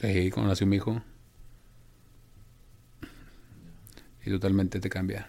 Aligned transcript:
Sí, 0.00 0.30
cuando 0.30 0.48
nació 0.48 0.66
mi 0.66 0.76
hijo. 0.76 1.02
Y 4.24 4.30
totalmente 4.30 4.80
te 4.80 4.88
cambia. 4.88 5.28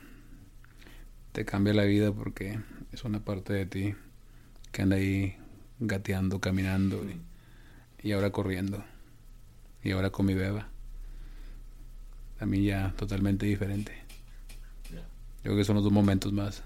Te 1.34 1.44
cambia 1.44 1.74
la 1.74 1.84
vida 1.84 2.14
porque 2.14 2.58
es 2.94 3.04
una 3.04 3.20
parte 3.20 3.52
de 3.52 3.66
ti 3.66 3.96
que 4.72 4.82
anda 4.82 4.96
ahí 4.96 5.36
gateando, 5.80 6.40
caminando 6.40 7.04
y, 7.04 8.08
y 8.08 8.14
ahora 8.14 8.30
corriendo. 8.30 8.82
Y 9.84 9.92
ahora 9.92 10.10
con 10.10 10.26
mi 10.26 10.36
beba. 10.36 10.70
También 12.40 12.64
ya 12.64 12.94
totalmente 12.96 13.46
diferente. 13.46 13.92
Yo 14.90 15.02
creo 15.44 15.58
que 15.58 15.66
son 15.66 15.76
los 15.76 15.84
dos 15.84 15.92
momentos 15.92 16.32
más 16.32 16.64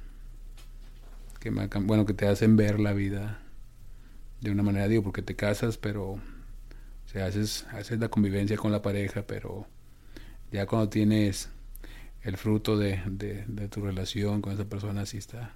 que 1.40 1.50
me, 1.50 1.66
bueno, 1.68 2.06
que 2.06 2.14
te 2.14 2.28
hacen 2.28 2.56
ver 2.56 2.80
la 2.80 2.94
vida 2.94 3.40
de 4.42 4.52
una 4.52 4.62
manera, 4.62 4.88
digo, 4.88 5.02
porque 5.02 5.24
te 5.24 5.36
casas, 5.36 5.78
pero 5.78 6.20
sea, 7.16 7.28
haces, 7.28 7.66
haces 7.72 8.00
la 8.00 8.10
convivencia 8.10 8.58
con 8.58 8.72
la 8.72 8.82
pareja, 8.82 9.24
pero 9.26 9.66
ya 10.52 10.66
cuando 10.66 10.90
tienes 10.90 11.50
el 12.24 12.36
fruto 12.36 12.78
de, 12.78 13.02
de, 13.06 13.46
de 13.48 13.70
tu 13.70 13.82
relación 13.82 14.42
con 14.42 14.54
esa 14.54 14.66
persona, 14.66 15.06
sí 15.06 15.18
está, 15.18 15.54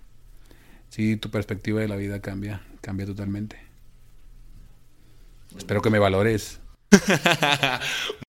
sí, 0.87 1.17
tu 1.17 1.29
perspectiva 1.29 1.81
de 1.81 1.89
la 1.89 1.97
vida 1.97 2.21
cambia, 2.21 2.61
cambia 2.81 3.05
totalmente. 3.05 3.57
Espero 5.57 5.81
que 5.81 5.89
me 5.89 5.99
valores. 5.99 6.61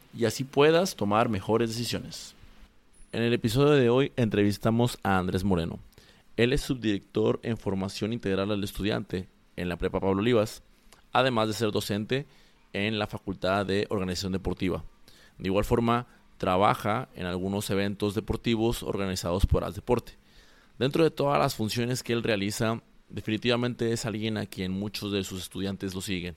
y 0.17 0.25
así 0.25 0.43
puedas 0.43 0.95
tomar 0.95 1.29
mejores 1.29 1.69
decisiones. 1.69 2.35
En 3.11 3.23
el 3.23 3.33
episodio 3.33 3.71
de 3.71 3.89
hoy 3.89 4.11
entrevistamos 4.15 4.97
a 5.03 5.17
Andrés 5.17 5.43
Moreno. 5.43 5.79
Él 6.37 6.53
es 6.53 6.61
subdirector 6.61 7.39
en 7.43 7.57
formación 7.57 8.13
integral 8.13 8.51
al 8.51 8.63
estudiante 8.63 9.27
en 9.55 9.69
la 9.69 9.77
Prepa 9.77 9.99
Pablo 9.99 10.21
Olivas, 10.21 10.63
además 11.11 11.47
de 11.47 11.53
ser 11.53 11.71
docente 11.71 12.25
en 12.73 12.99
la 12.99 13.07
Facultad 13.07 13.65
de 13.65 13.85
Organización 13.89 14.31
Deportiva. 14.31 14.83
De 15.37 15.47
igual 15.49 15.65
forma, 15.65 16.07
trabaja 16.37 17.09
en 17.15 17.25
algunos 17.25 17.69
eventos 17.69 18.15
deportivos 18.15 18.83
organizados 18.83 19.45
por 19.45 19.71
Deporte. 19.73 20.13
Dentro 20.79 21.03
de 21.03 21.11
todas 21.11 21.39
las 21.39 21.55
funciones 21.55 22.01
que 22.01 22.13
él 22.13 22.23
realiza, 22.23 22.81
definitivamente 23.09 23.91
es 23.91 24.05
alguien 24.05 24.37
a 24.37 24.45
quien 24.45 24.71
muchos 24.71 25.11
de 25.11 25.23
sus 25.23 25.41
estudiantes 25.41 25.93
lo 25.93 26.01
siguen 26.01 26.35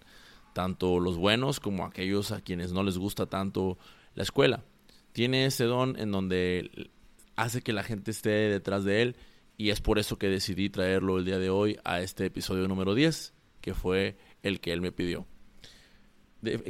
tanto 0.55 0.99
los 1.01 1.19
buenos 1.19 1.61
como 1.61 1.85
aquellos 1.85 2.33
a 2.33 2.41
quienes 2.41 2.73
no 2.73 2.83
les 2.83 2.97
gusta 2.97 3.27
tanto 3.27 3.77
la 4.15 4.23
escuela. 4.23 4.65
Tiene 5.13 5.45
ese 5.45 5.65
don 5.65 5.99
en 5.99 6.11
donde 6.11 6.91
hace 7.37 7.61
que 7.61 7.75
la 7.75 7.83
gente 7.83 8.11
esté 8.11 8.31
detrás 8.31 8.85
de 8.85 9.03
él 9.03 9.17
y 9.59 9.71
es 9.71 9.81
por 9.81 9.99
eso 9.99 10.17
que 10.17 10.29
decidí 10.29 10.71
traerlo 10.71 11.19
el 11.19 11.25
día 11.25 11.39
de 11.39 11.51
hoy 11.51 11.79
a 11.85 12.01
este 12.01 12.27
episodio 12.27 12.67
número 12.67 12.95
10, 12.95 13.35
que 13.61 13.75
fue 13.75 14.17
el 14.43 14.61
que 14.61 14.73
él 14.73 14.81
me 14.81 14.93
pidió. 14.93 15.27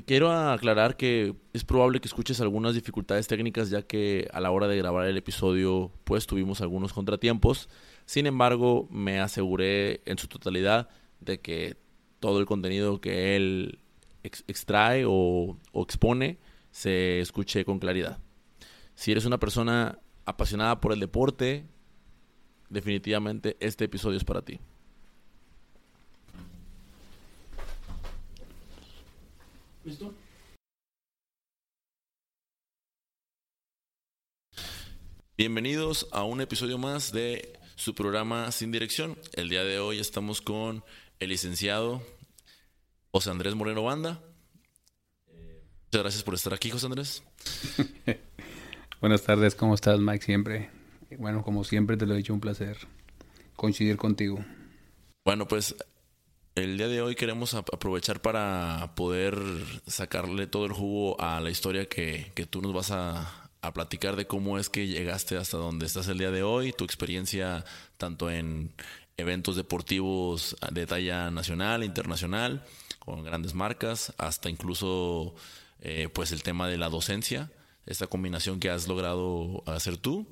quiero 0.07 0.33
aclarar 0.33 0.97
que 0.97 1.35
es 1.53 1.65
probable 1.65 2.01
que 2.01 2.09
escuches 2.09 2.41
algunas 2.41 2.75
dificultades 2.75 3.27
técnicas 3.27 3.71
ya 3.71 3.83
que 3.83 4.29
a 4.33 4.41
la 4.41 4.51
hora 4.51 4.69
de 4.69 4.77
grabar 4.77 5.07
el 5.07 5.17
episodio 5.17 5.93
pues 6.05 6.27
tuvimos 6.27 6.61
algunos 6.61 6.93
contratiempos. 6.93 7.69
Sin 8.07 8.27
embargo, 8.27 8.89
me 8.91 9.21
aseguré 9.21 10.03
en 10.05 10.19
su 10.19 10.29
totalidad 10.29 10.89
de 11.21 11.41
que 11.41 11.84
todo 12.25 12.41
el 12.41 12.47
contenido 12.47 13.03
que 13.03 13.37
él 13.37 13.81
extrae 14.23 15.05
o, 15.07 15.59
expone 15.75 16.39
se 16.71 17.21
escuche 17.21 17.67
con 17.67 17.79
claridad. 17.79 18.19
Si 18.95 19.13
eres 19.13 19.27
una 19.27 19.39
persona 19.39 19.99
apasionada 20.25 20.81
por 20.81 20.95
el 20.95 21.01
deporte, 21.01 21.67
definitivamente 22.71 23.59
este 23.61 23.85
episodio 23.85 24.17
es 24.17 24.25
para 24.25 24.41
ti. 24.41 24.59
¿Listo? 29.85 30.15
Bienvenidos 35.37 36.09
a 36.11 36.25
un 36.25 36.41
episodio 36.41 36.79
más 36.79 37.13
de 37.13 37.61
su 37.75 37.95
programa 37.95 38.51
Sin 38.51 38.73
Dirección. 38.73 39.19
El 39.35 39.51
día 39.51 39.63
de 39.63 39.79
hoy 39.79 39.99
estamos 39.99 40.41
con 40.41 40.83
el 41.21 41.29
licenciado 41.31 42.03
José 43.15 43.31
Andrés 43.31 43.55
Moreno 43.55 43.85
Banda. 43.85 44.21
Muchas 45.29 46.03
gracias 46.03 46.23
por 46.25 46.35
estar 46.35 46.53
aquí, 46.53 46.69
José 46.71 46.87
Andrés. 46.87 47.23
Buenas 49.01 49.23
tardes, 49.23 49.55
¿cómo 49.55 49.77
estás, 49.77 50.01
Mike? 50.01 50.25
Siempre. 50.25 50.69
Bueno, 51.17 51.45
como 51.45 51.63
siempre 51.63 51.97
te 51.97 52.07
lo 52.07 52.15
he 52.15 52.17
dicho, 52.17 52.35
un 52.35 52.41
placer 52.41 52.77
coincidir 53.55 53.99
contigo. 53.99 54.45
Bueno, 55.25 55.47
pues 55.47 55.77
el 56.57 56.77
día 56.77 56.89
de 56.89 57.03
hoy 57.03 57.15
queremos 57.15 57.55
aprovechar 57.55 58.21
para 58.21 58.97
poder 58.97 59.39
sacarle 59.87 60.49
todo 60.49 60.67
el 60.67 60.73
jugo 60.73 61.21
a 61.21 61.41
la 61.41 61.51
historia 61.51 61.89
que, 61.89 62.33
tú 62.51 62.63
nos 62.63 62.75
vas 62.75 62.91
a, 62.91 63.49
a, 63.61 63.73
platicar 63.73 64.17
de 64.17 64.27
cómo 64.27 64.59
es 64.59 64.69
que 64.69 64.89
llegaste 64.89 65.37
hasta 65.37 65.57
donde 65.57 65.87
estás 65.87 66.09
el 66.09 66.19
día 66.19 66.33
de 66.33 66.43
hoy, 66.43 66.73
tu 66.73 66.83
experiencia 66.83 67.65
tanto 67.97 68.29
en, 68.29 68.73
eventos 69.17 69.57
deportivos 69.57 70.57
de 70.73 70.87
talla 70.87 71.31
nacional, 71.31 71.85
internacional, 71.85 72.65
con 73.05 73.23
grandes 73.25 73.55
marcas, 73.55 74.13
hasta 74.19 74.51
incluso 74.51 75.35
eh, 75.81 76.09
pues 76.13 76.33
el 76.33 76.43
tema 76.43 76.69
de 76.69 76.79
la 76.79 76.89
docencia, 76.89 77.51
esta 77.87 78.07
combinación 78.07 78.61
que 78.61 78.71
has 78.71 78.89
logrado 78.89 79.63
hacer 79.67 79.97
tú 79.97 80.27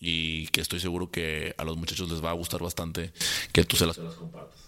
y 0.00 0.48
que 0.48 0.60
estoy 0.60 0.80
seguro 0.80 1.10
que 1.10 1.54
a 1.56 1.64
los 1.64 1.76
muchachos 1.76 2.10
les 2.10 2.24
va 2.24 2.30
a 2.30 2.34
gustar 2.34 2.60
bastante 2.60 3.12
que 3.52 3.64
tú 3.64 3.76
se 3.76 3.86
las, 3.86 3.96
compartas. 3.96 4.58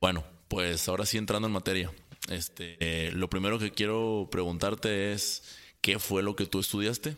Bueno, 0.00 0.24
pues 0.48 0.88
ahora 0.88 1.06
sí 1.06 1.18
entrando 1.18 1.48
en 1.48 1.52
materia. 1.52 1.90
Este, 2.30 2.76
eh, 2.80 3.10
lo 3.12 3.28
primero 3.28 3.58
que 3.58 3.72
quiero 3.72 4.28
preguntarte 4.30 5.12
es, 5.12 5.42
¿qué 5.80 5.98
fue 5.98 6.22
lo 6.22 6.36
que 6.36 6.46
tú 6.46 6.60
estudiaste? 6.60 7.16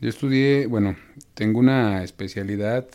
Yo 0.00 0.08
estudié, 0.08 0.66
bueno, 0.66 0.96
tengo 1.34 1.58
una 1.58 2.02
especialidad 2.02 2.88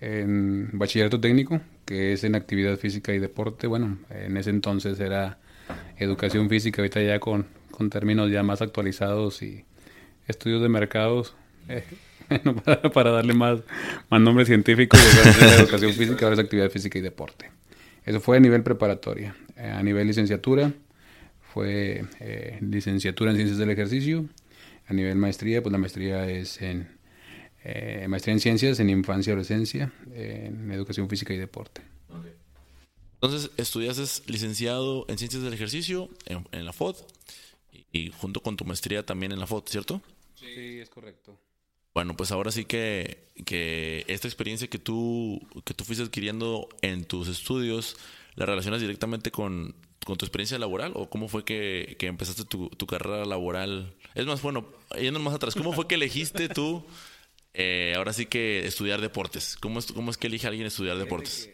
en 0.00 0.70
bachillerato 0.72 1.20
técnico, 1.20 1.60
que 1.88 2.12
es 2.12 2.22
en 2.22 2.34
actividad 2.34 2.76
física 2.76 3.14
y 3.14 3.18
deporte. 3.18 3.66
Bueno, 3.66 3.96
en 4.10 4.36
ese 4.36 4.50
entonces 4.50 5.00
era 5.00 5.38
educación 5.96 6.50
física, 6.50 6.82
ahorita 6.82 7.00
ya 7.00 7.18
con, 7.18 7.46
con 7.70 7.88
términos 7.88 8.30
ya 8.30 8.42
más 8.42 8.60
actualizados 8.60 9.40
y 9.40 9.64
estudios 10.26 10.60
de 10.60 10.68
mercados. 10.68 11.34
Eh, 11.66 11.84
para, 12.92 13.10
darle 13.10 13.32
más, 13.32 13.60
más 14.10 14.20
nombre 14.20 14.44
científico, 14.44 14.98
educación 15.58 15.94
física, 15.94 16.26
ahora 16.26 16.34
es 16.34 16.40
actividad 16.40 16.68
física 16.68 16.98
y 16.98 17.00
deporte. 17.00 17.50
Eso 18.04 18.20
fue 18.20 18.36
a 18.36 18.40
nivel 18.40 18.62
preparatoria. 18.62 19.34
Eh, 19.56 19.70
a 19.70 19.82
nivel 19.82 20.06
licenciatura, 20.08 20.70
fue 21.54 22.04
eh, 22.20 22.58
licenciatura 22.60 23.30
en 23.30 23.38
ciencias 23.38 23.58
del 23.58 23.70
ejercicio. 23.70 24.26
A 24.88 24.92
nivel 24.92 25.16
maestría, 25.16 25.62
pues 25.62 25.72
la 25.72 25.78
maestría 25.78 26.28
es 26.28 26.60
en 26.60 26.97
eh, 27.70 28.08
maestría 28.08 28.32
en 28.32 28.40
ciencias 28.40 28.80
en 28.80 28.88
infancia 28.88 29.30
y 29.30 29.32
adolescencia, 29.32 29.92
en 30.14 30.70
educación 30.72 31.08
física 31.08 31.34
y 31.34 31.36
deporte. 31.36 31.82
Entonces, 33.20 33.50
estudiaste 33.56 34.04
licenciado 34.30 35.04
en 35.08 35.18
ciencias 35.18 35.42
del 35.42 35.52
ejercicio 35.52 36.08
en, 36.26 36.64
la 36.64 36.72
FOD 36.72 36.96
y, 37.92 38.10
junto 38.12 38.40
con 38.40 38.56
tu 38.56 38.64
maestría 38.64 39.04
también 39.04 39.32
en 39.32 39.40
la 39.40 39.46
FOD, 39.46 39.64
¿cierto? 39.66 40.00
Sí, 40.34 40.78
es 40.78 40.88
correcto. 40.88 41.38
Bueno, 41.92 42.16
pues 42.16 42.30
ahora 42.30 42.52
sí 42.52 42.64
que, 42.64 43.24
que 43.44 44.04
esta 44.06 44.28
experiencia 44.28 44.68
que 44.68 44.78
tú, 44.78 45.40
que 45.64 45.74
tú 45.74 45.84
fuiste 45.84 46.04
adquiriendo 46.04 46.68
en 46.80 47.04
tus 47.04 47.28
estudios, 47.28 47.96
¿la 48.36 48.46
relacionas 48.46 48.80
directamente 48.80 49.32
con, 49.32 49.74
con 50.06 50.16
tu 50.16 50.24
experiencia 50.24 50.58
laboral 50.58 50.92
o 50.94 51.10
cómo 51.10 51.28
fue 51.28 51.44
que, 51.44 51.96
que 51.98 52.06
empezaste 52.06 52.44
tu, 52.44 52.70
tu, 52.70 52.86
carrera 52.86 53.24
laboral? 53.24 53.94
Es 54.14 54.26
más, 54.26 54.40
bueno, 54.40 54.68
yendo 54.98 55.18
más 55.18 55.34
atrás, 55.34 55.56
¿cómo 55.56 55.72
fue 55.72 55.88
que 55.88 55.96
elegiste 55.96 56.48
tú 56.48 56.84
eh, 57.54 57.94
ahora 57.96 58.12
sí 58.12 58.26
que 58.26 58.66
estudiar 58.66 59.00
deportes. 59.00 59.56
¿Cómo 59.60 59.78
es, 59.78 59.86
¿Cómo 59.92 60.10
es 60.10 60.16
que 60.16 60.26
elige 60.26 60.46
alguien 60.46 60.66
estudiar 60.66 60.96
deportes? 60.98 61.50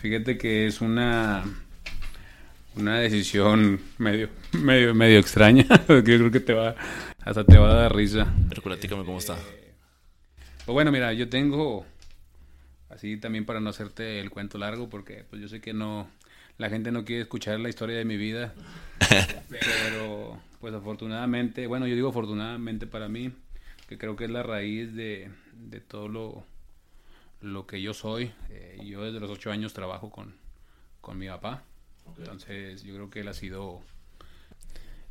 Fíjate 0.00 0.38
que 0.38 0.66
es 0.66 0.80
una 0.80 1.44
una 2.76 2.98
decisión 2.98 3.80
medio 3.98 4.28
medio 4.52 4.94
medio 4.94 5.18
extraña, 5.18 5.64
yo 5.88 6.02
creo 6.02 6.30
que 6.30 6.40
te 6.40 6.52
va 6.52 6.74
hasta 7.20 7.44
te 7.44 7.56
va 7.58 7.70
a 7.70 7.74
dar 7.74 7.94
risa. 7.94 8.32
Pero 8.48 8.62
platícame 8.62 9.04
cómo 9.04 9.18
está. 9.18 9.36
Pues 10.64 10.72
bueno, 10.72 10.92
mira, 10.92 11.12
yo 11.12 11.28
tengo 11.28 11.86
así 12.90 13.16
también 13.16 13.44
para 13.44 13.60
no 13.60 13.70
hacerte 13.70 14.20
el 14.20 14.30
cuento 14.30 14.58
largo 14.58 14.88
porque 14.88 15.24
pues 15.28 15.40
yo 15.40 15.48
sé 15.48 15.60
que 15.60 15.72
no 15.72 16.08
la 16.58 16.70
gente 16.70 16.92
no 16.92 17.04
quiere 17.04 17.22
escuchar 17.22 17.58
la 17.60 17.68
historia 17.68 17.96
de 17.96 18.04
mi 18.04 18.16
vida. 18.16 18.54
pero 19.48 20.38
pues 20.60 20.74
afortunadamente, 20.74 21.66
bueno, 21.66 21.86
yo 21.86 21.94
digo 21.94 22.08
afortunadamente 22.08 22.86
para 22.86 23.08
mí, 23.08 23.32
que 23.94 23.98
creo 23.98 24.16
que 24.16 24.24
es 24.24 24.30
la 24.30 24.42
raíz 24.42 24.92
de, 24.92 25.30
de 25.52 25.80
todo 25.80 26.08
lo, 26.08 26.44
lo 27.40 27.66
que 27.66 27.80
yo 27.80 27.94
soy. 27.94 28.32
Eh, 28.50 28.80
yo 28.84 29.04
desde 29.04 29.20
los 29.20 29.30
ocho 29.30 29.52
años 29.52 29.72
trabajo 29.72 30.10
con, 30.10 30.34
con 31.00 31.16
mi 31.16 31.28
papá. 31.28 31.62
Entonces 32.18 32.82
yo 32.82 32.94
creo 32.94 33.08
que 33.08 33.20
él 33.20 33.28
ha 33.28 33.34
sido, 33.34 33.80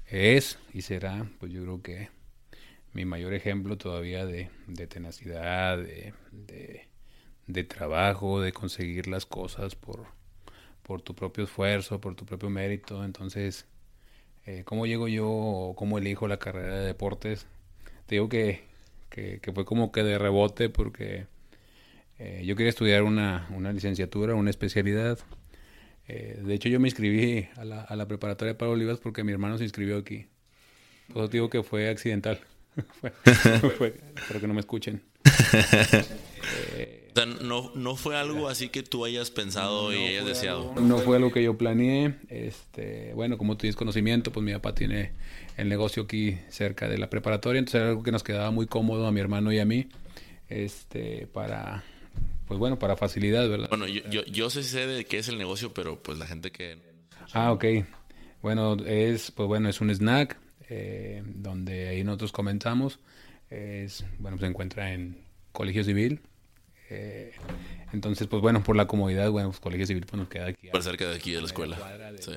es 0.08 0.60
y 0.74 0.82
será, 0.82 1.26
pues 1.40 1.52
yo 1.52 1.64
creo 1.64 1.82
que 1.82 2.10
mi 2.92 3.06
mayor 3.06 3.34
ejemplo 3.34 3.78
todavía 3.78 4.26
de, 4.26 4.50
de 4.68 4.86
tenacidad, 4.86 5.78
de, 5.78 6.14
de, 6.32 6.88
de, 7.48 7.64
trabajo, 7.64 8.42
de 8.42 8.52
conseguir 8.52 9.08
las 9.08 9.26
cosas 9.26 9.76
por, 9.76 10.06
por 10.84 11.02
tu 11.02 11.16
propio 11.16 11.46
esfuerzo, 11.46 12.02
por 12.02 12.16
tu 12.16 12.26
propio 12.26 12.50
mérito. 12.50 13.04
Entonces, 13.04 13.66
eh, 14.46 14.64
¿cómo 14.66 14.86
llego 14.86 15.08
yo 15.08 15.30
o 15.30 15.74
cómo 15.76 15.98
elijo 15.98 16.28
la 16.28 16.38
carrera 16.38 16.80
de 16.80 16.86
deportes? 16.86 17.48
Te 18.06 18.16
digo 18.16 18.30
que, 18.30 18.73
que, 19.14 19.40
que 19.40 19.52
fue 19.52 19.64
como 19.64 19.92
que 19.92 20.02
de 20.04 20.18
rebote 20.18 20.70
porque 20.70 21.28
eh, 22.18 22.42
yo 22.46 22.56
quería 22.56 22.72
estudiar 22.72 23.04
una, 23.04 23.48
una 23.56 23.72
licenciatura, 23.72 24.34
una 24.34 24.50
especialidad. 24.50 25.20
Eh, 26.08 26.42
de 26.44 26.54
hecho, 26.56 26.68
yo 26.68 26.80
me 26.80 26.88
inscribí 26.88 27.48
a 27.56 27.64
la, 27.64 27.82
a 27.82 27.96
la 27.96 28.08
preparatoria 28.08 28.58
para 28.58 28.72
Olivas 28.72 29.00
porque 29.00 29.24
mi 29.24 29.32
hermano 29.32 29.60
se 29.60 29.66
inscribió 29.66 29.98
aquí. 30.00 30.26
Por 31.14 31.24
eso 31.24 31.28
digo 31.28 31.50
que 31.52 31.62
fue 31.62 31.90
accidental. 31.90 32.40
fue, 33.02 33.12
fue, 33.78 34.02
espero 34.16 34.42
que 34.42 34.48
no 34.48 34.56
me 34.56 34.62
escuchen. 34.62 35.04
Eh, 36.76 37.10
o 37.12 37.16
sea, 37.16 37.26
no, 37.28 37.72
no 37.76 37.96
fue 37.96 38.18
algo 38.18 38.50
así 38.50 38.70
que 38.70 38.82
tú 38.82 39.06
hayas 39.06 39.30
pensado 39.30 39.92
no 39.92 39.96
y 39.96 40.08
hayas 40.08 40.26
deseado. 40.26 40.72
Algo, 40.72 40.82
no 40.82 40.98
fue 40.98 41.18
algo 41.18 41.32
que 41.32 41.44
yo 41.44 41.58
planeé. 41.58 42.16
Este, 42.30 43.14
bueno, 43.14 43.38
como 43.38 43.54
tú 43.54 43.60
tienes 43.62 43.76
conocimiento, 43.76 44.32
pues 44.32 44.44
mi 44.44 44.54
papá 44.54 44.74
tiene 44.74 45.12
el 45.58 45.70
negocio 45.70 46.04
aquí 46.04 46.38
cerca 46.50 46.88
de 46.88 46.98
la 46.98 47.10
preparatoria, 47.10 47.60
entonces 47.60 47.82
era 47.82 47.90
algo 47.90 48.04
que 48.04 48.12
nos 48.12 48.24
quedaba 48.24 48.52
muy 48.52 48.66
cómodo 48.66 49.08
a 49.08 49.12
mi 49.12 49.20
hermano 49.20 49.52
y 49.52 49.60
a 49.60 49.66
mí, 49.66 49.88
este, 50.50 51.28
para, 51.28 51.84
pues 52.48 52.60
bueno, 52.60 52.80
para 52.80 52.96
facilidad, 52.96 53.48
¿verdad? 53.50 53.70
Bueno, 53.70 53.88
yo, 53.88 54.02
yo, 54.10 54.24
yo 54.26 54.50
sí 54.50 54.64
sé 54.64 54.88
de 54.88 55.06
qué 55.06 55.20
es 55.20 55.28
el 55.28 55.38
negocio, 55.38 55.74
pero 55.74 56.02
pues 56.02 56.18
la 56.18 56.28
gente 56.28 56.52
que... 56.52 56.78
Ah, 57.34 57.52
ok. 57.52 57.66
Bueno, 58.42 58.76
es, 58.86 59.32
pues 59.32 59.48
bueno, 59.48 59.70
es 59.70 59.80
un 59.80 59.90
snack, 59.90 60.38
eh, 60.70 61.24
donde 61.26 61.88
ahí 61.88 62.04
nosotros 62.04 62.32
comenzamos. 62.32 63.00
Es, 63.50 64.06
bueno, 64.20 64.38
se 64.38 64.46
encuentra 64.46 64.94
en 64.94 65.24
Colegio 65.52 65.84
Civil. 65.84 66.22
Eh, 66.90 67.32
entonces, 67.94 68.28
pues 68.28 68.42
bueno, 68.42 68.64
por 68.64 68.76
la 68.76 68.86
comodidad, 68.86 69.30
bueno, 69.32 69.50
pues 69.50 69.60
Colegio 69.60 69.86
Civil 69.86 70.06
pues 70.06 70.20
nos 70.20 70.28
queda 70.28 70.48
aquí. 70.48 70.68
Por 70.68 70.84
cerca 70.84 71.10
de 71.10 71.16
aquí 71.16 71.32
de 71.32 71.42
la 71.42 71.48
escuela. 71.48 71.78
De, 72.12 72.22
sí. 72.22 72.34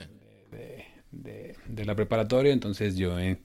De, 1.23 1.85
la 1.85 1.95
preparatoria, 1.95 2.53
entonces 2.53 2.97
yo 2.97 3.19
eh, 3.19 3.37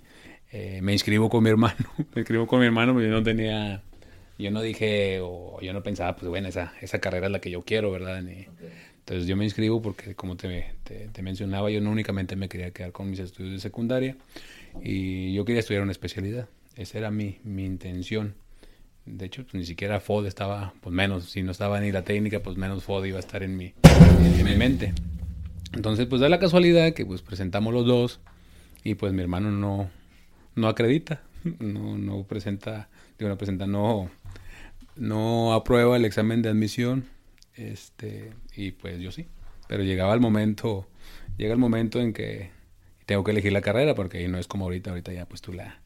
me 0.82 0.94
inscribo 0.94 1.30
con 1.30 1.44
mi 1.44 1.50
hermano. 1.50 1.78
me 2.16 2.22
inscribo 2.22 2.48
con 2.48 2.60
mi 2.60 2.66
hermano, 2.66 2.94
pero 2.94 3.08
yo 3.08 3.14
no 3.14 3.24
tenía 3.24 3.84
yo 4.38 4.52
no 4.52 4.62
dije 4.62 5.20
o 5.22 5.60
yo 5.62 5.72
no 5.72 5.84
pensaba, 5.84 6.16
pues 6.16 6.28
bueno, 6.28 6.48
esa, 6.48 6.74
esa 6.82 7.00
carrera 7.00 7.28
es 7.28 7.32
la 7.32 7.40
que 7.40 7.52
yo 7.52 7.62
quiero, 7.62 7.92
¿verdad? 7.92 8.22
Ni, 8.22 8.48
okay. 8.48 8.70
Entonces 9.00 9.28
yo 9.28 9.36
me 9.36 9.44
inscribo 9.44 9.82
porque, 9.82 10.16
como 10.16 10.38
te, 10.38 10.74
te, 10.84 11.08
te, 11.08 11.22
mencionaba, 11.22 11.70
yo 11.70 11.82
no 11.82 11.92
únicamente 11.92 12.36
me 12.36 12.50
quería 12.50 12.72
quedar 12.72 12.92
con 12.92 13.10
mis 13.10 13.20
estudios 13.20 13.54
de 13.54 13.60
secundaria 13.60 14.16
y 14.82 15.34
yo 15.34 15.44
quería 15.46 15.60
estudiar 15.60 15.84
una 15.84 15.92
especialidad. 15.92 16.48
Esa 16.76 16.98
era 16.98 17.12
mi, 17.12 17.40
mi 17.44 17.66
intención. 17.66 18.36
De 19.06 19.26
hecho, 19.26 19.44
pues, 19.44 19.56
ni 19.56 19.66
siquiera 19.66 20.00
FOD 20.00 20.28
estaba, 20.28 20.74
pues 20.82 20.94
menos, 20.94 21.26
si 21.30 21.42
no 21.42 21.52
estaba 21.52 21.80
ni 21.80 21.92
la 21.92 22.04
técnica, 22.04 22.42
pues 22.42 22.58
menos 22.58 22.84
FOD 22.84 23.06
iba 23.06 23.18
a 23.18 23.20
estar 23.20 23.44
en 23.44 23.58
mi, 23.58 23.74
en 23.84 24.46
mi 24.46 24.56
mente. 24.56 24.94
Entonces, 25.74 26.08
pues 26.08 26.22
da 26.22 26.30
la 26.30 26.40
casualidad 26.40 26.94
que 26.94 27.06
pues 27.06 27.22
presentamos 27.22 27.74
los 27.74 27.86
dos 27.86 28.20
y 28.84 28.96
pues 28.96 29.14
mi 29.14 29.22
hermano 29.22 29.52
no, 29.52 29.90
no 30.56 30.68
acredita, 30.68 31.22
no, 31.60 31.98
no 31.98 32.24
presenta, 32.24 32.90
digo, 33.18 33.30
no 33.30 33.38
presenta, 33.38 33.68
no, 33.68 34.10
no 34.96 35.54
aprueba 35.54 35.96
el 35.96 36.06
examen 36.06 36.42
de 36.42 36.50
admisión, 36.50 37.06
este, 37.56 38.32
y 38.56 38.72
pues 38.72 39.00
yo 39.00 39.12
sí. 39.12 39.28
Pero 39.68 39.84
llegaba 39.84 40.14
el 40.14 40.20
momento, 40.20 40.88
llega 41.38 41.54
el 41.54 41.60
momento 41.60 42.02
en 42.02 42.14
que 42.14 42.52
tengo 43.06 43.24
que 43.24 43.32
elegir 43.32 43.54
la 43.54 43.62
carrera, 43.62 43.96
porque 43.96 44.18
ahí 44.18 44.28
no 44.28 44.38
es 44.38 44.48
como 44.48 44.66
ahorita, 44.66 44.90
ahorita 44.90 45.14
ya 45.14 45.26
pues 45.26 45.42
tú 45.42 45.54
la 45.54 45.80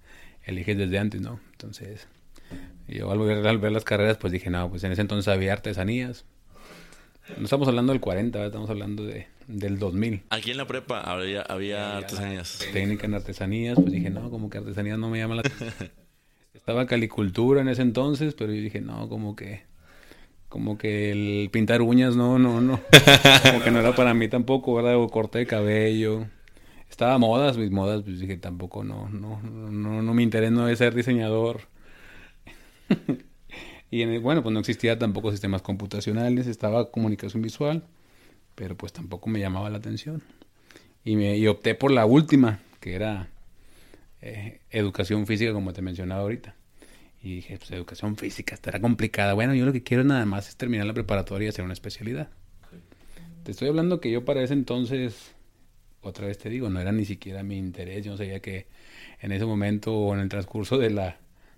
eliges 0.43 0.77
desde 0.77 0.97
antes, 0.97 1.21
¿no? 1.21 1.39
Entonces, 1.51 2.07
yo 2.87 3.11
al 3.11 3.19
ver, 3.19 3.45
al 3.45 3.57
ver 3.57 3.71
las 3.71 3.83
carreras, 3.83 4.17
pues 4.17 4.33
dije, 4.33 4.49
no, 4.49 4.69
pues 4.69 4.83
en 4.83 4.91
ese 4.91 5.01
entonces 5.01 5.27
había 5.31 5.53
artesanías. 5.53 6.25
No 7.37 7.43
estamos 7.43 7.67
hablando 7.67 7.91
del 7.91 8.01
40, 8.01 8.37
¿verdad? 8.37 8.47
estamos 8.47 8.69
hablando 8.69 9.03
de, 9.03 9.27
del 9.47 9.79
2000. 9.79 10.23
Aquí 10.29 10.51
en 10.51 10.57
la 10.57 10.67
prepa 10.67 11.01
había, 11.01 11.41
había 11.41 11.97
artesanías. 11.97 12.59
Técnica 12.73 13.05
en 13.05 13.13
artesanías, 13.13 13.75
pues 13.75 13.91
dije, 13.91 14.09
no, 14.09 14.29
como 14.29 14.49
que 14.49 14.57
artesanías 14.57 14.97
no 14.97 15.09
me 15.09 15.19
llama 15.19 15.35
la 15.35 15.41
atención. 15.41 15.91
Estaba 16.53 16.87
calicultura 16.87 17.61
en 17.61 17.67
ese 17.67 17.81
entonces, 17.81 18.33
pero 18.33 18.53
yo 18.53 18.61
dije, 18.61 18.81
no, 18.81 19.09
como 19.09 19.35
que 19.35 19.63
como 20.55 20.77
que 20.77 21.11
el 21.11 21.49
pintar 21.51 21.81
uñas, 21.81 22.15
no, 22.15 22.39
no, 22.39 22.61
no. 22.61 22.79
Como 23.43 23.61
que 23.61 23.71
no 23.71 23.81
era 23.81 23.93
para 23.93 24.13
mí 24.13 24.29
tampoco, 24.29 24.73
¿verdad? 24.73 24.95
O 24.95 25.09
corte 25.09 25.39
de 25.39 25.45
cabello. 25.45 26.27
Estaba 26.89 27.17
modas, 27.17 27.57
mis 27.57 27.71
modas, 27.71 28.03
pues 28.03 28.21
dije, 28.21 28.37
tampoco, 28.37 28.85
no, 28.85 29.09
no, 29.09 29.41
no, 29.41 30.01
no 30.01 30.13
me 30.13 30.23
interesa, 30.23 30.51
no 30.51 30.65
de 30.65 30.77
ser 30.77 30.95
diseñador. 30.95 31.63
y 33.91 34.01
en 34.01 34.11
el, 34.11 34.21
bueno, 34.21 34.43
pues 34.43 34.53
no 34.53 34.59
existía 34.59 34.97
tampoco 34.97 35.31
sistemas 35.31 35.61
computacionales, 35.61 36.47
estaba 36.47 36.89
comunicación 36.89 37.41
visual, 37.41 37.83
pero 38.55 38.75
pues 38.75 38.93
tampoco 38.93 39.29
me 39.29 39.39
llamaba 39.39 39.69
la 39.69 39.77
atención. 39.77 40.23
Y, 41.03 41.15
me, 41.15 41.37
y 41.37 41.45
opté 41.47 41.75
por 41.75 41.91
la 41.91 42.05
última, 42.05 42.59
que 42.79 42.95
era 42.95 43.29
eh, 44.21 44.61
educación 44.71 45.27
física, 45.27 45.53
como 45.53 45.73
te 45.73 45.81
mencionaba 45.81 46.21
ahorita. 46.21 46.55
Y 47.21 47.35
dije, 47.35 47.57
pues 47.57 47.71
educación 47.71 48.17
física 48.17 48.55
estará 48.55 48.79
complicada. 48.79 49.33
Bueno, 49.33 49.53
yo 49.53 49.65
lo 49.65 49.73
que 49.73 49.83
quiero 49.83 50.03
nada 50.03 50.25
más 50.25 50.49
es 50.49 50.55
terminar 50.55 50.85
la 50.85 50.93
preparatoria 50.93 51.47
y 51.47 51.49
hacer 51.49 51.65
una 51.65 51.73
especialidad. 51.73 52.29
Te 53.43 53.51
estoy 53.51 53.67
hablando 53.67 53.99
que 53.99 54.09
yo 54.09 54.25
para 54.25 54.41
ese 54.41 54.53
entonces, 54.53 55.35
otra 56.01 56.27
vez 56.27 56.37
te 56.39 56.49
digo, 56.49 56.69
no 56.69 56.79
era 56.79 56.91
ni 56.91 57.05
siquiera 57.05 57.43
mi 57.43 57.57
interés. 57.57 58.03
Yo 58.03 58.11
no 58.11 58.17
sabía 58.17 58.39
que 58.39 58.67
en 59.19 59.31
ese 59.31 59.45
momento 59.45 59.93
o 59.95 60.13
en 60.13 60.21
el 60.21 60.29
transcurso 60.29 60.77
de 60.77 60.89
la, 60.89 61.17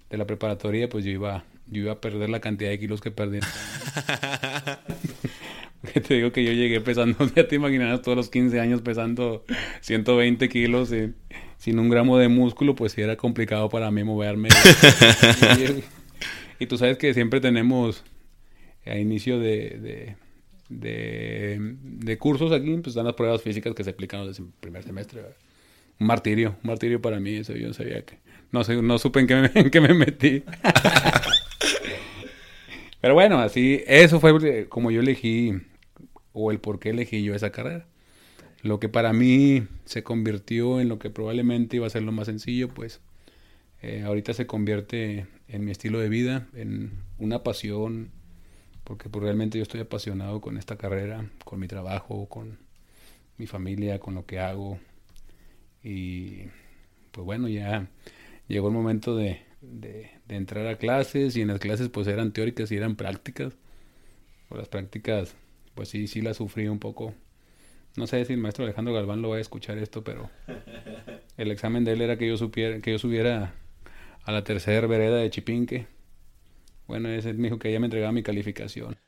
de 0.10 0.18
la 0.18 0.26
preparatoria, 0.26 0.90
pues 0.90 1.06
yo 1.06 1.12
iba, 1.12 1.46
yo 1.68 1.84
iba 1.84 1.94
a 1.94 2.02
perder 2.02 2.30
la 2.30 2.42
cantidad 2.42 2.70
de 2.70 2.80
kilos 2.80 3.00
que 3.00 3.12
perdí. 3.12 3.40
Porque 5.88 6.02
te 6.08 6.16
digo 6.16 6.32
que 6.32 6.44
yo 6.44 6.52
llegué 6.52 6.82
pesando, 6.82 7.18
ya 7.36 7.48
te 7.48 7.56
imaginarás, 7.56 8.02
todos 8.02 8.18
los 8.18 8.30
15 8.30 8.60
años 8.60 8.82
pesando 8.82 9.46
120 9.82 10.50
kilos. 10.50 10.92
Y, 10.92 11.14
sin 11.58 11.80
un 11.80 11.90
gramo 11.90 12.18
de 12.18 12.28
músculo, 12.28 12.76
pues 12.76 12.92
sí 12.92 13.02
era 13.02 13.16
complicado 13.16 13.70
para 13.70 13.90
mí 13.90 14.04
moverme. 14.04 14.50
y, 16.60 16.64
y, 16.64 16.68
tú 16.68 16.78
sabes 16.78 16.98
que 16.98 17.14
siempre 17.14 17.40
tenemos 17.40 18.04
a 18.86 18.98
inicio 18.98 19.40
de, 19.40 19.70
de, 19.80 20.16
de, 20.70 21.76
de, 21.82 22.18
cursos 22.18 22.52
aquí, 22.52 22.72
pues 22.76 22.88
están 22.90 23.06
las 23.06 23.16
pruebas 23.16 23.42
físicas 23.42 23.74
que 23.74 23.84
se 23.84 23.90
aplican 23.90 24.28
desde 24.28 24.44
el 24.44 24.50
primer 24.60 24.84
semestre. 24.84 25.22
Un 26.00 26.06
martirio, 26.06 26.56
un 26.64 26.70
martirio 26.70 27.02
para 27.02 27.20
mí, 27.20 27.38
eso 27.38 27.56
yo 27.56 27.74
sabía 27.74 28.06
que... 28.06 28.20
No, 28.52 28.64
sé, 28.64 28.82
no 28.82 29.00
supe 29.00 29.20
en 29.20 29.28
qué 29.28 29.36
me, 29.36 29.52
en 29.56 29.70
qué 29.72 29.82
me 29.82 29.94
metí. 29.94 30.44
Pero 33.02 33.14
bueno, 33.14 33.40
así, 33.40 33.84
eso 33.88 34.20
fue 34.20 34.68
como 34.70 34.92
yo 34.92 35.02
elegí, 35.02 35.54
o 36.40 36.52
el 36.52 36.60
por 36.60 36.80
qué 36.80 36.90
elegí 36.92 37.24
yo 37.24 37.36
esa 37.36 37.52
carrera 37.52 37.88
lo 38.64 38.80
que 38.80 38.90
para 38.90 39.14
mí 39.14 39.68
se 39.86 40.04
convirtió 40.04 40.80
en 40.80 40.90
lo 40.90 41.00
que 41.00 41.10
probablemente 41.10 41.78
iba 41.78 41.88
a 41.88 41.92
ser 41.92 42.04
lo 42.04 42.12
más 42.12 42.28
sencillo, 42.28 42.70
pues 42.70 43.02
eh, 43.82 44.04
ahorita 44.04 44.34
se 44.34 44.48
convierte 44.48 45.28
en 45.48 45.66
mi 45.66 45.72
estilo 45.72 46.00
de 46.00 46.10
vida, 46.10 46.48
en 46.54 46.92
una 47.20 47.44
pasión, 47.44 48.12
porque 48.84 49.10
pues, 49.10 49.24
realmente 49.24 49.58
yo 49.58 49.64
estoy 49.64 49.82
apasionado 49.82 50.42
con 50.42 50.58
esta 50.58 50.78
carrera, 50.78 51.30
con 51.46 51.60
mi 51.60 51.68
trabajo, 51.68 52.28
con 52.28 52.58
mi 53.38 53.48
familia, 53.48 54.00
con 54.00 54.16
lo 54.16 54.26
que 54.26 54.40
hago. 54.40 54.80
Y 55.84 56.46
pues 57.12 57.26
bueno, 57.26 57.48
ya 57.48 57.88
llegó 58.48 58.68
el 58.68 58.74
momento 58.74 59.16
de, 59.16 59.42
de, 59.62 60.12
entrar 60.30 60.68
a 60.68 60.78
clases 60.78 61.36
y 61.36 61.42
en 61.42 61.50
las 61.50 61.60
clases 61.60 61.90
pues 61.90 62.08
eran 62.08 62.32
teóricas 62.34 62.72
y 62.72 62.78
eran 62.78 62.96
prácticas. 62.96 63.54
Por 64.50 64.58
las 64.58 64.68
prácticas 64.70 65.36
pues 65.78 65.88
sí, 65.88 66.08
sí 66.08 66.22
las 66.22 66.36
sufrí 66.36 66.68
un 66.68 66.80
poco 66.80 67.14
no 67.98 68.06
sé 68.06 68.24
si 68.26 68.34
el 68.34 68.40
maestro 68.40 68.64
Alejandro 68.64 68.94
Galván 68.94 69.24
lo 69.24 69.30
va 69.30 69.38
a 69.38 69.42
escuchar 69.42 69.80
esto, 69.80 70.04
pero 70.04 70.30
el 71.38 71.52
examen 71.52 71.84
de 71.84 71.94
él 71.94 72.02
era 72.02 72.16
que 72.16 72.28
yo 72.28 72.38
supiera, 72.38 72.80
que 72.80 72.92
yo 72.92 73.00
subiera 73.00 73.56
a 74.24 74.32
la 74.32 74.44
tercera 74.44 74.86
vereda 74.86 75.18
de 75.18 75.30
Chipinque. 75.32 75.88
Bueno, 76.88 77.10
ese 77.10 77.34
me 77.34 77.46
dijo 77.46 77.58
que 77.58 77.70
ella 77.70 77.80
me 77.80 77.88
entregaba 77.88 78.12
mi 78.12 78.22
calificación. 78.22 78.98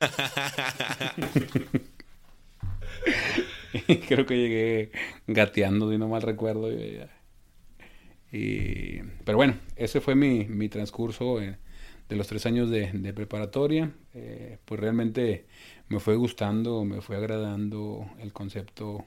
creo 4.08 4.26
que 4.26 4.36
llegué 4.36 4.90
gateando, 5.28 5.88
si 5.90 5.96
no 5.96 6.08
mal 6.08 6.22
recuerdo. 6.22 6.68
Y, 8.32 9.02
pero 9.24 9.38
bueno, 9.38 9.54
ese 9.76 10.00
fue 10.00 10.16
mi, 10.16 10.46
mi 10.46 10.68
transcurso 10.68 11.38
de 11.38 12.16
los 12.16 12.26
tres 12.26 12.44
años 12.44 12.68
de, 12.70 13.12
preparatoria. 13.14 13.92
Eh, 14.14 14.58
pues 14.64 14.80
realmente 14.80 15.46
me 15.90 16.00
fue 16.00 16.16
gustando, 16.16 16.84
me 16.84 17.02
fue 17.02 17.16
agradando 17.16 18.08
el 18.20 18.32
concepto 18.32 19.04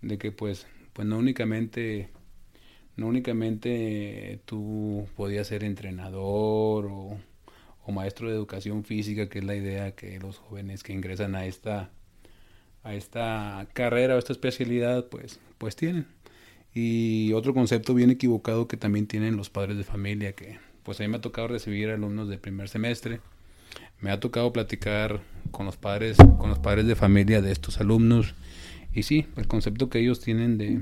de 0.00 0.18
que 0.18 0.32
pues, 0.32 0.66
pues 0.94 1.06
no 1.06 1.18
únicamente 1.18 2.08
no 2.96 3.08
únicamente 3.08 4.40
tú 4.44 5.08
podías 5.16 5.48
ser 5.48 5.64
entrenador 5.64 6.86
o, 6.90 7.18
maestro 7.92 8.28
de 8.28 8.36
educación 8.36 8.84
física, 8.84 9.28
que 9.28 9.40
es 9.40 9.44
la 9.44 9.56
idea 9.56 9.96
que 9.96 10.20
los 10.20 10.38
jóvenes 10.38 10.84
que 10.84 10.92
ingresan 10.92 11.34
a 11.34 11.46
esta 11.46 11.90
a 12.84 12.94
esta 12.94 13.66
carrera 13.72 14.14
o 14.14 14.18
esta 14.18 14.32
especialidad 14.32 15.08
pues 15.08 15.40
pues 15.58 15.74
tienen. 15.74 16.06
Y 16.72 17.32
otro 17.32 17.52
concepto 17.52 17.92
bien 17.94 18.10
equivocado 18.10 18.68
que 18.68 18.76
también 18.76 19.08
tienen 19.08 19.36
los 19.36 19.50
padres 19.50 19.76
de 19.76 19.82
familia 19.82 20.34
que 20.34 20.60
pues 20.84 21.00
a 21.00 21.02
mí 21.02 21.08
me 21.08 21.16
ha 21.16 21.20
tocado 21.20 21.48
recibir 21.48 21.90
alumnos 21.90 22.28
de 22.28 22.38
primer 22.38 22.68
semestre. 22.68 23.20
Me 24.00 24.10
ha 24.10 24.20
tocado 24.20 24.52
platicar 24.52 25.20
con 25.50 25.66
los 25.66 25.76
padres 25.76 26.16
con 26.38 26.48
los 26.48 26.58
padres 26.58 26.86
de 26.86 26.94
familia 26.94 27.42
de 27.42 27.52
estos 27.52 27.80
alumnos 27.80 28.34
y 28.92 29.02
sí, 29.02 29.26
el 29.36 29.46
concepto 29.46 29.88
que 29.88 29.98
ellos 29.98 30.20
tienen 30.20 30.58
de 30.58 30.80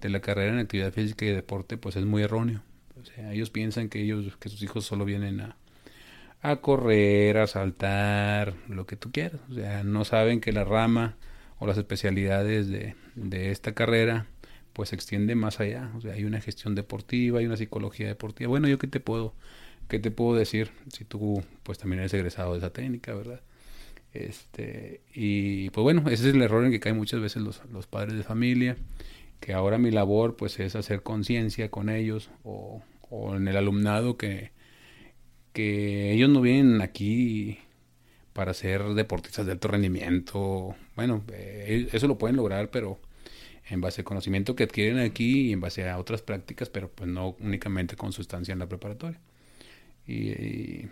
de 0.00 0.08
la 0.08 0.20
carrera 0.20 0.52
en 0.52 0.58
actividad 0.58 0.92
física 0.92 1.24
y 1.24 1.28
deporte 1.28 1.76
pues 1.76 1.96
es 1.96 2.04
muy 2.04 2.22
erróneo. 2.22 2.62
O 3.00 3.04
sea, 3.04 3.32
ellos 3.32 3.50
piensan 3.50 3.88
que 3.88 4.02
ellos, 4.02 4.36
que 4.38 4.48
sus 4.48 4.62
hijos 4.62 4.84
solo 4.84 5.04
vienen 5.04 5.40
a, 5.40 5.56
a 6.42 6.56
correr, 6.56 7.38
a 7.38 7.46
saltar, 7.46 8.54
lo 8.68 8.86
que 8.86 8.96
tú 8.96 9.10
quieras. 9.10 9.40
O 9.50 9.54
sea, 9.54 9.82
no 9.84 10.04
saben 10.04 10.40
que 10.40 10.52
la 10.52 10.64
rama 10.64 11.16
o 11.58 11.66
las 11.66 11.78
especialidades 11.78 12.68
de, 12.68 12.94
de 13.14 13.50
esta 13.50 13.72
carrera 13.72 14.26
pues 14.72 14.90
se 14.90 14.94
extiende 14.94 15.34
más 15.34 15.60
allá. 15.60 15.90
O 15.96 16.00
sea, 16.00 16.14
hay 16.14 16.24
una 16.24 16.40
gestión 16.40 16.74
deportiva, 16.74 17.38
hay 17.38 17.46
una 17.46 17.56
psicología 17.56 18.06
deportiva. 18.06 18.48
Bueno, 18.48 18.68
yo 18.68 18.78
qué 18.78 18.86
te 18.86 19.00
puedo, 19.00 19.34
qué 19.90 19.98
te 19.98 20.10
puedo 20.10 20.38
decir 20.38 20.70
si 20.90 21.04
tú 21.04 21.42
pues 21.62 21.78
también 21.78 22.00
eres 22.00 22.14
egresado 22.14 22.52
de 22.52 22.58
esa 22.58 22.72
técnica, 22.72 23.14
¿verdad? 23.14 23.40
Este, 24.14 25.02
y 25.14 25.70
pues 25.70 25.82
bueno, 25.82 26.02
ese 26.08 26.28
es 26.28 26.34
el 26.34 26.42
error 26.42 26.64
en 26.64 26.70
que 26.70 26.80
caen 26.80 26.96
muchas 26.96 27.20
veces 27.20 27.42
los, 27.42 27.60
padres 27.86 28.16
de 28.16 28.22
familia 28.22 28.76
que 29.40 29.52
ahora 29.52 29.78
mi 29.78 29.90
labor 29.90 30.36
pues 30.36 30.58
es 30.60 30.76
hacer 30.76 31.02
conciencia 31.02 31.70
con 31.70 31.88
ellos 31.88 32.30
o, 32.44 32.82
en 33.34 33.48
el 33.48 33.56
alumnado 33.56 34.16
que, 34.16 34.52
que 35.52 36.12
ellos 36.12 36.30
no 36.30 36.40
vienen 36.40 36.80
aquí 36.82 37.58
para 38.32 38.54
ser 38.54 38.82
deportistas 38.94 39.46
de 39.46 39.52
alto 39.52 39.68
rendimiento. 39.68 40.76
Bueno, 40.96 41.24
eh, 41.32 41.88
eso 41.92 42.06
lo 42.06 42.18
pueden 42.18 42.36
lograr, 42.36 42.70
pero 42.70 43.00
en 43.68 43.80
base 43.80 44.02
al 44.02 44.04
conocimiento 44.04 44.54
que 44.56 44.64
adquieren 44.64 44.98
aquí 44.98 45.48
y 45.48 45.52
en 45.52 45.60
base 45.60 45.88
a 45.88 45.98
otras 45.98 46.22
prácticas, 46.22 46.68
pero 46.70 46.90
pues 46.90 47.08
no 47.08 47.36
únicamente 47.40 47.96
con 47.96 48.12
su 48.12 48.22
estancia 48.22 48.52
en 48.52 48.58
la 48.60 48.68
preparatoria. 48.68 49.20
Y, 50.10 50.88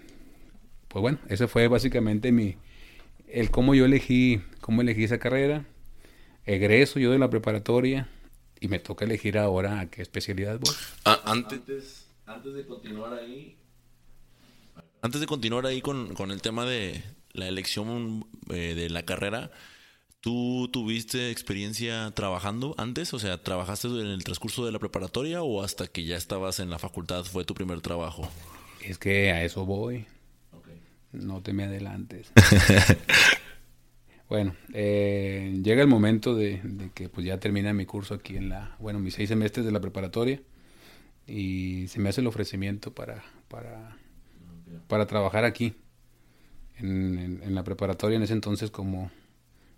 pues 0.88 1.00
bueno, 1.00 1.18
ese 1.28 1.48
fue 1.48 1.68
básicamente 1.68 2.32
mi 2.32 2.56
el 3.28 3.50
cómo 3.50 3.74
yo 3.74 3.84
elegí, 3.84 4.40
cómo 4.60 4.82
elegí 4.82 5.04
esa 5.04 5.18
carrera. 5.18 5.66
Egreso 6.46 6.98
yo 6.98 7.10
de 7.10 7.18
la 7.18 7.28
preparatoria, 7.28 8.08
y 8.60 8.68
me 8.68 8.78
toca 8.78 9.04
elegir 9.04 9.38
ahora 9.38 9.80
a 9.80 9.90
qué 9.90 10.02
especialidad 10.02 10.58
voy. 10.58 10.74
Ah, 11.04 11.20
antes, 11.24 12.06
antes 12.26 12.54
de 12.54 12.66
continuar 12.66 13.14
ahí, 13.14 13.56
antes 15.02 15.20
de 15.20 15.26
continuar 15.26 15.66
ahí 15.66 15.80
con, 15.80 16.14
con 16.14 16.30
el 16.30 16.42
tema 16.42 16.64
de 16.64 17.02
la 17.32 17.48
elección 17.48 18.26
eh, 18.50 18.74
de 18.74 18.90
la 18.90 19.04
carrera, 19.04 19.50
¿tú 20.20 20.68
tuviste 20.72 21.30
experiencia 21.30 22.10
trabajando 22.12 22.74
antes? 22.78 23.14
O 23.14 23.18
sea, 23.18 23.42
¿trabajaste 23.42 23.88
en 23.88 24.06
el 24.06 24.24
transcurso 24.24 24.66
de 24.66 24.72
la 24.72 24.78
preparatoria 24.78 25.42
o 25.42 25.62
hasta 25.62 25.86
que 25.86 26.04
ya 26.04 26.16
estabas 26.16 26.58
en 26.60 26.70
la 26.70 26.78
facultad 26.78 27.24
fue 27.24 27.44
tu 27.44 27.54
primer 27.54 27.80
trabajo? 27.80 28.28
Es 28.88 28.96
que 28.96 29.32
a 29.32 29.44
eso 29.44 29.66
voy. 29.66 30.06
No 31.12 31.42
te 31.42 31.52
me 31.52 31.64
adelantes. 31.64 32.32
Bueno, 34.28 34.54
eh, 34.74 35.58
llega 35.62 35.80
el 35.80 35.88
momento 35.88 36.34
de, 36.34 36.90
que 36.92 37.08
pues 37.08 37.24
ya 37.24 37.40
termina 37.40 37.72
mi 37.72 37.86
curso 37.86 38.12
aquí 38.12 38.36
en 38.36 38.50
la, 38.50 38.76
bueno, 38.78 38.98
mis 38.98 39.14
seis 39.14 39.30
semestres 39.30 39.64
de 39.64 39.72
la 39.72 39.80
preparatoria 39.80 40.42
y 41.26 41.88
se 41.88 41.98
me 41.98 42.10
hace 42.10 42.20
el 42.20 42.26
ofrecimiento 42.26 42.92
para, 42.92 43.24
para, 43.48 43.96
para 44.86 45.06
trabajar 45.06 45.46
aquí 45.46 45.76
en, 46.76 47.40
en, 47.42 47.54
la 47.54 47.64
preparatoria 47.64 48.16
en 48.16 48.22
ese 48.22 48.34
entonces 48.34 48.70
como, 48.70 49.10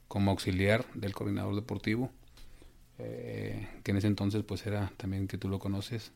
como 0.09 0.33
auxiliar 0.33 0.85
del 0.95 1.15
coordinador 1.15 1.55
deportivo, 1.55 2.11
eh, 2.99 3.69
que 3.85 3.93
en 3.93 3.99
ese 3.99 4.09
entonces 4.09 4.43
pues 4.43 4.67
era 4.67 4.93
también 4.97 5.29
que 5.29 5.39
tú 5.39 5.49
lo 5.49 5.61
conoces, 5.61 6.11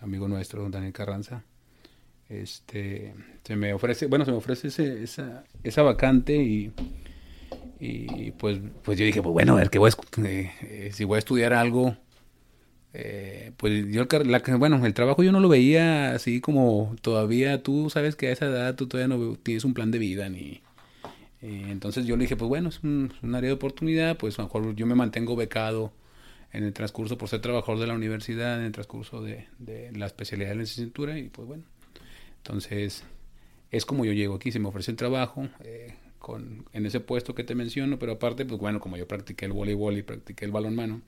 amigo 0.00 0.28
nuestro, 0.28 0.68
Daniel 0.68 0.92
Carranza. 0.92 1.44
Este, 2.30 3.12
se 3.44 3.56
me 3.56 3.74
ofrece, 3.74 4.06
bueno, 4.06 4.24
se 4.24 4.30
me 4.30 4.38
ofrece 4.38 4.68
esa, 5.02 5.44
esa 5.62 5.82
vacante 5.82 6.36
y 6.36 6.72
y 7.80 8.32
pues, 8.32 8.58
pues 8.82 8.98
yo 8.98 9.06
dije, 9.06 9.22
pues 9.22 9.32
bueno, 9.32 9.54
ver, 9.54 9.70
que 9.70 9.78
voy 9.78 9.90
a, 9.90 10.22
eh, 10.26 10.52
eh, 10.60 10.90
si 10.92 11.04
voy 11.04 11.16
a 11.16 11.18
estudiar 11.18 11.54
algo, 11.54 11.96
eh, 12.92 13.52
pues 13.56 13.86
yo, 13.90 14.06
la, 14.24 14.42
bueno, 14.58 14.84
el 14.84 14.92
trabajo 14.92 15.22
yo 15.22 15.32
no 15.32 15.40
lo 15.40 15.48
veía 15.48 16.12
así 16.12 16.42
como 16.42 16.94
todavía, 17.00 17.62
tú 17.62 17.88
sabes 17.88 18.16
que 18.16 18.28
a 18.28 18.32
esa 18.32 18.46
edad 18.46 18.74
tú 18.74 18.86
todavía 18.86 19.16
no 19.16 19.36
tienes 19.36 19.64
un 19.64 19.72
plan 19.72 19.90
de 19.90 19.98
vida, 19.98 20.28
ni... 20.28 20.60
entonces 21.40 22.04
yo 22.04 22.16
le 22.16 22.24
dije, 22.24 22.36
pues 22.36 22.50
bueno, 22.50 22.68
es 22.68 22.82
un, 22.82 23.14
área 23.34 23.48
de 23.48 23.52
oportunidad, 23.52 24.18
pues 24.18 24.38
a 24.38 24.42
lo 24.42 24.48
mejor 24.48 24.74
yo 24.74 24.86
me 24.86 24.94
mantengo 24.94 25.34
becado 25.34 25.92
en 26.52 26.64
el 26.64 26.74
transcurso 26.74 27.16
por 27.16 27.30
ser 27.30 27.40
trabajador 27.40 27.80
de 27.80 27.86
la 27.86 27.94
universidad, 27.94 28.58
en 28.58 28.66
el 28.66 28.72
transcurso 28.72 29.22
de, 29.22 29.46
de 29.58 29.90
la 29.92 30.04
especialidad 30.04 30.50
de 30.50 30.56
la 30.56 30.60
licenciatura, 30.62 31.18
y 31.18 31.30
pues 31.30 31.48
bueno, 31.48 31.64
entonces 32.42 33.04
es 33.70 33.86
como 33.86 34.04
yo 34.04 34.12
llego 34.12 34.34
aquí, 34.34 34.50
se 34.50 34.58
me 34.58 34.68
ofrece 34.68 34.90
el 34.90 34.96
trabajo, 34.96 35.48
eh, 35.62 35.94
con, 36.18 36.66
en 36.72 36.86
ese 36.86 37.00
puesto 37.00 37.34
que 37.34 37.44
te 37.44 37.54
menciono, 37.54 37.98
pero 37.98 38.12
aparte, 38.12 38.44
pues 38.44 38.60
bueno, 38.60 38.80
como 38.80 38.96
yo 38.96 39.06
practiqué 39.06 39.46
el 39.46 39.52
voleibol 39.52 39.96
y 39.96 40.02
practiqué 40.02 40.44
el 40.44 40.50
balonmano, 40.50 41.02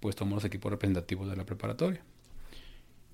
pues 0.00 0.16
tomo 0.16 0.36
los 0.36 0.44
equipos 0.44 0.70
representativos 0.70 1.28
de 1.28 1.36
la 1.36 1.44
preparatoria. 1.44 2.02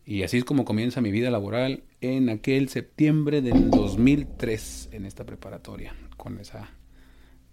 Y 0.07 0.23
así 0.23 0.37
es 0.37 0.45
como 0.45 0.65
comienza 0.65 1.01
mi 1.01 1.11
vida 1.11 1.31
laboral 1.31 1.83
en 2.03 2.29
aquel 2.29 2.69
septiembre 2.69 3.41
del 3.41 3.71
2003 3.71 4.91
en 4.93 5.07
esta 5.07 5.25
preparatoria, 5.25 5.95
con 6.17 6.39
esa... 6.39 6.71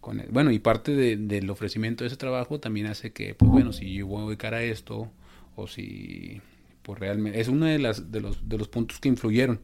Con 0.02 0.24
bueno, 0.32 0.50
y 0.52 0.58
parte 0.58 0.96
del 0.96 1.50
ofrecimiento 1.52 2.04
de 2.04 2.08
ese 2.08 2.18
trabajo 2.18 2.60
también 2.60 2.88
hace 2.88 3.14
que, 3.14 3.36
pues 3.36 3.52
bueno, 3.52 3.72
si 3.72 3.94
yo 3.94 4.08
voy 4.08 4.24
a 4.24 4.26
dedicar 4.26 4.56
a 4.56 4.64
esto, 4.64 5.12
o 5.56 5.68
si, 5.68 6.42
pues 6.82 7.00
realmente, 7.00 7.40
es 7.40 7.48
uno 7.48 7.66
de, 7.66 7.80
las, 7.80 8.12
de, 8.12 8.22
los, 8.22 8.48
de 8.48 8.58
los 8.58 8.68
puntos 8.68 9.00
que 9.00 9.10
influyeron, 9.10 9.60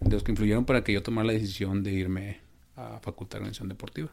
de 0.00 0.10
los 0.10 0.22
que 0.22 0.32
influyeron 0.32 0.64
para 0.64 0.84
que 0.84 0.92
yo 0.92 1.02
tomara 1.02 1.26
la 1.26 1.32
decisión 1.32 1.82
de 1.82 1.92
irme 1.92 2.40
a 2.76 2.98
Facultad 3.00 3.38
de 3.38 3.42
Organización 3.42 3.68
Deportiva. 3.68 4.10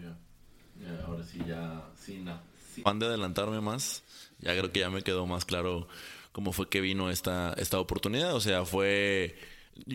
ya. 0.00 1.04
ahora 1.04 1.24
sí, 1.24 1.40
ya, 1.46 1.84
sí, 1.98 2.22
no. 2.22 2.40
de 2.94 3.06
adelantarme 3.06 3.60
más, 3.60 4.02
ya 4.40 4.52
creo 4.56 4.72
que 4.72 4.80
ya 4.80 4.90
me 4.90 5.02
quedó 5.02 5.26
más 5.26 5.44
claro 5.44 5.88
cómo 6.32 6.52
fue 6.52 6.68
que 6.68 6.80
vino 6.80 7.10
esta, 7.10 7.52
esta 7.54 7.80
oportunidad. 7.80 8.34
O 8.34 8.40
sea, 8.40 8.64
fue, 8.64 9.36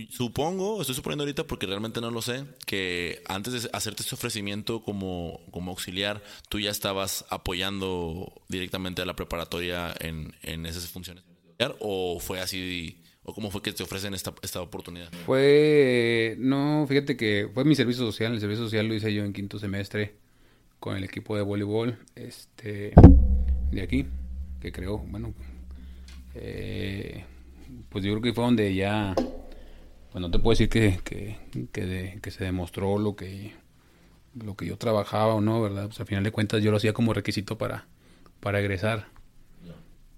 supongo, 0.09 0.81
estoy 0.81 0.95
suponiendo 0.95 1.23
ahorita 1.23 1.45
porque 1.45 1.65
realmente 1.65 2.01
no 2.01 2.11
lo 2.11 2.21
sé, 2.21 2.45
que 2.65 3.21
antes 3.27 3.63
de 3.63 3.69
hacerte 3.73 4.03
ese 4.03 4.15
ofrecimiento 4.15 4.81
como, 4.83 5.41
como 5.51 5.71
auxiliar, 5.71 6.21
tú 6.49 6.59
ya 6.59 6.71
estabas 6.71 7.25
apoyando 7.29 8.33
directamente 8.49 9.01
a 9.01 9.05
la 9.05 9.15
preparatoria 9.15 9.93
en, 9.99 10.33
en 10.41 10.65
esas 10.65 10.87
funciones. 10.87 11.23
¿O 11.79 12.19
fue 12.19 12.41
así 12.41 12.97
¿O 13.25 13.33
cómo 13.33 13.49
fue 13.51 13.61
que 13.61 13.71
te 13.71 13.83
ofrecen 13.83 14.13
esta, 14.13 14.33
esta 14.41 14.61
oportunidad? 14.61 15.09
Fue, 15.25 16.35
no, 16.39 16.85
fíjate 16.89 17.15
que 17.15 17.49
fue 17.53 17.63
mi 17.63 17.73
servicio 17.73 18.05
social. 18.05 18.33
El 18.33 18.41
servicio 18.41 18.65
social 18.65 18.87
lo 18.87 18.95
hice 18.95 19.13
yo 19.13 19.23
en 19.23 19.31
quinto 19.31 19.59
semestre 19.59 20.15
con 20.79 20.97
el 20.97 21.05
equipo 21.05 21.37
de 21.37 21.41
voleibol 21.41 21.97
este, 22.15 22.91
de 23.71 23.81
aquí, 23.81 24.05
que 24.59 24.73
creo, 24.73 24.97
bueno, 24.97 25.33
eh, 26.35 27.23
pues 27.87 28.03
yo 28.03 28.11
creo 28.11 28.21
que 28.21 28.33
fue 28.33 28.43
donde 28.43 28.75
ya, 28.75 29.15
pues 30.13 30.21
no 30.21 30.29
te 30.29 30.37
puedo 30.37 30.51
decir 30.51 30.69
que, 30.69 30.99
que, 31.03 32.19
que, 32.21 32.31
se 32.31 32.43
demostró 32.43 32.99
lo 32.99 33.15
que, 33.15 33.51
lo 34.35 34.55
que 34.55 34.67
yo 34.67 34.77
trabajaba 34.77 35.33
o 35.33 35.41
no, 35.41 35.59
¿verdad? 35.59 35.87
Pues 35.87 35.99
al 35.99 36.05
final 36.05 36.23
de 36.23 36.31
cuentas 36.31 36.61
yo 36.61 36.69
lo 36.69 36.77
hacía 36.77 36.93
como 36.93 37.15
requisito 37.15 37.57
para, 37.57 37.87
para 38.39 38.59
egresar. 38.59 39.07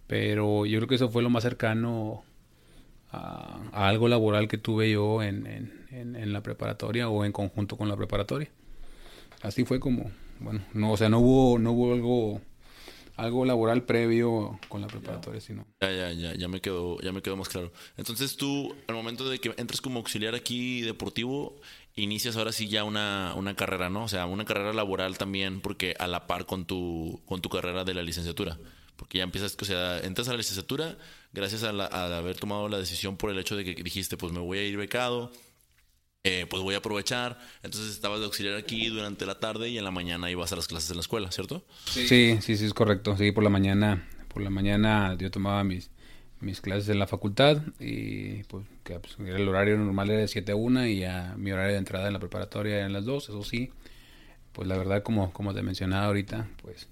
Pero 0.06 0.66
yo 0.66 0.80
creo 0.80 0.90
que 0.90 0.96
eso 0.96 1.10
fue 1.10 1.24
lo 1.24 1.30
más 1.30 1.44
cercano 1.44 2.26
a, 3.10 3.62
algo 3.72 4.10
laboral 4.10 4.50
que 4.50 4.58
tuve 4.58 4.92
yo 4.92 5.24
en, 5.24 5.48
en, 5.92 6.34
la 6.34 6.44
preparatoria 6.44 7.08
o 7.08 7.24
en 7.24 7.32
conjunto 7.32 7.78
con 7.78 7.88
la 7.88 7.96
preparatoria. 7.96 8.50
Así 9.44 9.64
fue 9.64 9.80
como, 9.80 10.12
bueno, 10.42 10.60
no, 10.74 10.92
o 10.92 10.98
sea, 10.98 11.08
no 11.08 11.20
hubo, 11.20 11.58
no 11.58 11.72
hubo 11.72 11.94
algo 11.94 12.42
algo 13.18 13.46
laboral 13.46 13.84
previo 13.84 14.60
con 14.68 14.82
la 14.82 14.88
preparatoria, 14.88 15.42
sino. 15.42 15.66
Ya, 15.82 15.92
ya, 15.92 16.12
ya, 16.12 16.36
ya 16.36 16.48
me 16.48 16.62
quedó, 16.62 17.00
ya 17.02 17.12
me 17.12 17.22
quedó 17.22 17.38
más 17.38 17.50
claro. 17.50 17.72
Entonces 17.98 18.38
tú, 18.38 18.76
al 18.88 18.96
momento 18.96 19.28
de 19.30 19.40
que 19.40 19.54
entras 19.58 19.82
como 19.82 20.00
auxiliar 20.00 20.36
aquí 20.36 20.82
deportivo, 20.82 21.56
inicias 21.96 22.36
ahora 22.36 22.52
sí 22.52 22.68
ya 22.68 22.84
una, 22.84 23.34
una 23.36 23.56
carrera, 23.56 23.90
¿no? 23.90 24.04
O 24.04 24.08
sea, 24.08 24.26
una 24.26 24.46
carrera 24.46 24.74
laboral 24.74 25.18
también, 25.18 25.62
porque 25.62 25.96
a 26.00 26.08
la 26.08 26.28
par 26.28 26.46
con 26.46 26.66
tu, 26.66 27.22
con 27.26 27.42
tu 27.42 27.50
carrera 27.50 27.84
de 27.84 27.94
la 27.94 28.04
licenciatura. 28.04 28.58
Porque 28.96 29.18
ya 29.18 29.24
empiezas, 29.24 29.58
o 29.60 29.66
sea, 29.66 30.00
entras 30.00 30.28
a 30.30 30.32
la 30.32 30.38
licenciatura 30.38 30.98
gracias 31.34 31.64
a, 31.64 32.18
haber 32.18 32.38
tomado 32.38 32.70
la 32.70 32.78
decisión 32.78 33.18
por 33.18 33.30
el 33.30 33.38
hecho 33.40 33.56
de 33.58 33.66
que 33.66 33.84
dijiste, 33.84 34.16
pues 34.16 34.32
me 34.32 34.40
voy 34.40 34.58
a 34.58 34.64
ir 34.64 34.78
becado, 34.78 35.32
eh, 36.26 36.48
pues 36.50 36.64
voy 36.64 36.74
a 36.74 36.80
aprovechar. 36.80 37.38
Entonces 37.62 37.92
estabas 37.92 38.20
de 38.20 38.26
auxiliar 38.26 38.56
aquí 38.56 38.88
durante 38.88 39.28
la 39.28 39.40
tarde 39.40 39.70
y 39.70 39.78
en 39.78 39.84
la 39.84 39.92
mañana 39.92 40.32
ibas 40.32 40.52
a 40.52 40.56
las 40.56 40.68
clases 40.68 40.90
en 40.90 40.98
la 40.98 41.02
escuela, 41.02 41.32
¿cierto? 41.32 41.64
Sí, 41.86 42.08
sí, 42.08 42.40
sí, 42.42 42.58
sí 42.58 42.66
es 42.66 42.74
correcto. 42.74 43.16
Sí, 43.16 43.32
por 43.32 43.44
la 43.44 43.52
mañana, 43.52 44.08
por 44.34 44.42
la 44.42 44.50
mañana 44.50 45.16
yo 45.20 45.30
tomaba 45.30 45.64
mis, 45.64 45.92
mis 46.40 46.62
clases 46.62 46.90
en 46.90 46.98
la 46.98 47.06
facultad 47.06 47.62
y 47.80 48.42
pues, 48.46 48.66
que, 48.84 49.00
pues, 49.00 49.18
el 49.20 49.48
horario 49.48 49.78
normal 49.78 50.10
era 50.10 50.22
de 50.22 50.28
7 50.28 50.52
a 50.52 50.56
1 50.56 50.88
y 50.88 51.00
ya 51.02 51.36
mi 51.38 51.52
horario 51.52 51.74
de 51.74 51.78
entrada 51.78 52.08
en 52.08 52.14
la 52.14 52.20
preparatoria 52.20 52.78
era 52.78 52.86
en 52.88 52.94
las 52.94 53.06
2, 53.06 53.30
eso 53.30 53.44
sí. 53.44 53.72
Pues 54.52 54.68
la 54.68 54.78
verdad, 54.78 55.04
como, 55.04 55.32
como 55.32 55.54
te 55.54 55.62
mencionaba 55.62 56.08
ahorita, 56.08 56.48
pues 56.64 56.88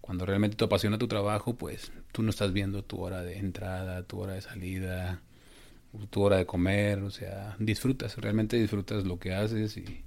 cuando 0.00 0.24
realmente 0.24 0.56
te 0.56 0.64
apasiona 0.64 0.98
tu 0.98 1.08
trabajo, 1.08 1.56
pues 1.56 1.90
tú 2.12 2.22
no 2.22 2.30
estás 2.30 2.52
viendo 2.52 2.84
tu 2.84 3.00
hora 3.00 3.22
de 3.22 3.38
entrada, 3.38 4.04
tu 4.04 4.20
hora 4.20 4.34
de 4.34 4.40
salida, 4.40 5.20
tu 6.10 6.22
hora 6.22 6.36
de 6.36 6.46
comer, 6.46 7.00
o 7.00 7.10
sea, 7.10 7.56
disfrutas, 7.58 8.16
realmente 8.16 8.56
disfrutas 8.56 9.04
lo 9.04 9.18
que 9.18 9.34
haces 9.34 9.76
y, 9.76 10.02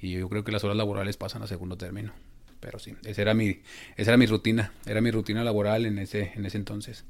y 0.00 0.12
yo 0.12 0.28
creo 0.28 0.44
que 0.44 0.52
las 0.52 0.64
horas 0.64 0.76
laborales 0.76 1.16
pasan 1.16 1.42
a 1.42 1.46
segundo 1.46 1.76
término. 1.76 2.12
Pero 2.60 2.78
sí, 2.78 2.94
esa 3.04 3.22
era 3.22 3.34
mi, 3.34 3.60
esa 3.96 4.12
era 4.12 4.16
mi 4.16 4.26
rutina, 4.26 4.72
era 4.86 5.00
mi 5.00 5.10
rutina 5.10 5.42
laboral 5.42 5.84
en 5.84 5.98
ese, 5.98 6.32
en 6.36 6.46
ese 6.46 6.58
entonces. 6.58 7.04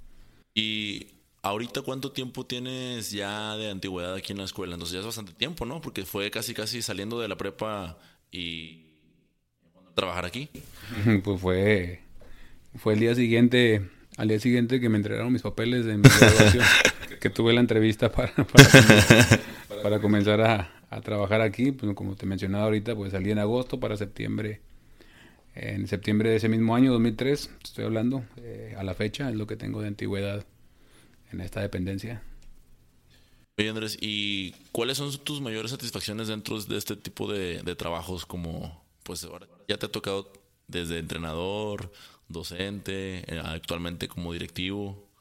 Y 0.55 1.09
ahorita 1.43 1.83
cuánto 1.83 2.13
tiempo 2.13 2.47
tienes 2.47 3.11
ya 3.11 3.57
de 3.57 3.71
antigüedad 3.71 4.15
aquí 4.15 4.33
en 4.33 4.39
la 4.39 4.45
escuela? 4.45 4.75
Entonces 4.75 4.95
ya 4.95 5.01
es 5.01 5.07
bastante 5.07 5.33
tiempo, 5.33 5.67
¿no? 5.67 5.81
Porque 5.81 6.05
fue 6.05 6.31
casi 6.31 6.55
casi 6.55 6.81
saliendo 6.83 7.21
de 7.21 7.29
la 7.29 7.37
prepa 7.37 7.99
y 8.31 8.93
trabajar 9.95 10.25
aquí? 10.25 10.49
Pues 11.25 11.41
fue, 11.41 12.01
fue 12.77 12.95
el 12.95 13.01
día 13.01 13.15
siguiente, 13.15 13.89
al 14.17 14.29
día 14.29 14.41
siguiente 14.41 14.81
que 14.81 14.89
me 14.89 14.97
entregaron 14.97 15.33
mis 15.33 15.43
papeles 15.43 15.85
de 15.85 15.97
mi 15.97 16.09
graduación, 16.09 16.65
que 17.23 17.31
tuve 17.31 17.53
la 17.53 17.61
entrevista 17.61 18.11
para, 18.13 18.35
para, 19.83 20.01
comenzar 20.01 20.41
a, 20.41 20.83
a, 20.91 21.01
trabajar 21.01 21.41
aquí. 21.41 21.71
Pues 21.71 21.95
como 21.95 22.17
te 22.17 22.27
mencionaba 22.27 22.65
ahorita, 22.65 22.97
pues 22.97 23.13
salí 23.13 23.31
en 23.31 23.39
agosto 23.39 23.79
para 23.79 23.97
septiembre. 23.97 24.61
En 25.55 25.87
septiembre 25.87 26.31
de 26.31 26.37
ese 26.37 26.49
mismo 26.49 26.75
año, 26.75 26.91
2003, 26.93 27.51
estoy 27.63 27.85
hablando, 27.85 28.25
eh, 28.39 28.75
a 28.77 28.83
la 28.83 28.95
fecha, 28.95 29.29
es 29.31 29.37
lo 29.37 29.47
que 29.47 29.55
tengo 29.55 29.83
de 29.83 29.89
antigüedad 29.89 30.45
en 31.31 31.41
esta 31.43 31.61
dependencia. 31.61 32.23
Oye 33.59 33.69
Andrés, 33.69 33.99
¿y 34.01 34.53
cuáles 34.73 34.97
son 34.97 35.17
tus 35.19 35.43
mayores 35.43 35.71
satisfacciones 35.71 36.29
dentro 36.29 36.59
de 36.59 36.79
este 36.79 36.97
tipo 36.97 37.31
de, 37.31 37.63
de 37.63 37.77
trabajos 37.77 38.25
como, 38.25 38.83
pues 39.03 39.25
ahora 39.25 39.47
ya 39.69 39.77
te 39.77 39.87
ha 39.87 39.93
tocado 39.93 40.33
desde 40.69 40.99
entrenador, 40.99 41.93
docente, 42.29 43.19
eh, 43.33 43.43
actualmente 43.45 44.09
como 44.09 44.33
directivo. 44.33 45.12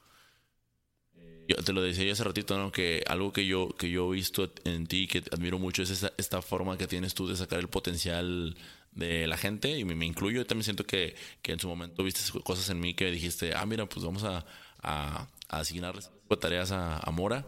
Yo 1.51 1.63
te 1.63 1.73
lo 1.73 1.81
decía 1.81 2.13
hace 2.13 2.23
ratito, 2.23 2.57
¿no? 2.57 2.71
Que 2.71 3.03
algo 3.07 3.33
que 3.33 3.45
yo, 3.45 3.69
que 3.77 3.89
yo 3.89 4.13
he 4.13 4.15
visto 4.15 4.53
en 4.63 4.87
ti, 4.87 5.05
que 5.07 5.21
admiro 5.31 5.59
mucho, 5.59 5.83
es 5.83 5.89
esa, 5.89 6.13
esta 6.17 6.41
forma 6.41 6.77
que 6.77 6.87
tienes 6.87 7.13
tú 7.13 7.27
de 7.27 7.35
sacar 7.35 7.59
el 7.59 7.67
potencial 7.67 8.55
de 8.93 9.27
la 9.27 9.35
gente, 9.37 9.77
y 9.77 9.83
me, 9.83 10.05
incluyo, 10.05 10.41
yo 10.41 10.45
también 10.45 10.63
siento 10.63 10.85
que, 10.85 11.15
que, 11.41 11.51
en 11.51 11.59
su 11.59 11.67
momento 11.67 12.03
viste 12.03 12.21
cosas 12.41 12.69
en 12.69 12.79
mí 12.79 12.93
que 12.93 13.11
dijiste, 13.11 13.53
ah, 13.53 13.65
mira, 13.65 13.85
pues 13.85 14.05
vamos 14.05 14.23
a, 14.23 14.45
a, 14.81 15.27
a 15.49 15.59
asignarles 15.59 16.09
tareas 16.39 16.71
a, 16.71 16.97
a 16.97 17.11
Mora, 17.11 17.45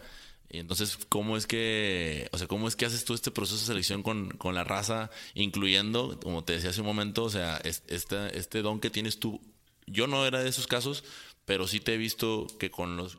y 0.50 0.60
entonces, 0.60 1.00
¿cómo 1.10 1.38
es 1.38 1.48
que, 1.48 2.28
o 2.32 2.38
sea, 2.38 2.48
cómo 2.48 2.68
es 2.68 2.76
que 2.76 2.86
haces 2.86 3.06
tú 3.06 3.14
este 3.14 3.32
proceso 3.32 3.60
de 3.60 3.66
selección 3.66 4.04
con, 4.04 4.32
con 4.32 4.54
la 4.54 4.66
raza, 4.66 5.10
incluyendo, 5.34 6.20
como 6.22 6.44
te 6.44 6.54
decía 6.54 6.72
hace 6.72 6.82
un 6.82 6.88
momento, 6.88 7.24
o 7.24 7.30
sea, 7.30 7.58
este, 7.64 8.38
este 8.38 8.62
don 8.62 8.80
que 8.80 8.90
tienes 8.90 9.20
tú? 9.20 9.42
Yo 9.88 10.08
no 10.08 10.26
era 10.26 10.44
de 10.44 10.50
esos 10.50 10.68
casos, 10.68 11.04
pero 11.46 11.68
sí 11.68 11.80
te 11.80 11.94
he 11.94 11.98
visto 11.98 12.48
que 12.60 12.70
con 12.70 12.98
los 12.98 13.18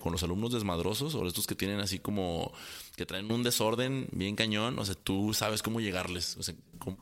con 0.00 0.12
los 0.12 0.22
alumnos 0.22 0.52
desmadrosos 0.52 1.14
o 1.14 1.26
estos 1.26 1.46
que 1.46 1.54
tienen 1.54 1.80
así 1.80 1.98
como 1.98 2.52
que 2.96 3.06
traen 3.06 3.30
un 3.30 3.42
desorden 3.42 4.06
bien 4.12 4.36
cañón, 4.36 4.78
o 4.78 4.84
sea, 4.84 4.94
tú 4.94 5.34
sabes 5.34 5.62
cómo 5.62 5.80
llegarles, 5.80 6.36
o 6.36 6.42
sea, 6.42 6.54
¿cómo, 6.78 6.96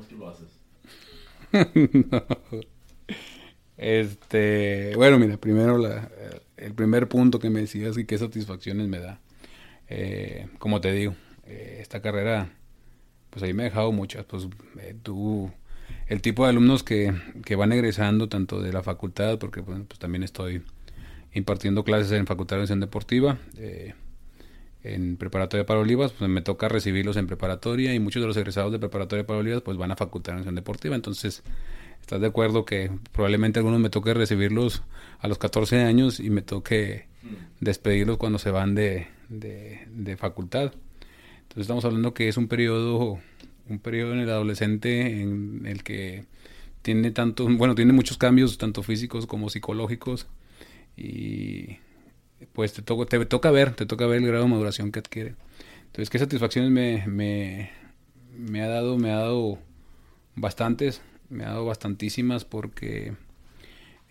es 0.00 0.06
que 0.06 0.14
lo 0.16 0.28
haces? 0.28 0.48
Este, 3.76 4.92
bueno, 4.94 5.18
mira, 5.18 5.36
primero 5.36 5.78
la, 5.78 6.08
el 6.56 6.74
primer 6.74 7.08
punto 7.08 7.40
que 7.40 7.50
me 7.50 7.60
decías 7.60 7.98
y 7.98 8.04
qué 8.04 8.16
satisfacciones 8.18 8.88
me 8.88 9.00
da. 9.00 9.20
Eh, 9.88 10.46
como 10.58 10.80
te 10.80 10.92
digo, 10.92 11.14
eh, 11.44 11.78
esta 11.80 12.00
carrera, 12.00 12.52
pues 13.30 13.42
ahí 13.42 13.52
me 13.52 13.64
ha 13.64 13.66
dejado 13.66 13.92
muchas. 13.92 14.24
Pues 14.24 14.48
eh, 14.78 14.94
tú, 15.02 15.50
el 16.06 16.22
tipo 16.22 16.44
de 16.44 16.50
alumnos 16.50 16.82
que, 16.82 17.12
que, 17.44 17.56
van 17.56 17.72
egresando, 17.72 18.28
tanto 18.28 18.62
de 18.62 18.72
la 18.72 18.82
facultad, 18.82 19.38
porque 19.38 19.62
pues, 19.62 19.98
también 19.98 20.22
estoy 20.22 20.62
impartiendo 21.34 21.84
clases 21.84 22.12
en 22.12 22.26
Facultad 22.26 22.56
de 22.56 22.60
Educación 22.60 22.80
Deportiva, 22.80 23.38
en 24.82 25.16
Preparatoria 25.16 25.66
para 25.66 25.80
Olivas, 25.80 26.12
pues 26.12 26.30
me 26.30 26.42
toca 26.42 26.68
recibirlos 26.68 27.16
en 27.16 27.26
preparatoria 27.26 27.94
y 27.94 28.00
muchos 28.00 28.22
de 28.22 28.28
los 28.28 28.36
egresados 28.36 28.70
de 28.72 28.78
Preparatoria 28.78 29.26
para 29.26 29.40
Olivas 29.40 29.62
pues 29.62 29.76
van 29.76 29.90
a 29.90 29.96
Facultad 29.96 30.32
de 30.32 30.36
Educación 30.38 30.54
Deportiva. 30.54 30.94
Entonces, 30.94 31.42
¿Estás 32.04 32.20
de 32.20 32.26
acuerdo 32.26 32.66
que 32.66 32.90
probablemente 33.12 33.60
algunos 33.60 33.80
me 33.80 33.88
toque 33.88 34.12
recibirlos 34.12 34.82
a 35.20 35.26
los 35.26 35.38
14 35.38 35.84
años 35.84 36.20
y 36.20 36.28
me 36.28 36.42
toque 36.42 37.06
despedirlos 37.60 38.18
cuando 38.18 38.38
se 38.38 38.50
van 38.50 38.74
de, 38.74 39.06
de, 39.30 40.16
facultad? 40.18 40.74
Entonces 41.44 41.62
estamos 41.62 41.82
hablando 41.86 42.12
que 42.12 42.28
es 42.28 42.36
un 42.36 42.46
periodo, 42.46 43.20
un 43.70 43.78
periodo 43.78 44.12
en 44.12 44.18
el 44.18 44.28
adolescente 44.28 45.22
en 45.22 45.64
el 45.64 45.82
que 45.82 46.26
tiene 46.82 47.10
tanto, 47.10 47.48
bueno, 47.48 47.74
tiene 47.74 47.94
muchos 47.94 48.18
cambios, 48.18 48.58
tanto 48.58 48.82
físicos 48.82 49.24
como 49.24 49.48
psicológicos, 49.48 50.26
y 50.96 51.78
pues 52.52 52.72
te, 52.72 52.82
toca 52.82 53.06
te 53.06 53.24
toca 53.26 53.50
ver, 53.50 53.74
te 53.74 53.86
toca 53.86 54.06
ver 54.06 54.18
el 54.18 54.26
grado 54.26 54.44
de 54.44 54.50
maduración 54.50 54.92
que 54.92 55.00
adquiere. 55.00 55.34
Entonces, 55.86 56.10
¿qué 56.10 56.18
satisfacciones 56.18 56.70
me, 56.70 57.06
me, 57.06 57.70
me 58.36 58.62
ha 58.62 58.68
dado? 58.68 58.98
Me 58.98 59.10
ha 59.10 59.16
dado 59.16 59.58
bastantes 60.36 61.00
me 61.34 61.44
ha 61.44 61.48
dado 61.48 61.64
bastantísimas 61.66 62.44
porque 62.44 63.14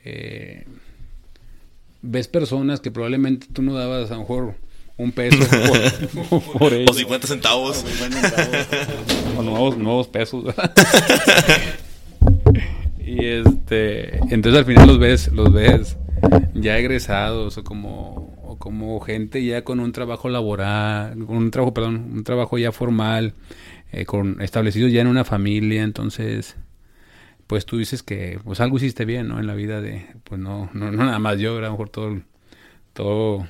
eh, 0.03 0.65
ves 2.01 2.27
personas 2.27 2.81
que 2.81 2.91
probablemente 2.91 3.47
tú 3.51 3.61
no 3.61 3.73
dabas 3.73 4.11
a 4.11 4.15
lo 4.15 4.21
mejor 4.21 4.55
un 4.97 5.11
peso 5.11 5.37
por, 6.59 6.73
ellos. 6.73 6.91
O 6.91 6.93
50 6.93 7.27
centavos. 7.27 7.83
O, 9.37 9.41
nuevos, 9.41 9.77
nuevos 9.77 10.07
pesos. 10.07 10.43
y 12.99 13.25
este, 13.25 14.17
entonces 14.33 14.59
al 14.59 14.65
final 14.65 14.87
los 14.87 14.99
ves, 14.99 15.31
los 15.31 15.51
ves 15.51 15.97
ya 16.53 16.77
egresados 16.77 17.57
o 17.57 17.63
como, 17.63 18.57
como 18.59 18.99
gente 18.99 19.43
ya 19.43 19.63
con 19.63 19.79
un 19.79 19.91
trabajo 19.91 20.29
laboral, 20.29 21.17
con 21.25 21.37
un 21.37 21.51
trabajo, 21.51 21.73
perdón, 21.73 22.09
un 22.13 22.23
trabajo 22.23 22.57
ya 22.57 22.71
formal, 22.71 23.33
eh, 23.91 24.05
con 24.05 24.41
establecidos 24.41 24.91
ya 24.91 25.01
en 25.01 25.07
una 25.07 25.23
familia, 25.23 25.83
entonces 25.83 26.55
pues 27.47 27.65
tú 27.65 27.77
dices 27.77 28.03
que 28.03 28.39
pues 28.43 28.59
algo 28.61 28.77
hiciste 28.77 29.05
bien, 29.05 29.27
¿no? 29.27 29.39
En 29.39 29.47
la 29.47 29.53
vida 29.53 29.81
de, 29.81 30.07
pues 30.23 30.39
no, 30.39 30.69
no, 30.73 30.91
no 30.91 31.03
nada 31.05 31.19
más 31.19 31.39
yo, 31.39 31.57
a 31.57 31.61
lo 31.61 31.71
mejor 31.71 31.89
todo, 31.89 32.21
todo, 32.93 33.47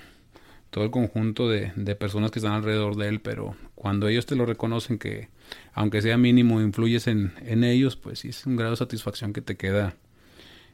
todo 0.69 0.83
el 0.83 0.91
conjunto 0.91 1.47
de, 1.49 1.71
de, 1.75 1.95
personas 1.95 2.31
que 2.31 2.39
están 2.39 2.53
alrededor 2.53 2.95
de 2.95 3.07
él, 3.07 3.21
pero 3.21 3.55
cuando 3.75 4.07
ellos 4.07 4.25
te 4.25 4.36
lo 4.36 4.45
reconocen 4.45 4.97
que, 4.97 5.29
aunque 5.73 6.01
sea 6.01 6.17
mínimo, 6.17 6.62
influyes 6.62 7.07
en, 7.07 7.33
en 7.45 7.63
ellos, 7.63 7.95
pues 7.95 8.19
sí 8.19 8.29
es 8.29 8.45
un 8.45 8.55
grado 8.55 8.71
de 8.71 8.77
satisfacción 8.77 9.31
que 9.33 9.41
te 9.41 9.55
queda, 9.55 9.95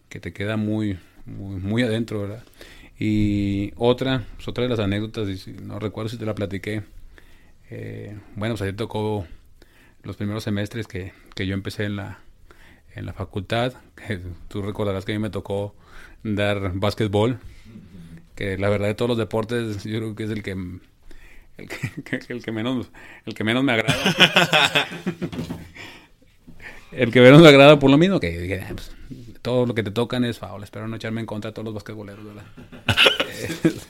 que 0.07 0.19
te 0.19 0.33
queda 0.33 0.57
muy, 0.57 0.97
muy, 1.29 1.57
muy 1.57 1.83
adentro, 1.83 2.21
¿verdad? 2.21 2.43
Y 2.99 3.71
otra, 3.77 4.25
pues 4.35 4.47
otra 4.47 4.63
de 4.63 4.69
las 4.69 4.79
anécdotas, 4.79 5.47
no 5.47 5.79
recuerdo 5.79 6.09
si 6.09 6.17
te 6.17 6.25
la 6.25 6.35
platiqué, 6.35 6.83
eh, 7.69 8.17
bueno, 8.35 8.55
pues 8.55 8.61
ahí 8.63 8.73
tocó 8.73 9.25
los 10.03 10.17
primeros 10.17 10.43
semestres 10.43 10.87
que, 10.87 11.13
que 11.35 11.47
yo 11.47 11.53
empecé 11.53 11.85
en 11.85 11.95
la, 11.95 12.19
en 12.95 13.05
la 13.05 13.13
facultad. 13.13 13.73
Que 13.95 14.19
tú 14.47 14.61
recordarás 14.61 15.05
que 15.05 15.13
a 15.13 15.15
mí 15.15 15.21
me 15.21 15.29
tocó 15.29 15.75
dar 16.23 16.73
básquetbol, 16.73 17.39
que 18.35 18.57
la 18.57 18.69
verdad 18.69 18.87
de 18.87 18.95
todos 18.95 19.09
los 19.09 19.17
deportes 19.17 19.83
yo 19.83 19.99
creo 19.99 20.15
que 20.15 20.23
es 20.23 20.29
el 20.31 20.43
que 20.43 20.51
el 21.57 22.43
que, 22.43 22.51
menos 22.51 22.89
el 23.25 23.33
que 23.33 23.43
menos 23.43 23.63
me 23.63 23.73
agrada. 23.73 23.95
el 26.91 27.11
que 27.11 27.21
menos 27.21 27.41
me 27.41 27.47
agrada 27.49 27.79
por 27.79 27.89
lo 27.89 27.97
mismo 27.97 28.19
que 28.19 28.65
pues, 28.73 28.91
todo 29.41 29.65
lo 29.65 29.73
que 29.75 29.83
te 29.83 29.91
tocan 29.91 30.23
es 30.25 30.39
faul. 30.39 30.63
Espero 30.63 30.87
no 30.87 30.95
echarme 30.95 31.21
en 31.21 31.27
contra 31.27 31.51
de 31.51 31.53
todos 31.53 31.65
los 31.65 31.73
basquetboleros, 31.73 32.25
¿verdad? 32.25 32.45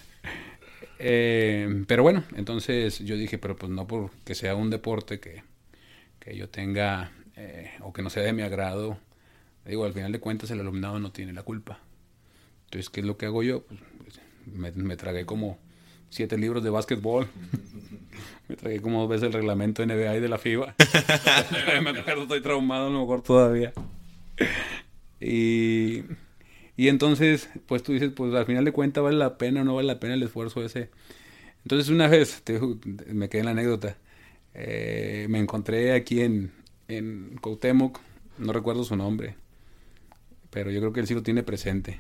Eh, 1.02 1.86
pero 1.88 2.04
bueno, 2.04 2.26
entonces 2.36 3.00
yo 3.00 3.16
dije, 3.16 3.38
pero 3.38 3.56
pues 3.56 3.72
no 3.72 3.88
porque 3.88 4.36
sea 4.36 4.56
un 4.56 4.70
deporte 4.70 5.22
que, 5.22 5.44
que 6.20 6.36
yo 6.36 6.50
tenga 6.50 7.14
eh, 7.38 7.72
o 7.80 7.94
que 7.94 8.02
no 8.02 8.10
sea 8.10 8.24
de 8.24 8.34
mi 8.34 8.42
agrado, 8.42 8.98
digo, 9.66 9.86
al 9.86 9.94
final 9.94 10.12
de 10.12 10.20
cuentas 10.20 10.52
el 10.52 10.60
alumnado 10.60 11.00
no 11.00 11.14
tiene 11.14 11.32
la 11.32 11.44
culpa. 11.44 11.80
Entonces, 12.66 12.90
¿qué 12.90 13.00
es 13.00 13.06
lo 13.06 13.18
que 13.18 13.28
hago 13.28 13.44
yo? 13.44 13.64
Pues, 13.64 14.76
me, 14.76 14.98
tragué 14.98 15.26
como 15.26 15.58
siete 16.10 16.38
libros 16.38 16.64
de 16.64 16.70
básquetbol. 16.70 17.30
me 18.50 18.58
tragué 18.58 18.82
como 18.82 19.00
dos 19.00 19.10
veces 19.10 19.28
el 19.28 19.34
reglamento 19.34 19.86
NBA 19.86 20.18
y 20.18 20.20
de 20.20 20.28
la 20.28 20.38
FIBA. 20.38 20.76
me 21.82 21.90
acuerdo, 21.92 22.24
estoy 22.24 22.42
traumado, 22.42 22.88
a 22.88 22.90
lo 22.90 23.00
mejor 23.00 23.22
todavía. 23.22 23.72
Y, 25.20 26.04
y 26.78 26.88
entonces, 26.88 27.50
pues 27.68 27.84
tú 27.84 27.94
dices, 27.94 28.12
pues 28.16 28.34
al 28.34 28.46
final 28.46 28.66
de 28.66 28.72
cuentas 28.72 29.04
vale 29.04 29.18
la 29.18 29.38
pena 29.38 29.62
o 29.62 29.64
no 29.64 29.76
vale 29.76 29.88
la 29.88 30.00
pena 30.00 30.14
el 30.14 30.24
esfuerzo 30.24 30.64
ese. 30.64 30.90
Entonces 31.64 31.90
una 31.90 32.08
vez, 32.08 32.42
te, 32.44 32.60
me 33.14 33.30
quedé 33.30 33.42
en 33.42 33.46
la 33.46 33.52
anécdota, 33.52 33.98
eh, 34.54 35.28
me 35.30 35.40
encontré 35.40 35.94
aquí 35.94 36.22
en, 36.22 36.52
en 36.88 37.38
Cuauhtémoc, 37.42 38.00
no 38.38 38.54
recuerdo 38.54 38.84
su 38.84 38.96
nombre, 38.96 39.36
pero 40.50 40.72
yo 40.72 40.80
creo 40.80 40.94
que 40.94 41.02
él 41.02 41.08
sí 41.08 41.14
lo 41.14 41.24
tiene 41.24 41.44
presente. 41.44 42.00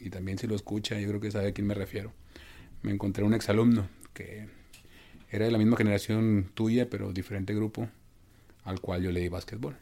Y 0.00 0.10
también 0.10 0.38
si 0.38 0.46
lo 0.46 0.54
escucha, 0.54 0.98
yo 0.98 1.08
creo 1.08 1.20
que 1.20 1.30
sabe 1.30 1.48
a 1.48 1.52
quién 1.52 1.66
me 1.66 1.74
refiero. 1.74 2.12
Me 2.82 2.90
encontré 2.90 3.22
un 3.24 3.34
exalumno 3.34 3.88
que 4.14 4.48
era 5.30 5.44
de 5.44 5.50
la 5.50 5.58
misma 5.58 5.76
generación 5.76 6.50
tuya, 6.54 6.88
pero 6.88 7.12
diferente 7.12 7.54
grupo, 7.54 7.88
al 8.64 8.80
cual 8.80 9.02
yo 9.02 9.12
le 9.12 9.20
di 9.20 9.28
básquetbol. 9.28 9.76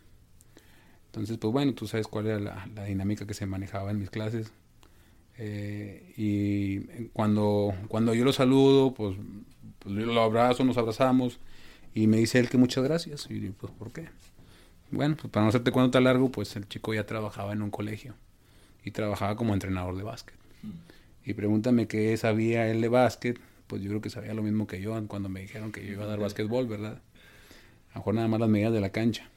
Entonces, 1.18 1.38
pues 1.38 1.52
bueno, 1.52 1.74
tú 1.74 1.86
sabes 1.86 2.06
cuál 2.06 2.26
era 2.26 2.38
la, 2.38 2.84
dinámica 2.84 3.26
que 3.26 3.34
se 3.34 3.46
manejaba 3.46 3.90
en 3.90 3.98
mis 3.98 4.10
clases. 4.10 4.52
Eh, 5.38 6.14
y 6.16 6.80
cuando, 7.08 7.74
cuando 7.88 8.14
yo 8.14 8.24
lo 8.24 8.32
saludo, 8.32 8.94
pues, 8.94 9.16
pues, 9.78 9.94
yo 9.94 10.06
lo 10.06 10.20
abrazo, 10.20 10.64
nos 10.64 10.78
abrazamos, 10.78 11.38
y 11.94 12.06
me 12.06 12.16
dice 12.18 12.38
él 12.38 12.48
que 12.48 12.58
muchas 12.58 12.84
gracias. 12.84 13.26
Y 13.30 13.40
yo, 13.40 13.52
pues, 13.52 13.72
¿por 13.72 13.92
qué? 13.92 14.08
Bueno, 14.90 15.16
pues 15.16 15.30
para 15.30 15.44
no 15.44 15.50
hacerte 15.50 15.70
cuento 15.70 15.90
tan 15.90 16.04
largo, 16.04 16.30
pues 16.30 16.56
el 16.56 16.66
chico 16.68 16.94
ya 16.94 17.04
trabajaba 17.04 17.52
en 17.52 17.62
un 17.62 17.70
colegio 17.70 18.14
y 18.84 18.90
trabajaba 18.90 19.36
como 19.36 19.52
entrenador 19.52 19.96
de 19.96 20.02
básquet. 20.02 20.36
Y 21.24 21.34
pregúntame 21.34 21.86
qué 21.86 22.16
sabía 22.16 22.70
él 22.70 22.80
de 22.80 22.88
básquet, 22.88 23.38
pues 23.66 23.82
yo 23.82 23.88
creo 23.90 24.00
que 24.00 24.08
sabía 24.08 24.32
lo 24.32 24.42
mismo 24.42 24.66
que 24.66 24.80
yo 24.80 24.98
cuando 25.08 25.28
me 25.28 25.40
dijeron 25.40 25.72
que 25.72 25.84
yo 25.84 25.92
iba 25.92 26.04
a 26.04 26.06
dar 26.06 26.18
básquetbol, 26.18 26.66
¿verdad? 26.66 27.02
A 27.90 27.94
lo 27.94 28.00
mejor 28.00 28.14
nada 28.14 28.28
más 28.28 28.40
las 28.40 28.48
medidas 28.48 28.72
de 28.72 28.80
la 28.80 28.90
cancha. 28.90 29.28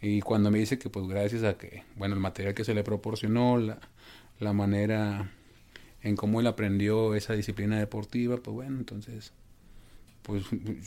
Y 0.00 0.20
cuando 0.20 0.50
me 0.50 0.58
dice 0.58 0.78
que 0.78 0.90
pues 0.90 1.06
gracias 1.08 1.42
a 1.42 1.58
que, 1.58 1.84
bueno, 1.96 2.14
el 2.14 2.20
material 2.20 2.54
que 2.54 2.64
se 2.64 2.74
le 2.74 2.84
proporcionó, 2.84 3.58
la, 3.58 3.78
la 4.38 4.52
manera 4.52 5.30
en 6.02 6.16
cómo 6.16 6.40
él 6.40 6.46
aprendió 6.46 7.14
esa 7.14 7.32
disciplina 7.34 7.78
deportiva, 7.78 8.36
pues 8.36 8.54
bueno, 8.54 8.78
entonces, 8.78 9.32
pues 10.22 10.44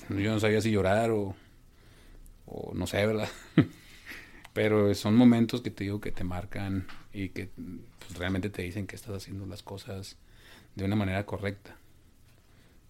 yo 0.10 0.32
no 0.32 0.40
sabía 0.40 0.62
si 0.62 0.72
llorar 0.72 1.12
o, 1.12 1.36
o 2.46 2.74
no 2.74 2.88
sé, 2.88 3.06
¿verdad? 3.06 3.30
Pero 4.54 4.94
son 4.96 5.16
momentos 5.16 5.62
que 5.62 5.72
te 5.72 5.86
digo 5.86 6.02
que 6.02 6.12
te 6.12 6.24
marcan 6.24 6.88
y 7.14 7.30
que 7.30 7.50
pues, 8.00 8.18
realmente 8.18 8.50
te 8.50 8.62
dicen 8.62 8.88
que 8.88 8.96
estás 8.96 9.16
haciendo 9.16 9.46
las 9.46 9.64
cosas 9.64 10.18
de 10.76 10.86
una 10.86 10.96
manera 10.96 11.26
correcta. 11.26 11.78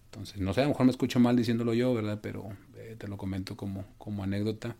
Entonces, 0.06 0.40
no 0.40 0.52
sé, 0.52 0.60
a 0.60 0.64
lo 0.64 0.70
mejor 0.70 0.86
me 0.86 0.92
escucho 0.92 1.20
mal 1.20 1.36
diciéndolo 1.36 1.72
yo, 1.74 1.94
¿verdad? 1.94 2.20
Pero 2.22 2.50
eh, 2.76 2.96
te 2.98 3.08
lo 3.08 3.16
comento 3.16 3.56
como, 3.56 3.84
como 3.98 4.22
anécdota 4.22 4.76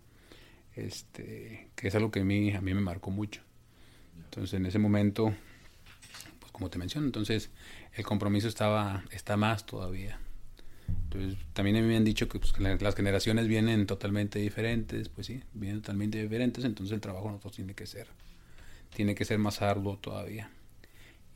este, 0.77 1.71
que 1.75 1.89
es 1.89 1.95
algo 1.95 2.11
que 2.11 2.21
a 2.21 2.25
mí, 2.25 2.53
a 2.53 2.61
mí 2.61 2.75
me 2.75 2.81
marcó 2.81 3.11
mucho. 3.11 3.43
Entonces, 4.25 4.55
en 4.55 4.67
ese 4.67 4.79
momento, 4.79 5.35
pues 6.41 6.53
como 6.53 6.71
te 6.71 6.79
menciono, 6.79 7.07
entonces 7.07 7.51
el 7.95 8.05
compromiso 8.05 8.49
estaba, 8.49 9.05
está 9.11 9.37
más 9.37 9.67
todavía. 9.67 10.19
Entonces, 10.89 11.39
también 11.53 11.77
a 11.77 11.81
mí 11.81 11.87
me 11.87 11.97
han 11.97 12.05
dicho 12.05 12.29
que 12.29 12.39
pues, 12.39 12.59
las 12.59 12.95
generaciones 12.95 13.47
vienen 13.47 13.87
totalmente 13.87 14.39
diferentes, 14.39 15.09
pues 15.09 15.27
sí, 15.27 15.43
vienen 15.53 15.83
totalmente 15.83 16.21
diferentes, 16.21 16.65
entonces 16.65 16.95
el 16.95 17.01
trabajo 17.01 17.29
nosotros 17.29 17.55
tiene 17.55 17.75
que 17.75 17.87
ser, 17.87 18.09
tiene 18.95 19.15
que 19.15 19.25
ser 19.25 19.39
más 19.39 19.61
arduo 19.61 19.99
todavía. 19.99 20.51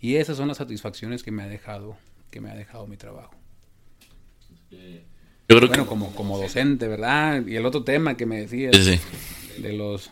Y 0.01 0.17
esas 0.17 0.37
son 0.37 0.49
las 0.49 0.59
satisfacciones 0.59 1.23
que 1.23 1.31
me 1.31 1.43
ha 1.43 1.47
dejado, 1.47 1.97
que 2.31 2.41
me 2.41 2.51
ha 2.51 2.55
dejado 2.55 2.87
mi 2.87 2.97
trabajo. 2.97 3.35
Yo 5.49 5.59
creo 5.59 5.69
bueno, 5.69 5.87
como, 5.87 6.13
como 6.15 6.39
docente, 6.39 6.89
¿verdad? 6.89 7.47
Y 7.47 7.55
el 7.55 7.67
otro 7.67 7.85
tema 7.85 8.17
que 8.17 8.27
me 8.27 8.41
decías 8.41 8.75
sí, 8.77 8.99
de 9.63 9.73
los... 9.73 10.11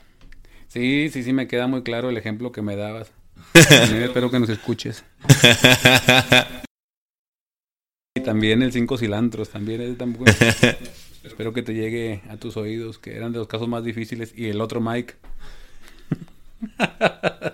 Sí, 0.68 1.09
sí, 1.12 1.25
sí, 1.25 1.33
me 1.33 1.49
queda 1.49 1.66
muy 1.66 1.83
claro 1.83 2.09
el 2.09 2.16
ejemplo 2.16 2.53
que 2.53 2.62
me 2.62 2.77
dabas. 2.77 3.11
espero 3.55 4.31
que 4.31 4.38
nos 4.38 4.49
escuches. 4.49 5.05
y 8.16 8.20
también 8.20 8.62
el 8.62 8.73
cinco 8.73 8.97
cilantros, 8.97 9.51
también 9.51 9.81
es 9.81 9.99
tan 9.99 10.12
bueno. 10.12 10.33
espero 11.25 11.53
que 11.53 11.62
te 11.62 11.75
llegue 11.75 12.23
a 12.29 12.37
tus 12.37 12.57
oídos, 12.57 12.99
que 12.99 13.16
eran 13.16 13.33
de 13.33 13.38
los 13.38 13.49
casos 13.49 13.68
más 13.68 13.83
difíciles. 13.83 14.33
Y 14.37 14.49
el 14.49 14.61
otro 14.61 14.81
Mike. 14.81 15.14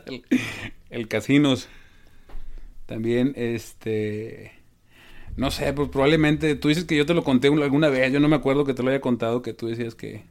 el, 0.06 0.22
el 0.90 1.08
casinos. 1.08 1.68
También, 2.84 3.32
este 3.36 4.59
no 5.36 5.50
sé, 5.50 5.72
pues 5.72 5.88
probablemente 5.88 6.54
tú 6.54 6.68
dices 6.68 6.84
que 6.84 6.96
yo 6.96 7.06
te 7.06 7.14
lo 7.14 7.24
conté 7.24 7.48
alguna 7.48 7.88
vez, 7.88 8.12
yo 8.12 8.20
no 8.20 8.28
me 8.28 8.36
acuerdo 8.36 8.64
que 8.64 8.74
te 8.74 8.82
lo 8.82 8.90
haya 8.90 9.00
contado, 9.00 9.42
que 9.42 9.52
tú 9.52 9.68
decías 9.68 9.94
que, 9.94 10.24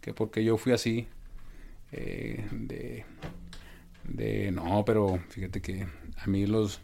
que 0.00 0.14
porque 0.14 0.44
yo 0.44 0.56
fui 0.56 0.72
así, 0.72 1.06
eh, 1.92 2.46
de, 2.50 3.04
de, 4.04 4.50
no, 4.52 4.84
pero 4.84 5.18
fíjate 5.28 5.60
que 5.60 5.86
a 6.16 6.26
mí 6.26 6.46
los, 6.46 6.80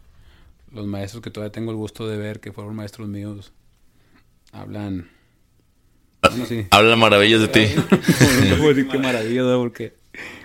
los 0.72 0.86
maestros 0.86 1.22
que 1.22 1.30
todavía 1.30 1.52
tengo 1.52 1.70
el 1.70 1.76
gusto 1.76 2.08
de 2.08 2.16
ver, 2.18 2.40
que 2.40 2.52
fueron 2.52 2.76
maestros 2.76 3.08
míos, 3.08 3.52
hablan... 4.52 5.08
Hablan 6.70 6.98
maravillas 6.98 7.40
de 7.40 7.48
ti. 7.48 7.66
puedo 8.58 8.74
decir 8.74 8.88
qué 8.88 8.98
maravillas, 8.98 9.46
porque, 9.56 9.94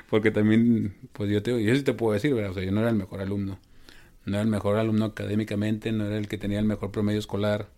porque 0.09 0.31
también, 0.31 0.95
pues 1.11 1.29
yo 1.29 1.43
te, 1.43 1.61
yo 1.61 1.75
sí 1.75 1.83
te 1.83 1.91
puedo 1.91 2.13
decir, 2.13 2.33
¿verdad? 2.33 2.51
O 2.51 2.53
sea, 2.53 2.63
yo 2.63 2.71
no 2.71 2.79
era 2.79 2.89
el 2.89 2.95
mejor 2.95 3.19
alumno 3.19 3.59
no 4.25 4.33
era 4.33 4.41
el 4.41 4.47
mejor 4.47 4.77
alumno 4.77 5.05
académicamente, 5.05 5.91
no 5.91 6.05
era 6.05 6.17
el 6.17 6.27
que 6.27 6.37
tenía 6.37 6.59
el 6.59 6.65
mejor 6.65 6.91
promedio 6.91 7.19
escolar, 7.19 7.69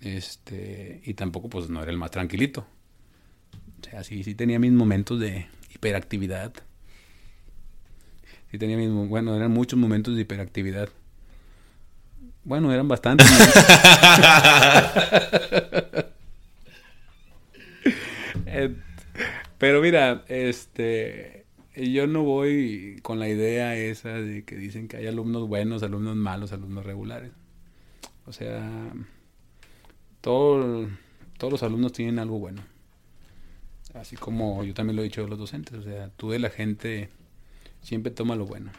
este, 0.00 1.00
y 1.04 1.14
tampoco 1.14 1.48
pues 1.48 1.68
no 1.68 1.82
era 1.82 1.90
el 1.90 1.98
más 1.98 2.10
tranquilito. 2.10 2.66
O 3.80 3.84
sea, 3.84 4.04
sí, 4.04 4.22
sí 4.24 4.34
tenía 4.34 4.58
mis 4.58 4.72
momentos 4.72 5.18
de 5.18 5.46
hiperactividad. 5.74 6.52
Sí 8.50 8.58
tenía 8.58 8.76
mis, 8.76 8.90
bueno, 8.90 9.36
eran 9.36 9.50
muchos 9.50 9.78
momentos 9.78 10.14
de 10.14 10.22
hiperactividad. 10.22 10.88
Bueno, 12.44 12.72
eran 12.72 12.88
bastantes. 12.88 13.26
Eh, 18.50 18.74
pero 19.58 19.82
mira, 19.82 20.24
este 20.26 21.37
yo 21.86 22.06
no 22.06 22.22
voy 22.22 22.98
con 23.02 23.18
la 23.18 23.28
idea 23.28 23.76
esa 23.76 24.14
de 24.14 24.44
que 24.44 24.56
dicen 24.56 24.88
que 24.88 24.96
hay 24.96 25.06
alumnos 25.06 25.46
buenos, 25.46 25.82
alumnos 25.82 26.16
malos, 26.16 26.52
alumnos 26.52 26.84
regulares. 26.84 27.30
O 28.26 28.32
sea, 28.32 28.92
todos 30.20 30.88
los 31.40 31.62
alumnos 31.62 31.92
tienen 31.92 32.18
algo 32.18 32.38
bueno. 32.38 32.62
Así 33.94 34.16
como 34.16 34.64
yo 34.64 34.74
también 34.74 34.96
lo 34.96 35.02
he 35.02 35.04
dicho 35.04 35.24
a 35.24 35.28
los 35.28 35.38
docentes. 35.38 35.74
O 35.74 35.82
sea, 35.82 36.10
tú 36.10 36.30
de 36.30 36.38
la 36.38 36.50
gente 36.50 37.10
siempre 37.80 38.12
toma 38.12 38.36
lo 38.36 38.46
bueno. 38.46 38.70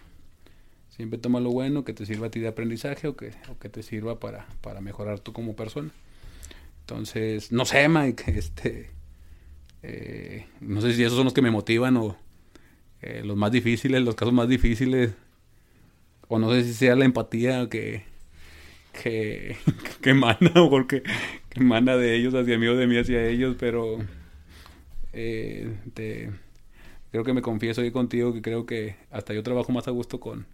Siempre 0.89 1.17
toma 1.17 1.39
lo 1.39 1.51
bueno 1.51 1.85
que 1.85 1.93
te 1.93 2.05
sirva 2.05 2.27
a 2.27 2.31
ti 2.31 2.39
de 2.39 2.49
aprendizaje 2.49 3.07
o 3.07 3.15
que, 3.15 3.31
o 3.49 3.57
que 3.57 3.69
te 3.69 3.83
sirva 3.83 4.19
para, 4.19 4.47
para 4.61 4.81
mejorar 4.81 5.19
tú 5.19 5.31
como 5.31 5.55
persona. 5.55 5.91
Entonces, 6.81 7.51
no 7.51 7.65
sé, 7.65 7.87
Mike, 7.87 8.23
este, 8.37 8.89
eh, 9.83 10.47
no 10.59 10.81
sé 10.81 10.93
si 10.93 11.03
esos 11.03 11.15
son 11.15 11.25
los 11.25 11.33
que 11.33 11.41
me 11.41 11.51
motivan 11.51 11.95
o, 11.97 12.17
eh, 13.01 13.21
los 13.23 13.37
más 13.37 13.51
difíciles, 13.51 14.01
los 14.01 14.15
casos 14.15 14.33
más 14.33 14.49
difíciles, 14.49 15.13
o 16.27 16.39
no 16.39 16.51
sé 16.51 16.63
si 16.63 16.73
sea 16.73 16.95
la 16.95 17.05
empatía 17.05 17.69
que, 17.69 18.03
que, 19.01 19.55
que 20.01 20.09
emana, 20.11 20.51
o 20.55 20.69
porque 20.69 21.03
que 21.49 21.59
emana 21.59 21.95
de 21.97 22.15
ellos 22.15 22.33
hacia 22.35 22.57
mí 22.57 22.67
o 22.67 22.75
de 22.75 22.87
mí 22.87 22.97
hacia 22.97 23.25
ellos, 23.27 23.55
pero 23.59 23.99
eh, 25.13 25.75
te, 25.93 26.31
creo 27.11 27.23
que 27.23 27.33
me 27.33 27.41
confieso 27.41 27.81
ahí 27.81 27.91
contigo 27.91 28.33
que 28.33 28.41
creo 28.41 28.65
que 28.65 28.95
hasta 29.11 29.33
yo 29.33 29.43
trabajo 29.43 29.71
más 29.71 29.87
a 29.87 29.91
gusto 29.91 30.19
con, 30.19 30.45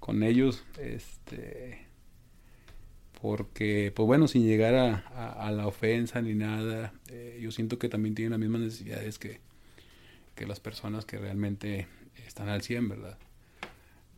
con 0.00 0.22
ellos, 0.22 0.64
este 0.78 1.92
porque, 3.22 3.92
pues 3.94 4.04
bueno, 4.04 4.26
sin 4.26 4.44
llegar 4.44 4.74
a, 4.74 4.96
a, 5.46 5.52
la 5.52 5.68
ofensa 5.68 6.20
ni 6.20 6.34
nada, 6.34 6.92
eh, 7.08 7.38
yo 7.40 7.52
siento 7.52 7.78
que 7.78 7.88
también 7.88 8.16
tienen 8.16 8.32
las 8.32 8.40
mismas 8.40 8.62
necesidades 8.62 9.20
que, 9.20 9.38
que 10.34 10.46
las 10.46 10.60
personas 10.60 11.04
que 11.04 11.18
realmente 11.18 11.88
están 12.26 12.48
al 12.48 12.62
100, 12.62 12.88
¿verdad? 12.88 13.18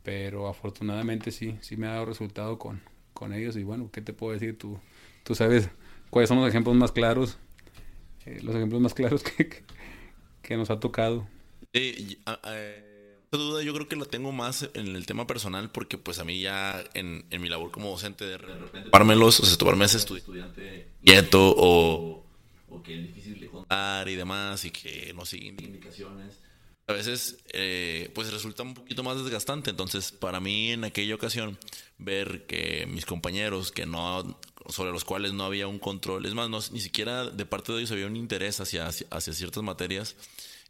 Pero 0.02 0.48
afortunadamente 0.48 1.30
sí, 1.30 1.56
sí 1.60 1.76
me 1.76 1.86
ha 1.86 1.92
dado 1.92 2.06
resultado 2.06 2.58
con, 2.58 2.82
con 3.12 3.32
ellos 3.32 3.56
y 3.56 3.62
bueno, 3.62 3.90
¿qué 3.92 4.02
te 4.02 4.12
puedo 4.12 4.32
decir? 4.32 4.58
Tú, 4.58 4.78
tú 5.22 5.34
sabes 5.34 5.70
cuáles 6.10 6.28
son 6.28 6.38
los 6.38 6.48
ejemplos 6.48 6.76
más 6.76 6.92
claros, 6.92 7.38
eh, 8.26 8.40
los 8.42 8.54
ejemplos 8.54 8.80
más 8.80 8.94
claros 8.94 9.22
que, 9.36 9.64
que, 10.42 10.56
nos 10.56 10.70
ha 10.70 10.80
tocado. 10.80 11.26
Eh, 11.72 12.18
duda 13.36 13.62
yo 13.62 13.74
creo 13.74 13.88
que 13.88 13.96
lo 13.96 14.06
tengo 14.06 14.32
más 14.32 14.68
en 14.74 14.94
el 14.94 15.06
tema 15.06 15.26
personal 15.26 15.70
porque 15.70 15.98
pues 15.98 16.18
a 16.18 16.24
mí 16.24 16.40
ya 16.40 16.82
en, 16.94 17.24
en 17.30 17.42
mi 17.42 17.48
labor 17.48 17.70
como 17.70 17.90
docente 17.90 18.24
de 18.24 18.38
repente 18.38 18.90
tomármelos, 18.90 19.40
o 19.40 19.46
sea, 19.46 19.56
tomarme 19.56 19.84
ese 19.84 19.98
estudiante 19.98 20.88
quieto 21.04 21.54
o, 21.56 22.23
o 22.74 22.82
que 22.82 22.94
es 22.94 23.02
difícil 23.02 23.40
de 23.40 23.48
contar 23.48 24.08
y 24.08 24.16
demás 24.16 24.64
y 24.64 24.70
que 24.70 25.12
no 25.14 25.24
siguen 25.24 25.56
indicaciones. 25.60 26.38
a 26.86 26.92
veces 26.92 27.38
eh, 27.52 28.10
pues 28.14 28.32
resulta 28.32 28.62
un 28.62 28.74
poquito 28.74 29.02
más 29.02 29.22
desgastante. 29.22 29.70
Entonces, 29.70 30.12
para 30.12 30.40
mí 30.40 30.72
en 30.72 30.84
aquella 30.84 31.14
ocasión, 31.14 31.58
ver 31.98 32.46
que 32.46 32.86
mis 32.86 33.06
compañeros 33.06 33.72
que 33.72 33.86
no 33.86 34.38
sobre 34.68 34.92
los 34.92 35.04
cuales 35.04 35.32
no 35.32 35.44
había 35.44 35.66
un 35.66 35.78
control, 35.78 36.26
es 36.26 36.34
más, 36.34 36.48
no, 36.48 36.58
ni 36.72 36.80
siquiera 36.80 37.28
de 37.28 37.46
parte 37.46 37.72
de 37.72 37.78
ellos 37.78 37.92
había 37.92 38.06
un 38.06 38.16
interés 38.16 38.60
hacia, 38.60 38.86
hacia 38.86 39.32
ciertas 39.32 39.62
materias, 39.62 40.16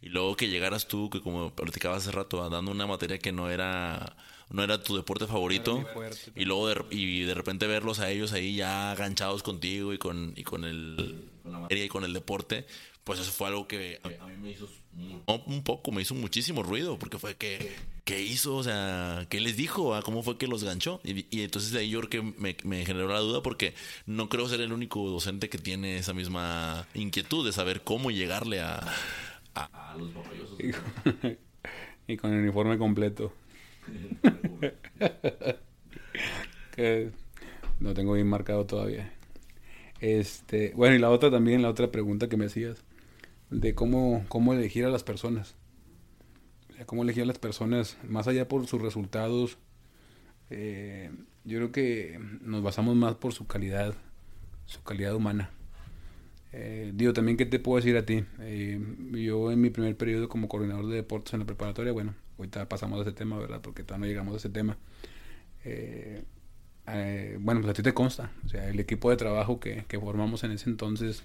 y 0.02 0.08
luego 0.08 0.36
que 0.36 0.48
llegaras 0.48 0.88
tú, 0.88 1.10
que 1.10 1.20
como 1.20 1.54
platicabas 1.54 2.02
hace 2.02 2.12
rato, 2.12 2.48
dando 2.50 2.72
una 2.72 2.86
materia 2.86 3.18
que 3.18 3.32
no 3.32 3.50
era 3.50 4.16
no 4.50 4.62
era 4.62 4.82
tu 4.82 4.94
deporte 4.94 5.26
favorito 5.26 5.84
y 6.36 6.44
luego 6.44 6.68
de, 6.68 6.84
y 6.90 7.22
de 7.22 7.34
repente 7.34 7.66
verlos 7.66 7.98
a 7.98 8.10
ellos 8.10 8.32
ahí 8.32 8.56
ya 8.56 8.92
aganchados 8.92 9.42
contigo 9.42 9.94
y 9.94 9.98
con 9.98 10.34
y 10.36 10.44
con 10.44 10.64
el 10.64 11.30
con 11.44 11.52
la 11.52 11.60
materia 11.60 11.84
y 11.84 11.88
con 11.88 12.02
el 12.02 12.12
deporte 12.12 12.66
pues 13.04 13.20
eso 13.20 13.30
fue 13.30 13.48
algo 13.48 13.68
que 13.68 14.00
a 14.02 14.26
mí 14.26 14.36
me 14.40 14.50
hizo 14.50 14.66
un 15.26 15.62
poco, 15.62 15.92
me 15.92 16.00
hizo 16.00 16.14
muchísimo 16.14 16.62
ruido, 16.62 16.98
porque 16.98 17.18
fue 17.18 17.36
que, 17.36 17.70
¿qué 18.04 18.22
hizo? 18.22 18.56
O 18.56 18.62
sea, 18.62 19.26
¿qué 19.28 19.40
les 19.40 19.58
dijo? 19.58 19.94
¿Cómo 20.04 20.22
fue 20.22 20.38
que 20.38 20.46
los 20.46 20.64
ganchó? 20.64 21.00
Y, 21.04 21.42
entonces 21.42 21.72
de 21.72 21.80
ahí 21.80 21.90
yo 21.90 22.00
creo 22.00 22.10
que 22.10 22.22
me, 22.40 22.56
me, 22.64 22.86
generó 22.86 23.08
la 23.08 23.18
duda, 23.20 23.42
porque 23.42 23.74
no 24.06 24.30
creo 24.30 24.48
ser 24.48 24.62
el 24.62 24.72
único 24.72 25.06
docente 25.10 25.50
que 25.50 25.58
tiene 25.58 25.98
esa 25.98 26.14
misma 26.14 26.88
inquietud 26.94 27.44
de 27.44 27.52
saber 27.52 27.82
cómo 27.82 28.10
llegarle 28.10 28.62
a, 28.62 28.82
a, 29.54 29.96
los. 29.98 30.10
Y 32.06 32.18
con 32.18 32.32
el 32.32 32.40
uniforme 32.40 32.76
completo. 32.78 33.32
que 36.74 37.10
no 37.80 37.92
tengo 37.92 38.14
bien 38.14 38.28
marcado 38.28 38.64
todavía. 38.64 39.12
Este, 40.04 40.74
bueno, 40.76 40.94
y 40.94 40.98
la 40.98 41.08
otra 41.08 41.30
también, 41.30 41.62
la 41.62 41.70
otra 41.70 41.90
pregunta 41.90 42.28
que 42.28 42.36
me 42.36 42.44
hacías 42.44 42.84
de 43.48 43.74
cómo, 43.74 44.22
cómo 44.28 44.52
elegir 44.52 44.84
a 44.84 44.90
las 44.90 45.02
personas. 45.02 45.54
cómo 46.84 47.04
elegir 47.04 47.22
a 47.22 47.26
las 47.26 47.38
personas, 47.38 47.96
más 48.06 48.28
allá 48.28 48.46
por 48.46 48.66
sus 48.66 48.82
resultados. 48.82 49.56
Eh, 50.50 51.10
yo 51.44 51.56
creo 51.56 51.72
que 51.72 52.20
nos 52.42 52.62
basamos 52.62 52.94
más 52.96 53.14
por 53.14 53.32
su 53.32 53.46
calidad, 53.46 53.94
su 54.66 54.82
calidad 54.82 55.14
humana. 55.14 55.48
Eh, 56.52 56.92
digo, 56.94 57.14
también, 57.14 57.38
¿qué 57.38 57.46
te 57.46 57.58
puedo 57.58 57.76
decir 57.76 57.96
a 57.96 58.04
ti? 58.04 58.24
Eh, 58.40 58.78
yo 59.12 59.52
en 59.52 59.60
mi 59.62 59.70
primer 59.70 59.96
periodo 59.96 60.28
como 60.28 60.48
coordinador 60.48 60.86
de 60.86 60.96
deportes 60.96 61.32
en 61.32 61.40
la 61.40 61.46
preparatoria, 61.46 61.92
bueno, 61.92 62.14
ahorita 62.36 62.68
pasamos 62.68 62.98
a 62.98 63.02
ese 63.04 63.12
tema, 63.12 63.38
¿verdad? 63.38 63.62
Porque 63.62 63.82
todavía 63.82 64.04
no 64.04 64.10
llegamos 64.10 64.34
a 64.34 64.36
ese 64.36 64.50
tema. 64.50 64.76
Bueno, 66.86 67.60
pues 67.60 67.70
a 67.70 67.74
ti 67.74 67.82
te 67.82 67.94
consta, 67.94 68.30
o 68.44 68.48
sea, 68.48 68.68
el 68.68 68.78
equipo 68.78 69.10
de 69.10 69.16
trabajo 69.16 69.58
que, 69.60 69.84
que 69.88 69.98
formamos 69.98 70.44
en 70.44 70.52
ese 70.52 70.68
entonces 70.68 71.22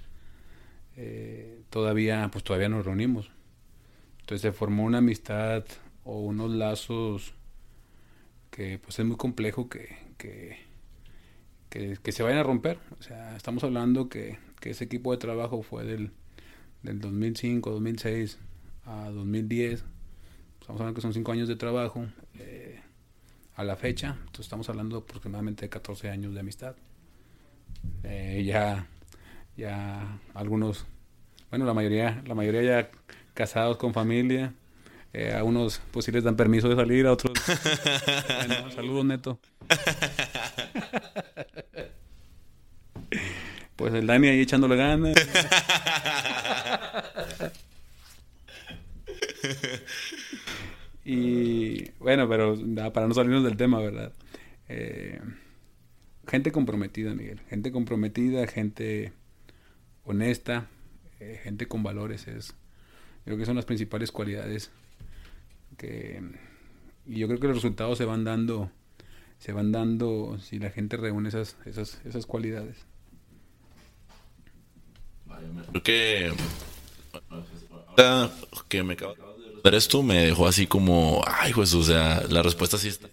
eh, 1.02 1.62
todavía, 1.70 2.30
pues 2.30 2.44
todavía 2.44 2.68
nos 2.68 2.86
reunimos. 2.86 3.32
Entonces 4.20 4.42
se 4.42 4.52
formó 4.52 4.84
una 4.84 4.98
amistad 4.98 5.64
o 6.04 6.20
unos 6.20 6.52
lazos 6.52 7.34
que 8.52 8.80
pues 8.80 9.00
es 9.00 9.06
muy 9.06 9.16
complejo 9.16 9.70
que, 9.70 9.96
que, 10.18 10.58
que, 11.70 12.12
se 12.12 12.22
vayan 12.22 12.40
a 12.40 12.44
romper. 12.44 12.80
O 13.00 13.02
sea, 13.02 13.36
estamos 13.38 13.64
hablando 13.64 14.10
que, 14.10 14.38
que 14.60 14.72
ese 14.72 14.84
equipo 14.84 15.14
de 15.14 15.20
trabajo 15.20 15.64
fue 15.64 15.86
del, 15.86 16.12
del 16.84 17.00
2005, 17.00 17.72
2006 17.72 18.38
a 18.86 19.10
2010. 19.10 19.86
Estamos 20.60 20.82
hablando 20.82 20.96
que 20.96 21.02
son 21.02 21.14
cinco 21.14 21.32
años 21.32 21.48
de 21.48 21.56
trabajo 21.56 22.06
eh, 22.40 22.69
a 23.60 23.64
la 23.66 23.76
fecha. 23.76 24.16
Entonces 24.20 24.46
estamos 24.46 24.70
hablando 24.70 25.00
aproximadamente 25.00 25.66
de 25.66 25.70
14 25.70 26.10
años 26.10 26.34
de 26.34 26.40
amistad. 26.40 26.76
Eh, 28.04 28.44
ya 28.46 28.88
ya 29.58 30.20
algunos, 30.34 30.86
bueno, 31.50 31.66
la 31.66 31.74
mayoría, 31.74 32.24
la 32.26 32.36
mayoría 32.36 32.62
ya 32.64 32.90
casados 33.34 33.76
con 33.76 33.94
familia. 33.94 34.54
Eh, 35.12 35.36
a 35.36 35.44
unos 35.44 35.82
pues 35.92 36.06
sí 36.06 36.12
les 36.12 36.24
dan 36.24 36.38
permiso 36.38 36.70
de 36.70 36.78
salir, 36.78 37.06
a 37.06 37.12
otros... 37.12 37.38
saludos, 38.76 39.04
Neto. 39.04 39.40
pues 43.76 43.94
el 43.94 44.08
Dani 44.08 44.30
ahí 44.30 44.40
echándole 44.40 44.78
ganas. 44.78 45.16
y 51.12 51.90
bueno, 51.98 52.30
pero 52.30 52.56
para 52.94 53.08
no 53.08 53.16
salirnos 53.16 53.44
del 53.44 53.58
tema, 53.58 53.80
¿verdad? 53.80 54.14
Eh, 54.68 55.20
gente 56.28 56.52
comprometida, 56.52 57.16
Miguel. 57.16 57.42
Gente 57.50 57.72
comprometida, 57.72 58.46
gente 58.46 59.12
honesta, 60.04 60.68
eh, 61.20 61.40
gente 61.44 61.68
con 61.68 61.82
valores, 61.82 62.28
es, 62.28 62.54
creo 63.26 63.40
que 63.40 63.48
son 63.48 63.56
las 63.56 63.66
principales 63.66 64.12
cualidades 64.12 64.70
que, 65.78 66.22
y 67.08 67.18
yo 67.18 67.28
creo 67.28 67.40
que 67.40 67.48
los 67.48 67.56
resultados 67.56 67.98
se 67.98 68.06
van 68.06 68.24
dando, 68.24 68.70
se 69.40 69.52
van 69.52 69.72
dando 69.72 70.38
si 70.38 70.60
la 70.60 70.70
gente 70.70 70.96
reúne 70.96 71.30
esas, 71.30 71.58
esas, 71.66 72.06
esas 72.06 72.28
cualidades. 72.28 72.86
Creo 75.72 75.82
que 75.84 76.32
que 78.68 78.84
me 78.84 78.94
acabas 78.94 79.18
de 79.64 79.70
ver 79.70 79.76
esto 79.76 80.04
me 80.04 80.26
dejó 80.26 80.48
así 80.48 80.68
como, 80.68 81.24
ay, 81.28 81.54
pues, 81.54 81.74
o 81.74 81.84
sea, 81.84 82.24
la 82.30 82.42
respuesta 82.42 82.78
sí 82.78 82.88
está 82.88 83.08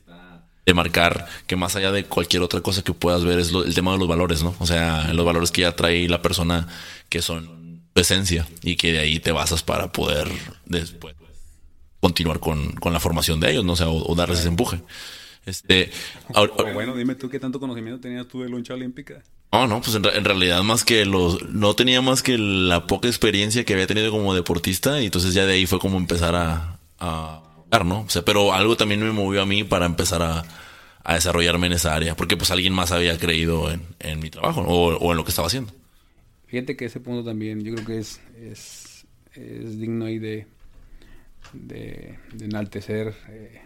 de 0.66 0.74
marcar 0.74 1.26
que 1.46 1.54
más 1.54 1.76
allá 1.76 1.92
de 1.92 2.04
cualquier 2.04 2.42
otra 2.42 2.60
cosa 2.60 2.82
que 2.82 2.92
puedas 2.92 3.24
ver 3.24 3.38
es 3.38 3.52
el 3.52 3.74
tema 3.74 3.92
de 3.92 3.98
los 3.98 4.08
valores, 4.08 4.42
¿no? 4.42 4.54
O 4.58 4.66
sea, 4.66 5.12
los 5.14 5.24
valores 5.24 5.52
que 5.52 5.62
ya 5.62 5.76
trae 5.76 6.08
la 6.08 6.20
persona 6.22 6.66
que 7.08 7.22
son 7.22 7.82
tu 7.92 8.00
esencia 8.00 8.46
y 8.62 8.74
que 8.74 8.92
de 8.92 8.98
ahí 8.98 9.20
te 9.20 9.30
basas 9.30 9.62
para 9.62 9.92
poder 9.92 10.28
después 10.64 11.14
continuar 12.00 12.40
con, 12.40 12.74
la 12.84 13.00
formación 13.00 13.38
de 13.38 13.52
ellos, 13.52 13.64
¿no? 13.64 13.72
O 13.72 13.76
sea, 13.76 13.88
o, 13.88 14.14
darles 14.16 14.40
ese 14.40 14.48
empuje. 14.48 14.82
Este, 15.46 15.90
bueno, 16.74 16.96
dime 16.96 17.14
tú 17.14 17.28
qué 17.28 17.38
tanto 17.38 17.60
conocimiento 17.60 18.00
tenías 18.00 18.26
tú 18.26 18.42
de 18.42 18.48
lucha 18.48 18.74
olímpica. 18.74 19.22
No, 19.52 19.66
no, 19.66 19.80
pues 19.80 19.94
en, 19.94 20.24
realidad 20.24 20.62
más 20.62 20.84
que 20.84 21.06
los, 21.06 21.48
no 21.48 21.74
tenía 21.74 22.02
más 22.02 22.22
que 22.22 22.36
la 22.36 22.86
poca 22.86 23.08
experiencia 23.08 23.64
que 23.64 23.72
había 23.72 23.86
tenido 23.86 24.10
como 24.10 24.34
deportista 24.34 25.00
y 25.00 25.06
entonces 25.06 25.32
ya 25.32 25.46
de 25.46 25.54
ahí 25.54 25.66
fue 25.66 25.78
como 25.78 25.96
empezar 25.96 26.34
a, 26.34 26.78
a 26.98 27.42
¿no? 27.84 28.00
O 28.00 28.08
sea, 28.08 28.22
pero 28.22 28.52
algo 28.52 28.76
también 28.76 29.02
me 29.02 29.12
movió 29.12 29.42
a 29.42 29.46
mí 29.46 29.64
para 29.64 29.86
empezar 29.86 30.22
a, 30.22 30.44
desarrollarme 31.14 31.68
en 31.68 31.74
esa 31.74 31.94
área, 31.94 32.16
porque 32.16 32.36
pues 32.36 32.50
alguien 32.50 32.72
más 32.72 32.90
había 32.90 33.16
creído 33.16 33.70
en, 33.70 34.20
mi 34.20 34.28
trabajo 34.28 34.62
o, 34.62 35.12
en 35.12 35.16
lo 35.16 35.24
que 35.24 35.30
estaba 35.30 35.46
haciendo. 35.46 35.72
Fíjate 36.48 36.76
que 36.76 36.86
ese 36.86 36.98
punto 36.98 37.24
también 37.24 37.62
yo 37.62 37.74
creo 37.74 37.86
que 37.86 37.98
es, 37.98 38.20
es, 38.40 39.78
digno 39.78 40.06
ahí 40.06 40.18
de, 40.18 40.46
de, 41.52 42.18
enaltecer, 42.40 43.14
eh, 43.28 43.60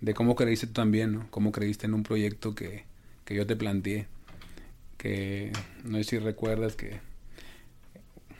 de 0.00 0.14
cómo 0.14 0.36
creíste 0.36 0.68
tú 0.68 0.74
también, 0.74 1.12
¿no? 1.12 1.26
Cómo 1.30 1.50
creíste 1.50 1.86
en 1.86 1.94
un 1.94 2.04
proyecto 2.04 2.54
que, 2.54 2.84
que 3.24 3.34
yo 3.34 3.46
te 3.46 3.56
planteé, 3.56 4.06
que 5.04 5.52
no 5.84 5.98
sé 5.98 6.04
si 6.04 6.18
recuerdas 6.18 6.76
que, 6.76 6.98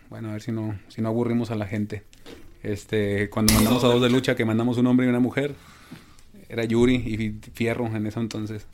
bueno, 0.08 0.30
a 0.30 0.32
ver 0.32 0.40
si 0.40 0.50
no, 0.50 0.78
si 0.88 1.02
no 1.02 1.08
aburrimos 1.08 1.50
a 1.50 1.56
la 1.56 1.66
gente 1.66 2.04
este, 2.62 3.28
cuando 3.28 3.52
mandamos 3.52 3.84
a 3.84 3.88
dos 3.88 4.00
de 4.00 4.08
lucha, 4.08 4.34
que 4.34 4.46
mandamos 4.46 4.78
un 4.78 4.86
hombre 4.86 5.04
y 5.04 5.10
una 5.10 5.20
mujer, 5.20 5.54
era 6.48 6.64
Yuri 6.64 6.94
y 6.94 7.50
Fierro 7.52 7.86
en 7.88 8.06
ese 8.06 8.18
entonces. 8.18 8.66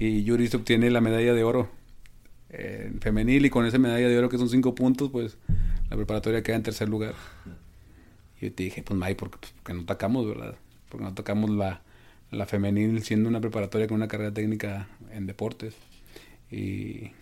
Y 0.00 0.24
Yuri 0.24 0.48
se 0.48 0.56
obtiene 0.56 0.90
la 0.90 1.00
medalla 1.00 1.32
de 1.32 1.44
oro 1.44 1.70
en 2.48 3.00
femenil 3.00 3.46
y 3.46 3.50
con 3.50 3.66
esa 3.66 3.78
medalla 3.78 4.08
de 4.08 4.18
oro 4.18 4.28
que 4.28 4.38
son 4.38 4.48
cinco 4.48 4.74
puntos, 4.74 5.08
pues 5.10 5.38
la 5.88 5.96
preparatoria 5.96 6.42
queda 6.42 6.56
en 6.56 6.64
tercer 6.64 6.88
lugar. 6.88 7.14
Y 8.40 8.46
yo 8.46 8.52
te 8.52 8.64
dije, 8.64 8.82
pues 8.82 8.98
May, 8.98 9.14
porque, 9.14 9.38
pues, 9.38 9.52
porque 9.52 9.74
no 9.74 9.82
atacamos, 9.82 10.26
¿verdad? 10.26 10.56
Porque 10.88 11.04
no 11.04 11.10
atacamos 11.10 11.50
la, 11.50 11.82
la 12.32 12.46
femenil 12.46 13.04
siendo 13.04 13.28
una 13.28 13.40
preparatoria 13.40 13.86
con 13.86 13.94
una 13.94 14.08
carrera 14.08 14.34
técnica 14.34 14.88
en 15.12 15.28
deportes. 15.28 15.76
Y 16.52 17.12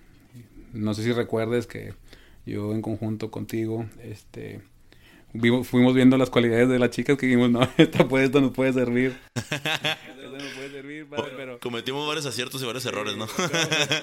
no 0.73 0.93
sé 0.93 1.05
si 1.05 1.12
recuerdes 1.12 1.66
que 1.66 1.95
yo 2.45 2.73
en 2.73 2.83
conjunto 2.83 3.31
contigo, 3.31 3.87
este 4.03 4.61
fuimos 5.62 5.95
viendo 5.95 6.19
las 6.19 6.29
cualidades 6.29 6.69
de 6.69 6.81
las 6.81 6.90
chicas 6.90 7.16
que 7.16 7.27
dijimos, 7.27 7.51
no, 7.51 7.61
esta 7.77 8.09
puede, 8.09 8.27
esto 8.27 8.40
nos 8.40 8.53
puede 8.53 8.73
servir. 8.73 9.16
Cometimos 11.61 12.07
varios 12.07 12.27
aciertos 12.27 12.62
y 12.62 12.66
varios 12.66 12.87
errores, 12.87 13.16
¿no? 13.16 13.27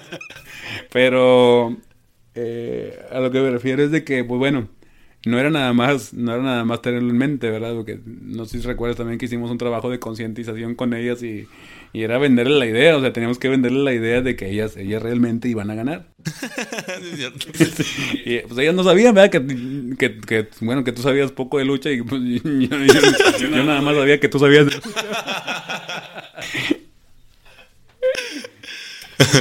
pero 0.92 1.76
eh, 2.36 3.00
a 3.12 3.20
lo 3.20 3.32
que 3.32 3.42
me 3.42 3.52
refiero 3.52 3.84
es 3.84 3.92
de 3.92 4.04
que, 4.04 4.24
pues 4.24 4.38
bueno, 4.38 4.70
no 5.26 5.40
era 5.40 5.50
nada 5.50 5.74
más, 5.74 6.14
no 6.14 6.34
era 6.34 6.42
nada 6.42 6.64
más 6.64 6.82
tenerlo 6.82 7.10
en 7.10 7.18
mente, 7.18 7.50
¿verdad? 7.50 7.74
Porque 7.74 8.00
no 8.06 8.46
sé 8.46 8.60
si 8.60 8.68
recuerdas 8.68 8.98
también 8.98 9.18
que 9.18 9.26
hicimos 9.26 9.52
un 9.52 9.58
trabajo 9.58 9.90
de 9.90 10.00
concientización 10.00 10.76
con 10.76 10.94
ellas 10.94 11.22
y, 11.24 11.48
y, 11.92 12.04
era 12.04 12.18
venderle 12.18 12.58
la 12.58 12.66
idea, 12.66 12.96
o 12.96 13.02
sea, 13.02 13.12
teníamos 13.12 13.40
que 13.40 13.50
venderle 13.50 13.84
la 13.84 13.94
idea 13.94 14.22
de 14.22 14.36
que 14.36 14.50
ellas, 14.50 14.78
ellas 14.78 15.02
realmente 15.02 15.50
iban 15.50 15.72
a 15.72 15.76
ganar. 15.76 16.08
y 18.26 18.40
pues 18.40 18.58
ellas 18.60 18.76
no 18.76 18.84
sabían, 18.84 19.16
¿verdad? 19.16 19.32
Que, 19.32 19.96
que, 19.98 20.22
que, 20.22 20.48
bueno, 20.62 20.84
que 20.84 20.92
tú 20.92 21.02
sabías 21.02 21.32
poco 21.32 21.58
de 21.58 21.66
lucha 21.66 21.92
y 21.92 22.02
pues, 22.04 22.22
yo, 23.40 23.50
nada 23.50 23.82
más 23.82 23.96
sabía 23.96 24.20
que 24.20 24.30
tú 24.30 24.40
sabías 24.40 24.68
de 24.68 24.74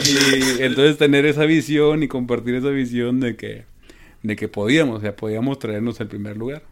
y 0.05 0.63
entonces 0.63 0.99
tener 0.99 1.27
esa 1.27 1.45
visión 1.45 2.03
y 2.03 2.09
compartir 2.09 2.55
esa 2.55 2.71
visión 2.71 3.21
de 3.21 3.37
que 3.37 3.65
de 4.27 4.37
que 4.37 4.49
podíamos, 4.49 4.99
o 4.99 5.01
sea, 5.01 5.17
podíamos 5.17 5.59
traernos 5.59 6.01
el 6.01 6.09
primer 6.09 6.37
lugar. 6.37 6.63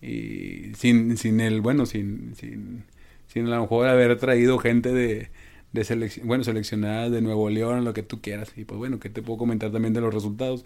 y 0.00 0.74
sin, 0.76 1.16
sin 1.16 1.40
el, 1.40 1.60
bueno, 1.60 1.86
sin, 1.86 2.34
sin, 2.36 2.84
sin 3.28 3.46
a 3.46 3.56
lo 3.56 3.62
mejor 3.62 3.88
haber 3.88 4.18
traído 4.18 4.58
gente 4.58 4.92
de, 4.92 5.30
de 5.72 5.84
selección, 5.84 6.26
bueno, 6.26 6.44
seleccionada 6.44 7.10
de 7.10 7.22
Nuevo 7.22 7.50
León, 7.50 7.84
lo 7.84 7.94
que 7.94 8.02
tú 8.02 8.20
quieras. 8.20 8.52
Y 8.56 8.64
pues 8.64 8.78
bueno, 8.78 8.98
¿qué 9.00 9.10
te 9.10 9.22
puedo 9.22 9.38
comentar 9.38 9.70
también 9.72 9.94
de 9.94 10.00
los 10.00 10.12
resultados? 10.12 10.64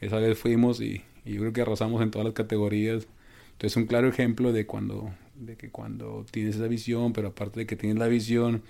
Esa 0.00 0.18
vez 0.18 0.38
fuimos 0.38 0.80
y, 0.80 1.02
y 1.24 1.34
yo 1.34 1.40
creo 1.40 1.52
que 1.52 1.62
arrasamos 1.62 2.02
en 2.02 2.10
todas 2.10 2.24
las 2.26 2.34
categorías. 2.34 3.06
Entonces 3.52 3.76
un 3.76 3.86
claro 3.86 4.08
ejemplo 4.08 4.52
de 4.52 4.66
cuando, 4.66 5.10
de 5.34 5.56
que 5.56 5.70
cuando 5.70 6.24
tienes 6.30 6.56
esa 6.56 6.68
visión, 6.68 7.12
pero 7.12 7.28
aparte 7.28 7.60
de 7.60 7.66
que 7.66 7.76
tienes 7.76 7.98
la 7.98 8.06
visión, 8.08 8.62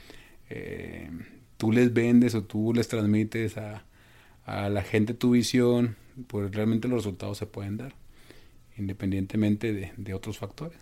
eh, 0.51 1.11
tú 1.57 1.73
les 1.73 1.93
vendes 1.93 2.35
o 2.35 2.45
tú 2.45 2.73
les 2.75 2.89
transmites 2.89 3.57
a, 3.59 3.85
a 4.45 4.69
la 4.71 4.83
gente 4.83 5.15
tu 5.15 5.33
visión, 5.33 5.97
pues 6.27 6.51
realmente 6.55 6.89
los 6.89 7.05
resultados 7.05 7.39
se 7.39 7.47
pueden 7.47 7.77
dar, 7.77 7.95
independientemente 8.77 9.73
de, 9.73 9.93
de 9.97 10.15
otros 10.15 10.39
factores. 10.39 10.79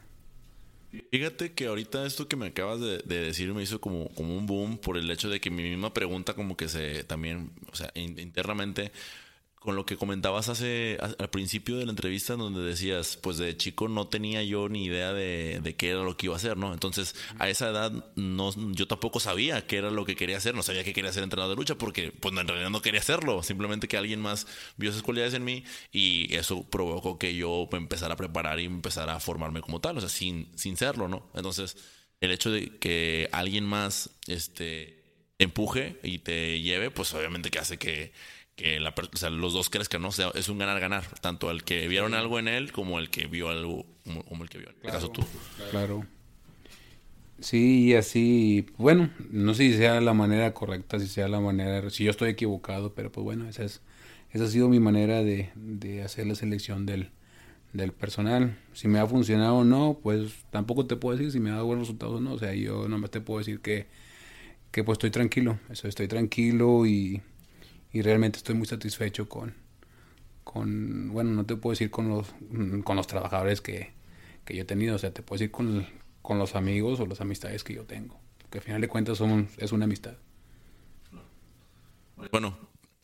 Fíjate 1.11 1.53
que 1.53 1.67
ahorita 1.67 2.07
esto 2.07 2.29
que 2.29 2.37
me 2.37 2.47
acabas 2.47 2.81
de, 2.81 2.99
de, 2.99 3.21
decir 3.21 3.53
me 3.53 3.63
hizo 3.63 3.81
como, 3.81 4.09
como 4.11 4.37
un 4.37 4.47
boom 4.47 4.79
por 4.79 4.97
el 4.97 5.11
hecho 5.11 5.29
de 5.29 5.41
que 5.41 5.51
mi 5.51 5.65
misma 5.65 5.93
pregunta 5.93 6.35
como 6.35 6.57
que 6.57 6.69
se 6.69 7.03
también, 7.05 7.51
o 7.73 7.75
sea, 7.75 7.91
internamente 7.95 8.93
con 9.65 9.77
lo 9.77 9.87
que 9.87 9.97
comentabas 9.97 10.51
hace 10.51 10.99
al 11.01 11.31
principio 11.31 11.79
de 11.79 11.87
la 11.87 11.93
entrevista 11.93 12.37
donde 12.37 12.61
decías, 12.61 13.17
pues 13.17 13.39
de 13.39 13.57
chico 13.57 13.89
no 13.89 14.09
tenía 14.09 14.43
yo 14.43 14.69
ni 14.69 14.85
idea 14.85 15.15
de, 15.15 15.59
de, 15.63 15.75
qué 15.75 15.89
era 15.89 16.03
lo 16.03 16.19
que 16.19 16.27
iba 16.27 16.35
a 16.35 16.37
hacer, 16.37 16.59
¿no? 16.59 16.75
Entonces, 16.75 17.17
a 17.39 17.49
esa 17.49 17.71
edad 17.71 17.91
no 18.15 18.53
yo 18.73 18.87
tampoco 18.87 19.21
sabía 19.21 19.67
qué 19.67 19.79
era 19.79 19.91
lo 19.91 20.05
que 20.05 20.17
quería 20.17 20.37
hacer, 20.37 20.55
no 20.55 20.63
sabía 20.63 20.85
que 20.85 20.93
quería 20.93 21.11
ser 21.15 21.23
entrenador 21.23 21.57
de 21.57 21.61
lucha 21.63 21.77
porque 21.77 22.13
pues 22.13 22.37
en 22.37 22.47
realidad 22.47 22.69
no 22.69 22.83
quería 22.83 23.01
hacerlo, 23.01 23.43
simplemente 23.43 23.89
que 23.89 23.97
alguien 23.97 24.21
más 24.21 24.47
vio 24.77 24.91
esas 24.91 25.03
cualidades 25.03 25.33
en 25.33 25.45
mí 25.45 25.65
y 25.91 26.35
eso 26.35 26.63
provocó 26.69 27.19
que 27.19 27.35
yo 27.35 27.67
me 27.73 27.79
empezara 27.79 28.13
a 28.13 28.19
preparar 28.19 28.61
y 28.61 28.67
empezara 28.67 29.15
a 29.15 29.21
formarme 29.21 29.63
como 29.63 29.81
tal, 29.81 29.97
o 29.97 30.01
sea, 30.01 30.11
sin 30.11 30.51
sin 30.57 30.77
serlo, 30.77 31.09
¿no? 31.09 31.31
Entonces, 31.35 31.79
el 32.21 32.33
hecho 32.33 32.51
de 32.51 32.77
que 32.77 33.31
alguien 33.33 33.65
más 33.65 34.11
este 34.27 35.05
empuje 35.39 35.99
y 36.03 36.19
te 36.19 36.61
lleve, 36.61 36.91
pues 36.91 37.15
obviamente 37.15 37.51
que 37.51 37.59
hace 37.59 37.79
que 37.79 38.13
que 38.57 38.79
la, 38.81 38.91
o 38.91 39.17
sea, 39.17 39.31
los 39.31 39.53
dos 39.53 39.71
crezcan, 39.71 40.03
¿no? 40.03 40.09
O 40.09 40.13
sea, 40.13 40.31
es 40.35 40.49
un 40.49 40.59
ganar-ganar, 40.59 41.05
tanto 41.21 41.51
el 41.51 41.65
que 41.65 41.89
vieron 41.89 42.15
algo 42.15 42.39
en 42.39 42.49
él 42.49 42.73
como 42.73 42.99
el 42.99 43.11
que 43.11 43.27
vio 43.27 43.49
algo, 43.49 43.85
como, 44.29 44.45
el 44.45 44.51
que 44.51 44.59
vio. 44.59 44.69
En 44.69 44.75
este 44.77 44.89
caso 44.89 45.11
tú. 45.11 45.23
Claro. 45.71 46.07
Sí, 47.41 47.87
y 47.87 47.95
así, 47.95 48.67
bueno, 48.77 49.11
no 49.31 49.55
sé 49.55 49.71
si 49.71 49.77
sea 49.77 50.01
la 50.01 50.15
manera 50.15 50.55
correcta, 50.55 51.01
si 51.01 51.09
sea 51.09 51.27
la 51.27 51.41
manera, 51.41 51.91
si 51.91 52.05
yo 52.05 52.11
estoy 52.11 52.31
equivocado, 52.31 52.95
pero 52.95 53.11
pues 53.11 53.25
bueno, 53.25 53.49
esa 53.49 53.65
es, 53.65 53.83
esa 54.31 54.45
ha 54.45 54.49
sido 54.49 54.69
mi 54.69 54.79
manera 54.79 55.25
de, 55.25 55.51
de 55.57 56.03
hacer 56.03 56.27
la 56.27 56.37
selección 56.37 56.87
del, 56.87 57.11
del 57.75 57.93
personal. 57.93 58.57
Si 58.73 58.89
me 58.89 59.01
ha 59.01 59.07
funcionado 59.07 59.57
o 59.57 59.65
no, 59.65 59.99
pues 60.03 60.45
tampoco 60.51 60.87
te 60.87 60.97
puedo 60.97 61.19
decir 61.19 61.33
si 61.33 61.41
me 61.41 61.51
ha 61.51 61.55
dado 61.55 61.67
buenos 61.67 61.89
resultados 61.89 62.17
o 62.17 62.21
no. 62.21 62.33
O 62.33 62.39
sea, 62.39 62.55
yo 62.55 62.89
no 62.89 62.99
me 62.99 63.09
te 63.09 63.21
puedo 63.21 63.41
decir 63.41 63.61
que, 63.61 63.87
que 64.71 64.85
pues 64.85 64.97
estoy 64.97 65.11
tranquilo. 65.11 65.59
Eso, 65.69 65.89
estoy 65.89 66.09
tranquilo 66.09 66.87
y, 66.87 67.21
y 67.95 68.03
realmente 68.03 68.39
estoy 68.39 68.57
muy 68.57 68.67
satisfecho 68.67 69.29
con, 69.29 69.55
con 70.43 71.13
bueno, 71.13 71.31
no 71.31 71.47
te 71.47 71.55
puedo 71.55 71.73
decir 71.73 71.91
con 71.93 72.09
los, 72.09 72.35
con 72.83 72.97
los 72.97 73.07
trabajadores 73.07 73.61
que, 73.61 73.93
que 74.45 74.57
yo 74.57 74.63
he 74.63 74.67
tenido, 74.67 74.97
o 74.97 74.99
sea, 74.99 75.15
te 75.15 75.23
puedo 75.23 75.39
decir 75.39 75.53
con, 75.53 75.87
con 76.21 76.39
los 76.39 76.57
amigos 76.57 76.99
o 76.99 77.07
las 77.07 77.21
amistades 77.21 77.63
que 77.63 77.73
yo 77.73 77.85
tengo, 77.85 78.21
que 78.51 78.59
al 78.59 78.65
final 78.65 78.81
de 78.81 78.89
cuentas 78.89 79.17
son, 79.17 79.49
es 79.59 79.71
una 79.71 79.85
amistad. 79.85 80.15
Bueno, 82.33 82.59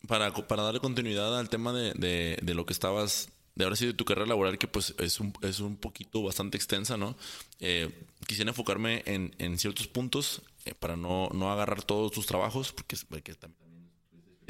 para, 0.07 0.33
para 0.33 0.63
darle 0.63 0.81
continuidad 0.81 1.39
al 1.39 1.47
tema 1.47 1.71
de, 1.71 1.93
de, 1.93 2.37
de 2.41 2.53
lo 2.53 2.65
que 2.65 2.73
estabas 2.73 3.29
de 3.55 3.63
ahora 3.63 3.77
sí 3.77 3.85
de 3.85 3.93
tu 3.93 4.03
carrera 4.03 4.27
laboral, 4.27 4.57
que 4.57 4.67
pues 4.67 4.93
es 4.97 5.19
un, 5.21 5.33
es 5.41 5.61
un 5.61 5.77
poquito 5.77 6.21
bastante 6.21 6.57
extensa, 6.57 6.97
¿no? 6.97 7.15
Eh, 7.59 7.89
quisiera 8.27 8.51
enfocarme 8.51 9.03
en, 9.05 9.35
en 9.39 9.57
ciertos 9.57 9.87
puntos 9.87 10.41
eh, 10.65 10.73
para 10.73 10.97
no, 10.97 11.29
no 11.33 11.51
agarrar 11.51 11.83
todos 11.83 12.11
tus 12.11 12.25
trabajos, 12.25 12.73
porque, 12.73 12.97
porque 13.09 13.35
también 13.35 13.60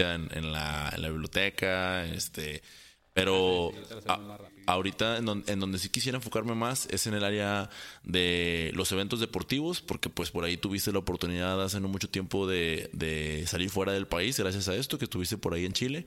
en, 0.01 0.51
la, 0.51 0.93
biblioteca, 0.97 2.05
este, 2.05 2.61
pero 3.13 3.71
ahorita 4.67 5.17
en, 5.17 5.25
donde 5.25 5.79
sí 5.79 5.89
quisiera 5.89 6.17
enfocarme 6.17 6.55
más 6.55 6.87
es 6.91 7.07
en 7.07 7.13
el 7.13 7.23
área 7.23 7.69
de 8.03 8.71
los 8.73 8.91
eventos 8.91 9.19
deportivos, 9.19 9.81
porque 9.81 10.09
pues 10.09 10.31
por 10.31 10.43
ahí 10.43 10.57
tuviste 10.57 10.91
la 10.91 10.99
oportunidad 10.99 11.61
hace 11.61 11.79
no 11.79 11.87
mucho 11.87 12.09
tiempo 12.09 12.47
de, 12.47 13.43
salir 13.47 13.69
fuera 13.69 13.91
del 13.91 14.07
país 14.07 14.39
gracias 14.39 14.67
a 14.67 14.75
esto, 14.75 14.97
que 14.97 15.05
estuviste 15.05 15.37
por 15.37 15.53
ahí 15.53 15.65
en 15.65 15.73
Chile. 15.73 16.05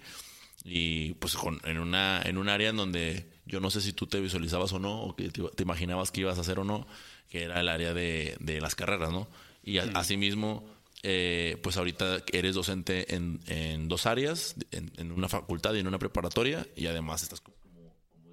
Y 0.67 1.13
pues 1.15 1.37
en, 1.65 1.79
una, 1.79 2.23
en 2.23 2.39
un 2.39 2.49
área 2.49 2.71
en 2.71 2.77
donde 2.77 3.29
yo 3.45 3.61
no 3.61 3.71
sé 3.71 3.83
si 3.83 3.93
tú 3.93 4.07
te 4.07 4.21
visualizabas 4.21 4.73
o 4.73 4.79
no, 4.79 5.03
o 5.03 5.15
que 5.15 5.29
te, 5.29 5.63
imaginabas 5.63 6.11
que 6.11 6.23
ibas 6.23 6.39
a 6.39 6.41
hacer 6.41 6.59
o 6.59 6.65
no, 6.65 6.87
que 7.29 7.43
era 7.43 7.61
el 7.61 7.69
área 7.69 7.93
de, 7.93 8.59
las 8.63 8.75
carreras, 8.75 9.13
¿no? 9.13 9.29
Y 9.63 9.79
asimismo 9.79 10.65
eh, 11.07 11.59
pues 11.63 11.77
ahorita 11.77 12.25
eres 12.33 12.55
docente 12.55 13.15
en, 13.15 13.39
en 13.47 13.89
dos 13.89 14.07
áreas, 14.07 14.55
en, 14.71 15.13
una 15.13 15.29
facultad 15.29 15.75
y 15.75 15.81
en 15.81 15.87
una 15.87 15.99
preparatoria, 15.99 16.67
y 16.75 16.87
además 16.87 17.23
estás 17.23 17.43
como, 17.43 17.59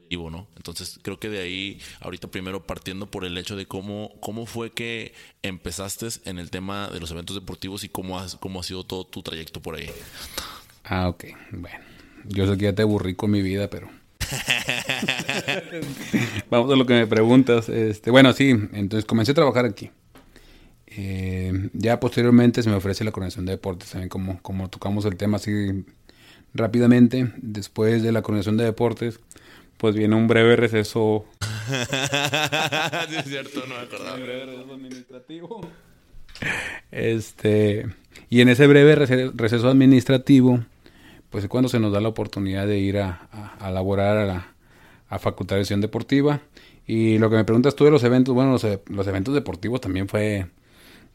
como 0.10 0.29
¿no? 0.29 0.47
Entonces 0.55 0.97
creo 1.01 1.19
que 1.19 1.27
de 1.27 1.41
ahí, 1.41 1.81
ahorita 1.99 2.31
primero 2.31 2.65
partiendo 2.65 3.12
por 3.12 3.25
el 3.25 3.38
hecho 3.38 3.57
de 3.57 3.65
cómo, 3.65 4.13
cómo 4.21 4.45
fue 4.45 4.71
que 4.71 5.13
empezaste 5.43 6.07
en 6.23 6.39
el 6.39 6.49
tema 6.49 6.88
de 6.88 7.01
los 7.01 7.12
eventos 7.12 7.36
deportivos 7.36 7.84
y 7.84 7.89
cómo, 7.89 8.17
has, 8.17 8.38
cómo 8.38 8.62
ha 8.62 8.63
sido 8.63 8.86
todo 8.86 9.05
tu 9.05 9.21
trayecto 9.21 9.62
por 9.62 9.75
ahí. 9.75 9.89
Ah, 10.86 11.10
ok, 11.10 11.25
bueno. 11.51 11.84
Yo 12.23 12.47
sé 12.47 12.57
que 12.57 12.65
ya 12.65 12.73
te 12.73 12.84
aburrí 12.84 13.15
con 13.15 13.31
mi 13.31 13.41
vida, 13.41 13.69
pero... 13.69 13.89
Vamos 16.49 16.71
a 16.71 16.75
lo 16.77 16.86
que 16.86 16.93
me 16.93 17.07
preguntas. 17.07 17.67
Este, 17.67 18.12
bueno, 18.12 18.31
sí, 18.31 18.49
entonces 18.49 19.03
comencé 19.03 19.34
a 19.34 19.36
trabajar 19.36 19.65
aquí. 19.65 19.91
Eh, 20.97 21.69
ya 21.73 21.99
posteriormente 21.99 22.62
se 22.62 22.69
me 22.69 22.75
ofrece 22.75 23.04
la 23.04 23.12
coordinación 23.12 23.45
de 23.45 23.54
deportes, 23.54 23.91
también 23.91 24.10
como, 24.10 24.41
como 24.41 24.69
tocamos 24.69 25.06
el 25.06 25.15
tema 25.15 25.38
así 25.38 25.86
rápidamente. 26.54 27.32
Después 27.38 28.04
de 28.04 28.12
la 28.12 28.21
coordinación 28.21 28.58
de 28.58 28.65
deportes, 28.65 29.19
pues 29.77 29.95
viene 29.95 30.15
un 30.15 30.27
breve 30.27 30.56
receso. 30.56 31.25
sí, 31.39 33.15
es 33.17 33.25
cierto, 33.25 33.62
no 33.67 33.75
me 33.75 33.82
acordaba. 33.82 34.15
Un 34.15 34.23
breve 34.23 34.45
receso 34.45 34.73
administrativo. 34.73 35.62
Este, 36.91 37.88
y 38.30 38.41
en 38.41 38.49
ese 38.49 38.67
breve 38.67 38.95
receso 38.95 39.69
administrativo, 39.69 40.63
pues 41.30 41.45
es 41.45 41.49
cuando 41.49 41.69
se 41.69 41.80
nos 41.80 41.93
da 41.93 42.01
la 42.01 42.10
oportunidad 42.10 42.67
de 42.67 42.80
ir 42.80 42.97
a, 42.97 43.27
a, 43.32 43.67
a 43.67 43.71
laborar 43.71 44.17
a 44.17 44.25
la 44.25 44.51
a 45.12 45.19
Facultad 45.19 45.58
de 45.58 45.62
Acción 45.62 45.82
Deportiva. 45.82 46.41
Y 46.88 47.19
lo 47.19 47.30
que 47.30 47.36
me 47.36 47.43
preguntas 47.43 47.75
tú 47.75 47.86
de 47.86 47.91
los 47.91 48.04
eventos, 48.04 48.34
bueno, 48.34 48.51
los, 48.51 48.65
los 48.88 49.08
eventos 49.08 49.36
deportivos 49.36 49.82
también 49.82 50.08
fue 50.08 50.47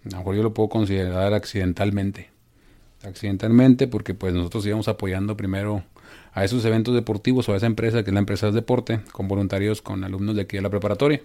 a 0.04 0.11
lo 0.11 0.18
mejor 0.18 0.37
yo 0.37 0.42
lo 0.42 0.54
puedo 0.54 0.68
considerar 0.68 1.35
accidentalmente. 1.35 2.30
Accidentalmente 3.02 3.87
porque 3.87 4.14
pues 4.14 4.35
nosotros 4.35 4.66
íbamos 4.66 4.88
apoyando 4.88 5.37
primero 5.37 5.85
a 6.32 6.44
esos 6.44 6.64
eventos 6.64 6.94
deportivos 6.94 7.48
o 7.48 7.54
a 7.54 7.56
esa 7.56 7.66
empresa 7.66 8.02
que 8.02 8.11
es 8.11 8.14
la 8.14 8.20
empresa 8.20 8.46
de 8.46 8.52
deporte 8.52 9.00
con 9.12 9.28
voluntarios, 9.28 9.82
con 9.82 10.04
alumnos 10.04 10.37
de 10.37 10.42
aquí 10.42 10.56
de 10.56 10.62
la 10.62 10.70
preparatoria. 10.70 11.20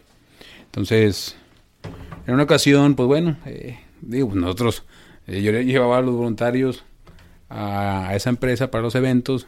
Entonces, 0.65 1.35
en 2.27 2.33
una 2.33 2.43
ocasión, 2.43 2.95
pues 2.95 3.07
bueno, 3.07 3.35
eh, 3.45 3.79
digo, 4.01 4.29
pues, 4.29 4.39
nosotros, 4.39 4.83
eh, 5.27 5.41
yo 5.41 5.51
llevaba 5.51 5.97
a 5.97 6.01
los 6.01 6.15
voluntarios 6.15 6.85
a, 7.49 8.11
esa 8.15 8.29
empresa 8.29 8.71
para 8.71 8.81
los 8.81 8.95
eventos, 8.95 9.47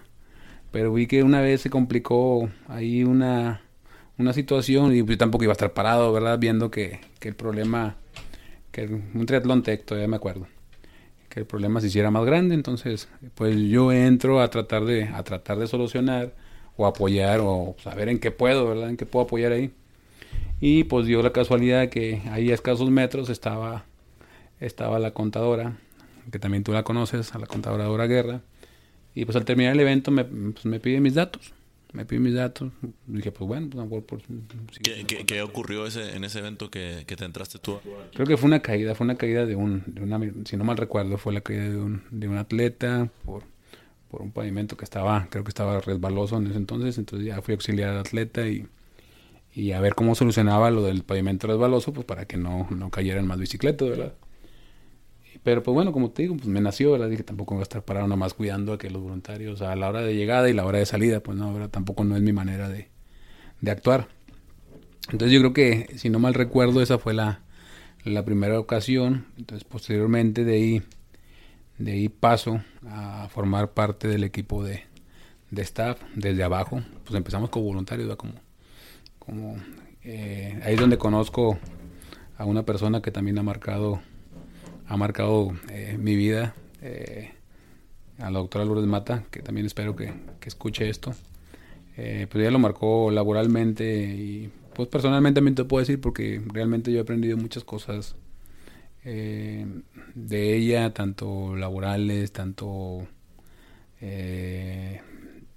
pero 0.71 0.91
vi 0.91 1.07
que 1.07 1.23
una 1.23 1.39
vez 1.39 1.62
se 1.62 1.69
complicó 1.69 2.49
ahí 2.67 3.03
una, 3.03 3.62
una 4.17 4.33
situación 4.33 4.93
y 4.95 5.03
pues, 5.03 5.17
tampoco 5.17 5.45
iba 5.45 5.53
a 5.53 5.53
estar 5.53 5.73
parado, 5.73 6.12
¿verdad? 6.12 6.38
Viendo 6.39 6.71
que, 6.71 6.99
que 7.19 7.29
el 7.29 7.36
problema 7.36 7.95
que 8.73 8.86
un 8.86 9.25
triatlón 9.25 9.62
tech, 9.62 9.86
todavía 9.86 10.07
me 10.09 10.17
acuerdo, 10.17 10.47
que 11.29 11.39
el 11.39 11.45
problema 11.45 11.79
se 11.79 11.88
hiciera 11.88 12.12
más 12.12 12.25
grande, 12.25 12.55
entonces 12.55 13.07
pues 13.36 13.55
yo 13.55 13.91
entro 13.91 14.41
a 14.41 14.49
tratar 14.49 14.83
de, 14.83 15.05
a 15.05 15.23
tratar 15.23 15.59
de 15.59 15.67
solucionar 15.67 16.33
o 16.75 16.88
apoyar 16.88 17.39
o 17.41 17.75
saber 17.81 18.09
en 18.09 18.19
qué 18.19 18.31
puedo, 18.31 18.67
¿verdad? 18.67 18.89
En 18.89 18.97
qué 18.97 19.05
puedo 19.05 19.25
apoyar 19.25 19.51
ahí. 19.51 19.71
Y 20.59 20.86
pues 20.86 21.05
dio 21.05 21.21
la 21.21 21.31
casualidad 21.31 21.89
que 21.89 22.23
ahí 22.31 22.49
a 22.49 22.55
escasos 22.55 22.89
metros 22.89 23.29
estaba, 23.29 23.86
estaba 24.59 24.97
la 24.97 25.12
contadora, 25.12 25.77
que 26.31 26.39
también 26.39 26.63
tú 26.63 26.71
la 26.73 26.83
conoces, 26.83 27.36
a 27.36 27.39
la 27.39 27.45
contadora 27.45 27.86
Dora 27.86 28.07
Guerra. 28.07 28.41
Y 29.13 29.26
pues 29.26 29.36
al 29.36 29.45
terminar 29.45 29.74
el 29.74 29.80
evento 29.82 30.09
me, 30.09 30.26
pues, 30.26 30.65
me 30.65 30.80
pide 30.80 30.99
mis 30.99 31.13
datos 31.13 31.53
me 31.93 32.05
pide 32.05 32.19
mis 32.19 32.33
datos. 32.33 32.71
Dije, 33.07 33.31
pues 33.31 33.47
bueno, 33.47 33.69
pues 33.87 34.03
por, 34.03 34.21
¿Qué, 34.81 35.05
¿Qué, 35.25 35.41
ocurrió 35.41 35.85
ese, 35.85 36.15
en 36.15 36.23
ese 36.23 36.39
evento 36.39 36.69
que, 36.69 37.03
que, 37.07 37.15
te 37.15 37.23
entraste 37.23 37.59
tú? 37.59 37.79
Creo 38.13 38.27
que 38.27 38.35
fue 38.35 38.47
una 38.47 38.61
caída, 38.61 38.95
fue 38.95 39.05
una 39.05 39.15
caída 39.15 39.45
de 39.45 39.55
un, 39.55 39.83
de 39.85 40.01
una, 40.01 40.19
si 40.45 40.57
no 40.57 40.63
mal 40.63 40.77
recuerdo, 40.77 41.17
fue 41.17 41.33
la 41.33 41.41
caída 41.41 41.69
de 41.69 41.77
un, 41.77 42.03
de 42.09 42.27
un 42.27 42.37
atleta 42.37 43.09
por, 43.23 43.43
por 44.09 44.23
un 44.23 44.31
pavimento 44.31 44.75
que 44.75 44.83
estaba, 44.83 45.27
creo 45.29 45.43
que 45.43 45.49
estaba 45.49 45.79
resbaloso 45.79 46.37
en 46.37 46.47
ese 46.47 46.57
entonces, 46.57 46.97
entonces 46.97 47.27
ya 47.27 47.41
fui 47.41 47.53
a 47.53 47.55
auxiliar 47.55 47.89
al 47.91 47.99
atleta 47.99 48.47
y, 48.47 48.67
y 49.53 49.71
a 49.71 49.79
ver 49.79 49.93
cómo 49.93 50.15
solucionaba 50.15 50.71
lo 50.71 50.81
del 50.83 51.03
pavimento 51.03 51.47
resbaloso, 51.47 51.93
pues 51.93 52.05
para 52.05 52.25
que 52.25 52.37
no, 52.37 52.67
no 52.71 52.89
cayeran 52.89 53.27
más 53.27 53.37
bicicletas, 53.37 53.87
¿verdad? 53.87 54.13
Pero 55.43 55.61
pues 55.61 55.73
bueno, 55.73 55.91
como 55.91 56.11
te 56.11 56.23
digo, 56.23 56.35
pues 56.35 56.47
me 56.47 56.61
nació, 56.61 56.91
¿verdad? 56.93 57.09
Dije, 57.09 57.23
tampoco 57.23 57.55
voy 57.55 57.61
a 57.61 57.63
estar 57.63 57.83
parado 57.83 58.07
nomás 58.07 58.33
cuidando 58.33 58.73
a 58.73 58.77
que 58.77 58.89
los 58.89 59.01
voluntarios 59.01 59.61
a 59.61 59.75
la 59.75 59.89
hora 59.89 60.01
de 60.01 60.15
llegada 60.15 60.49
y 60.49 60.53
la 60.53 60.65
hora 60.65 60.79
de 60.79 60.85
salida, 60.85 61.19
pues 61.19 61.37
no, 61.37 61.53
¿verdad? 61.53 61.69
Tampoco 61.69 62.03
no 62.05 62.15
es 62.15 62.21
mi 62.21 62.31
manera 62.31 62.69
de, 62.69 62.89
de 63.61 63.71
actuar. 63.71 64.07
Entonces 65.11 65.31
yo 65.31 65.39
creo 65.39 65.53
que, 65.53 65.97
si 65.97 66.09
no 66.09 66.19
mal 66.19 66.33
recuerdo, 66.33 66.81
esa 66.81 66.97
fue 66.97 67.13
la, 67.13 67.41
la 68.05 68.23
primera 68.23 68.57
ocasión. 68.59 69.25
Entonces 69.37 69.65
posteriormente 69.65 70.45
de 70.45 70.53
ahí, 70.53 70.83
de 71.77 71.91
ahí 71.91 72.09
paso 72.09 72.61
a 72.87 73.27
formar 73.29 73.73
parte 73.73 74.07
del 74.07 74.23
equipo 74.23 74.63
de, 74.63 74.83
de 75.51 75.61
staff 75.61 75.99
desde 76.15 76.43
abajo. 76.43 76.81
Pues 77.03 77.15
empezamos 77.15 77.49
como 77.49 77.65
voluntarios, 77.65 78.15
como, 78.15 78.33
como 79.19 79.57
eh, 80.03 80.59
ahí 80.63 80.75
es 80.75 80.79
donde 80.79 80.97
conozco 80.97 81.59
a 82.37 82.45
una 82.45 82.63
persona 82.63 83.01
que 83.01 83.11
también 83.11 83.37
ha 83.37 83.43
marcado, 83.43 84.01
ha 84.93 84.97
marcado 84.97 85.53
eh, 85.69 85.97
mi 85.99 86.15
vida, 86.15 86.53
eh, 86.81 87.31
a 88.19 88.29
la 88.29 88.39
doctora 88.39 88.65
Lourdes 88.65 88.85
Mata, 88.85 89.23
que 89.31 89.41
también 89.41 89.65
espero 89.65 89.95
que, 89.95 90.13
que 90.39 90.49
escuche 90.49 90.89
esto. 90.89 91.13
pues 91.95 92.35
ella 92.35 92.51
lo 92.51 92.59
marcó 92.59 93.11
laboralmente 93.11 93.85
y 93.85 94.49
pues 94.73 94.87
personalmente 94.87 95.37
también 95.37 95.55
te 95.55 95.63
puedo 95.65 95.81
decir 95.81 95.99
porque 96.01 96.41
realmente 96.47 96.91
yo 96.91 96.99
he 96.99 97.01
aprendido 97.01 97.37
muchas 97.37 97.63
cosas 97.63 98.15
eh, 99.05 99.65
de 100.15 100.55
ella, 100.55 100.93
tanto 100.93 101.55
laborales, 101.55 102.31
tanto 102.31 103.07
eh, 104.01 105.01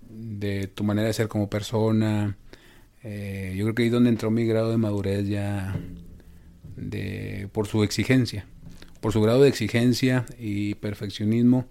de 0.08 0.66
tu 0.68 0.84
manera 0.84 1.08
de 1.08 1.14
ser 1.14 1.28
como 1.28 1.48
persona. 1.48 2.36
Eh, 3.02 3.54
yo 3.56 3.64
creo 3.64 3.74
que 3.74 3.82
ahí 3.82 3.88
es 3.88 3.92
donde 3.92 4.10
entró 4.10 4.30
mi 4.30 4.46
grado 4.46 4.70
de 4.70 4.78
madurez 4.78 5.28
ya 5.28 5.76
de, 6.76 7.48
por 7.52 7.66
su 7.68 7.84
exigencia, 7.84 8.46
por 9.00 9.12
su 9.12 9.20
grado 9.20 9.42
de 9.42 9.48
exigencia 9.48 10.26
y 10.38 10.74
perfeccionismo. 10.76 11.66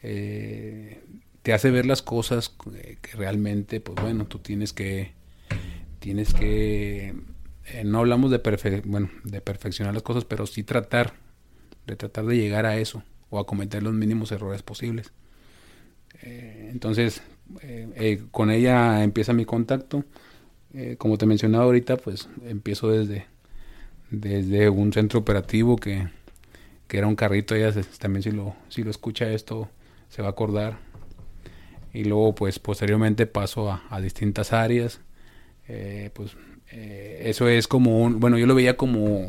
te 0.00 1.52
hace 1.52 1.70
ver 1.70 1.86
las 1.86 2.02
cosas 2.02 2.54
que 3.00 3.16
realmente, 3.16 3.80
pues 3.80 4.00
bueno, 4.02 4.26
tú 4.26 4.38
tienes 4.38 4.72
que 4.72 5.12
tienes 6.00 6.32
que 6.32 7.14
eh, 7.72 7.84
no 7.84 7.98
hablamos 7.98 8.30
de 8.30 8.82
bueno, 8.84 9.10
de 9.24 9.40
perfeccionar 9.40 9.94
las 9.94 10.02
cosas, 10.02 10.24
pero 10.24 10.46
sí 10.46 10.62
tratar 10.62 11.14
de 11.86 11.96
tratar 11.96 12.26
de 12.26 12.36
llegar 12.36 12.66
a 12.66 12.76
eso 12.76 13.02
o 13.30 13.38
a 13.38 13.46
cometer 13.46 13.82
los 13.82 13.94
mínimos 13.94 14.32
errores 14.32 14.62
posibles. 14.62 15.12
Eh, 16.22 16.68
entonces, 16.72 17.22
eh, 17.62 18.22
con 18.30 18.50
ella 18.50 19.02
empieza 19.04 19.32
mi 19.32 19.44
contacto. 19.44 20.04
como 20.98 21.18
te 21.18 21.26
mencionaba 21.26 21.64
ahorita, 21.64 21.96
pues 21.96 22.28
empiezo 22.44 22.90
desde, 22.90 23.26
desde 24.10 24.68
un 24.68 24.92
centro 24.92 25.20
operativo 25.20 25.76
que, 25.76 26.08
que 26.90 26.98
era 26.98 27.06
un 27.06 27.16
carrito. 27.16 27.54
Ella 27.54 27.72
también 27.98 28.22
si 28.22 28.32
lo, 28.32 28.54
si 28.68 28.82
lo 28.82 28.90
escucha 28.90 29.30
esto 29.30 29.70
se 30.08 30.20
va 30.20 30.28
a 30.28 30.32
acordar. 30.32 30.78
Y 31.94 32.04
luego, 32.04 32.34
pues 32.34 32.58
posteriormente 32.58 33.26
paso 33.26 33.70
a, 33.70 33.84
a 33.88 34.00
distintas 34.00 34.52
áreas 34.52 35.00
eh, 35.72 36.10
pues 36.14 36.36
eh, 36.72 37.22
eso 37.26 37.48
es 37.48 37.68
como 37.68 38.02
un, 38.02 38.18
bueno, 38.18 38.36
yo 38.36 38.46
lo 38.48 38.56
veía 38.56 38.76
como, 38.76 39.28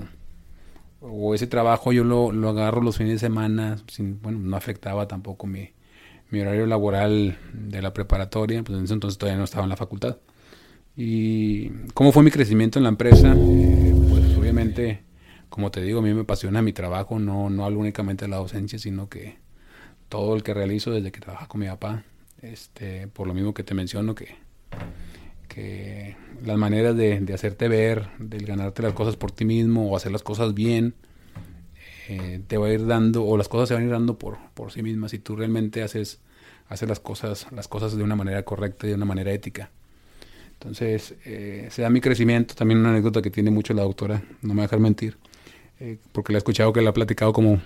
o 1.00 1.36
ese 1.36 1.46
trabajo 1.46 1.94
yo 1.94 2.04
lo, 2.04 2.32
lo 2.32 2.50
agarro 2.50 2.82
los 2.82 2.98
fines 2.98 3.14
de 3.14 3.20
semana, 3.20 3.78
sin, 3.88 4.20
bueno, 4.24 4.40
no 4.40 4.58
afectaba 4.58 5.08
tampoco 5.08 5.46
mi, 5.46 5.70
mi 6.32 6.42
horario 6.42 6.66
laboral 6.66 7.38
de 7.54 7.82
la 7.84 7.94
preparatoria, 7.94 8.64
pues 8.64 8.76
en 8.76 8.86
ese 8.86 8.96
entonces 8.96 9.20
todavía 9.20 9.38
no 9.38 9.44
estaba 9.44 9.64
en 9.64 9.70
la 9.70 9.76
facultad. 9.78 10.18
Y 10.98 11.70
cómo 11.94 12.12
fue 12.12 12.24
mi 12.24 12.32
crecimiento 12.32 12.80
en 12.80 12.84
la 12.84 12.90
empresa, 12.90 13.36
eh, 13.38 13.94
pues 14.10 14.36
obviamente, 14.36 15.04
como 15.52 15.70
te 15.70 15.82
digo, 15.84 16.00
a 16.00 16.02
mí 16.02 16.12
me 16.16 16.22
apasiona 16.22 16.64
mi 16.64 16.74
trabajo, 16.74 17.20
no, 17.20 17.52
no 17.52 17.66
hablo 17.66 17.80
únicamente 17.80 18.26
de 18.26 18.30
la 18.30 18.38
docencia, 18.38 18.80
sino 18.80 19.08
que 19.10 19.38
todo 20.10 20.36
el 20.36 20.42
que 20.42 20.56
realizo 20.56 20.90
desde 20.90 21.12
que 21.12 21.20
trabajo 21.20 21.48
con 21.48 21.62
mi 21.62 21.68
papá, 21.68 22.04
este, 22.42 23.08
por 23.08 23.28
lo 23.28 23.36
mismo 23.36 23.54
que 23.54 23.64
te 23.64 23.76
menciono 23.76 24.16
que 24.16 24.36
que 25.54 26.16
las 26.46 26.58
maneras 26.58 26.96
de, 26.96 27.34
hacerte 27.34 27.68
ver, 27.68 28.08
de 28.20 28.38
ganarte 28.38 28.82
las 28.82 28.94
cosas 28.94 29.18
por 29.18 29.32
ti 29.32 29.44
mismo 29.44 29.92
o 29.92 29.98
hacer 29.98 30.12
las 30.12 30.24
cosas 30.24 30.54
bien, 30.54 30.94
eh, 32.08 32.42
te 32.48 32.58
va 32.58 32.68
a 32.68 32.74
ir 32.74 32.86
dando, 32.86 33.26
o 33.26 33.38
las 33.38 33.50
cosas 33.50 33.68
se 33.68 33.74
van 33.74 33.84
a 33.84 33.86
ir 33.86 33.92
dando 33.92 34.18
por, 34.18 34.38
por 34.54 34.72
sí 34.72 34.82
mismas 34.82 35.12
si 35.12 35.20
tú 35.20 35.36
realmente 35.36 35.84
haces, 35.84 36.20
haces 36.70 36.88
las, 36.88 37.02
cosas, 37.02 37.48
las 37.52 37.68
cosas 37.68 37.98
de 37.98 38.04
una 38.04 38.16
manera 38.16 38.44
correcta 38.44 38.88
y 38.88 38.92
de 38.92 38.96
una 38.96 39.06
manera 39.06 39.32
ética. 39.34 39.72
Entonces, 40.54 41.16
eh, 41.26 41.68
se 41.70 41.82
da 41.82 41.90
mi 41.90 42.00
crecimiento, 42.00 42.56
también 42.56 42.80
una 42.80 42.92
anécdota 42.92 43.22
que 43.22 43.32
tiene 43.32 43.52
mucho 43.52 43.74
la 43.74 43.82
doctora, 43.82 44.24
no 44.42 44.50
me 44.50 44.54
voy 44.54 44.60
a 44.62 44.64
dejar 44.64 44.80
mentir, 44.80 45.18
eh, 45.82 45.98
porque 46.12 46.32
la 46.32 46.38
he 46.38 46.40
escuchado 46.40 46.72
que 46.72 46.82
la 46.82 46.92
ha 46.92 46.94
platicado 46.94 47.34
como 47.34 47.62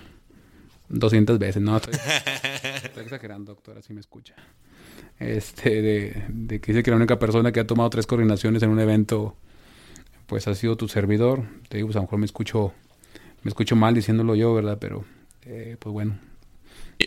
200 0.88 1.38
veces, 1.38 1.62
no, 1.62 1.76
estoy, 1.76 1.94
estoy 2.82 3.04
exagerando, 3.04 3.54
doctora, 3.54 3.82
si 3.82 3.92
me 3.94 4.00
escucha 4.00 4.34
este, 5.18 5.82
de, 5.82 6.60
que 6.60 6.72
dice 6.72 6.82
que 6.82 6.90
la 6.90 6.96
única 6.96 7.18
persona 7.18 7.52
que 7.52 7.60
ha 7.60 7.66
tomado 7.66 7.88
tres 7.90 8.06
coordinaciones 8.06 8.62
en 8.62 8.70
un 8.70 8.80
evento, 8.80 9.36
pues 10.26 10.46
ha 10.48 10.54
sido 10.54 10.76
tu 10.76 10.88
servidor. 10.88 11.44
Te 11.68 11.78
digo, 11.78 11.88
pues 11.88 11.96
a 11.96 12.00
lo 12.00 12.04
mejor 12.04 12.18
me 12.18 12.26
escucho, 12.26 12.72
me 13.42 13.48
escucho 13.48 13.76
mal 13.76 13.94
diciéndolo 13.94 14.34
yo, 14.34 14.54
¿verdad? 14.54 14.78
Pero, 14.80 15.04
eh, 15.42 15.76
pues 15.78 15.92
bueno, 15.92 16.18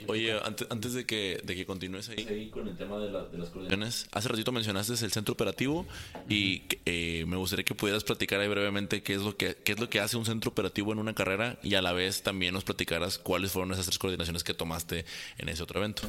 Oye, 0.08 0.38
antes, 0.44 0.68
antes 0.70 0.94
de 0.94 1.06
que, 1.06 1.42
de 1.44 1.56
que 1.56 1.66
continúes 1.66 2.10
ahí, 2.10 2.50
con 2.52 2.68
el 2.68 2.78
tema 2.78 3.00
de, 3.00 3.12
las 3.12 3.50
coordinaciones, 3.50 4.08
hace 4.12 4.30
ratito 4.30 4.52
mencionaste 4.52 4.94
el 4.94 5.12
centro 5.12 5.34
operativo 5.34 5.88
y 6.28 6.62
eh, 6.86 7.26
me 7.28 7.38
gustaría 7.38 7.66
que 7.66 7.74
pudieras 7.74 8.04
platicar 8.04 8.40
ahí 8.40 8.48
brevemente 8.48 9.02
qué 9.02 9.16
es, 9.16 9.22
lo 9.22 9.36
que, 9.36 9.58
qué 9.64 9.72
es 9.72 9.80
lo 9.80 9.90
que 9.90 10.00
hace 10.00 10.16
un 10.16 10.26
centro 10.26 10.52
operativo 10.52 10.94
en 10.94 11.00
una 11.00 11.16
carrera 11.16 11.58
y 11.64 11.74
a 11.74 11.82
la 11.82 11.92
vez 11.94 12.22
también 12.22 12.54
nos 12.54 12.64
platicaras 12.64 13.18
cuáles 13.18 13.52
fueron 13.52 13.72
esas 13.72 13.88
tres 13.88 13.98
coordinaciones 13.98 14.44
que 14.44 14.54
tomaste 14.54 15.06
en 15.40 15.50
ese 15.50 15.64
otro 15.64 15.80
evento. 15.80 16.04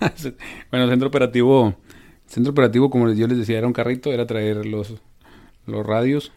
bueno, 0.70 0.84
el 0.84 0.90
centro 0.90 1.08
operativo, 1.08 1.76
centro 2.26 2.50
operativo, 2.50 2.90
como 2.90 3.12
yo 3.12 3.28
les 3.28 3.38
decía, 3.38 3.58
era 3.58 3.68
un 3.68 3.72
carrito, 3.72 4.12
era 4.12 4.26
traer 4.26 4.66
los, 4.66 4.94
los 5.64 5.86
radios, 5.86 6.32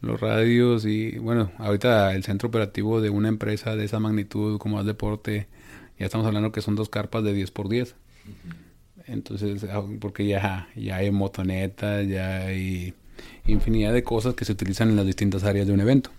los 0.00 0.18
radios 0.18 0.86
y 0.86 1.18
bueno, 1.18 1.52
ahorita 1.58 2.14
el 2.14 2.24
centro 2.24 2.48
operativo 2.48 3.02
de 3.02 3.10
una 3.10 3.28
empresa 3.28 3.76
de 3.76 3.84
esa 3.84 4.00
magnitud 4.00 4.58
como 4.58 4.80
es 4.80 4.86
deporte 4.86 5.46
ya 5.98 6.06
estamos 6.06 6.26
hablando 6.26 6.52
que 6.52 6.62
son 6.62 6.76
dos 6.76 6.88
carpas 6.88 7.24
de 7.24 7.32
10 7.32 7.50
por 7.50 7.68
10. 7.68 7.94
Entonces, 9.06 9.64
ah, 9.64 9.84
porque 10.00 10.26
ya, 10.26 10.68
ya 10.74 10.96
hay 10.96 11.10
motonetas, 11.10 12.06
ya 12.08 12.46
hay 12.46 12.94
infinidad 13.46 13.92
de 13.92 14.02
cosas 14.02 14.34
que 14.34 14.44
se 14.44 14.52
utilizan 14.52 14.88
en 14.88 14.96
las 14.96 15.06
distintas 15.06 15.44
áreas 15.44 15.66
de 15.66 15.72
un 15.72 15.80
evento. 15.80 16.10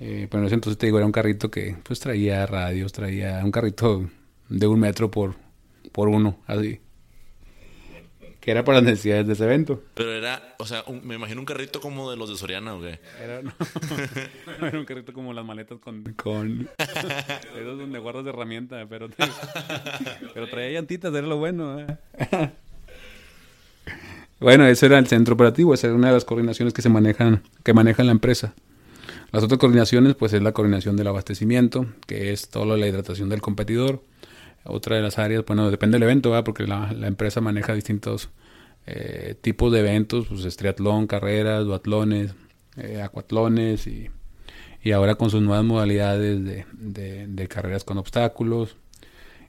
Eh, 0.00 0.26
pero 0.30 0.40
en 0.42 0.46
ese 0.46 0.56
entonces 0.56 0.78
te 0.78 0.86
digo, 0.86 0.98
era 0.98 1.06
un 1.06 1.12
carrito 1.12 1.50
que 1.50 1.76
pues 1.84 2.00
traía 2.00 2.44
radios, 2.46 2.92
traía 2.92 3.40
un 3.44 3.52
carrito 3.52 4.10
de 4.48 4.66
un 4.66 4.80
metro 4.80 5.10
por, 5.10 5.36
por 5.92 6.08
uno, 6.08 6.36
así 6.46 6.80
que 8.42 8.50
era 8.50 8.64
para 8.64 8.78
las 8.78 8.84
necesidades 8.84 9.24
de 9.24 9.34
ese 9.34 9.44
evento. 9.44 9.84
Pero 9.94 10.12
era, 10.12 10.56
o 10.58 10.66
sea, 10.66 10.82
me 11.04 11.14
imagino 11.14 11.40
un 11.40 11.46
carrito 11.46 11.80
como 11.80 12.10
de 12.10 12.16
los 12.16 12.28
de 12.28 12.36
Soriana, 12.36 12.74
¿o 12.74 12.80
qué? 12.80 12.98
Era, 13.22 13.40
no, 13.40 13.52
era 14.66 14.78
un 14.80 14.84
carrito 14.84 15.12
como 15.12 15.32
las 15.32 15.44
maletas 15.44 15.78
con... 15.78 16.02
con 16.14 16.68
esos 16.76 17.78
donde 17.78 18.00
guardas 18.00 18.26
herramienta, 18.26 18.84
pero, 18.90 19.08
pero 20.34 20.48
traía 20.50 20.72
llantitas, 20.72 21.14
era 21.14 21.24
lo 21.24 21.36
bueno. 21.36 21.78
¿eh? 21.78 22.50
bueno, 24.40 24.66
ese 24.66 24.86
era 24.86 24.98
el 24.98 25.06
centro 25.06 25.34
operativo, 25.34 25.72
esa 25.72 25.86
era 25.86 25.94
una 25.94 26.08
de 26.08 26.14
las 26.14 26.24
coordinaciones 26.24 26.74
que 26.74 26.82
se 26.82 26.88
manejan, 26.88 27.44
que 27.62 27.72
maneja 27.72 28.02
la 28.02 28.10
empresa. 28.10 28.54
Las 29.30 29.44
otras 29.44 29.60
coordinaciones, 29.60 30.16
pues 30.16 30.32
es 30.32 30.42
la 30.42 30.50
coordinación 30.50 30.96
del 30.96 31.06
abastecimiento, 31.06 31.86
que 32.08 32.32
es 32.32 32.48
toda 32.48 32.76
la 32.76 32.88
hidratación 32.88 33.28
del 33.28 33.40
competidor, 33.40 34.02
otra 34.64 34.96
de 34.96 35.02
las 35.02 35.18
áreas, 35.18 35.44
bueno, 35.46 35.70
depende 35.70 35.96
del 35.96 36.04
evento, 36.04 36.42
porque 36.44 36.66
la, 36.66 36.90
empresa 37.06 37.40
maneja 37.40 37.74
distintos 37.74 38.30
eh, 38.86 39.34
tipos 39.40 39.72
de 39.72 39.80
eventos, 39.80 40.26
pues 40.28 40.44
es 40.44 40.56
triatlón, 40.56 41.06
carreras, 41.06 41.64
duatlones, 41.64 42.34
eh, 42.76 43.02
acuatlones 43.02 43.86
y, 43.86 44.10
y, 44.82 44.92
ahora 44.92 45.16
con 45.16 45.30
sus 45.30 45.42
nuevas 45.42 45.64
modalidades 45.64 46.44
de, 46.44 47.26
de, 47.26 47.48
carreras 47.48 47.84
con 47.84 47.98
obstáculos 47.98 48.76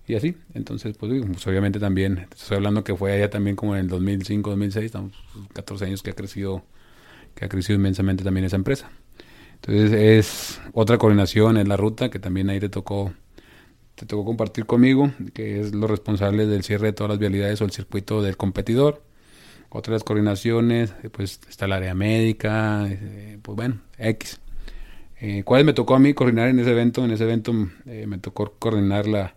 y 0.08 0.16
así. 0.16 0.36
Entonces, 0.54 0.98
pues, 0.98 1.24
pues, 1.26 1.48
obviamente 1.48 1.80
también, 1.80 2.28
estoy 2.36 2.58
hablando 2.58 2.84
que 2.84 2.96
fue 2.96 3.14
allá 3.14 3.30
también 3.30 3.56
como 3.56 3.76
en 3.76 3.82
el 3.82 3.88
2005, 3.88 4.50
2006, 4.50 4.86
estamos 4.86 5.14
14 5.54 5.86
años 5.86 6.04
que 6.04 6.12
ha 6.12 6.16
crecido, 6.16 6.64
que 7.36 7.46
ha 7.46 7.50
crecido 7.50 7.78
inmensamente 7.78 8.24
también 8.24 8.46
esa 8.46 8.56
empresa. 8.56 8.92
Entonces 9.56 9.94
es 9.94 10.62
otra 10.74 10.98
coordinación 10.98 11.58
en 11.58 11.70
la 11.70 11.78
ruta 11.78 12.10
que 12.10 12.20
también 12.20 12.50
ahí 12.50 12.60
le 12.60 12.70
tocó 12.70 13.14
te 13.96 14.06
tocó 14.06 14.26
compartir 14.26 14.66
conmigo, 14.66 15.12
que 15.34 15.60
es 15.60 15.74
lo 15.74 15.88
responsable 15.88 16.46
del 16.46 16.64
cierre 16.64 16.88
de 16.88 16.94
todas 16.94 17.12
las 17.12 17.20
vialidades 17.20 17.62
o 17.62 17.66
el 17.66 17.72
circuito 17.72 18.22
del 18.22 18.38
competidor. 18.38 19.04
Otras 19.70 20.04
coordinaciones, 20.04 20.94
eh, 21.04 21.10
pues 21.10 21.40
está 21.50 21.66
el 21.66 21.74
área 21.74 21.94
médica, 21.94 22.88
eh, 22.88 23.38
pues 23.42 23.56
bueno, 23.56 23.82
X. 23.98 24.40
Eh, 25.20 25.44
¿Cuáles 25.44 25.66
me 25.66 25.74
tocó 25.74 25.96
a 25.96 26.00
mí 26.00 26.14
coordinar 26.14 26.50
en 26.50 26.60
ese 26.60 26.72
evento? 26.72 27.04
En 27.06 27.12
ese 27.12 27.24
evento 27.24 27.54
eh, 27.86 28.06
me 28.08 28.18
tocó 28.18 28.54
coordinar 28.60 29.08
la, 29.08 29.36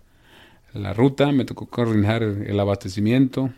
la 0.75 0.93
ruta, 0.93 1.33
me 1.33 1.45
tocó 1.45 1.67
coordinar 1.67 2.23
el 2.23 2.59
abastecimiento, 2.59 3.51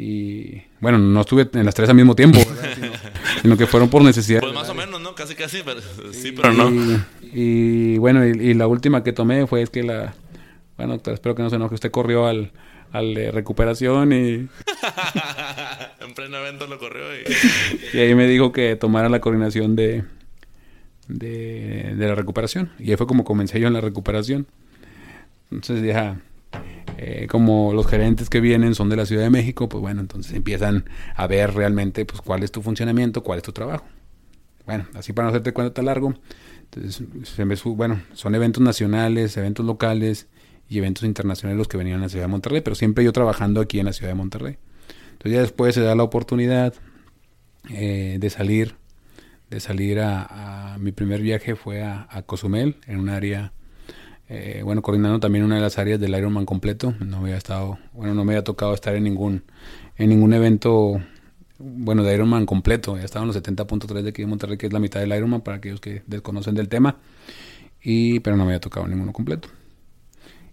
y 0.00 0.62
bueno, 0.80 0.96
no 0.96 1.20
estuve 1.20 1.50
en 1.52 1.66
las 1.66 1.74
tres 1.74 1.90
al 1.90 1.94
mismo 1.94 2.14
tiempo, 2.14 2.38
sino, 3.42 3.54
que 3.56 3.66
fueron 3.66 3.90
por 3.90 4.02
necesidad. 4.02 4.40
Pues 4.40 4.54
más 4.54 4.68
o 4.70 4.74
menos, 4.74 4.98
¿no? 4.98 5.14
Casi, 5.14 5.34
casi, 5.34 5.58
pero 5.62 5.80
sí, 6.12 6.32
pero 6.32 6.52
no. 6.54 7.04
Y, 7.32 7.98
bueno, 7.98 8.24
y, 8.26 8.54
la 8.54 8.66
última 8.66 9.02
que 9.02 9.12
tomé 9.12 9.46
fue 9.46 9.62
es 9.62 9.70
que 9.70 9.82
la... 9.82 10.14
Bueno, 10.76 10.94
doctor, 10.94 11.14
espero 11.14 11.34
que 11.34 11.42
no 11.42 11.50
se 11.50 11.56
enoje. 11.56 11.74
Usted 11.74 11.90
corrió 11.90 12.26
al, 12.26 12.52
al 12.92 13.14
de 13.14 13.30
recuperación 13.30 14.12
y... 14.12 14.16
en 16.00 16.14
pleno 16.14 16.38
evento 16.38 16.66
lo 16.66 16.78
corrió 16.78 17.04
y... 17.14 17.24
y 17.96 18.00
ahí 18.00 18.14
me 18.14 18.26
dijo 18.26 18.52
que 18.52 18.76
tomara 18.76 19.08
la 19.08 19.20
coordinación 19.20 19.76
de, 19.76 20.04
de, 21.08 21.94
de 21.96 22.06
la 22.06 22.14
recuperación. 22.14 22.70
Y 22.78 22.90
ahí 22.90 22.96
fue 22.96 23.06
como 23.06 23.24
comencé 23.24 23.60
yo 23.60 23.68
en 23.68 23.74
la 23.74 23.80
recuperación. 23.80 24.46
Entonces 25.50 25.84
ya, 25.84 26.20
eh, 26.96 27.26
como 27.28 27.72
los 27.72 27.86
gerentes 27.86 28.28
que 28.28 28.40
vienen 28.40 28.74
son 28.74 28.88
de 28.88 28.96
la 28.96 29.06
Ciudad 29.06 29.22
de 29.22 29.30
México, 29.30 29.68
pues 29.68 29.80
bueno, 29.80 30.00
entonces 30.00 30.32
empiezan 30.34 30.84
a 31.14 31.26
ver 31.26 31.54
realmente 31.54 32.04
pues 32.04 32.20
cuál 32.20 32.42
es 32.42 32.52
tu 32.52 32.62
funcionamiento, 32.62 33.22
cuál 33.22 33.38
es 33.38 33.42
tu 33.42 33.52
trabajo. 33.52 33.84
Bueno, 34.66 34.86
así 34.94 35.12
para 35.12 35.26
no 35.26 35.30
hacerte 35.30 35.52
cuento 35.52 35.72
tan 35.72 35.86
largo, 35.86 36.14
entonces, 36.72 37.02
se 37.24 37.44
me 37.44 37.56
bueno, 37.74 38.00
son 38.12 38.34
eventos 38.34 38.62
nacionales, 38.62 39.36
eventos 39.36 39.66
locales 39.66 40.28
y 40.68 40.78
eventos 40.78 41.02
internacionales 41.04 41.58
los 41.58 41.66
que 41.66 41.76
venían 41.76 41.98
a 41.98 42.02
la 42.02 42.08
Ciudad 42.08 42.24
de 42.24 42.30
Monterrey, 42.30 42.60
pero 42.60 42.76
siempre 42.76 43.02
yo 43.02 43.12
trabajando 43.12 43.60
aquí 43.60 43.80
en 43.80 43.86
la 43.86 43.92
Ciudad 43.92 44.12
de 44.12 44.14
Monterrey. 44.14 44.58
Entonces 45.12 45.32
ya 45.32 45.40
después 45.40 45.74
se 45.74 45.80
da 45.80 45.96
la 45.96 46.04
oportunidad 46.04 46.74
eh, 47.68 48.18
de 48.20 48.30
salir, 48.30 48.76
de 49.50 49.58
salir 49.58 49.98
a, 50.00 50.76
mi 50.78 50.92
primer 50.92 51.20
viaje 51.20 51.56
fue 51.56 51.82
a, 51.82 52.06
a 52.08 52.22
Cozumel, 52.22 52.76
en 52.86 53.00
un 53.00 53.08
área, 53.08 53.52
eh, 54.28 54.62
bueno, 54.64 54.80
coordinando 54.80 55.18
también 55.18 55.44
una 55.44 55.56
de 55.56 55.60
las 55.62 55.76
áreas 55.76 55.98
del 55.98 56.14
Ironman 56.14 56.46
completo. 56.46 56.94
No 57.00 57.18
había 57.18 57.36
estado, 57.36 57.78
bueno, 57.92 58.14
no 58.14 58.24
me 58.24 58.34
había 58.34 58.44
tocado 58.44 58.74
estar 58.74 58.94
en 58.94 59.02
ningún, 59.02 59.42
en 59.96 60.08
ningún 60.08 60.32
evento, 60.34 61.02
bueno, 61.60 62.02
de 62.02 62.14
Ironman 62.14 62.46
completo. 62.46 62.96
Ya 62.98 63.04
estaban 63.04 63.28
los 63.28 63.36
70.3 63.36 64.02
de 64.02 64.08
aquí 64.10 64.22
de 64.22 64.26
Monterrey, 64.28 64.56
que 64.58 64.66
es 64.66 64.72
la 64.72 64.80
mitad 64.80 65.00
del 65.00 65.12
Ironman, 65.16 65.42
para 65.42 65.58
aquellos 65.58 65.80
que 65.80 66.02
desconocen 66.06 66.54
del 66.54 66.68
tema. 66.68 66.96
Y, 67.82 68.20
pero 68.20 68.36
no 68.36 68.44
me 68.44 68.50
había 68.50 68.60
tocado 68.60 68.86
ninguno 68.86 69.12
completo. 69.12 69.48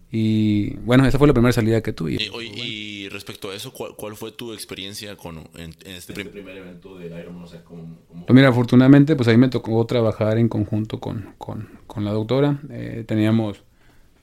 Y 0.09 0.75
bueno, 0.77 1.05
esa 1.05 1.17
fue 1.17 1.27
la 1.27 1.33
primera 1.33 1.51
salida 1.51 1.81
que 1.81 1.91
tuve. 1.91 2.13
Y, 2.13 2.29
oye, 2.29 2.49
y 2.65 3.09
respecto 3.09 3.49
a 3.51 3.55
eso, 3.55 3.73
¿cuál, 3.73 3.93
cuál 3.97 4.15
fue 4.15 4.31
tu 4.31 4.53
experiencia 4.53 5.17
con, 5.17 5.37
en, 5.55 5.71
en 5.83 5.95
este 5.95 6.13
prim- 6.13 6.29
primer 6.29 6.55
evento 6.57 6.97
del 6.97 7.11
Ironman? 7.19 7.43
O 7.43 7.47
sea, 7.47 7.61
¿cómo, 7.65 7.97
cómo- 8.07 8.25
Pues 8.25 8.33
mira, 8.35 8.47
afortunadamente, 8.47 9.17
pues 9.17 9.27
ahí 9.27 9.35
me 9.37 9.49
tocó 9.49 9.85
trabajar 9.85 10.37
en 10.37 10.47
conjunto 10.47 10.99
con, 11.01 11.33
con, 11.37 11.67
con 11.87 12.05
la 12.05 12.11
doctora. 12.11 12.61
Eh, 12.69 13.03
teníamos, 13.05 13.63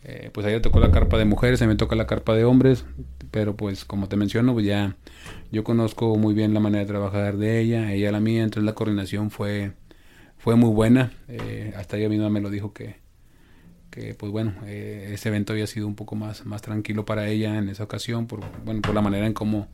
eh, 0.06 0.28
pues 0.34 0.46
le 0.46 0.60
tocó 0.60 0.80
la 0.80 0.90
carpa 0.90 1.16
de 1.16 1.24
mujeres, 1.24 1.62
a 1.62 1.66
me 1.66 1.76
toca 1.76 1.96
la 1.96 2.06
carpa 2.06 2.34
de 2.34 2.44
hombres, 2.44 2.84
pero 3.30 3.56
pues 3.56 3.86
como 3.86 4.06
te 4.06 4.16
menciono, 4.16 4.52
pues 4.52 4.66
ya 4.66 4.96
yo 5.50 5.64
conozco 5.64 6.16
muy 6.16 6.34
bien 6.34 6.52
la 6.52 6.60
manera 6.60 6.80
de 6.80 6.86
trabajar 6.86 7.38
de 7.38 7.58
ella, 7.60 7.90
ella 7.90 8.12
la 8.12 8.20
mía, 8.20 8.42
entonces 8.42 8.64
la 8.64 8.74
coordinación 8.74 9.30
fue, 9.30 9.72
fue 10.36 10.56
muy 10.56 10.68
buena. 10.70 11.10
Eh, 11.28 11.72
hasta 11.78 11.96
ella 11.96 12.10
misma 12.10 12.28
me 12.28 12.42
lo 12.42 12.50
dijo 12.50 12.74
que, 12.74 12.96
que 13.90 14.14
pues 14.14 14.30
bueno, 14.30 14.52
eh, 14.66 15.10
ese 15.14 15.30
evento 15.30 15.54
había 15.54 15.66
sido 15.66 15.86
un 15.86 15.94
poco 15.94 16.16
más, 16.16 16.44
más 16.44 16.60
tranquilo 16.60 17.06
para 17.06 17.26
ella 17.28 17.56
en 17.56 17.70
esa 17.70 17.84
ocasión, 17.84 18.26
por, 18.26 18.40
bueno, 18.62 18.82
por 18.82 18.94
la 18.94 19.00
manera 19.00 19.26
en 19.26 19.32
cómo, 19.32 19.68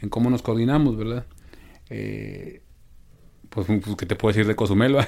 en 0.00 0.08
cómo 0.08 0.30
nos 0.30 0.42
coordinamos, 0.42 0.96
¿verdad? 0.96 1.26
Pues, 1.88 3.66
pues, 3.66 3.96
¿qué 3.98 4.06
te 4.06 4.14
puedo 4.14 4.32
decir 4.32 4.46
de 4.46 4.54
Cozumel? 4.54 4.96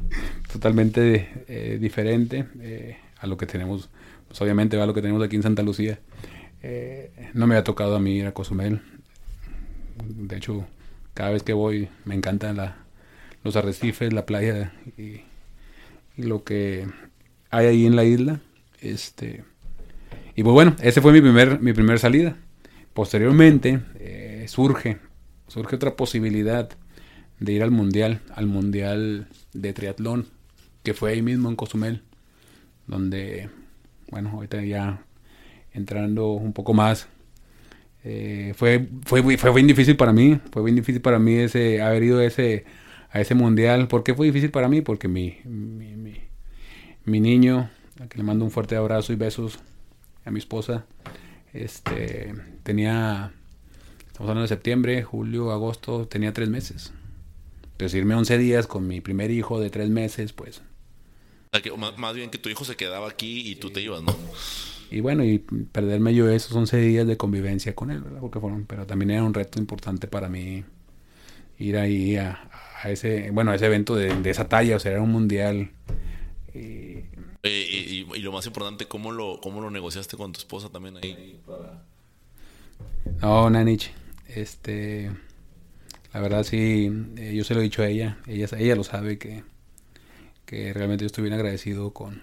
Totalmente 0.52 1.78
diferente 1.80 2.46
a 3.20 3.26
lo 3.26 3.36
que 3.36 3.46
tenemos, 3.46 3.90
pues 4.28 4.40
obviamente 4.40 4.80
a 4.80 4.86
lo 4.86 4.94
que 4.94 5.02
tenemos 5.02 5.22
aquí 5.22 5.36
en 5.36 5.42
Santa 5.42 5.62
Lucía. 5.62 6.00
Eh, 6.62 7.30
no 7.34 7.46
me 7.46 7.56
ha 7.56 7.64
tocado 7.64 7.96
a 7.96 8.00
mí 8.00 8.16
ir 8.16 8.26
a 8.26 8.32
Cozumel. 8.32 8.82
De 10.04 10.36
hecho, 10.36 10.66
cada 11.14 11.30
vez 11.30 11.42
que 11.42 11.52
voy 11.52 11.88
me 12.04 12.14
encantan 12.14 12.56
la, 12.56 12.76
los 13.44 13.56
arrecifes, 13.56 14.12
la 14.12 14.26
playa 14.26 14.72
y, 14.96 15.22
lo 16.16 16.44
que 16.44 16.86
hay 17.50 17.66
ahí 17.66 17.86
en 17.86 17.96
la 17.96 18.04
isla. 18.04 18.40
Este, 18.80 19.44
y 20.34 20.42
pues 20.42 20.52
bueno, 20.52 20.76
ese 20.82 21.00
fue 21.00 21.12
mi 21.12 21.20
primer, 21.20 21.60
mi 21.60 21.98
salida. 21.98 22.36
Posteriormente 22.92 23.80
eh, 23.98 24.44
surge, 24.48 24.98
surge 25.46 25.76
otra 25.76 25.96
posibilidad 25.96 26.68
de 27.38 27.52
ir 27.52 27.62
al 27.62 27.70
mundial, 27.70 28.20
al 28.34 28.46
mundial 28.46 29.28
de 29.54 29.72
triatlón, 29.72 30.26
que 30.82 30.92
fue 30.92 31.12
ahí 31.12 31.22
mismo 31.22 31.48
en 31.48 31.56
Cozumel, 31.56 32.02
donde, 32.90 33.48
bueno, 34.10 34.30
ahorita 34.30 34.62
ya 34.64 35.04
entrando 35.72 36.32
un 36.32 36.52
poco 36.52 36.74
más, 36.74 37.08
eh, 38.02 38.52
fue, 38.56 38.88
fue, 39.04 39.38
fue 39.38 39.54
bien 39.54 39.66
difícil 39.66 39.96
para 39.96 40.12
mí, 40.12 40.40
fue 40.52 40.64
bien 40.64 40.74
difícil 40.74 41.00
para 41.00 41.18
mí 41.18 41.34
ese, 41.34 41.80
haber 41.80 42.02
ido 42.02 42.20
ese, 42.20 42.64
a 43.10 43.20
ese 43.20 43.34
mundial. 43.34 43.86
¿Por 43.88 44.02
qué 44.02 44.14
fue 44.14 44.26
difícil 44.26 44.50
para 44.50 44.68
mí? 44.68 44.80
Porque 44.80 45.06
mi, 45.06 45.38
mi, 45.44 45.94
mi, 45.94 46.16
mi 47.04 47.20
niño, 47.20 47.70
a 48.00 48.08
que 48.08 48.18
le 48.18 48.24
mando 48.24 48.44
un 48.44 48.50
fuerte 48.50 48.74
abrazo 48.74 49.12
y 49.12 49.16
besos 49.16 49.60
a 50.24 50.30
mi 50.32 50.40
esposa, 50.40 50.84
este, 51.52 52.34
tenía, 52.64 53.32
estamos 54.08 54.30
hablando 54.30 54.42
de 54.42 54.48
septiembre, 54.48 55.02
julio, 55.04 55.52
agosto, 55.52 56.08
tenía 56.08 56.32
tres 56.32 56.48
meses. 56.48 56.92
Entonces 57.72 57.96
irme 57.96 58.16
11 58.16 58.36
días 58.38 58.66
con 58.66 58.88
mi 58.88 59.00
primer 59.00 59.30
hijo 59.30 59.60
de 59.60 59.70
tres 59.70 59.90
meses, 59.90 60.32
pues, 60.32 60.62
que 61.58 61.72
más, 61.76 61.98
más 61.98 62.14
bien 62.14 62.30
que 62.30 62.38
tu 62.38 62.48
hijo 62.48 62.64
se 62.64 62.76
quedaba 62.76 63.08
aquí 63.08 63.50
y 63.50 63.56
tú 63.56 63.70
te 63.70 63.80
ibas, 63.80 64.02
¿no? 64.02 64.14
y 64.90 65.00
bueno, 65.00 65.24
y 65.24 65.38
perderme 65.38 66.14
yo 66.14 66.28
esos 66.28 66.52
11 66.52 66.76
días 66.78 67.06
de 67.06 67.16
convivencia 67.16 67.74
con 67.74 67.90
él, 67.90 68.00
¿verdad? 68.00 68.20
Porque 68.20 68.40
fueron, 68.40 68.66
pero 68.66 68.86
también 68.86 69.10
era 69.12 69.22
un 69.24 69.34
reto 69.34 69.58
importante 69.58 70.06
para 70.08 70.28
mí 70.28 70.64
ir 71.58 71.76
ahí 71.78 72.16
a, 72.16 72.50
a 72.82 72.90
ese, 72.90 73.30
bueno, 73.32 73.52
a 73.52 73.56
ese 73.56 73.66
evento 73.66 73.96
de, 73.96 74.14
de 74.20 74.30
esa 74.30 74.48
talla, 74.48 74.76
o 74.76 74.80
sea, 74.80 74.92
era 74.92 75.02
un 75.02 75.12
mundial. 75.12 75.70
y- 76.54 77.04
Eh, 77.42 77.68
y, 77.70 77.76
y- 78.14 78.18
y 78.18 78.20
lo 78.22 78.32
más 78.32 78.46
importante, 78.46 78.86
¿cómo 78.86 79.12
lo, 79.12 79.40
¿cómo 79.42 79.60
lo 79.60 79.70
negociaste 79.70 80.16
con 80.16 80.32
tu 80.32 80.40
esposa 80.40 80.68
también 80.70 80.96
ahí? 80.98 81.40
No, 83.22 83.48
Nanich, 83.50 83.90
este, 84.28 85.10
la 86.12 86.20
verdad 86.20 86.42
sí, 86.44 86.90
eh, 87.16 87.34
yo 87.34 87.44
se 87.44 87.54
lo 87.54 87.60
he 87.60 87.64
dicho 87.64 87.82
a 87.82 87.88
ella, 87.88 88.18
ella, 88.26 88.46
ella 88.58 88.76
lo 88.76 88.84
sabe 88.84 89.18
que, 89.18 89.44
que 90.50 90.72
realmente 90.72 91.04
yo 91.04 91.06
estoy 91.06 91.22
bien 91.22 91.34
agradecido 91.34 91.92
con, 91.92 92.22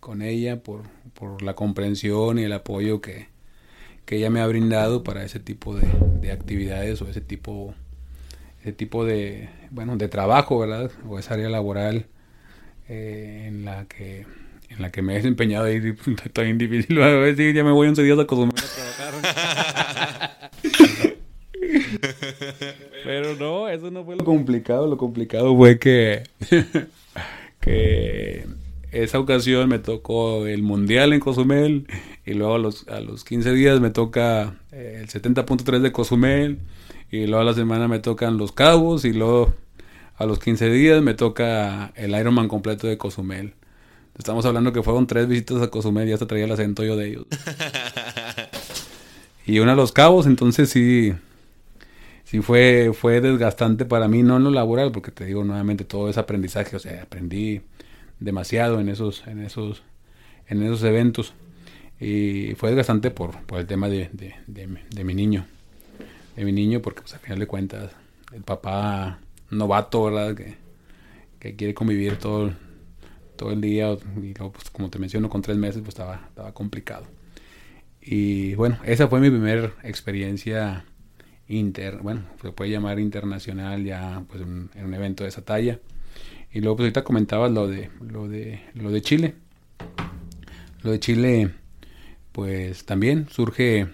con 0.00 0.22
ella 0.22 0.60
por, 0.60 0.82
por 1.14 1.40
la 1.40 1.54
comprensión 1.54 2.40
y 2.40 2.42
el 2.42 2.52
apoyo 2.52 3.00
que, 3.00 3.28
que 4.04 4.16
ella 4.16 4.28
me 4.28 4.40
ha 4.40 4.46
brindado 4.48 5.04
para 5.04 5.22
ese 5.22 5.38
tipo 5.38 5.76
de, 5.76 5.86
de 6.20 6.32
actividades 6.32 7.00
o 7.00 7.08
ese 7.08 7.20
tipo, 7.20 7.72
ese 8.60 8.72
tipo 8.72 9.04
de, 9.04 9.50
bueno, 9.70 9.96
de 9.96 10.08
trabajo, 10.08 10.58
¿verdad? 10.58 10.90
O 11.08 11.20
esa 11.20 11.34
área 11.34 11.48
laboral 11.48 12.06
eh, 12.88 13.44
en 13.46 13.64
la 13.64 13.84
que 13.84 14.26
en 14.68 14.82
la 14.82 14.90
que 14.90 15.02
me 15.02 15.12
he 15.12 15.16
desempeñado 15.18 15.66
ahí 15.66 15.76
está 16.24 16.42
bien 16.42 16.58
difícil 16.58 17.00
a 17.00 17.06
decir 17.06 17.54
ya 17.54 17.62
me 17.62 17.70
voy 17.70 17.86
11 17.86 18.02
días 18.02 18.18
a 18.18 18.26
Cozumel 18.26 18.54
a 18.56 18.62
trabajar 18.96 20.50
pero 23.04 23.36
no 23.36 23.68
eso 23.68 23.92
no 23.92 24.04
fue 24.04 24.16
lo 24.16 24.24
complicado 24.24 24.88
lo 24.88 24.96
complicado 24.96 25.56
fue 25.56 25.78
que 25.78 26.22
que 27.60 28.46
esa 28.90 29.18
ocasión 29.20 29.68
me 29.68 29.78
tocó 29.78 30.46
el 30.46 30.62
mundial 30.62 31.12
en 31.12 31.20
Cozumel 31.20 31.86
y 32.26 32.34
luego 32.34 32.54
a 32.54 32.58
los, 32.58 32.88
a 32.88 33.00
los 33.00 33.24
15 33.24 33.52
días 33.52 33.80
me 33.80 33.90
toca 33.90 34.56
eh, 34.72 34.98
el 35.02 35.08
70.3 35.08 35.80
de 35.80 35.92
Cozumel 35.92 36.58
y 37.10 37.26
luego 37.26 37.42
a 37.42 37.44
la 37.44 37.54
semana 37.54 37.86
me 37.88 38.00
tocan 38.00 38.36
los 38.36 38.52
Cabos 38.52 39.04
y 39.04 39.12
luego 39.12 39.54
a 40.16 40.26
los 40.26 40.38
15 40.38 40.70
días 40.70 41.02
me 41.02 41.14
toca 41.14 41.92
el 41.94 42.18
Ironman 42.18 42.48
completo 42.48 42.86
de 42.86 42.98
Cozumel. 42.98 43.54
Estamos 44.18 44.44
hablando 44.44 44.72
que 44.72 44.82
fueron 44.82 45.06
tres 45.06 45.28
visitas 45.28 45.62
a 45.62 45.68
Cozumel 45.68 46.08
y 46.08 46.12
hasta 46.12 46.26
traía 46.26 46.44
el 46.44 46.52
acento 46.52 46.84
yo 46.84 46.96
de 46.96 47.08
ellos. 47.08 47.26
y 49.46 49.60
una 49.60 49.72
a 49.72 49.76
los 49.76 49.92
Cabos, 49.92 50.26
entonces 50.26 50.68
sí, 50.68 51.14
sí 52.30 52.40
fue, 52.42 52.92
fue 52.94 53.20
desgastante 53.20 53.84
para 53.84 54.08
mí, 54.08 54.22
no 54.22 54.36
en 54.36 54.44
lo 54.44 54.50
laboral, 54.50 54.92
porque 54.92 55.10
te 55.10 55.24
digo 55.24 55.44
nuevamente 55.44 55.84
todo 55.84 56.08
es 56.08 56.18
aprendizaje, 56.18 56.76
o 56.76 56.78
sea, 56.78 57.02
aprendí 57.02 57.62
demasiado 58.20 58.80
en 58.80 58.88
esos, 58.88 59.26
en 59.26 59.40
esos, 59.42 59.82
en 60.48 60.62
esos 60.62 60.82
eventos. 60.84 61.34
Y 62.00 62.54
fue 62.56 62.70
desgastante 62.70 63.10
por, 63.10 63.40
por 63.46 63.60
el 63.60 63.66
tema 63.66 63.88
de, 63.88 64.10
de, 64.12 64.34
de, 64.48 64.66
mi- 64.68 65.14
niño. 65.14 65.46
De 66.36 66.44
mi 66.44 66.52
niño, 66.52 66.82
porque 66.82 67.02
pues 67.02 67.14
al 67.14 67.20
final 67.20 67.38
de 67.40 67.46
cuentas, 67.48 67.92
el 68.34 68.42
papá 68.42 69.20
novato, 69.50 70.04
¿verdad? 70.04 70.36
Que, 70.36 70.56
que 71.40 71.56
quiere 71.56 71.74
convivir 71.74 72.18
todo, 72.18 72.52
todo 73.36 73.52
el 73.52 73.60
día. 73.60 73.92
Y 74.18 74.34
luego, 74.34 74.52
pues 74.52 74.70
como 74.70 74.90
te 74.90 74.98
menciono, 74.98 75.30
con 75.30 75.42
tres 75.42 75.58
meses, 75.58 75.78
pues 75.82 75.90
estaba, 75.90 76.26
estaba 76.28 76.52
complicado. 76.54 77.06
Y 78.00 78.54
bueno, 78.54 78.78
esa 78.84 79.08
fue 79.08 79.20
mi 79.20 79.30
primera 79.30 79.74
experiencia 79.82 80.84
inter, 81.50 81.98
bueno, 82.02 82.22
se 82.42 82.52
puede 82.52 82.70
llamar 82.70 82.98
internacional 83.00 83.84
ya 83.84 84.22
pues 84.28 84.42
en, 84.42 84.70
un 84.84 84.94
evento 84.94 85.24
de 85.24 85.28
esa 85.30 85.42
talla. 85.44 85.78
Y 86.52 86.60
luego 86.60 86.76
pues 86.76 86.84
ahorita 86.86 87.04
comentabas 87.04 87.52
lo 87.52 87.68
de 87.68 87.90
lo 88.00 88.28
de 88.28 88.60
lo 88.74 88.90
de 88.90 89.02
Chile. 89.02 89.34
Lo 90.82 90.90
de 90.92 91.00
Chile 91.00 91.50
pues 92.32 92.84
también 92.84 93.28
surge 93.30 93.88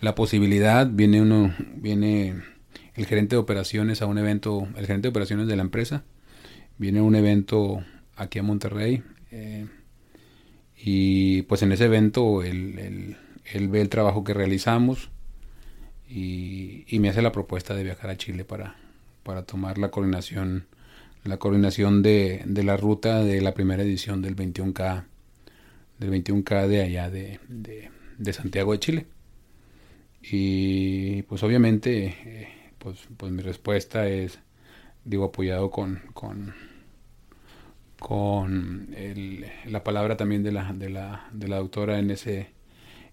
la 0.00 0.14
posibilidad, 0.14 0.88
viene 0.90 1.22
uno 1.22 1.54
viene 1.76 2.42
el 2.94 3.06
gerente 3.06 3.36
de 3.36 3.40
operaciones 3.40 4.02
a 4.02 4.06
un 4.06 4.18
evento, 4.18 4.68
el 4.76 4.86
gerente 4.86 5.02
de 5.08 5.10
operaciones 5.10 5.46
de 5.48 5.56
la 5.56 5.62
empresa 5.62 6.04
viene 6.78 7.00
a 7.00 7.02
un 7.02 7.14
evento 7.14 7.84
aquí 8.16 8.38
a 8.38 8.42
Monterrey 8.42 9.02
eh, 9.30 9.66
y 10.76 11.42
pues 11.42 11.62
en 11.62 11.72
ese 11.72 11.84
evento 11.86 12.42
él, 12.42 12.78
él- 12.78 13.16
él 13.52 13.68
ve 13.68 13.80
el 13.80 13.88
trabajo 13.88 14.24
que 14.24 14.34
realizamos 14.34 15.10
y, 16.14 16.98
me 17.00 17.08
hace 17.08 17.22
la 17.22 17.32
propuesta 17.32 17.74
de 17.74 17.82
viajar 17.82 18.08
a 18.08 18.16
Chile 18.16 18.44
para, 18.44 18.76
para 19.24 19.42
tomar 19.42 19.78
la 19.78 19.90
coordinación 19.90 20.66
la 21.24 21.38
coordinación 21.38 22.02
de, 22.02 22.42
de, 22.44 22.62
la 22.64 22.76
ruta 22.76 23.24
de 23.24 23.40
la 23.40 23.54
primera 23.54 23.82
edición 23.82 24.20
del 24.20 24.36
21K 24.36 25.04
del 25.98 26.10
21K 26.10 26.68
de 26.68 26.82
allá 26.82 27.10
de, 27.10 27.40
de, 27.48 28.32
Santiago 28.32 28.72
de 28.72 28.78
Chile. 28.78 29.06
Y 30.22 31.22
pues 31.22 31.42
obviamente 31.42 32.06
eh, 32.24 32.48
pues, 32.78 33.08
pues 33.16 33.32
mi 33.32 33.42
respuesta 33.42 34.06
es 34.06 34.38
digo 35.04 35.24
apoyado 35.24 35.70
con 35.70 36.02
con, 36.12 36.54
con 37.98 38.94
la 39.66 39.82
palabra 39.82 40.16
también 40.16 40.42
de 40.42 40.52
la, 40.52 40.72
de 40.72 40.90
la, 40.90 41.28
de 41.32 41.48
la 41.48 41.56
doctora 41.56 41.98
en 41.98 42.10
ese 42.10 42.53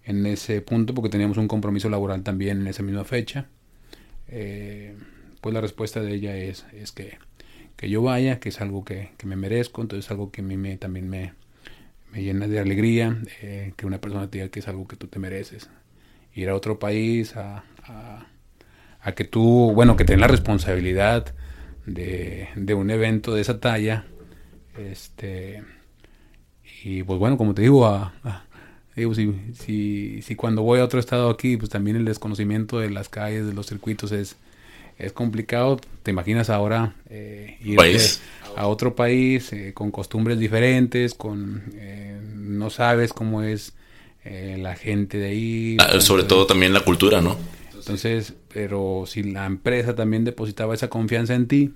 en 0.04 0.26
ese 0.26 0.60
punto 0.60 0.94
porque 0.94 1.10
teníamos 1.10 1.36
un 1.38 1.48
compromiso 1.48 1.88
laboral 1.88 2.22
también 2.22 2.60
en 2.62 2.66
esa 2.66 2.82
misma 2.82 3.04
fecha 3.04 3.46
eh, 4.28 4.96
pues 5.42 5.52
la 5.52 5.60
respuesta 5.60 6.00
de 6.00 6.14
ella 6.14 6.36
es, 6.36 6.64
es 6.72 6.90
que, 6.90 7.18
que 7.76 7.90
yo 7.90 8.00
vaya, 8.02 8.40
que 8.40 8.48
es 8.48 8.60
algo 8.60 8.84
que, 8.84 9.10
que, 9.18 9.26
me 9.26 9.36
merezco, 9.36 9.82
entonces 9.82 10.10
algo 10.10 10.30
que 10.30 10.40
a 10.40 10.44
mí 10.44 10.56
me, 10.56 10.78
también 10.78 11.08
me, 11.10 11.34
me 12.12 12.22
llena 12.22 12.48
de 12.48 12.58
alegría, 12.58 13.18
eh, 13.42 13.74
que 13.76 13.86
una 13.86 14.00
persona 14.00 14.30
te 14.30 14.38
diga 14.38 14.50
que 14.50 14.60
es 14.60 14.68
algo 14.68 14.88
que 14.88 14.96
tú 14.96 15.08
te 15.08 15.18
mereces. 15.18 15.68
Ir 16.34 16.48
a 16.48 16.54
otro 16.54 16.78
país, 16.78 17.36
a, 17.36 17.64
a, 17.84 18.26
a 19.02 19.12
que 19.12 19.24
tú, 19.24 19.72
bueno, 19.74 19.96
que 19.96 20.04
tengas 20.04 20.22
la 20.22 20.28
responsabilidad 20.28 21.34
de, 21.84 22.48
de, 22.56 22.74
un 22.74 22.90
evento 22.90 23.34
de 23.34 23.42
esa 23.42 23.60
talla, 23.60 24.06
este, 24.78 25.62
y 26.84 27.02
pues 27.02 27.18
bueno, 27.18 27.36
como 27.36 27.52
te 27.52 27.62
digo, 27.62 27.84
a, 27.84 28.14
a 28.24 28.44
digo, 28.96 29.14
si, 29.14 29.34
si, 29.54 30.22
si 30.22 30.34
cuando 30.36 30.62
voy 30.62 30.80
a 30.80 30.84
otro 30.84 31.00
estado 31.00 31.30
aquí, 31.30 31.56
pues 31.56 31.70
también 31.70 31.96
el 31.96 32.04
desconocimiento 32.04 32.78
de 32.78 32.90
las 32.90 33.08
calles, 33.08 33.46
de 33.46 33.54
los 33.54 33.66
circuitos 33.66 34.12
es 34.12 34.36
es 34.98 35.12
complicado. 35.12 35.80
Te 36.02 36.10
imaginas 36.10 36.50
ahora 36.50 36.94
eh, 37.10 37.58
ir 37.62 37.78
a 38.56 38.66
otro 38.66 38.94
país 38.94 39.52
eh, 39.52 39.72
con 39.74 39.90
costumbres 39.90 40.38
diferentes, 40.38 41.14
con 41.14 41.62
eh, 41.74 42.20
no 42.34 42.70
sabes 42.70 43.12
cómo 43.12 43.42
es 43.42 43.72
eh, 44.24 44.56
la 44.60 44.76
gente 44.76 45.18
de 45.18 45.26
ahí. 45.26 45.76
Ah, 45.80 46.00
sobre 46.00 46.24
todo 46.24 46.46
también 46.46 46.72
la 46.72 46.80
cultura, 46.80 47.20
¿no? 47.20 47.36
Entonces, 47.74 48.34
pero 48.52 49.04
si 49.06 49.24
la 49.24 49.44
empresa 49.46 49.94
también 49.94 50.24
depositaba 50.24 50.74
esa 50.74 50.88
confianza 50.88 51.34
en 51.34 51.48
ti, 51.48 51.74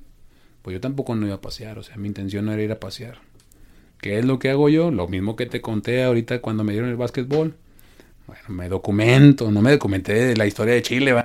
pues 0.63 0.75
yo 0.75 0.81
tampoco 0.81 1.17
no 1.17 1.27
iba 1.27 1.37
a 1.37 1.41
pasear. 1.41 1.79
O 1.79 1.83
sea, 1.83 1.97
mi 1.97 2.07
intención 2.07 2.45
no 2.45 2.53
era 2.53 2.63
ir 2.63 2.71
a 2.71 2.79
pasear. 2.79 3.19
¿Qué 4.01 4.19
es 4.19 4.25
lo 4.25 4.39
que 4.39 4.51
hago 4.51 4.69
yo? 4.69 4.91
Lo 4.91 5.09
mismo 5.09 5.37
que 5.37 5.47
te 5.47 5.61
conté 5.61 6.05
ahorita 6.05 6.41
cuando 6.41 6.65
me 6.65 6.73
dieron 6.73 6.91
el 6.91 6.97
básquetbol 6.97 7.55
bueno, 8.27 8.43
me 8.49 8.69
documento, 8.69 9.51
no 9.53 9.63
me 9.63 9.71
documenté 9.71 10.15
de 10.15 10.37
la 10.37 10.47
historia 10.47 10.75
de 10.75 10.83
Chile, 10.83 11.13
¿va? 11.13 11.25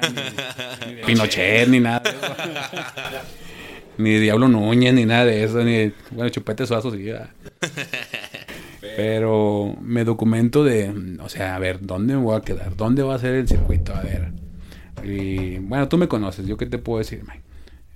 Ni, 0.88 1.02
Pinochet, 1.06 1.68
ni 1.68 1.80
nada. 1.80 2.00
De 2.00 2.10
eso. 2.10 2.20
ni 3.98 4.20
Diablo 4.20 4.48
Núñez, 4.48 4.94
ni 4.94 5.06
nada 5.06 5.26
de 5.26 5.44
eso, 5.44 5.64
ni 5.64 5.92
bueno, 6.12 6.30
Chupete 6.30 6.68
Suazo, 6.68 6.92
sí, 6.92 7.10
¿va? 7.10 7.30
Pero 8.82 9.76
me 9.82 10.04
documento 10.04 10.64
de, 10.64 11.18
o 11.22 11.30
sea, 11.30 11.56
a 11.56 11.60
ver, 11.60 11.80
¿dónde 11.82 12.16
me 12.16 12.22
voy 12.22 12.38
a 12.38 12.42
quedar? 12.42 12.76
¿Dónde 12.76 13.04
va 13.04 13.16
a 13.16 13.20
ser 13.20 13.36
el 13.36 13.48
circuito? 13.48 13.96
A 13.96 14.02
ver. 14.02 14.32
Y 15.04 15.58
bueno, 15.60 15.88
tú 15.88 15.98
me 15.98 16.08
conoces, 16.08 16.46
¿yo 16.46 16.58
qué 16.58 16.66
te 16.66 16.78
puedo 16.78 17.00
decir, 17.00 17.24
Mike? 17.28 17.42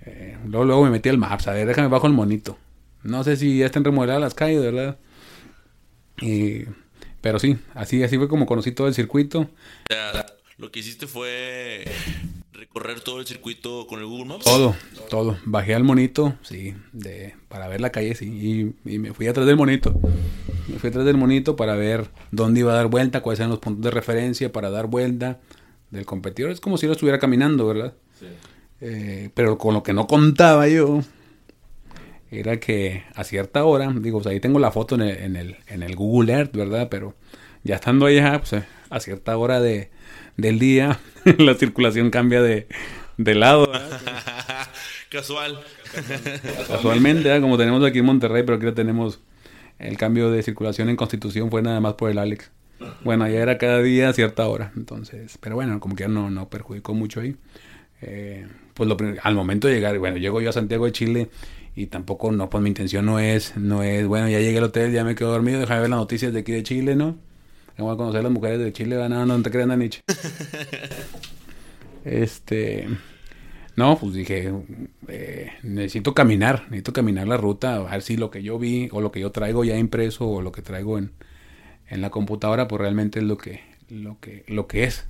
Eh, 0.05 0.37
luego, 0.47 0.65
luego 0.65 0.83
me 0.83 0.91
metí 0.91 1.09
al 1.09 1.17
Maps, 1.17 1.47
a 1.47 1.53
ver, 1.53 1.67
déjame 1.67 1.89
bajo 1.89 2.07
el 2.07 2.13
monito. 2.13 2.57
No 3.05 3.23
sé 3.23 3.37
si 3.37 3.59
ya 3.59 3.67
están 3.67 3.83
remodeladas 3.83 4.21
las 4.21 4.33
calles, 4.33 4.61
¿verdad? 4.61 4.97
Y 6.19 6.63
pero 7.21 7.39
sí, 7.39 7.57
así, 7.75 8.03
así 8.03 8.17
fue 8.17 8.27
como 8.27 8.45
conocí 8.45 8.71
todo 8.71 8.87
el 8.87 8.95
circuito. 8.95 9.49
Ya, 9.89 10.25
lo 10.57 10.71
que 10.71 10.79
hiciste 10.79 11.05
fue 11.05 11.85
recorrer 12.51 13.01
todo 13.01 13.19
el 13.19 13.27
circuito 13.27 13.85
con 13.87 13.99
el 13.99 14.07
Google 14.07 14.25
Maps. 14.25 14.45
Todo, 14.45 14.75
todo. 15.09 15.37
Bajé 15.45 15.75
al 15.75 15.83
monito, 15.83 16.35
sí, 16.41 16.73
de, 16.93 17.35
para 17.47 17.67
ver 17.67 17.79
la 17.79 17.91
calle, 17.91 18.15
sí, 18.15 18.25
y, 18.25 18.91
y, 18.91 18.99
me 18.99 19.13
fui 19.13 19.27
atrás 19.27 19.45
del 19.45 19.55
monito. 19.55 19.99
Me 20.67 20.79
fui 20.79 20.89
atrás 20.89 21.05
del 21.05 21.17
monito 21.17 21.55
para 21.55 21.75
ver 21.75 22.09
dónde 22.31 22.61
iba 22.61 22.73
a 22.73 22.75
dar 22.75 22.87
vuelta, 22.87 23.21
cuáles 23.21 23.39
eran 23.39 23.51
los 23.51 23.59
puntos 23.59 23.83
de 23.83 23.91
referencia 23.91 24.51
para 24.51 24.71
dar 24.71 24.87
vuelta 24.87 25.39
del 25.91 26.05
competidor. 26.05 26.49
Es 26.49 26.59
como 26.59 26.77
si 26.77 26.87
lo 26.87 26.93
estuviera 26.93 27.19
caminando, 27.19 27.67
¿verdad? 27.67 27.93
Sí. 28.19 28.27
Eh, 28.81 29.29
pero 29.35 29.59
con 29.59 29.75
lo 29.75 29.83
que 29.83 29.93
no 29.93 30.07
contaba 30.07 30.67
yo 30.67 31.01
era 32.31 32.59
que 32.59 33.03
a 33.15 33.23
cierta 33.23 33.63
hora, 33.65 33.91
digo, 33.95 34.19
pues 34.21 34.27
ahí 34.27 34.39
tengo 34.39 34.59
la 34.59 34.71
foto 34.71 34.95
en 34.95 35.01
el, 35.01 35.17
en 35.17 35.35
el, 35.35 35.57
en 35.67 35.83
el 35.83 35.95
Google 35.95 36.33
Earth, 36.33 36.55
¿verdad? 36.55 36.87
Pero 36.89 37.15
ya 37.63 37.75
estando 37.75 38.05
allá, 38.05 38.39
pues 38.39 38.63
a 38.89 38.99
cierta 38.99 39.37
hora 39.37 39.59
de, 39.59 39.89
del 40.37 40.59
día, 40.59 40.99
la 41.37 41.53
circulación 41.55 42.09
cambia 42.09 42.41
de, 42.41 42.67
de 43.17 43.35
lado. 43.35 43.71
Casual. 45.09 45.59
Casualmente, 46.67 47.33
¿eh? 47.33 47.39
como 47.39 47.57
tenemos 47.57 47.83
aquí 47.85 47.99
en 47.99 48.05
Monterrey, 48.05 48.43
pero 48.43 48.57
aquí 48.57 48.71
tenemos 48.73 49.21
el 49.79 49.97
cambio 49.97 50.31
de 50.31 50.41
circulación 50.43 50.89
en 50.89 50.95
Constitución 50.95 51.51
fue 51.51 51.61
nada 51.61 51.79
más 51.79 51.93
por 51.95 52.09
el 52.09 52.17
Alex. 52.17 52.51
Bueno, 53.03 53.23
allá 53.23 53.41
era 53.41 53.57
cada 53.57 53.81
día 53.81 54.09
a 54.09 54.13
cierta 54.13 54.47
hora, 54.47 54.71
entonces, 54.75 55.37
pero 55.39 55.55
bueno, 55.55 55.79
como 55.79 55.95
que 55.95 56.03
ya 56.03 56.07
no, 56.09 56.29
no 56.29 56.49
perjudicó 56.49 56.93
mucho 56.93 57.21
ahí. 57.21 57.35
Eh, 58.01 58.47
pues 58.73 58.89
lo, 58.89 58.97
al 59.21 59.35
momento 59.35 59.67
de 59.67 59.75
llegar, 59.75 59.97
bueno, 59.99 60.17
llego 60.17 60.41
yo 60.41 60.49
a 60.49 60.53
Santiago 60.53 60.85
de 60.85 60.91
Chile 60.91 61.29
y 61.75 61.87
tampoco 61.87 62.31
no 62.31 62.49
pues 62.49 62.63
mi 62.63 62.69
intención 62.69 63.05
no 63.05 63.19
es 63.19 63.57
no 63.57 63.83
es 63.83 64.07
bueno 64.07 64.29
ya 64.29 64.39
llegué 64.39 64.57
al 64.57 64.65
hotel 64.65 64.93
ya 64.93 65.03
me 65.03 65.13
quedo 65.13 65.31
dormido 65.31 65.59
déjame 65.59 65.81
ver 65.81 65.89
las 65.89 65.99
noticias 65.99 66.31
de 66.33 66.39
aquí 66.39 66.53
de 66.53 66.63
Chile 66.63 66.95
no 66.95 67.17
voy 67.77 67.93
a 67.93 67.97
conocer 67.97 68.21
a 68.21 68.23
las 68.23 68.31
mujeres 68.31 68.59
de 68.59 68.71
Chile 68.71 68.95
van 68.95 69.11
no, 69.11 69.25
no 69.25 69.41
te 69.41 69.51
crean 69.51 69.77
Nietzsche 69.77 70.01
este 72.05 72.87
no 73.75 73.97
pues 73.97 74.13
dije 74.13 74.53
eh, 75.09 75.51
necesito 75.63 76.13
caminar 76.13 76.63
necesito 76.63 76.93
caminar 76.93 77.27
la 77.27 77.35
ruta 77.35 77.75
a 77.75 77.79
ver 77.79 78.01
si 78.01 78.15
lo 78.15 78.31
que 78.31 78.41
yo 78.41 78.57
vi 78.57 78.87
o 78.91 79.01
lo 79.01 79.11
que 79.11 79.19
yo 79.19 79.31
traigo 79.31 79.65
ya 79.65 79.77
impreso 79.77 80.27
o 80.29 80.41
lo 80.41 80.53
que 80.53 80.61
traigo 80.61 80.97
en, 80.97 81.11
en 81.87 82.01
la 82.01 82.09
computadora 82.09 82.69
pues 82.69 82.79
realmente 82.79 83.19
es 83.19 83.25
lo 83.25 83.37
que 83.37 83.61
lo 83.89 84.17
que 84.21 84.45
lo 84.47 84.67
que 84.67 84.85
es 84.85 85.07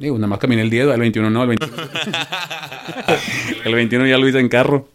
Digo, 0.00 0.16
nada 0.16 0.28
más 0.28 0.38
caminé 0.38 0.62
el 0.62 0.70
10, 0.70 0.88
el 0.94 1.00
21 1.00 1.28
no, 1.28 1.42
el 1.42 1.48
21. 1.48 1.76
el 3.66 3.74
21 3.74 4.06
ya 4.06 4.16
lo 4.16 4.26
hice 4.26 4.38
en 4.38 4.48
carro. 4.48 4.88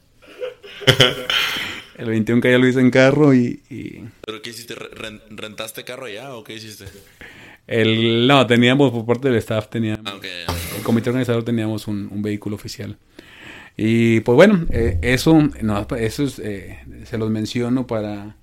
el 1.98 2.06
21 2.08 2.42
que 2.42 2.52
ya 2.52 2.58
lo 2.58 2.68
hice 2.68 2.80
en 2.80 2.92
carro 2.92 3.34
y, 3.34 3.62
y... 3.70 4.04
¿Pero 4.26 4.42
qué 4.42 4.50
hiciste? 4.50 4.76
¿Rentaste 5.30 5.84
carro 5.84 6.08
ya 6.08 6.34
o 6.36 6.44
qué 6.44 6.54
hiciste? 6.54 6.86
El, 7.68 8.28
no, 8.28 8.46
teníamos 8.46 8.92
por 8.92 9.06
parte 9.06 9.30
del 9.30 9.38
staff, 9.38 9.70
teníamos, 9.70 10.06
ah, 10.06 10.16
okay. 10.16 10.44
el 10.78 10.84
comité 10.84 11.10
organizador 11.10 11.44
teníamos 11.44 11.88
un, 11.88 12.10
un, 12.12 12.22
vehículo 12.22 12.56
oficial. 12.56 12.98
Y 13.76 14.20
pues 14.22 14.36
bueno, 14.36 14.66
eh, 14.70 15.00
eso, 15.02 15.50
no, 15.62 15.88
eso 15.98 16.24
es, 16.24 16.40
eh, 16.40 16.80
se 17.06 17.18
los 17.18 17.30
menciono 17.32 17.88
para, 17.88 18.36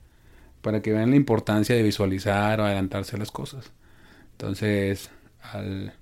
para 0.60 0.82
que 0.82 0.92
vean 0.92 1.10
la 1.10 1.16
importancia 1.16 1.74
de 1.76 1.82
visualizar 1.82 2.60
o 2.60 2.64
adelantarse 2.64 3.16
a 3.16 3.18
las 3.18 3.30
cosas. 3.30 3.72
Entonces, 4.32 5.10
al, 5.40 5.94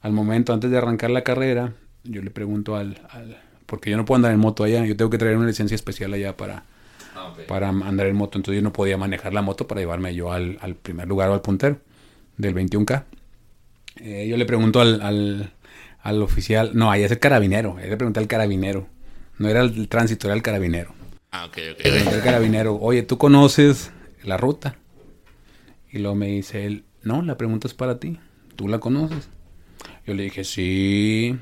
al 0.00 0.12
momento, 0.12 0.54
antes 0.54 0.70
de 0.70 0.78
arrancar 0.78 1.10
la 1.10 1.22
carrera, 1.22 1.74
yo 2.04 2.22
le 2.22 2.30
pregunto 2.30 2.74
al, 2.74 3.06
al 3.10 3.38
porque 3.72 3.88
yo 3.88 3.96
no 3.96 4.04
puedo 4.04 4.16
andar 4.16 4.32
en 4.32 4.38
moto 4.38 4.64
allá, 4.64 4.84
yo 4.84 4.94
tengo 4.98 5.10
que 5.10 5.16
traer 5.16 5.38
una 5.38 5.46
licencia 5.46 5.74
especial 5.74 6.12
allá 6.12 6.36
para, 6.36 6.64
ah, 7.14 7.28
okay. 7.32 7.46
para 7.46 7.70
andar 7.70 8.06
en 8.06 8.14
moto, 8.14 8.36
entonces 8.36 8.60
yo 8.60 8.62
no 8.62 8.70
podía 8.70 8.98
manejar 8.98 9.32
la 9.32 9.40
moto 9.40 9.66
para 9.66 9.80
llevarme 9.80 10.14
yo 10.14 10.30
al, 10.30 10.58
al 10.60 10.74
primer 10.74 11.08
lugar 11.08 11.30
o 11.30 11.32
al 11.32 11.40
puntero 11.40 11.78
del 12.36 12.54
21K. 12.54 13.04
Eh, 13.96 14.26
yo 14.28 14.36
le 14.36 14.44
pregunto 14.44 14.82
al, 14.82 15.00
al, 15.00 15.54
al, 16.02 16.20
oficial, 16.20 16.72
no, 16.74 16.90
allá 16.90 17.06
es 17.06 17.12
el 17.12 17.18
carabinero, 17.18 17.78
le 17.80 17.96
pregunté 17.96 18.20
al 18.20 18.26
carabinero, 18.26 18.88
no 19.38 19.48
era 19.48 19.62
el 19.62 19.88
tránsito, 19.88 20.26
era 20.26 20.34
el 20.34 20.42
carabinero. 20.42 20.92
Ah, 21.30 21.46
ok, 21.46 21.56
ok. 21.72 21.78
Le 21.82 21.90
pregunté 21.92 22.14
al 22.16 22.22
carabinero, 22.22 22.76
oye, 22.76 23.02
¿tú 23.04 23.16
conoces 23.16 23.90
la 24.22 24.36
ruta? 24.36 24.76
Y 25.90 26.00
luego 26.00 26.14
me 26.14 26.26
dice 26.26 26.66
él, 26.66 26.84
no, 27.04 27.22
la 27.22 27.38
pregunta 27.38 27.68
es 27.68 27.72
para 27.72 27.98
ti, 27.98 28.18
¿tú 28.54 28.68
la 28.68 28.80
conoces? 28.80 29.30
Yo 30.06 30.12
le 30.12 30.24
dije, 30.24 30.44
sí, 30.44 31.38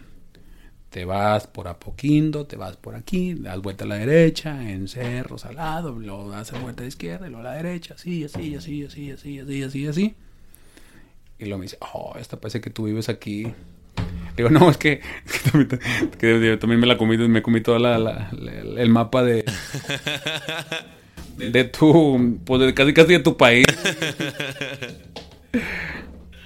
te 0.91 1.05
vas 1.05 1.47
por 1.47 1.68
Apoquindo, 1.68 2.47
te 2.47 2.57
vas 2.57 2.76
por 2.76 2.97
aquí, 2.97 3.34
das 3.34 3.61
vuelta 3.62 3.84
a 3.84 3.88
la 3.88 3.95
derecha, 3.95 4.68
en 4.68 4.88
Cerros 4.88 5.45
al 5.45 5.55
lado, 5.55 5.93
luego 5.93 6.30
das 6.30 6.51
vuelta 6.61 6.82
a 6.82 6.84
la 6.84 6.88
izquierda 6.88 7.28
y 7.28 7.30
luego 7.30 7.47
a 7.47 7.51
la 7.53 7.57
derecha, 7.57 7.95
así, 7.95 8.24
así, 8.24 8.57
así, 8.57 8.84
así, 8.84 9.12
así, 9.12 9.38
así, 9.38 9.62
así, 9.62 9.86
así. 9.86 10.14
Y 11.38 11.45
luego 11.45 11.59
me 11.59 11.64
dice, 11.66 11.78
oh, 11.95 12.14
esta 12.18 12.38
parece 12.38 12.61
que 12.61 12.70
tú 12.70 12.84
vives 12.84 13.09
aquí. 13.09 13.47
Digo, 14.36 14.51
no, 14.51 14.68
es 14.68 14.76
que, 14.76 15.01
que, 15.01 15.51
también, 15.51 15.80
que 16.18 16.47
yo 16.47 16.59
también 16.59 16.80
me 16.80 16.86
la 16.86 16.99
comí, 16.99 17.16
me 17.16 17.41
comí 17.41 17.61
todo 17.61 17.78
la, 17.78 17.97
la, 17.99 18.28
la, 18.32 18.53
el 18.53 18.91
mapa 18.91 19.22
de, 19.22 19.45
de 21.36 21.64
tu, 21.64 22.41
pues 22.45 22.61
de 22.61 22.74
casi 22.74 22.93
casi 22.93 23.12
de 23.12 23.20
tu 23.20 23.36
país. 23.36 23.66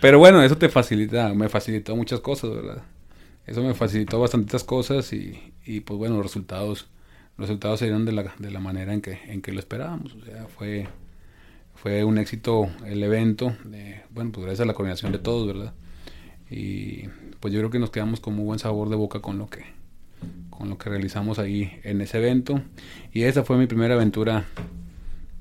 Pero 0.02 0.18
bueno, 0.18 0.42
eso 0.42 0.58
te 0.58 0.68
facilita, 0.68 1.32
me 1.32 1.48
facilitó 1.48 1.96
muchas 1.96 2.20
cosas, 2.20 2.50
¿verdad? 2.50 2.82
Eso 3.46 3.62
me 3.62 3.74
facilitó 3.74 4.20
bastantes 4.20 4.64
cosas 4.64 5.12
y, 5.12 5.52
y 5.64 5.80
pues 5.80 5.98
bueno, 5.98 6.16
los 6.16 6.26
resultados, 6.26 6.88
los 7.36 7.48
resultados 7.48 7.78
se 7.78 7.86
dieron 7.86 8.04
de 8.04 8.12
la, 8.12 8.34
de 8.38 8.50
la 8.50 8.60
manera 8.60 8.94
en 8.94 9.00
que, 9.00 9.18
en 9.26 9.42
que 9.42 9.52
lo 9.52 9.58
esperábamos. 9.58 10.14
O 10.14 10.24
sea, 10.24 10.46
fue, 10.46 10.88
fue 11.74 12.04
un 12.04 12.18
éxito 12.18 12.70
el 12.86 13.02
evento, 13.02 13.56
de, 13.64 14.02
bueno, 14.10 14.32
pues 14.32 14.46
gracias 14.46 14.64
a 14.64 14.66
la 14.66 14.74
coordinación 14.74 15.12
de 15.12 15.18
todos, 15.18 15.46
¿verdad? 15.46 15.74
y 16.50 17.08
pues 17.40 17.52
yo 17.52 17.60
creo 17.60 17.70
que 17.70 17.78
nos 17.78 17.90
quedamos 17.90 18.20
con 18.20 18.34
muy 18.34 18.44
buen 18.44 18.58
sabor 18.58 18.88
de 18.88 18.96
boca 18.96 19.20
con 19.20 19.38
lo 19.38 19.48
que 19.48 19.64
con 20.50 20.68
lo 20.68 20.78
que 20.78 20.88
realizamos 20.88 21.38
ahí 21.38 21.80
en 21.82 22.00
ese 22.00 22.18
evento 22.18 22.62
y 23.12 23.22
esa 23.22 23.44
fue 23.44 23.56
mi 23.56 23.66
primera 23.66 23.94
aventura 23.94 24.44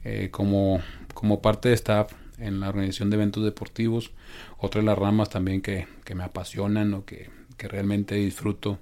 eh, 0.04 0.30
como, 0.32 0.82
como 1.14 1.42
parte 1.42 1.70
de 1.70 1.76
staff 1.76 2.12
en 2.40 2.60
la 2.60 2.70
organización 2.70 3.10
de 3.10 3.18
eventos 3.18 3.44
deportivos 3.44 4.12
otra 4.58 4.82
de 4.82 4.88
las 4.88 4.98
ramas 4.98 5.30
también 5.30 5.62
que, 5.62 5.88
que 6.04 6.16
me 6.16 6.24
apasionan 6.24 6.94
o 6.94 7.06
que, 7.06 7.30
que 7.58 7.68
realmente 7.68 8.16
disfruto 8.16 8.80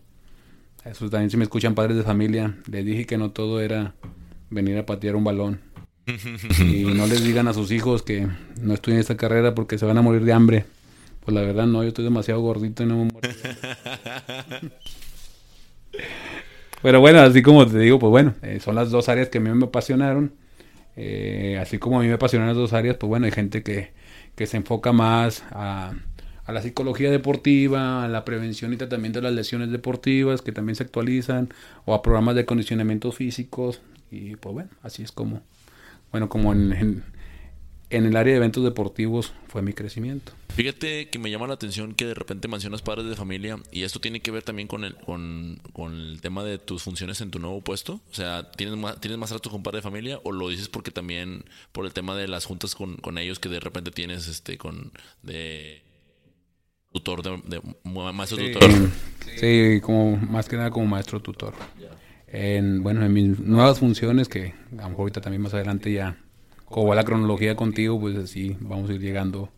eso 0.85 1.09
también 1.09 1.29
si 1.29 1.37
me 1.37 1.43
escuchan 1.43 1.75
padres 1.75 1.97
de 1.97 2.03
familia 2.03 2.57
les 2.69 2.85
dije 2.85 3.05
que 3.05 3.17
no 3.17 3.31
todo 3.31 3.61
era 3.61 3.93
venir 4.49 4.77
a 4.77 4.85
patear 4.85 5.15
un 5.15 5.23
balón 5.23 5.61
y 6.59 6.85
no 6.85 7.05
les 7.07 7.23
digan 7.23 7.47
a 7.47 7.53
sus 7.53 7.71
hijos 7.71 8.03
que 8.03 8.27
no 8.59 8.73
estoy 8.73 8.93
en 8.95 8.99
esta 8.99 9.17
carrera 9.17 9.53
porque 9.55 9.77
se 9.77 9.85
van 9.85 9.97
a 9.97 10.01
morir 10.01 10.23
de 10.25 10.33
hambre. 10.33 10.65
Pues 11.23 11.35
la 11.35 11.41
verdad 11.41 11.67
no, 11.67 11.83
yo 11.83 11.89
estoy 11.89 12.03
demasiado 12.03 12.41
gordito 12.41 12.83
y 12.83 12.87
no 12.87 12.97
me 12.97 13.11
muero. 13.11 13.29
Pero 16.81 16.99
bueno, 16.99 17.19
así 17.19 17.43
como 17.43 17.67
te 17.67 17.77
digo, 17.77 17.99
pues 17.99 18.09
bueno, 18.09 18.33
eh, 18.41 18.59
son 18.59 18.73
las 18.75 18.89
dos 18.89 19.07
áreas 19.07 19.29
que 19.29 19.37
a 19.37 19.41
mí 19.41 19.51
me 19.51 19.65
apasionaron. 19.65 20.33
Eh, 20.95 21.59
así 21.61 21.77
como 21.77 21.99
a 21.99 22.01
mí 22.01 22.07
me 22.07 22.15
apasionan 22.15 22.47
las 22.47 22.57
dos 22.57 22.73
áreas, 22.73 22.97
pues 22.97 23.07
bueno, 23.07 23.27
hay 23.27 23.31
gente 23.31 23.61
que, 23.61 23.93
que 24.35 24.47
se 24.47 24.57
enfoca 24.57 24.91
más 24.91 25.43
a, 25.51 25.93
a, 26.51 26.53
la 26.53 26.61
psicología 26.61 27.09
deportiva, 27.09 28.03
a 28.03 28.07
la 28.07 28.25
prevención 28.25 28.73
y 28.73 28.77
tratamiento 28.77 29.19
de 29.19 29.23
las 29.23 29.33
lesiones 29.33 29.71
deportivas, 29.71 30.41
que 30.41 30.51
también 30.51 30.75
se 30.75 30.83
actualizan, 30.83 31.49
o 31.85 31.93
a 31.93 32.01
programas 32.01 32.35
de 32.35 32.45
condicionamiento 32.45 33.11
físicos. 33.11 33.81
Y 34.11 34.35
pues 34.35 34.53
bueno, 34.53 34.69
así 34.83 35.03
es 35.03 35.11
como, 35.11 35.41
bueno, 36.11 36.29
como 36.29 36.51
en, 36.53 37.03
en, 37.89 38.05
el 38.05 38.15
área 38.15 38.33
de 38.33 38.37
eventos 38.37 38.63
deportivos 38.63 39.33
fue 39.47 39.61
mi 39.61 39.73
crecimiento. 39.73 40.33
Fíjate 40.55 41.09
que 41.09 41.17
me 41.17 41.31
llama 41.31 41.47
la 41.47 41.53
atención 41.53 41.93
que 41.93 42.05
de 42.05 42.13
repente 42.13 42.49
mencionas 42.49 42.81
padres 42.81 43.05
de 43.07 43.15
familia 43.15 43.57
y 43.71 43.83
esto 43.83 44.01
tiene 44.01 44.19
que 44.19 44.31
ver 44.31 44.43
también 44.43 44.67
con 44.67 44.83
el, 44.83 44.95
con, 44.95 45.61
con 45.71 45.93
el 45.93 46.19
tema 46.19 46.43
de 46.43 46.57
tus 46.57 46.83
funciones 46.83 47.21
en 47.21 47.31
tu 47.31 47.39
nuevo 47.39 47.61
puesto. 47.61 48.01
O 48.11 48.13
sea, 48.13 48.51
¿tienes 48.51 48.75
más, 48.75 48.99
¿tienes 48.99 49.17
más 49.17 49.29
trato 49.29 49.49
con 49.49 49.63
padres 49.63 49.79
de 49.79 49.89
familia 49.89 50.19
o 50.23 50.33
lo 50.33 50.49
dices 50.49 50.67
porque 50.67 50.91
también 50.91 51.45
por 51.71 51.85
el 51.85 51.93
tema 51.93 52.17
de 52.17 52.27
las 52.27 52.45
juntas 52.45 52.75
con, 52.75 52.97
con 52.97 53.17
ellos 53.17 53.39
que 53.39 53.47
de 53.47 53.61
repente 53.61 53.91
tienes 53.91 54.27
este 54.27 54.57
con 54.57 54.91
de 55.23 55.83
tutor, 56.91 57.23
de, 57.23 57.41
de 57.45 57.61
maestro 58.13 58.37
sí, 58.37 58.51
tutor? 58.51 58.69
Sí, 59.37 59.79
como 59.81 60.17
más 60.17 60.47
que 60.47 60.57
nada 60.57 60.71
como 60.71 60.85
maestro 60.85 61.19
tutor. 61.19 61.53
En, 62.27 62.81
bueno, 62.83 63.05
en 63.05 63.13
mis 63.13 63.39
nuevas 63.39 63.79
funciones, 63.79 64.27
que 64.29 64.53
a 64.71 64.83
lo 64.83 64.89
mejor 64.89 64.99
ahorita 65.01 65.21
también 65.21 65.41
más 65.41 65.53
adelante 65.53 65.91
ya, 65.91 66.17
como 66.65 66.87
va 66.87 66.95
la 66.95 67.03
cronología 67.03 67.55
contigo, 67.55 67.99
pues 67.99 68.15
así 68.17 68.55
vamos 68.59 68.89
a 68.89 68.93
ir 68.93 69.01
llegando 69.01 69.49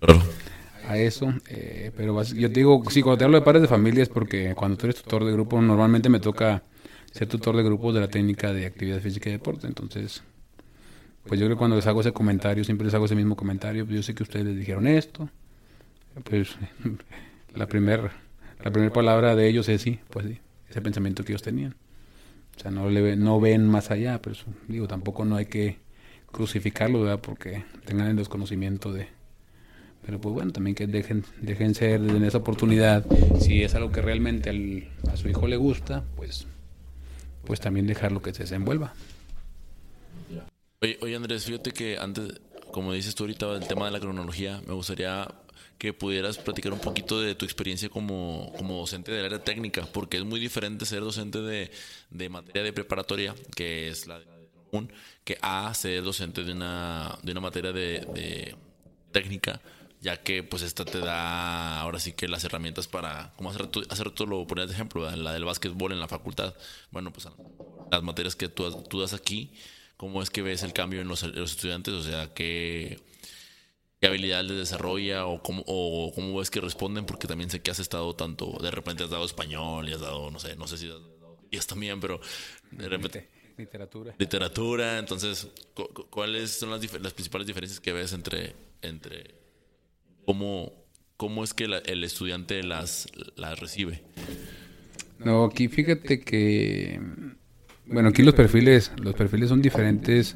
a 0.88 0.98
eso. 0.98 1.34
Eh, 1.50 1.92
pero 1.96 2.22
yo 2.24 2.52
te 2.52 2.60
digo, 2.60 2.84
sí, 2.90 3.02
cuando 3.02 3.18
te 3.20 3.26
hablo 3.26 3.38
de 3.38 3.46
padres 3.46 3.62
de 3.62 3.68
familia 3.68 4.04
es 4.04 4.10
porque 4.10 4.56
cuando 4.56 4.78
tú 4.78 4.88
eres 4.88 5.02
tutor 5.02 5.24
de 5.24 5.32
grupo, 5.32 5.62
normalmente 5.62 6.10
me 6.10 6.20
toca 6.20 6.64
ser 7.12 7.28
tutor 7.28 7.56
de 7.56 7.64
grupos 7.64 7.94
de 7.94 8.00
la 8.00 8.08
técnica 8.08 8.52
de 8.54 8.66
actividad 8.66 9.00
física 9.00 9.30
y 9.30 9.34
deporte. 9.34 9.68
Entonces, 9.68 10.24
pues 11.28 11.40
yo 11.40 11.46
creo 11.46 11.56
que 11.56 11.60
cuando 11.60 11.76
les 11.76 11.86
hago 11.86 12.02
ese 12.02 12.12
comentario, 12.12 12.64
siempre 12.64 12.86
les 12.86 12.94
hago 12.96 13.06
ese 13.06 13.16
mismo 13.16 13.36
comentario. 13.36 13.86
Pues 13.86 13.98
yo 13.98 14.04
sé 14.04 14.16
que 14.16 14.24
ustedes 14.24 14.46
les 14.46 14.58
dijeron 14.58 14.88
esto. 14.88 15.30
Pues 16.24 16.56
la 17.56 17.68
primera 17.68 18.12
la 18.64 18.94
palabra 18.94 19.36
de 19.36 19.48
ellos 19.48 19.68
es 19.68 19.82
sí, 19.82 20.00
pues 20.10 20.26
sí, 20.26 20.40
ese 20.70 20.82
pensamiento 20.82 21.24
que 21.24 21.34
ellos 21.34 21.42
tenían. 21.42 21.76
O 22.56 22.60
sea, 22.60 22.72
no, 22.72 22.90
le, 22.90 23.16
no 23.16 23.40
ven 23.40 23.68
más 23.68 23.92
allá, 23.92 24.22
pero 24.22 24.36
eso, 24.36 24.46
digo, 24.68 24.88
tampoco 24.88 25.26
no 25.26 25.36
hay 25.36 25.48
que 25.48 25.80
crucificarlo, 26.32 27.02
¿verdad? 27.02 27.20
Porque 27.20 27.66
tengan 27.86 28.08
el 28.08 28.16
desconocimiento 28.16 28.94
de... 28.94 29.08
Pero 30.06 30.20
pues 30.20 30.34
bueno, 30.34 30.52
también 30.52 30.76
que 30.76 30.86
dejen, 30.86 31.24
dejen 31.42 31.76
ser 31.76 32.02
en 32.02 32.24
esa 32.24 32.40
oportunidad. 32.40 33.06
Si 33.40 33.64
es 33.64 33.74
algo 33.74 33.92
que 33.92 34.02
realmente 34.02 34.50
al, 34.50 34.90
a 35.12 35.18
su 35.18 35.30
hijo 35.30 35.48
le 35.48 35.56
gusta, 35.56 36.04
pues, 36.16 36.46
pues 37.46 37.60
también 37.60 37.88
dejarlo 37.88 38.22
que 38.22 38.34
se 38.34 38.44
desenvuelva. 38.44 38.94
Oye, 40.82 40.98
oye 41.02 41.16
Andrés, 41.16 41.46
fíjate 41.46 41.72
que 41.72 41.98
antes, 41.98 42.42
como 42.72 42.92
dices 42.92 43.16
tú 43.16 43.24
ahorita, 43.24 43.56
el 43.56 43.66
tema 43.68 43.86
de 43.86 43.92
la 43.92 44.00
cronología, 44.02 44.62
me 44.68 44.74
gustaría 44.74 45.28
que 45.84 45.92
pudieras 45.92 46.38
platicar 46.38 46.72
un 46.72 46.80
poquito 46.80 47.20
de 47.20 47.36
tu 47.36 47.44
experiencia 47.44 47.90
como, 47.90 48.54
como 48.58 48.78
docente 48.78 49.12
del 49.12 49.26
área 49.26 49.44
técnica, 49.44 49.86
porque 49.92 50.16
es 50.16 50.24
muy 50.24 50.40
diferente 50.40 50.86
ser 50.86 51.02
docente 51.02 51.42
de, 51.42 51.72
de 52.10 52.30
materia 52.30 52.64
de 52.64 52.72
preparatoria, 52.72 53.36
que 53.54 53.90
es 53.90 54.08
la 54.08 54.20
de 54.20 54.26
común, 54.72 54.94
que 55.26 55.38
a 55.42 55.74
ser 55.74 56.02
docente 56.02 56.46
de 56.46 56.54
una, 56.54 57.20
de 57.22 57.34
una 57.34 57.42
materia 57.42 57.74
de, 57.74 58.00
de 58.14 58.56
técnica, 59.12 59.60
ya 60.00 60.16
que 60.24 60.42
pues 60.42 60.62
esta 60.62 60.86
te 60.86 61.00
da 61.00 61.82
ahora 61.82 62.00
sí 62.00 62.14
que 62.14 62.30
las 62.30 62.46
herramientas 62.46 62.88
para, 62.88 63.34
como 63.36 63.50
hacer 63.50 63.64
rato, 63.64 63.82
hace 63.90 64.06
rato 64.06 64.26
lo 64.26 64.48
ponías 64.48 64.70
de 64.70 64.76
ejemplo, 64.76 65.14
la 65.14 65.34
del 65.34 65.44
básquetbol 65.44 65.92
en 65.92 66.00
la 66.00 66.08
facultad, 66.08 66.56
bueno, 66.92 67.12
pues 67.12 67.28
las 67.92 68.04
materias 68.04 68.38
que 68.38 68.48
tú, 68.48 68.72
tú 68.84 69.02
das 69.02 69.14
aquí, 69.14 69.52
¿cómo 69.98 70.24
es 70.24 70.30
que 70.30 70.44
ves 70.44 70.64
el 70.64 70.72
cambio 70.72 71.02
en 71.02 71.10
los, 71.10 71.24
en 71.24 71.36
los 71.36 71.52
estudiantes? 71.52 71.94
O 71.94 72.04
sea, 72.04 72.34
que 72.34 73.02
qué 74.04 74.08
habilidad 74.08 74.44
les 74.44 74.58
desarrolla 74.58 75.28
o 75.28 75.42
cómo, 75.42 75.64
o 75.66 76.12
cómo 76.14 76.38
ves 76.38 76.52
que 76.52 76.60
responden, 76.60 77.06
porque 77.06 77.26
también 77.26 77.50
sé 77.50 77.62
que 77.62 77.72
has 77.72 77.80
estado 77.80 78.14
tanto, 78.14 78.58
de 78.62 78.70
repente 78.70 79.06
has 79.06 79.10
dado 79.10 79.24
español 79.24 79.88
y 79.88 79.94
has 79.94 80.02
dado, 80.02 80.30
no 80.30 80.40
sé, 80.40 80.58
no 80.58 80.68
sé 80.68 80.78
si 80.78 80.88
has 80.88 80.96
dado 80.96 81.38
inglés 81.46 81.66
también, 81.68 82.02
pero 82.02 82.20
de 82.72 82.90
repente... 82.90 83.30
Literatura. 83.58 84.14
Literatura, 84.18 85.00
entonces, 85.00 85.48
¿cuáles 86.10 86.52
son 86.52 86.72
las, 86.72 87.02
las 87.02 87.14
principales 87.14 87.48
diferencias 87.48 87.80
que 87.80 87.94
ves 87.94 88.12
entre, 88.12 88.58
entre 88.82 89.36
cómo, 90.26 90.74
cómo 91.16 91.46
es 91.46 91.54
que 91.54 91.70
la, 91.70 91.78
el 91.78 92.04
estudiante 92.04 92.62
las, 92.62 93.08
las 93.38 93.58
recibe? 93.58 94.04
No, 95.18 95.46
aquí 95.46 95.70
fíjate 95.70 96.20
que, 96.20 97.00
bueno, 97.86 98.10
aquí 98.10 98.22
los 98.22 98.34
perfiles, 98.34 98.92
los 99.02 99.16
perfiles 99.16 99.48
son 99.48 99.62
diferentes 99.62 100.36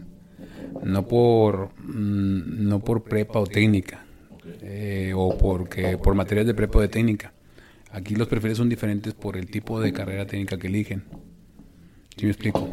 no 0.83 1.07
por 1.07 1.69
mm, 1.79 2.67
no 2.67 2.79
por 2.79 3.03
prepa 3.03 3.39
o 3.39 3.45
técnica 3.45 4.05
eh, 4.61 5.13
o 5.15 5.37
porque 5.37 5.97
por 5.97 6.15
materias 6.15 6.47
de 6.47 6.53
prepa 6.53 6.79
o 6.79 6.81
de 6.81 6.87
técnica 6.87 7.33
aquí 7.91 8.15
los 8.15 8.27
perfiles 8.27 8.57
son 8.57 8.69
diferentes 8.69 9.13
por 9.13 9.37
el 9.37 9.47
tipo 9.47 9.79
de 9.79 9.93
carrera 9.93 10.25
técnica 10.25 10.57
que 10.57 10.67
eligen 10.67 11.03
¿Sí 12.15 12.25
me 12.25 12.31
explico? 12.31 12.67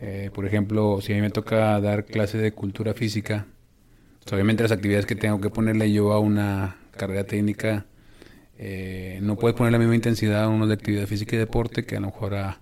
Eh, 0.00 0.30
por 0.34 0.46
ejemplo 0.46 1.00
si 1.00 1.12
a 1.12 1.16
mí 1.16 1.22
me 1.22 1.30
toca 1.30 1.80
dar 1.80 2.04
clase 2.04 2.38
de 2.38 2.52
cultura 2.52 2.94
física 2.94 3.46
pues 4.22 4.32
obviamente 4.32 4.62
las 4.62 4.72
actividades 4.72 5.06
que 5.06 5.16
tengo 5.16 5.40
que 5.40 5.50
ponerle 5.50 5.92
yo 5.92 6.12
a 6.12 6.18
una 6.18 6.76
carrera 6.96 7.24
técnica 7.24 7.86
eh, 8.58 9.18
no 9.22 9.36
puedes 9.36 9.56
poner 9.56 9.72
la 9.72 9.78
misma 9.78 9.94
intensidad 9.94 10.44
a 10.44 10.48
uno 10.48 10.66
de 10.66 10.74
actividad 10.74 11.06
física 11.06 11.34
y 11.34 11.38
deporte 11.38 11.84
que 11.84 11.96
a 11.96 12.00
lo 12.00 12.06
mejor 12.06 12.34
a 12.34 12.60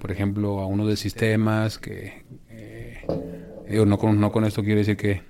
por 0.00 0.10
ejemplo 0.10 0.60
a 0.60 0.66
uno 0.66 0.86
de 0.86 0.96
sistemas 0.96 1.78
que 1.78 2.24
Digo, 3.68 3.86
no 3.86 3.98
con, 3.98 4.20
no 4.20 4.30
con 4.30 4.44
esto 4.44 4.62
quiere 4.62 4.80
decir 4.80 4.96
que, 4.96 5.22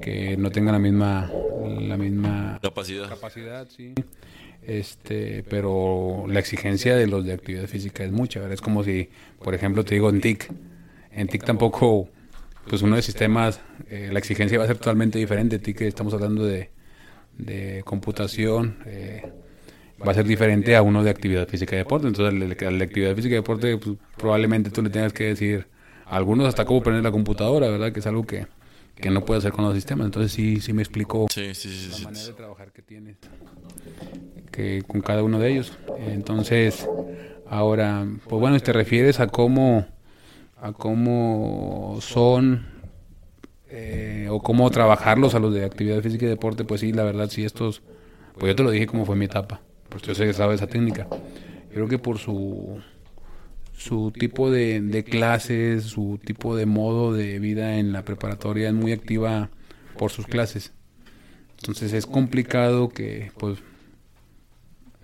que 0.00 0.36
no 0.36 0.50
tengan 0.50 0.72
la 0.72 0.78
misma 0.78 1.30
la 1.68 1.96
misma 1.96 2.58
capacidad. 2.62 3.08
capacidad 3.08 3.68
sí. 3.68 3.94
Este, 4.62 5.44
pero 5.48 6.24
la 6.28 6.38
exigencia 6.38 6.96
de 6.96 7.06
los 7.06 7.24
de 7.24 7.32
actividad 7.32 7.66
física 7.66 8.04
es 8.04 8.12
mucha, 8.12 8.40
¿verdad? 8.40 8.54
Es 8.54 8.60
como 8.60 8.84
si, 8.84 9.08
por 9.42 9.54
ejemplo, 9.54 9.84
te 9.84 9.94
digo 9.94 10.08
en 10.08 10.20
TIC, 10.20 10.52
en 11.10 11.26
TIC 11.26 11.44
tampoco, 11.44 12.08
pues 12.68 12.82
uno 12.82 12.94
de 12.94 13.02
sistemas, 13.02 13.60
eh, 13.88 14.10
la 14.12 14.20
exigencia 14.20 14.58
va 14.58 14.64
a 14.64 14.68
ser 14.68 14.78
totalmente 14.78 15.18
diferente. 15.18 15.58
TIC 15.58 15.82
estamos 15.82 16.14
hablando 16.14 16.46
de, 16.46 16.70
de 17.38 17.82
computación, 17.84 18.76
eh, 18.86 19.32
va 20.00 20.12
a 20.12 20.14
ser 20.14 20.26
diferente 20.26 20.76
a 20.76 20.82
uno 20.82 21.02
de 21.02 21.10
actividad 21.10 21.48
física 21.48 21.74
y 21.74 21.78
deporte. 21.78 22.06
Entonces, 22.06 22.32
la, 22.32 22.70
la 22.70 22.84
actividad 22.84 23.16
física 23.16 23.32
y 23.32 23.38
deporte, 23.38 23.76
pues, 23.78 23.96
probablemente 24.16 24.70
tú 24.70 24.80
le 24.80 24.90
tengas 24.90 25.12
que 25.12 25.24
decir 25.24 25.66
algunos 26.12 26.46
hasta 26.46 26.66
cómo 26.66 26.82
prender 26.82 27.02
la 27.02 27.10
computadora, 27.10 27.68
¿verdad? 27.68 27.90
Que 27.90 28.00
es 28.00 28.06
algo 28.06 28.24
que, 28.24 28.46
que 28.94 29.10
no 29.10 29.24
puede 29.24 29.38
hacer 29.38 29.52
con 29.52 29.64
los 29.64 29.74
sistemas. 29.74 30.04
Entonces 30.04 30.30
sí, 30.30 30.60
sí 30.60 30.74
me 30.74 30.82
explicó 30.82 31.26
sí, 31.32 31.54
sí, 31.54 31.70
sí, 31.70 32.02
la 32.02 32.10
manera 32.10 32.26
de 32.26 32.32
trabajar 32.34 32.70
que 32.70 32.82
tienes 32.82 33.16
que 34.50 34.82
con 34.86 35.00
cada 35.00 35.22
uno 35.22 35.38
de 35.38 35.50
ellos. 35.50 35.72
Entonces, 35.98 36.86
ahora, 37.48 38.06
pues 38.28 38.40
bueno, 38.40 38.60
te 38.60 38.74
refieres 38.74 39.20
a 39.20 39.26
cómo 39.26 39.86
a 40.60 40.72
cómo 40.72 41.96
son 42.00 42.66
eh, 43.70 44.28
o 44.30 44.40
cómo 44.40 44.70
trabajarlos 44.70 45.34
a 45.34 45.40
los 45.40 45.54
de 45.54 45.64
actividad 45.64 46.02
física 46.02 46.26
y 46.26 46.28
deporte, 46.28 46.64
pues 46.64 46.82
sí, 46.82 46.92
la 46.92 47.04
verdad 47.04 47.30
sí 47.30 47.42
estos, 47.42 47.80
pues 48.38 48.50
yo 48.50 48.56
te 48.56 48.62
lo 48.62 48.70
dije 48.70 48.86
como 48.86 49.06
fue 49.06 49.16
mi 49.16 49.24
etapa, 49.24 49.62
pues 49.88 50.02
yo 50.02 50.14
sé 50.14 50.26
que 50.26 50.34
sabes 50.34 50.60
esa 50.60 50.66
técnica. 50.66 51.08
Creo 51.72 51.88
que 51.88 51.98
por 51.98 52.18
su 52.18 52.80
su 53.76 54.12
tipo 54.12 54.50
de, 54.50 54.80
de 54.80 55.04
clases, 55.04 55.84
su 55.84 56.20
tipo 56.24 56.56
de 56.56 56.66
modo 56.66 57.12
de 57.12 57.38
vida 57.38 57.78
en 57.78 57.92
la 57.92 58.04
preparatoria 58.04 58.68
es 58.68 58.74
muy 58.74 58.92
activa 58.92 59.50
por 59.98 60.10
sus 60.10 60.26
clases. 60.26 60.72
Entonces 61.58 61.92
es 61.92 62.06
complicado 62.06 62.88
que, 62.88 63.30
pues, 63.38 63.58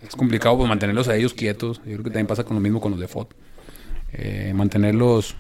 es 0.03 0.14
complicado 0.16 0.57
pues, 0.57 0.69
mantenerlos 0.69 1.09
a 1.09 1.16
ellos 1.16 1.35
quietos. 1.35 1.79
Yo 1.79 1.93
creo 1.93 2.05
que 2.05 2.11
también 2.11 2.27
pasa 2.27 2.45
con 2.45 2.55
lo 2.55 2.61
mismo 2.61 2.81
con 2.81 2.93
los 2.93 3.01
de 3.01 3.09
FOT. 3.09 3.35
Eh, 4.12 4.53
mantenerlos 4.55 5.37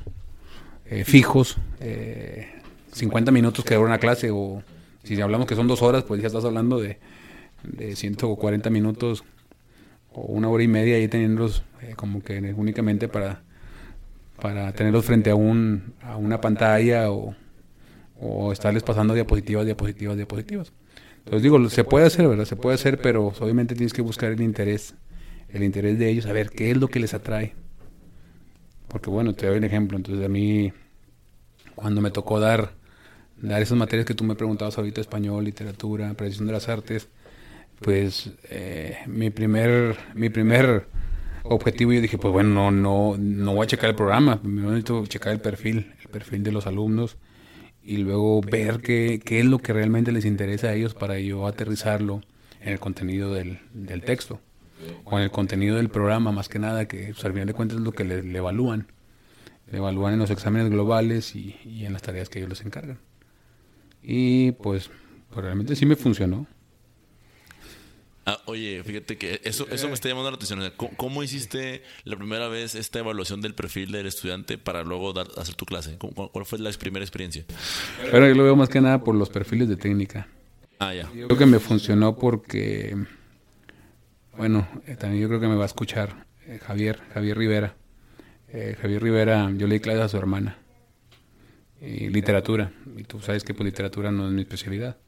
eh, 0.86 1.04
fijos, 1.04 1.58
eh, 1.80 2.48
50 2.92 3.32
minutos 3.32 3.64
que 3.64 3.74
dura 3.74 3.86
una 3.86 3.98
clase 3.98 4.30
o 4.30 4.62
si 5.04 5.20
hablamos 5.20 5.46
que 5.46 5.54
son 5.54 5.66
dos 5.66 5.82
horas, 5.82 6.04
pues 6.04 6.20
ya 6.20 6.26
estás 6.26 6.44
hablando 6.44 6.78
de, 6.78 6.98
de 7.62 7.96
140 7.96 8.70
minutos 8.70 9.24
o 10.18 10.32
una 10.32 10.48
hora 10.48 10.62
y 10.62 10.68
media 10.68 10.96
ahí 10.96 11.08
teniéndolos 11.08 11.62
eh, 11.82 11.94
como 11.96 12.22
que 12.22 12.38
únicamente 12.54 13.08
para, 13.08 13.42
para 14.40 14.72
tenerlos 14.72 15.04
frente 15.04 15.30
a, 15.30 15.34
un, 15.34 15.94
a 16.02 16.16
una 16.16 16.40
pantalla 16.40 17.10
o, 17.10 17.34
o 18.20 18.52
estarles 18.52 18.82
pasando 18.82 19.14
diapositivas, 19.14 19.64
diapositivas, 19.64 20.16
diapositivas. 20.16 20.72
Entonces 21.18 21.42
digo, 21.42 21.68
se 21.68 21.84
puede 21.84 22.06
hacer, 22.06 22.26
¿verdad? 22.26 22.46
Se 22.46 22.56
puede 22.56 22.74
hacer, 22.74 23.00
pero 23.00 23.28
obviamente 23.38 23.74
tienes 23.74 23.92
que 23.92 24.02
buscar 24.02 24.32
el 24.32 24.40
interés, 24.40 24.94
el 25.50 25.62
interés 25.62 25.98
de 25.98 26.08
ellos, 26.08 26.26
a 26.26 26.32
ver 26.32 26.50
qué 26.50 26.70
es 26.70 26.76
lo 26.76 26.88
que 26.88 27.00
les 27.00 27.14
atrae. 27.14 27.54
Porque 28.88 29.10
bueno, 29.10 29.34
te 29.34 29.46
doy 29.46 29.58
el 29.58 29.64
ejemplo, 29.64 29.98
entonces 29.98 30.24
a 30.24 30.28
mí, 30.28 30.72
cuando 31.74 32.00
me 32.00 32.10
tocó 32.10 32.40
dar, 32.40 32.72
dar 33.36 33.60
esas 33.60 33.76
materias 33.76 34.06
que 34.06 34.14
tú 34.14 34.24
me 34.24 34.34
preguntabas 34.34 34.78
ahorita, 34.78 35.02
español, 35.02 35.44
literatura, 35.44 36.14
precisión 36.14 36.46
de 36.46 36.54
las 36.54 36.68
artes, 36.70 37.08
pues 37.80 38.32
eh, 38.50 38.98
mi 39.06 39.30
primer, 39.30 39.96
mi 40.14 40.30
primer 40.30 40.86
objetivo 41.44 41.92
yo 41.92 42.00
dije, 42.00 42.18
pues 42.18 42.32
bueno, 42.32 42.70
no, 42.70 42.70
no, 42.70 43.16
no 43.18 43.54
voy 43.54 43.64
a 43.64 43.66
checar 43.66 43.90
el 43.90 43.96
programa, 43.96 44.40
primero 44.40 44.70
necesito 44.70 45.06
checar 45.06 45.32
el 45.32 45.40
perfil, 45.40 45.94
el 46.00 46.08
perfil 46.08 46.42
de 46.42 46.52
los 46.52 46.66
alumnos 46.66 47.16
y 47.82 47.98
luego 47.98 48.40
ver 48.42 48.80
qué, 48.80 49.20
qué 49.24 49.40
es 49.40 49.46
lo 49.46 49.58
que 49.58 49.72
realmente 49.72 50.12
les 50.12 50.24
interesa 50.24 50.68
a 50.68 50.74
ellos 50.74 50.94
para 50.94 51.18
yo 51.18 51.46
aterrizarlo 51.46 52.20
en 52.60 52.72
el 52.72 52.80
contenido 52.80 53.32
del, 53.32 53.60
del 53.72 54.02
texto 54.02 54.40
o 55.04 55.16
en 55.18 55.24
el 55.24 55.30
contenido 55.30 55.76
del 55.76 55.88
programa 55.88 56.32
más 56.32 56.48
que 56.48 56.58
nada 56.58 56.86
que 56.86 57.08
pues, 57.12 57.24
al 57.24 57.32
final 57.32 57.46
de 57.46 57.54
cuentas 57.54 57.78
es 57.78 57.84
lo 57.84 57.92
que 57.92 58.04
le, 58.04 58.36
evalúan. 58.36 58.86
Le 59.70 59.78
evalúan 59.78 60.14
en 60.14 60.18
los 60.18 60.30
exámenes 60.30 60.70
globales 60.70 61.34
y, 61.34 61.56
en 61.84 61.92
las 61.92 62.02
tareas 62.02 62.28
que 62.28 62.38
ellos 62.38 62.50
les 62.50 62.64
encargan. 62.64 62.98
Y 64.02 64.52
pues, 64.52 64.90
pues 65.30 65.44
realmente 65.44 65.76
sí 65.76 65.84
me 65.84 65.96
funcionó 65.96 66.46
Ah, 68.30 68.42
oye, 68.44 68.82
fíjate 68.84 69.16
que 69.16 69.40
eso, 69.42 69.66
eso 69.70 69.88
me 69.88 69.94
está 69.94 70.06
llamando 70.10 70.30
la 70.30 70.36
atención. 70.36 70.60
¿cómo, 70.76 71.22
hiciste 71.22 71.82
la 72.04 72.14
primera 72.14 72.46
vez 72.48 72.74
esta 72.74 72.98
evaluación 72.98 73.40
del 73.40 73.54
perfil 73.54 73.90
del 73.90 74.04
estudiante 74.04 74.58
para 74.58 74.84
luego 74.84 75.14
dar, 75.14 75.28
hacer 75.38 75.54
tu 75.54 75.64
clase? 75.64 75.96
¿Cuál 75.96 76.44
fue 76.44 76.58
la 76.58 76.70
primera 76.72 77.02
experiencia? 77.02 77.46
Pero 78.02 78.28
yo 78.28 78.34
lo 78.34 78.44
veo 78.44 78.54
más 78.54 78.68
que 78.68 78.82
nada 78.82 79.02
por 79.02 79.14
los 79.14 79.30
perfiles 79.30 79.66
de 79.70 79.76
técnica. 79.76 80.28
Ah, 80.78 80.92
ya. 80.92 81.10
Yo 81.14 81.26
creo 81.26 81.38
que 81.38 81.46
me 81.46 81.58
funcionó 81.58 82.18
porque, 82.18 82.98
bueno, 84.36 84.68
eh, 84.86 84.96
también 84.96 85.22
yo 85.22 85.28
creo 85.28 85.40
que 85.40 85.48
me 85.48 85.56
va 85.56 85.62
a 85.62 85.66
escuchar 85.66 86.26
eh, 86.46 86.58
Javier, 86.58 87.00
Javier 87.14 87.38
Rivera. 87.38 87.76
Eh, 88.48 88.76
Javier 88.78 89.02
Rivera, 89.02 89.50
yo 89.56 89.66
leí 89.66 89.80
clases 89.80 90.02
a 90.02 90.08
su 90.10 90.18
hermana. 90.18 90.58
Y 91.80 92.10
literatura. 92.10 92.72
Y 92.94 93.04
tú 93.04 93.22
sabes 93.22 93.42
que 93.42 93.54
pues 93.54 93.64
literatura 93.64 94.12
no 94.12 94.26
es 94.26 94.34
mi 94.34 94.42
especialidad. 94.42 94.98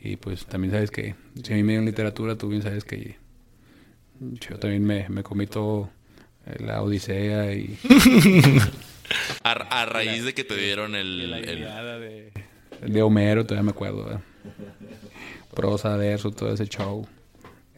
Y 0.00 0.16
pues 0.16 0.46
también 0.46 0.72
sabes 0.72 0.90
que 0.90 1.14
si 1.42 1.52
a 1.52 1.56
mí 1.56 1.62
me 1.62 1.72
dio 1.72 1.82
literatura, 1.82 2.36
tú 2.36 2.48
bien 2.48 2.62
sabes 2.62 2.84
que 2.84 3.16
yo 4.20 4.58
también 4.58 4.84
me, 4.84 5.08
me 5.08 5.22
comí 5.22 5.46
todo 5.46 5.90
eh, 6.46 6.56
la 6.64 6.82
Odisea 6.82 7.52
y... 7.54 7.78
a, 9.42 9.86
raíz 9.86 10.24
de 10.24 10.34
que 10.34 10.44
te 10.44 10.56
dieron 10.56 10.94
el... 10.94 11.30
De, 11.30 12.32
de, 12.86 13.02
Homero, 13.02 13.44
todavía 13.44 13.64
me 13.64 13.70
acuerdo. 13.70 14.20
Prosa, 15.54 15.96
verso, 15.96 16.30
todo 16.30 16.52
ese 16.52 16.66
show. 16.66 17.06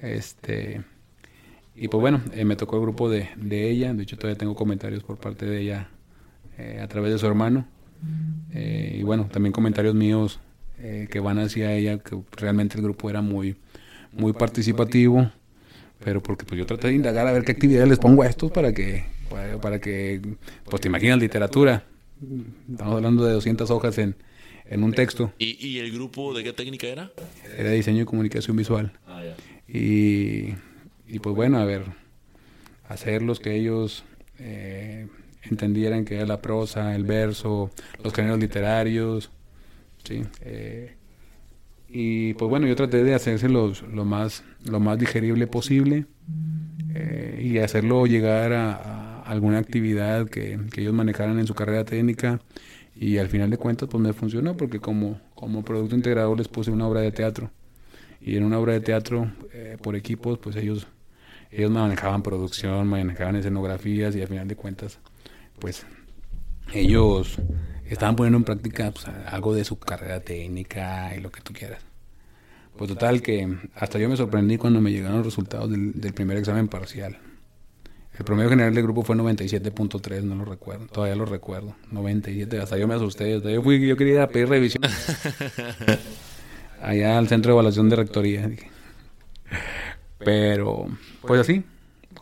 Este... 0.03 0.83
Y 1.75 1.89
pues 1.89 2.01
bueno, 2.01 2.21
eh, 2.35 2.45
me 2.45 2.57
tocó 2.57 2.77
el 2.77 2.83
grupo 2.83 3.09
de, 3.09 3.31
de, 3.37 3.71
ella. 3.71 3.95
De 3.95 4.03
hecho, 4.03 4.19
todavía 4.19 4.37
tengo 4.37 4.55
comentarios 4.55 5.03
por 5.03 5.17
parte 5.17 5.47
de 5.47 5.61
ella 5.63 5.89
eh, 6.59 6.81
a 6.83 6.89
través 6.89 7.13
de 7.13 7.19
su 7.19 7.27
hermano. 7.27 7.67
y 8.53 9.03
bueno, 9.03 9.29
también 9.33 9.53
comentarios 9.53 9.95
míos 9.95 10.41
eh, 10.83 11.09
que 11.11 11.21
van 11.21 11.39
hacia 11.39 11.75
ella, 11.75 11.99
que 11.99 12.17
realmente 12.33 12.77
el 12.77 12.83
grupo 12.83 13.11
era 13.11 13.21
muy, 13.21 13.57
muy 14.13 14.33
participativo, 14.33 15.31
pero 16.03 16.23
porque 16.23 16.45
pues 16.45 16.59
yo 16.59 16.67
traté 16.67 16.89
de 16.89 16.95
indagar 16.95 17.27
a 17.27 17.33
ver 17.33 17.45
qué 17.45 17.53
actividades 17.53 17.89
les 17.89 17.99
pongo 17.99 18.23
a 18.23 18.27
estos 18.27 18.51
para 18.51 18.73
que, 18.73 19.05
para, 19.61 19.81
que, 19.81 20.21
pues 20.65 20.81
te 20.81 20.89
imaginas 20.89 21.19
literatura, 21.19 21.85
estamos 22.71 22.97
hablando 22.97 23.25
de 23.25 23.33
200 23.33 23.71
hojas 23.71 23.99
en, 23.99 24.17
en 24.67 24.83
un 24.83 24.93
texto. 24.93 25.33
¿Y, 25.39 25.57
¿Y, 25.67 25.79
el 25.81 25.93
grupo 25.93 26.35
de 26.35 26.45
qué 26.45 26.53
técnica 26.53 26.87
era? 26.87 27.13
Era 27.59 27.71
diseño 27.71 28.03
y 28.03 28.07
comunicación 28.07 28.57
visual. 28.57 28.93
Ah, 29.07 29.23
y, 29.69 30.55
y 31.07 31.19
pues 31.21 31.37
bueno, 31.37 31.59
a 31.59 31.65
ver, 31.65 31.85
hacerlos 32.89 33.39
que 33.39 33.55
ellos 33.55 34.05
eh, 34.39 35.07
entendieran 35.43 36.05
que 36.05 36.17
era 36.17 36.27
la 36.27 36.41
prosa, 36.41 36.95
el 36.95 37.05
verso, 37.05 37.71
los 38.03 38.13
géneros 38.13 38.39
literarios, 38.39 39.31
¿sí? 40.05 40.23
Eh, 40.43 40.97
y 41.89 42.35
pues 42.35 42.49
bueno, 42.49 42.67
yo 42.67 42.77
traté 42.77 43.03
de 43.03 43.15
hacerse 43.15 43.49
lo, 43.49 43.73
más, 44.05 44.45
lo 44.65 44.79
más 44.79 44.99
digerible 44.99 45.47
posible 45.49 46.07
eh, 46.95 47.41
y 47.43 47.59
hacerlo 47.59 48.07
llegar 48.07 48.53
a, 48.53 49.23
alguna 49.23 49.59
actividad 49.59 50.29
que, 50.29 50.59
ellos 50.77 50.93
manejaran 50.93 51.39
en 51.39 51.47
su 51.47 51.55
carrera 51.55 51.85
técnica 51.85 52.41
y 52.97 53.19
al 53.19 53.29
final 53.29 53.51
de 53.51 53.59
cuentas 53.59 53.89
pues 53.89 54.03
me 54.03 54.13
funcionó 54.13 54.57
porque 54.57 54.81
como, 54.81 55.21
como 55.35 55.65
producto 55.65 55.95
integrador 55.95 56.37
les 56.37 56.49
puse 56.49 56.71
una 56.71 56.87
obra 56.89 57.01
de 57.01 57.13
teatro 57.13 57.51
y 58.21 58.37
en 58.37 58.45
una 58.45 58.59
obra 58.59 58.73
de 58.73 58.81
teatro 58.81 59.31
eh, 59.53 59.77
por 59.81 59.95
equipos 59.95 60.39
pues 60.39 60.57
ellos 60.57 60.87
ellos 61.53 61.71
manejaban 61.71 62.23
producción, 62.23 62.89
manejaban 62.89 63.37
escenografías 63.37 64.15
y 64.15 64.23
al 64.23 64.29
final 64.29 64.49
de 64.49 64.57
cuentas 64.57 64.99
pues 65.59 65.87
ellos 66.73 67.39
estaban 67.95 68.17
poniendo 68.17 68.39
en 68.39 68.45
práctica 68.45 68.91
pues, 68.93 69.07
algo 69.27 69.55
de 69.55 69.65
su 69.65 69.79
carrera 69.79 70.21
técnica 70.21 71.15
y 71.17 71.21
lo 71.21 71.31
que 71.31 71.41
tú 71.41 71.53
quieras. 71.53 71.83
Pues 72.77 72.89
total 72.89 73.21
que 73.21 73.57
hasta 73.75 73.99
yo 73.99 74.09
me 74.09 74.17
sorprendí 74.17 74.57
cuando 74.57 74.81
me 74.81 74.91
llegaron 74.91 75.19
los 75.19 75.27
resultados 75.27 75.71
del, 75.71 76.13
primer 76.15 76.39
examen 76.39 76.69
parcial. 76.69 77.19
El 78.19 78.25
promedio 78.25 78.51
general 78.51 78.75
del 78.75 78.85
grupo 78.85 79.03
fue 79.03 79.17
97.3, 79.17 80.23
no 80.23 80.35
lo 80.35 80.45
recuerdo, 80.45 80.87
todavía 80.87 81.17
lo 81.17 81.25
recuerdo. 81.25 81.75
97, 81.91 82.61
hasta 82.61 82.77
yo 82.77 82.87
me 82.87 82.95
asusté, 82.95 83.41
yo, 83.41 83.63
fui, 83.63 83.87
yo 83.87 83.97
quería 83.97 84.29
pedir 84.29 84.49
revisión. 84.49 84.83
Allá 86.83 87.19
al 87.19 87.29
centro 87.29 87.51
de 87.51 87.55
evaluación 87.55 87.89
de 87.89 87.97
rectoría. 87.97 88.51
Pero, 90.19 90.87
pues 91.23 91.41
así, 91.41 91.65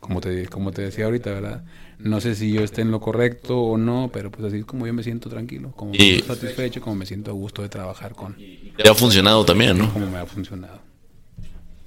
como 0.01 0.21
te, 0.21 0.47
como 0.47 0.71
te 0.71 0.83
decía 0.83 1.07
ahorita, 1.07 1.31
¿verdad? 1.31 1.65
No 1.99 2.21
sé 2.21 2.35
si 2.37 2.53
yo 2.53 2.63
esté 2.63 2.83
en 2.83 2.91
lo 2.91 3.01
correcto 3.01 3.59
o 3.61 3.77
no, 3.77 4.11
pero 4.13 4.31
pues 4.31 4.45
así 4.45 4.59
es 4.59 4.65
como 4.65 4.87
yo 4.87 4.95
me 4.95 5.03
siento 5.03 5.29
tranquilo, 5.29 5.73
como 5.75 5.93
me 5.93 5.99
siento 5.99 6.35
satisfecho, 6.35 6.81
como 6.81 6.97
me 6.97 7.07
siento 7.07 7.31
a 7.31 7.35
gusto 7.35 7.63
de 7.63 7.69
trabajar 7.69 8.15
con. 8.15 8.37
Y 8.39 8.73
te 8.77 8.89
ha 8.89 8.95
funcionado 8.95 9.45
también, 9.45 9.77
¿no? 9.77 9.93
Como 9.93 10.09
me 10.09 10.19
ha 10.19 10.27
funcionado. 10.27 10.81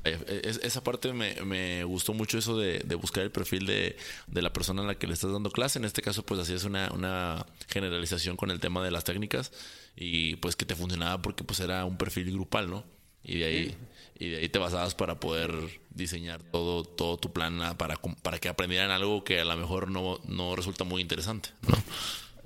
Esa 0.04 0.84
parte 0.84 1.14
me, 1.14 1.36
me 1.46 1.84
gustó 1.84 2.14
mucho 2.14 2.40
eso 2.40 2.58
de, 2.58 2.80
de 2.80 2.96
buscar 2.96 3.24
el 3.24 3.30
perfil 3.30 3.68
de, 3.68 3.96
de, 4.26 4.42
la 4.42 4.52
persona 4.52 4.82
a 4.82 4.86
la 4.86 4.96
que 4.96 5.06
le 5.06 5.14
estás 5.14 5.32
dando 5.32 5.52
clase. 5.52 5.78
En 5.78 5.86
este 5.86 6.02
caso, 6.02 6.24
pues 6.26 6.40
así 6.40 6.54
es 6.54 6.64
una, 6.64 6.92
una 6.92 7.46
generalización 7.68 8.36
con 8.36 8.50
el 8.50 8.60
tema 8.60 8.84
de 8.84 8.90
las 8.90 9.04
técnicas 9.04 9.52
y 9.96 10.38
pues 10.38 10.56
que 10.56 10.66
te 10.66 10.76
funcionaba 10.76 11.22
porque 11.22 11.44
pues 11.44 11.60
era 11.60 11.86
un 11.86 11.98
perfil 11.98 12.32
grupal, 12.32 12.70
¿no? 12.70 12.84
Y 13.24 13.38
de 13.38 13.46
ahí, 13.46 13.76
y 14.22 14.30
de 14.30 14.38
ahí 14.38 14.50
te 14.50 14.60
basabas 14.60 14.94
para 14.94 15.20
poder 15.20 15.52
diseñar 15.90 16.44
todo, 16.44 16.84
todo 16.84 17.18
tu 17.18 17.34
plan 17.34 17.60
para, 17.76 17.96
para 18.22 18.38
que 18.38 18.50
aprendieran 18.50 18.92
algo 18.92 19.24
que 19.24 19.42
a 19.42 19.46
lo 19.46 19.58
mejor 19.58 19.90
no, 19.90 20.20
no 20.28 20.56
resulta 20.56 20.84
muy 20.84 21.02
interesante. 21.02 21.50
¿no? 21.68 21.74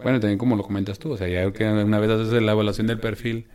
Bueno, 0.02 0.22
también 0.22 0.38
como 0.38 0.56
lo 0.56 0.64
comentas 0.64 1.00
tú, 1.00 1.12
o 1.12 1.18
sea, 1.18 1.28
ya 1.28 1.52
que 1.52 1.66
una 1.66 2.00
vez 2.00 2.10
haces 2.12 2.42
la 2.42 2.54
evaluación 2.54 2.88
del 2.88 2.98
perfil 3.02 3.48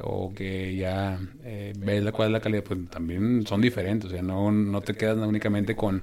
o 0.00 0.34
que 0.34 0.74
ya 0.74 1.20
eh, 1.44 1.72
ves 1.76 2.02
la, 2.02 2.10
cuál 2.10 2.30
es 2.30 2.32
la 2.32 2.40
calidad, 2.40 2.64
pues 2.64 2.80
también 2.90 3.46
son 3.46 3.60
diferentes, 3.60 4.10
o 4.10 4.12
sea, 4.12 4.22
no, 4.22 4.50
no 4.50 4.80
te 4.80 4.94
quedas 4.94 5.18
únicamente 5.18 5.76
con, 5.76 6.02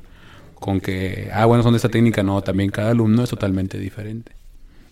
con 0.55 0.79
que, 0.79 1.29
ah, 1.33 1.43
bueno, 1.45 1.63
son 1.63 1.73
de 1.73 1.77
esta 1.77 1.89
técnica, 1.89 2.23
no, 2.23 2.41
también 2.41 2.69
cada 2.69 2.91
alumno 2.91 3.23
es 3.23 3.29
totalmente 3.29 3.77
diferente. 3.77 4.31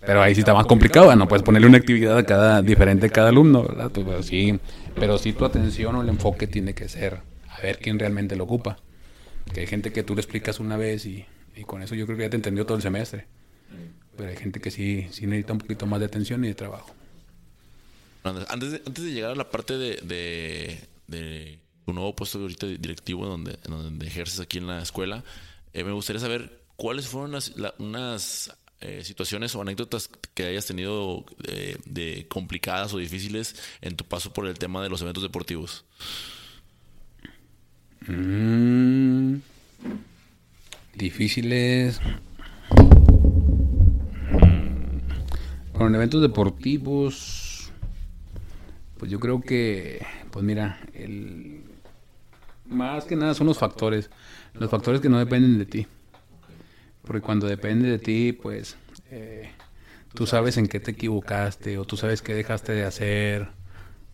Pero 0.05 0.21
ahí 0.21 0.35
sí 0.35 0.41
está 0.41 0.53
más 0.53 0.65
complicado, 0.65 1.15
no 1.15 1.27
puedes 1.27 1.41
ponerle 1.43 1.67
una 1.67 1.77
actividad 1.77 2.17
a 2.17 2.23
cada 2.23 2.61
diferente 2.61 3.07
a 3.07 3.09
cada 3.09 3.29
alumno, 3.29 3.63
¿verdad? 3.63 3.91
Pero 3.93 4.21
sí, 4.21 4.59
pero 4.95 5.17
sí 5.17 5.33
tu 5.33 5.45
atención 5.45 5.95
o 5.95 6.01
el 6.01 6.09
enfoque 6.09 6.47
tiene 6.47 6.73
que 6.73 6.89
ser 6.89 7.21
a 7.49 7.61
ver 7.61 7.79
quién 7.79 7.99
realmente 7.99 8.35
lo 8.35 8.45
ocupa. 8.45 8.77
Que 9.53 9.61
hay 9.61 9.67
gente 9.67 9.91
que 9.91 10.03
tú 10.03 10.15
le 10.15 10.21
explicas 10.21 10.59
una 10.59 10.77
vez 10.77 11.05
y, 11.05 11.25
con 11.65 11.81
eso 11.81 11.95
yo 11.95 12.05
creo 12.05 12.17
que 12.17 12.23
ya 12.23 12.29
te 12.29 12.35
entendió 12.35 12.65
todo 12.65 12.77
el 12.77 12.83
semestre. 12.83 13.27
Pero 14.17 14.29
hay 14.29 14.37
gente 14.37 14.59
que 14.59 14.71
sí, 14.71 15.07
sí 15.11 15.27
necesita 15.27 15.53
un 15.53 15.59
poquito 15.59 15.85
más 15.85 15.99
de 15.99 16.05
atención 16.05 16.43
y 16.45 16.47
de 16.47 16.55
trabajo. 16.55 16.93
Antes 18.23 18.71
de, 18.71 18.81
antes 18.85 19.03
de 19.03 19.11
llegar 19.11 19.31
a 19.31 19.35
la 19.35 19.49
parte 19.49 19.77
de, 19.77 20.79
de, 21.07 21.59
tu 21.85 21.93
nuevo 21.93 22.15
puesto 22.15 22.39
ahorita 22.39 22.65
directivo 22.65 23.27
donde, 23.27 23.57
ejerces 24.05 24.39
aquí 24.39 24.57
en 24.57 24.67
la 24.67 24.81
escuela, 24.81 25.23
eh, 25.73 25.83
me 25.83 25.91
gustaría 25.91 26.19
saber 26.19 26.63
cuáles 26.75 27.07
fueron 27.07 27.33
las, 27.33 27.53
unas 27.77 28.57
eh, 28.87 29.03
situaciones 29.03 29.55
o 29.55 29.61
anécdotas 29.61 30.11
que 30.35 30.45
hayas 30.45 30.67
tenido 30.67 31.25
eh, 31.47 31.75
de 31.85 32.27
complicadas 32.27 32.93
o 32.93 32.99
difíciles 32.99 33.55
en 33.81 33.95
tu 33.95 34.05
paso 34.05 34.31
por 34.31 34.45
el 34.45 34.59
tema 34.59 34.83
de 34.83 34.89
los 34.89 35.01
eventos 35.01 35.23
deportivos. 35.23 35.85
Mm, 38.05 39.37
difíciles. 40.93 41.99
Con 45.73 45.95
eventos 45.95 46.21
deportivos, 46.21 47.71
pues 48.99 49.09
yo 49.09 49.19
creo 49.19 49.41
que, 49.41 50.05
pues 50.29 50.45
mira, 50.45 50.79
el, 50.93 51.63
Más 52.69 53.05
que 53.05 53.15
nada 53.15 53.33
son 53.33 53.47
los 53.47 53.57
factores, 53.57 54.11
los 54.53 54.69
factores 54.69 55.01
que 55.01 55.09
no 55.09 55.17
dependen 55.17 55.57
de 55.57 55.65
ti. 55.65 55.87
Porque 57.05 57.21
cuando 57.21 57.47
depende 57.47 57.89
de 57.89 57.99
ti, 57.99 58.33
pues 58.33 58.77
eh, 59.11 59.49
tú 60.13 60.25
sabes 60.25 60.57
en 60.57 60.67
qué 60.67 60.79
te 60.79 60.91
equivocaste 60.91 61.77
o 61.77 61.85
tú 61.85 61.97
sabes 61.97 62.21
qué 62.21 62.33
dejaste 62.33 62.73
de 62.73 62.83
hacer. 62.83 63.49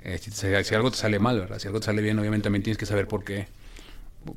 Eh, 0.04 0.18
si, 0.20 0.76
algo 0.76 0.92
te 0.92 0.98
sale 0.98 1.20
mal, 1.20 1.40
¿verdad? 1.40 1.60
Si 1.60 1.68
algo 1.68 1.80
te 1.80 1.86
sale 1.86 2.02
bien, 2.02 2.20
obviamente 2.20 2.46
también 2.46 2.64
tienes 2.64 2.78
que 2.78 2.86
saber 2.86 3.08
por 3.08 3.24
qué. 3.24 3.48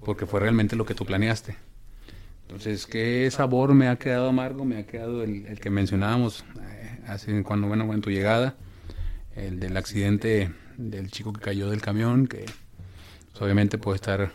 Porque 0.05 0.27
fue 0.27 0.41
realmente 0.41 0.77
lo 0.77 0.87
que 0.87 0.95
tú 0.95 1.05
planeaste. 1.05 1.57
Entonces, 2.43 2.87
¿qué 2.87 3.29
sabor 3.31 3.75
me 3.75 3.89
ha 3.89 3.97
quedado 3.97 4.29
amargo? 4.29 4.65
Me 4.65 4.79
ha 4.79 4.87
quedado 4.87 5.25
el, 5.25 5.59
que 5.61 5.71
mencionábamos 5.71 6.45
eh, 6.61 6.99
hace 7.07 7.43
cuando, 7.43 7.67
bueno, 7.67 7.93
en 7.93 8.01
tu 8.01 8.11
llegada, 8.11 8.55
el 9.35 9.59
del 9.61 9.77
accidente 9.77 10.53
del 10.77 11.11
chico 11.11 11.33
que 11.33 11.41
cayó 11.41 11.71
del 11.71 11.81
camión, 11.81 12.27
que 12.27 12.45
pues, 13.33 13.43
obviamente 13.43 13.79
puede 13.79 13.97
estar 13.97 14.33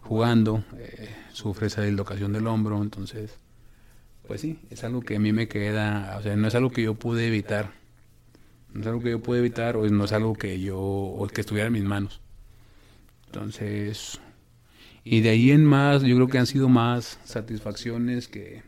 jugando, 0.00 0.64
eh, 0.76 1.08
sufre 1.38 1.68
esa 1.68 1.82
dislocación 1.82 2.32
del 2.32 2.48
hombro, 2.48 2.82
entonces, 2.82 3.38
pues 4.26 4.40
sí, 4.40 4.58
es 4.70 4.82
algo 4.82 5.02
que 5.02 5.16
a 5.16 5.20
mí 5.20 5.32
me 5.32 5.46
queda, 5.46 6.16
o 6.18 6.22
sea, 6.22 6.36
no 6.36 6.48
es 6.48 6.54
algo 6.56 6.70
que 6.70 6.82
yo 6.82 6.94
pude 6.94 7.28
evitar, 7.28 7.72
no 8.74 8.80
es 8.80 8.86
algo 8.88 9.00
que 9.00 9.10
yo 9.10 9.22
pude 9.22 9.38
evitar 9.38 9.76
o 9.76 9.88
no 9.88 10.04
es 10.04 10.12
algo 10.12 10.34
que 10.34 10.60
yo, 10.60 10.78
o 10.80 11.26
que 11.28 11.40
estuviera 11.40 11.68
en 11.68 11.74
mis 11.74 11.84
manos. 11.84 12.20
Entonces, 13.26 14.20
y 15.04 15.20
de 15.20 15.30
ahí 15.30 15.52
en 15.52 15.64
más, 15.64 16.02
yo 16.02 16.16
creo 16.16 16.28
que 16.28 16.38
han 16.38 16.46
sido 16.46 16.68
más 16.68 17.20
satisfacciones 17.24 18.26
que, 18.26 18.62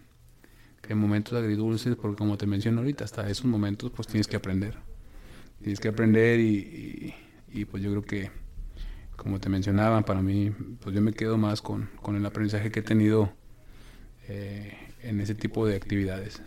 que 0.81 0.95
momentos 0.95 1.37
agridulces, 1.37 1.97
porque 1.97 2.19
como 2.19 2.39
te 2.39 2.47
menciono 2.47 2.79
ahorita, 2.79 3.05
hasta 3.05 3.29
esos 3.29 3.47
momentos 3.47 3.91
pues 3.91 4.07
tienes 4.07 4.29
que 4.29 4.37
aprender. 4.37 4.77
Tienes 5.61 5.81
que 5.81 5.89
aprender 5.89 6.39
y, 6.39 7.15
y 7.53 7.65
pues 7.65 7.83
yo 7.83 7.91
creo 7.91 8.03
que 8.03 8.40
como 9.21 9.39
te 9.39 9.51
mencionaba, 9.51 10.01
para 10.01 10.23
mí, 10.23 10.51
pues 10.81 10.95
yo 10.95 11.03
me 11.03 11.13
quedo 11.13 11.37
más 11.37 11.61
con, 11.61 11.91
con 12.01 12.17
el 12.17 12.25
aprendizaje 12.25 12.73
que 12.73 12.81
he 12.81 12.83
tenido 12.83 13.31
eh, 14.29 14.79
en 15.03 15.21
ese 15.21 15.35
tipo 15.35 15.67
de 15.67 15.77
actividades. 15.77 16.41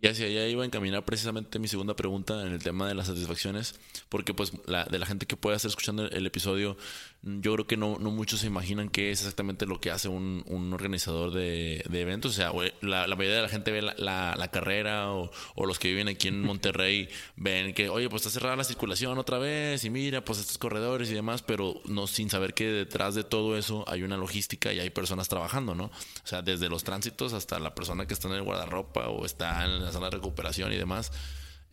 Y 0.00 0.06
hacia 0.06 0.26
allá 0.26 0.46
iba 0.46 0.62
a 0.62 0.66
encaminar 0.66 1.04
precisamente 1.04 1.58
mi 1.58 1.66
segunda 1.66 1.96
pregunta 1.96 2.46
en 2.46 2.52
el 2.52 2.62
tema 2.62 2.86
de 2.86 2.94
las 2.94 3.08
satisfacciones, 3.08 3.74
porque 4.08 4.32
pues 4.32 4.52
la, 4.66 4.84
de 4.84 5.00
la 5.00 5.06
gente 5.06 5.26
que 5.26 5.36
pueda 5.36 5.56
estar 5.56 5.68
escuchando 5.68 6.06
el, 6.06 6.26
episodio, 6.26 6.76
yo 7.22 7.52
creo 7.52 7.66
que 7.66 7.76
no, 7.76 7.98
no, 7.98 8.10
muchos 8.10 8.40
se 8.40 8.46
imaginan 8.46 8.88
qué 8.88 9.10
es 9.10 9.20
exactamente 9.20 9.66
lo 9.66 9.78
que 9.78 9.90
hace 9.90 10.08
un, 10.08 10.42
un 10.46 10.72
organizador 10.72 11.32
de, 11.32 11.84
de, 11.88 12.00
eventos. 12.00 12.32
O 12.32 12.34
sea, 12.34 12.50
la, 12.80 13.06
la, 13.06 13.14
mayoría 13.14 13.36
de 13.36 13.42
la 13.42 13.48
gente 13.50 13.70
ve 13.70 13.82
la, 13.82 14.34
la, 14.36 14.50
carrera 14.50 15.12
o, 15.12 15.30
o, 15.54 15.66
los 15.66 15.78
que 15.78 15.88
viven 15.88 16.08
aquí 16.08 16.28
en 16.28 16.40
Monterrey 16.40 17.10
ven 17.36 17.74
que, 17.74 17.90
oye, 17.90 18.08
pues 18.08 18.22
está 18.24 18.40
cerrada 18.40 18.56
la 18.56 18.64
circulación 18.64 19.18
otra 19.18 19.38
vez 19.38 19.84
y 19.84 19.90
mira, 19.90 20.24
pues 20.24 20.38
estos 20.38 20.56
corredores 20.56 21.10
y 21.10 21.14
demás, 21.14 21.42
pero 21.42 21.82
no 21.84 22.06
sin 22.06 22.30
saber 22.30 22.54
que 22.54 22.66
detrás 22.66 23.14
de 23.14 23.22
todo 23.22 23.58
eso 23.58 23.84
hay 23.86 24.02
una 24.02 24.16
logística 24.16 24.72
y 24.72 24.80
hay 24.80 24.88
personas 24.88 25.28
trabajando, 25.28 25.74
¿no? 25.74 25.84
O 25.84 26.26
sea, 26.26 26.40
desde 26.40 26.70
los 26.70 26.84
tránsitos 26.84 27.34
hasta 27.34 27.58
la 27.58 27.74
persona 27.74 28.06
que 28.06 28.14
está 28.14 28.28
en 28.28 28.34
el 28.34 28.42
guardarropa 28.42 29.08
o 29.08 29.26
está 29.26 29.66
en 29.66 29.84
la 29.84 29.92
zona 29.92 30.06
de 30.06 30.16
recuperación 30.16 30.72
y 30.72 30.76
demás. 30.76 31.12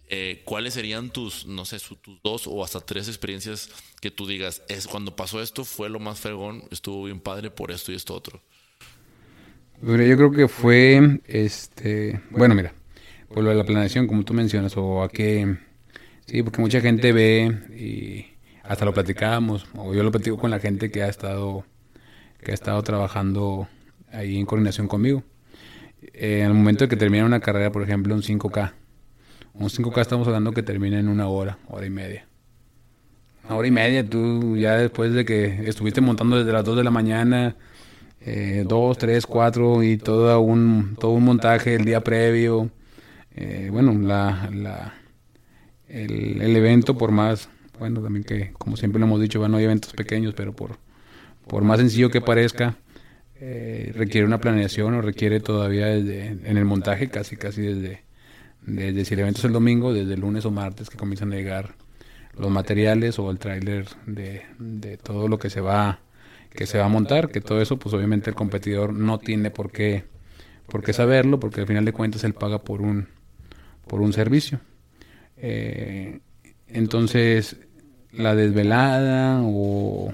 Eh, 0.10 0.42
¿cuáles 0.46 0.74
serían 0.74 1.10
tus, 1.10 1.46
no 1.46 1.66
sé, 1.66 1.80
tus 1.80 2.22
dos 2.24 2.48
o 2.48 2.64
hasta 2.64 2.80
tres 2.80 3.10
experiencias 3.10 3.70
que 4.00 4.10
tú 4.10 4.26
digas, 4.26 4.62
es 4.70 4.88
cuando 4.88 5.16
pasó 5.16 5.42
esto 5.42 5.66
fue 5.66 5.90
lo 5.90 6.00
más 6.00 6.22
fregón, 6.22 6.64
estuvo 6.72 7.04
bien 7.04 7.20
padre 7.20 7.52
por 7.52 7.72
esto 7.72 7.92
y 7.92 7.96
esto 7.96 8.14
otro? 8.14 8.42
yo 9.82 10.18
creo 10.18 10.32
que 10.32 10.48
fue, 10.48 11.20
este, 11.26 12.22
bueno, 12.32 12.56
mira, 12.56 12.74
por 13.28 13.44
lo 13.44 13.50
de 13.50 13.56
la 13.58 13.66
planeación, 13.66 14.08
como 14.08 14.24
tú 14.24 14.34
mencionas, 14.34 14.76
o 14.78 15.04
a 15.04 15.10
qué, 15.10 15.58
sí, 16.26 16.42
porque 16.42 16.62
mucha 16.62 16.80
gente 16.80 17.12
ve 17.12 17.54
y 17.78 18.38
hasta 18.64 18.86
lo 18.86 18.94
platicamos, 18.94 19.68
o 19.76 19.94
yo 19.94 20.04
lo 20.04 20.12
platico 20.12 20.38
con 20.38 20.52
la 20.52 20.60
gente 20.60 20.90
que 20.90 21.04
ha 21.04 21.10
estado, 21.10 21.66
que 22.44 22.52
ha 22.52 22.54
estado 22.54 22.82
trabajando 22.82 23.68
ahí 24.12 24.38
en 24.38 24.46
coordinación 24.46 24.88
conmigo. 24.88 25.24
Eh, 26.14 26.40
en 26.40 26.48
el 26.48 26.54
momento 26.54 26.86
de 26.86 26.90
que 26.90 26.96
termina 26.96 27.26
una 27.26 27.40
carrera, 27.40 27.72
por 27.72 27.84
ejemplo, 27.84 28.16
un 28.16 28.24
5K, 28.24 28.74
un 29.60 29.70
5K 29.70 30.02
estamos 30.02 30.28
hablando 30.28 30.52
que 30.52 30.64
termina 30.64 31.00
en 31.00 31.08
una 31.08 31.28
hora, 31.28 31.58
hora 31.68 31.86
y 31.86 31.90
media. 31.90 32.26
Una 33.46 33.56
hora 33.56 33.68
y 33.68 33.72
media, 33.72 34.08
tú 34.08 34.58
ya 34.58 34.76
después 34.76 35.14
de 35.14 35.26
que 35.26 35.68
estuviste 35.68 36.02
montando 36.02 36.38
desde 36.38 36.52
las 36.52 36.64
2 36.66 36.78
de 36.78 36.84
la 36.84 36.92
mañana, 36.92 37.56
eh, 38.22 38.66
2, 38.68 38.98
3, 38.98 39.26
4 39.26 39.84
y 39.84 39.98
todo 39.98 40.40
un, 40.42 40.96
todo 41.00 41.12
un 41.12 41.24
montaje 41.24 41.76
el 41.76 41.86
día 41.86 42.02
previo. 42.02 42.70
Eh, 43.36 43.70
bueno, 43.72 43.94
la, 43.94 44.50
la, 44.54 44.96
el, 45.88 46.42
el, 46.42 46.56
evento 46.56 46.98
por 46.98 47.12
más, 47.12 47.50
bueno, 47.80 48.02
también 48.02 48.24
que 48.24 48.52
como 48.54 48.78
siempre 48.78 49.00
lo 49.00 49.06
hemos 49.06 49.22
dicho, 49.22 49.40
bueno, 49.40 49.58
hay 49.58 49.64
eventos 49.64 49.94
pequeños, 49.94 50.34
pero 50.34 50.54
por, 50.54 50.78
por 51.48 51.64
más 51.64 51.80
sencillo 51.80 52.10
que 52.10 52.20
parezca, 52.20 52.76
eh, 53.40 53.92
requiere 53.96 54.26
una 54.26 54.40
planeación 54.40 54.96
o 54.96 55.02
requiere 55.02 55.40
todavía 55.40 55.86
desde, 55.86 56.28
en 56.28 56.58
el 56.58 56.66
montaje 56.66 57.10
casi 57.10 57.38
casi 57.38 57.62
desde, 57.62 58.07
desde 58.68 59.06
si 59.06 59.14
el 59.14 59.22
evento 59.22 59.40
es 59.40 59.46
el 59.46 59.54
domingo, 59.54 59.94
desde 59.94 60.14
el 60.14 60.20
lunes 60.20 60.46
o 60.46 60.52
martes 60.52 60.90
que 60.90 60.98
comienzan 60.98 61.32
a 61.32 61.38
llegar 61.38 61.76
los 62.38 62.52
materiales 62.52 63.18
o 63.18 63.32
el 63.32 63.40
tráiler 63.40 63.88
de, 64.06 64.44
de, 64.60 64.98
todo 64.98 65.28
lo 65.28 65.40
que 65.40 65.50
se 65.50 65.62
va 65.62 66.00
que 66.52 66.66
se 66.66 66.78
va 66.78 66.86
a 66.86 66.90
montar, 66.90 67.30
que 67.30 67.40
todo 67.40 67.62
eso 67.62 67.78
pues 67.78 67.94
obviamente 67.94 68.30
el 68.30 68.36
competidor 68.36 68.94
no 68.94 69.20
tiene 69.20 69.52
por 69.52 69.72
qué 69.72 70.04
por 70.68 70.84
qué 70.84 70.92
saberlo, 70.92 71.40
porque 71.40 71.62
al 71.62 71.68
final 71.68 71.86
de 71.86 71.94
cuentas 71.94 72.24
él 72.26 72.34
paga 72.34 72.60
por 72.60 72.82
un 72.82 73.08
por 73.88 74.02
un 74.02 74.12
servicio. 74.12 74.60
Eh, 75.38 76.20
entonces 76.68 77.58
la 78.12 78.36
desvelada 78.36 79.42
o 79.44 80.14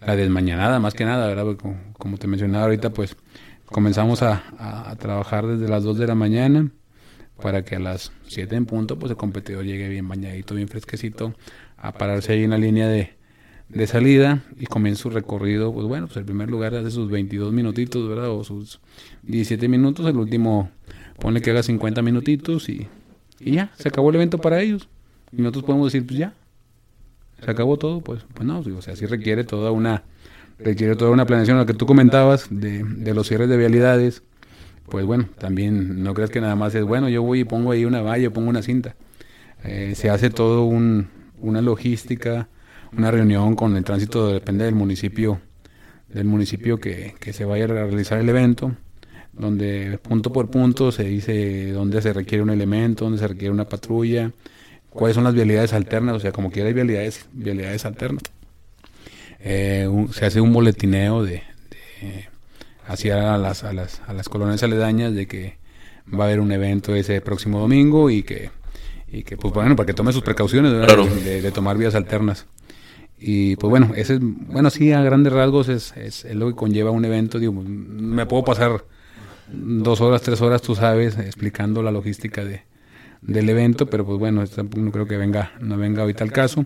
la 0.00 0.16
desmañanada 0.16 0.80
más 0.80 0.94
que 0.94 1.04
nada, 1.04 1.26
¿verdad? 1.26 1.56
Como, 1.92 2.16
te 2.16 2.28
mencionaba 2.28 2.64
ahorita, 2.64 2.90
pues 2.90 3.16
comenzamos 3.66 4.22
a, 4.22 4.42
a, 4.90 4.96
trabajar 4.96 5.46
desde 5.46 5.68
las 5.68 5.82
2 5.82 5.98
de 5.98 6.06
la 6.06 6.14
mañana 6.14 6.70
para 7.40 7.64
que 7.64 7.76
a 7.76 7.78
las 7.78 8.12
7 8.26 8.56
en 8.56 8.66
punto 8.66 8.98
pues 8.98 9.10
el 9.10 9.16
competidor 9.16 9.64
llegue 9.64 9.88
bien 9.88 10.08
bañadito, 10.08 10.54
bien 10.54 10.68
fresquecito, 10.68 11.34
a 11.76 11.92
pararse 11.92 12.32
ahí 12.32 12.44
en 12.44 12.50
la 12.50 12.58
línea 12.58 12.88
de, 12.88 13.12
de 13.68 13.86
salida 13.86 14.42
y 14.58 14.66
comienza 14.66 15.02
su 15.02 15.10
recorrido, 15.10 15.72
pues 15.72 15.86
bueno, 15.86 16.06
pues 16.06 16.16
el 16.16 16.24
primer 16.24 16.50
lugar 16.50 16.74
hace 16.74 16.90
sus 16.90 17.10
22 17.10 17.52
minutitos, 17.52 18.08
¿verdad? 18.08 18.30
O 18.30 18.44
sus 18.44 18.80
17 19.22 19.68
minutos, 19.68 20.06
el 20.06 20.16
último 20.16 20.70
pone 21.18 21.40
que 21.40 21.50
haga 21.50 21.62
50 21.62 22.02
minutitos 22.02 22.68
y, 22.68 22.88
y 23.38 23.52
ya, 23.52 23.72
se 23.76 23.88
acabó 23.88 24.10
el 24.10 24.16
evento 24.16 24.38
para 24.38 24.60
ellos. 24.60 24.88
Y 25.32 25.42
nosotros 25.42 25.64
podemos 25.64 25.92
decir, 25.92 26.06
pues 26.06 26.18
ya, 26.18 26.34
se 27.44 27.50
acabó 27.50 27.76
todo, 27.76 28.00
pues, 28.00 28.24
pues 28.34 28.46
no, 28.46 28.60
o 28.60 28.82
sea, 28.82 28.96
sí 28.96 29.06
requiere 29.06 29.44
toda 29.44 29.70
una, 29.70 30.04
requiere 30.58 30.96
toda 30.96 31.10
una 31.10 31.26
planeación, 31.26 31.58
lo 31.58 31.66
que 31.66 31.74
tú 31.74 31.86
comentabas 31.86 32.48
de, 32.50 32.82
de 32.82 33.14
los 33.14 33.28
cierres 33.28 33.48
de 33.48 33.56
vialidades, 33.56 34.22
pues 34.90 35.04
bueno, 35.04 35.28
también 35.38 36.02
no 36.02 36.14
creas 36.14 36.30
que 36.30 36.40
nada 36.40 36.56
más 36.56 36.74
es, 36.74 36.84
bueno, 36.84 37.08
yo 37.08 37.22
voy 37.22 37.40
y 37.40 37.44
pongo 37.44 37.72
ahí 37.72 37.84
una 37.84 38.00
valla, 38.00 38.30
pongo 38.30 38.48
una 38.48 38.62
cinta. 38.62 38.96
Eh, 39.64 39.94
se 39.94 40.10
hace 40.10 40.30
todo 40.30 40.64
un, 40.64 41.08
una 41.40 41.62
logística, 41.62 42.48
una 42.96 43.10
reunión 43.10 43.56
con 43.56 43.76
el 43.76 43.84
tránsito, 43.84 44.32
depende 44.32 44.64
del 44.64 44.74
municipio, 44.74 45.40
del 46.08 46.24
municipio 46.24 46.78
que, 46.78 47.14
que 47.20 47.32
se 47.32 47.44
vaya 47.44 47.64
a 47.64 47.68
realizar 47.68 48.18
el 48.18 48.28
evento, 48.28 48.72
donde 49.32 49.98
punto 50.02 50.32
por 50.32 50.50
punto 50.50 50.92
se 50.92 51.04
dice 51.04 51.72
dónde 51.72 52.02
se 52.02 52.12
requiere 52.12 52.42
un 52.42 52.50
elemento, 52.50 53.04
dónde 53.04 53.18
se 53.18 53.28
requiere 53.28 53.52
una 53.52 53.68
patrulla, 53.68 54.32
cuáles 54.90 55.14
son 55.14 55.24
las 55.24 55.34
vialidades 55.34 55.72
alternas, 55.72 56.16
o 56.16 56.20
sea, 56.20 56.32
como 56.32 56.50
quiera 56.50 56.68
hay 56.68 56.74
vialidades, 56.74 57.26
vialidades 57.32 57.84
alternas. 57.84 58.22
Eh, 59.40 59.88
se 60.12 60.26
hace 60.26 60.40
un 60.40 60.52
boletineo 60.52 61.22
de, 61.22 61.42
hacia 62.88 63.36
las, 63.36 63.62
a 63.62 63.72
las, 63.72 64.00
a 64.06 64.12
las 64.12 64.28
colonias 64.28 64.62
aledañas 64.62 65.14
de 65.14 65.28
que 65.28 65.58
va 66.12 66.24
a 66.24 66.26
haber 66.26 66.40
un 66.40 66.50
evento 66.50 66.94
ese 66.94 67.20
próximo 67.20 67.60
domingo 67.60 68.10
y 68.10 68.22
que, 68.22 68.50
y 69.06 69.22
que 69.22 69.36
pues 69.36 69.52
bueno, 69.54 69.76
para 69.76 69.86
que 69.86 69.94
tome 69.94 70.12
sus 70.12 70.22
precauciones 70.22 70.72
de, 70.72 71.52
tomar 71.52 71.76
vías 71.76 71.94
alternas. 71.94 72.46
Y 73.20 73.56
pues 73.56 73.70
bueno, 73.70 73.92
ese, 73.94 74.18
bueno, 74.20 74.70
sí, 74.70 74.92
a 74.92 75.02
grandes 75.02 75.32
rasgos 75.32 75.68
es, 75.68 75.96
es, 75.96 76.24
es, 76.24 76.34
lo 76.34 76.48
que 76.48 76.54
conlleva 76.54 76.90
un 76.90 77.04
evento. 77.04 77.38
Digo, 77.38 77.52
me 77.52 78.26
puedo 78.26 78.44
pasar 78.44 78.84
dos 79.52 80.00
horas, 80.00 80.22
tres 80.22 80.40
horas, 80.40 80.62
tú 80.62 80.74
sabes, 80.74 81.18
explicando 81.18 81.82
la 81.82 81.90
logística 81.90 82.44
de, 82.44 82.62
del 83.20 83.48
evento, 83.48 83.86
pero 83.86 84.06
pues 84.06 84.18
bueno, 84.18 84.44
no 84.76 84.92
creo 84.92 85.06
que 85.06 85.16
venga, 85.16 85.52
no 85.60 85.76
venga 85.76 86.02
ahorita 86.02 86.24
al 86.24 86.32
caso. 86.32 86.64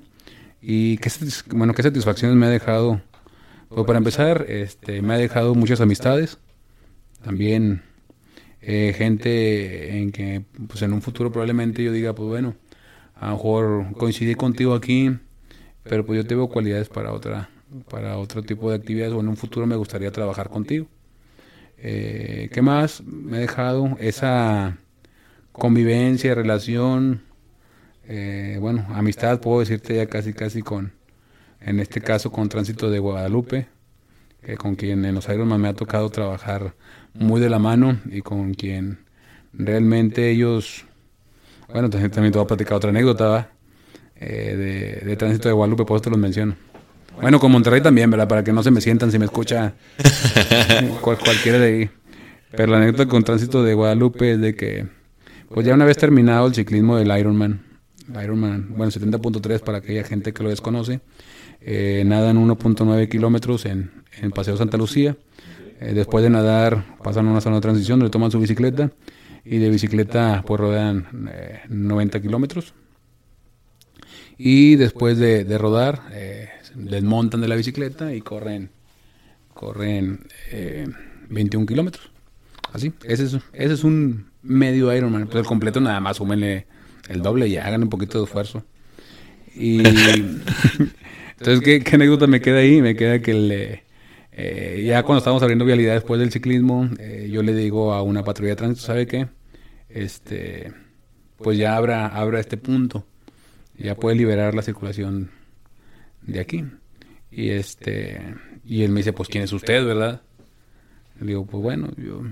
Y 0.61 0.99
qué, 0.99 1.11
bueno, 1.51 1.75
qué 1.75 1.83
satisfacciones 1.83 2.37
me 2.37 2.47
ha 2.47 2.51
dejado. 2.51 3.01
Pues 3.75 3.87
para 3.87 3.99
empezar, 3.99 4.45
este, 4.49 5.01
me 5.01 5.15
ha 5.15 5.17
dejado 5.17 5.55
muchas 5.55 5.81
amistades. 5.81 6.39
También 7.25 7.83
eh, 8.61 8.95
gente 8.97 9.99
en 9.99 10.13
que 10.13 10.45
pues 10.69 10.83
en 10.83 10.93
un 10.93 11.01
futuro 11.01 11.33
probablemente 11.33 11.83
yo 11.83 11.91
diga, 11.93 12.15
pues 12.15 12.29
bueno, 12.29 12.55
a 13.15 13.29
lo 13.29 13.33
mejor 13.33 13.93
coincidí 13.97 14.35
contigo 14.35 14.75
aquí, 14.75 15.17
pero 15.85 16.05
pues 16.05 16.19
yo 16.19 16.27
tengo 16.27 16.49
cualidades 16.49 16.89
para 16.89 17.13
otra 17.13 17.51
para 17.89 18.19
otro 18.19 18.43
tipo 18.43 18.71
de 18.71 18.77
actividades 18.77 19.15
o 19.15 19.21
en 19.21 19.29
un 19.29 19.37
futuro 19.37 19.67
me 19.67 19.77
gustaría 19.77 20.13
trabajar 20.13 20.51
contigo. 20.51 20.87
Eh, 21.79 22.51
¿Qué 22.53 22.63
más 22.63 23.03
me 23.03 23.39
ha 23.39 23.41
dejado? 23.41 23.97
Esa 24.01 24.79
convivencia, 25.53 26.35
relación, 26.35 27.23
eh, 28.07 28.59
bueno, 28.61 28.87
amistad, 28.91 29.41
puedo 29.41 29.61
decirte 29.61 29.97
ya 29.97 30.07
casi, 30.07 30.33
casi 30.35 30.63
con, 30.63 30.93
en 31.65 31.81
este 31.81 32.01
caso 32.01 32.31
con 32.31 32.49
Tránsito 32.49 32.91
de 32.91 32.99
Guadalupe, 32.99 33.67
con 34.59 34.75
quien 34.75 35.05
en 35.05 35.15
los 35.15 35.29
Ironman 35.29 35.61
me 35.61 35.69
ha 35.69 35.75
tocado 35.75 36.11
trabajar 36.11 36.75
muy 37.15 37.41
de 37.41 37.49
la 37.49 37.59
mano 37.59 37.99
y 38.11 38.23
con 38.23 38.55
quien 38.55 38.99
realmente 39.53 40.31
ellos, 40.31 40.85
bueno, 41.73 41.91
también, 41.91 42.11
también 42.11 42.33
te 42.33 42.39
voy 42.39 42.45
a 42.45 42.49
platicar 42.49 42.75
otra 42.75 42.91
anécdota 42.91 43.51
eh, 44.17 45.01
de, 45.05 45.17
Tránsito 45.17 45.49
de 45.49 45.53
Guadalupe, 45.53 45.85
por 45.85 45.97
eso 45.97 46.05
te 46.05 46.11
los 46.11 46.19
menciono. 46.19 46.55
Bueno, 47.21 47.39
con 47.39 47.53
Monterrey 47.53 47.81
también, 47.81 48.11
¿verdad? 48.11 48.29
Para 48.29 48.43
que 48.45 48.53
no 48.53 48.63
se 48.63 48.71
me 48.71 48.81
sientan 48.81 49.11
si 49.11 49.19
me 49.19 49.27
escucha 49.27 49.75
cualquiera 51.01 51.59
de 51.59 51.67
ahí. 51.67 51.91
Pero 52.53 52.73
la 52.73 52.79
anécdota 52.79 53.07
con 53.07 53.25
Tránsito 53.25 53.63
de 53.63 53.75
Guadalupe 53.75 54.33
es 54.33 54.41
de 54.41 54.55
que, 54.55 54.87
pues 55.49 55.67
ya 55.67 55.75
una 55.75 55.85
vez 55.85 55.97
terminado 55.97 56.47
el 56.47 56.55
ciclismo 56.55 56.97
del 56.97 57.17
Ironman, 57.19 57.63
Ironman, 58.23 58.75
bueno, 58.77 58.91
70.3 58.93 59.61
para 59.61 59.79
aquella 59.79 60.05
gente 60.05 60.33
que 60.33 60.43
lo 60.43 60.51
desconoce, 60.51 61.01
eh, 61.65 62.03
nadan 62.05 62.37
1.9 62.39 63.09
kilómetros 63.09 63.67
en, 63.67 63.91
en 64.21 64.31
Paseo 64.31 64.57
Santa 64.57 64.77
Lucía. 64.77 65.17
Eh, 65.81 65.93
después 65.95 66.23
de 66.23 66.31
nadar 66.31 66.97
pasan 67.03 67.27
a 67.29 67.31
una 67.31 67.41
zona 67.41 67.57
de 67.57 67.63
transición 67.63 67.99
donde 67.99 68.11
toman 68.11 68.31
su 68.31 68.39
bicicleta 68.39 68.91
y 69.45 69.59
de 69.59 69.71
bicicleta 69.71 70.45
pues 70.47 70.61
rodean 70.61 71.07
90 71.69 72.19
eh, 72.19 72.23
kilómetros. 72.23 72.75
Y 74.39 74.77
después 74.77 75.19
de, 75.19 75.45
de 75.45 75.59
rodar 75.59 76.03
desmontan 76.75 77.41
de 77.41 77.49
la 77.49 77.55
bicicleta 77.55 78.15
y 78.15 78.23
corren, 78.23 78.71
corren 79.55 80.27
21 81.29 81.67
kilómetros. 81.67 82.11
Así, 82.73 82.93
ese 83.05 83.25
es, 83.25 83.35
ese 83.53 83.75
es 83.75 83.85
un 83.85 84.27
medio 84.43 84.93
Ironman. 84.93 85.27
Pues 85.27 85.37
el 85.37 85.47
completo 85.47 85.81
nada 85.81 86.01
más, 86.01 86.17
súmenle 86.17 86.67
el 87.09 87.23
doble 87.23 87.47
y 87.47 87.57
hagan 87.57 87.83
un 87.83 87.89
poquito 87.89 88.19
de 88.19 88.25
esfuerzo. 88.25 88.65
Y 89.55 89.83
entonces, 91.43 91.65
¿qué, 91.65 91.81
¿qué, 91.83 91.97
anécdota 91.97 92.27
me 92.27 92.41
queda 92.41 92.59
ahí? 92.59 92.81
Me 92.81 92.95
queda 92.95 93.21
que 93.21 93.35
le, 93.35 93.83
eh, 94.33 94.83
ya 94.87 95.03
cuando 95.03 95.19
estamos 95.19 95.43
abriendo 95.43 95.65
vialidad 95.65 95.95
después 95.95 96.19
del 96.19 96.31
ciclismo, 96.31 96.89
eh, 96.99 97.29
yo 97.31 97.43
le 97.43 97.55
digo 97.55 97.93
a 97.93 98.03
una 98.03 98.25
patrulla 98.25 98.51
de 98.51 98.57
tránsito, 98.57 98.87
¿sabe 98.87 99.07
qué? 99.07 99.29
Este, 99.89 100.73
pues 101.37 101.59
ya 101.59 101.77
abra, 101.77 102.07
abra 102.07 102.41
este 102.41 102.57
punto, 102.57 103.05
ya 103.77 103.95
puede 103.95 104.17
liberar 104.17 104.55
la 104.55 104.63
circulación 104.63 105.31
de 106.23 106.41
aquí. 106.41 106.65
Y 107.31 107.51
este, 107.51 108.21
y 108.65 108.85
él 108.85 108.91
me 108.91 109.01
dice, 109.01 109.13
pues 109.13 109.29
quién 109.29 109.45
es 109.45 109.53
usted, 109.53 109.85
¿verdad? 109.85 110.23
Le 111.21 111.27
digo, 111.27 111.45
pues 111.45 111.63
bueno, 111.63 111.91
yo 111.97 112.23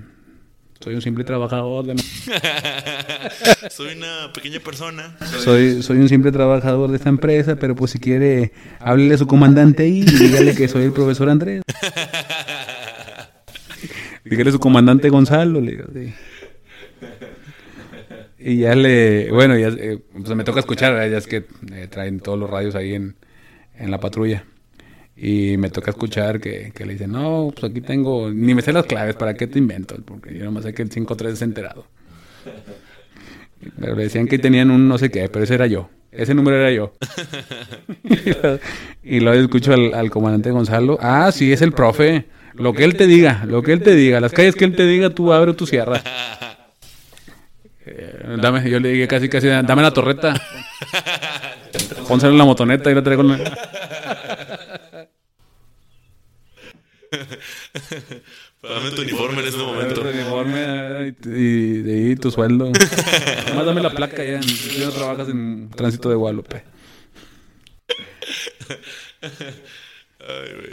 soy 0.81 0.95
un 0.95 1.01
simple 1.01 1.23
trabajador 1.23 1.85
de... 1.85 1.97
soy 3.69 3.95
una 3.95 4.31
pequeña 4.33 4.59
persona. 4.59 5.15
Soy, 5.39 5.83
soy 5.83 5.97
un 5.97 6.09
simple 6.09 6.31
trabajador 6.31 6.89
de 6.89 6.97
esta 6.97 7.09
empresa, 7.09 7.55
pero 7.55 7.75
pues 7.75 7.91
si 7.91 7.99
quiere, 7.99 8.51
háblele 8.79 9.15
a 9.15 9.17
su 9.17 9.27
comandante 9.27 9.83
ahí 9.83 10.01
y 10.01 10.05
dígale 10.05 10.55
que 10.55 10.67
soy 10.67 10.83
el 10.83 10.91
profesor 10.91 11.29
Andrés. 11.29 11.61
dígale 14.25 14.49
a 14.49 14.53
su 14.53 14.59
comandante 14.59 15.09
Gonzalo, 15.09 15.61
le 15.61 15.71
digo, 15.71 15.85
sí. 15.93 16.13
Y 18.43 18.57
ya 18.57 18.73
le, 18.73 19.31
bueno, 19.31 19.55
ya 19.55 19.67
eh, 19.67 19.99
pues 20.11 20.35
me 20.35 20.43
toca 20.43 20.61
escuchar, 20.61 20.93
ya 21.09 21.17
es 21.17 21.27
que 21.27 21.45
eh, 21.73 21.87
traen 21.89 22.19
todos 22.19 22.39
los 22.39 22.49
radios 22.49 22.73
ahí 22.73 22.95
en, 22.95 23.15
en 23.75 23.91
la 23.91 23.99
patrulla. 23.99 24.45
Y 25.23 25.55
me 25.57 25.69
toca 25.69 25.91
escuchar 25.91 26.39
que, 26.39 26.71
que, 26.73 26.83
le 26.83 26.93
dicen, 26.93 27.11
no, 27.11 27.53
pues 27.53 27.71
aquí 27.71 27.79
tengo, 27.79 28.31
ni 28.31 28.55
me 28.55 28.63
sé 28.63 28.73
las 28.73 28.87
claves, 28.87 29.15
¿para 29.15 29.35
qué 29.35 29.45
te 29.45 29.59
invento? 29.59 29.95
Porque 30.03 30.35
yo 30.35 30.43
nomás 30.45 30.63
sé 30.63 30.73
que 30.73 30.81
el 30.81 30.89
5-3 30.89 31.27
es 31.27 31.41
enterado. 31.43 31.85
Pero 33.79 33.95
le 33.95 34.03
decían 34.05 34.27
que 34.27 34.39
tenían 34.39 34.71
un 34.71 34.87
no 34.87 34.97
sé 34.97 35.11
qué, 35.11 35.29
pero 35.29 35.43
ese 35.43 35.53
era 35.53 35.67
yo. 35.67 35.91
Ese 36.11 36.33
número 36.33 36.57
era 36.57 36.71
yo. 36.71 36.93
y 39.03 39.19
luego 39.19 39.39
escucho 39.39 39.73
al, 39.73 39.93
al, 39.93 40.09
comandante 40.09 40.49
Gonzalo, 40.49 40.97
ah, 40.99 41.31
sí, 41.31 41.53
es 41.53 41.61
el 41.61 41.71
profe. 41.71 42.25
Lo 42.55 42.73
que 42.73 42.83
él 42.83 42.97
te 42.97 43.05
diga, 43.05 43.45
lo 43.45 43.61
que 43.61 43.73
él 43.73 43.83
te 43.83 43.93
diga, 43.93 44.19
las 44.21 44.31
calles 44.31 44.55
que 44.55 44.65
él 44.65 44.75
te 44.75 44.87
diga, 44.87 45.11
tú 45.11 45.31
abre 45.31 45.53
tu 45.53 45.67
sierra. 45.67 46.01
Eh, 47.85 48.37
dame, 48.41 48.69
yo 48.69 48.79
le 48.79 48.89
dije 48.89 49.07
casi, 49.07 49.29
casi, 49.29 49.47
dame 49.47 49.81
la 49.81 49.91
torreta. 49.91 50.33
Pónselo 52.07 52.31
en 52.31 52.37
la 52.37 52.45
motoneta 52.45 52.91
y 52.91 52.95
la 52.95 53.03
traigo. 53.03 53.23
En 53.23 53.41
Dame 58.61 58.91
tu 58.91 59.01
uniforme 59.01 59.41
en 59.41 59.47
este 59.47 59.61
momento. 59.61 60.01
Tu 60.01 60.07
uniforme 60.07 61.15
y, 61.25 61.81
de 61.81 61.93
ahí 61.93 62.15
tu 62.15 62.31
sueldo. 62.31 62.71
Además, 63.45 63.65
dame 63.65 63.81
la 63.81 63.91
placa 63.91 64.23
ya. 64.23 64.39
No 64.39 64.91
trabajas 64.91 65.29
en 65.29 65.69
tránsito 65.69 66.09
de 66.09 66.15
Guadalupe. 66.15 66.63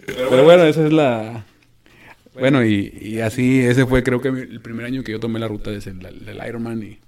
Pero 0.07 0.45
bueno, 0.45 0.65
esa 0.65 0.85
es 0.87 0.93
la. 0.93 1.45
Bueno, 2.35 2.65
y, 2.65 2.97
y, 3.01 3.21
así, 3.21 3.61
ese 3.61 3.87
fue 3.87 4.03
creo 4.03 4.21
que 4.21 4.29
el 4.29 4.61
primer 4.61 4.87
año 4.87 5.03
que 5.03 5.13
yo 5.13 5.19
tomé 5.19 5.41
la 5.41 5.49
ruta 5.49 5.71
desde 5.71 5.91
el, 5.91 6.25
del 6.25 6.41
Ironman 6.47 6.83
y 6.83 6.99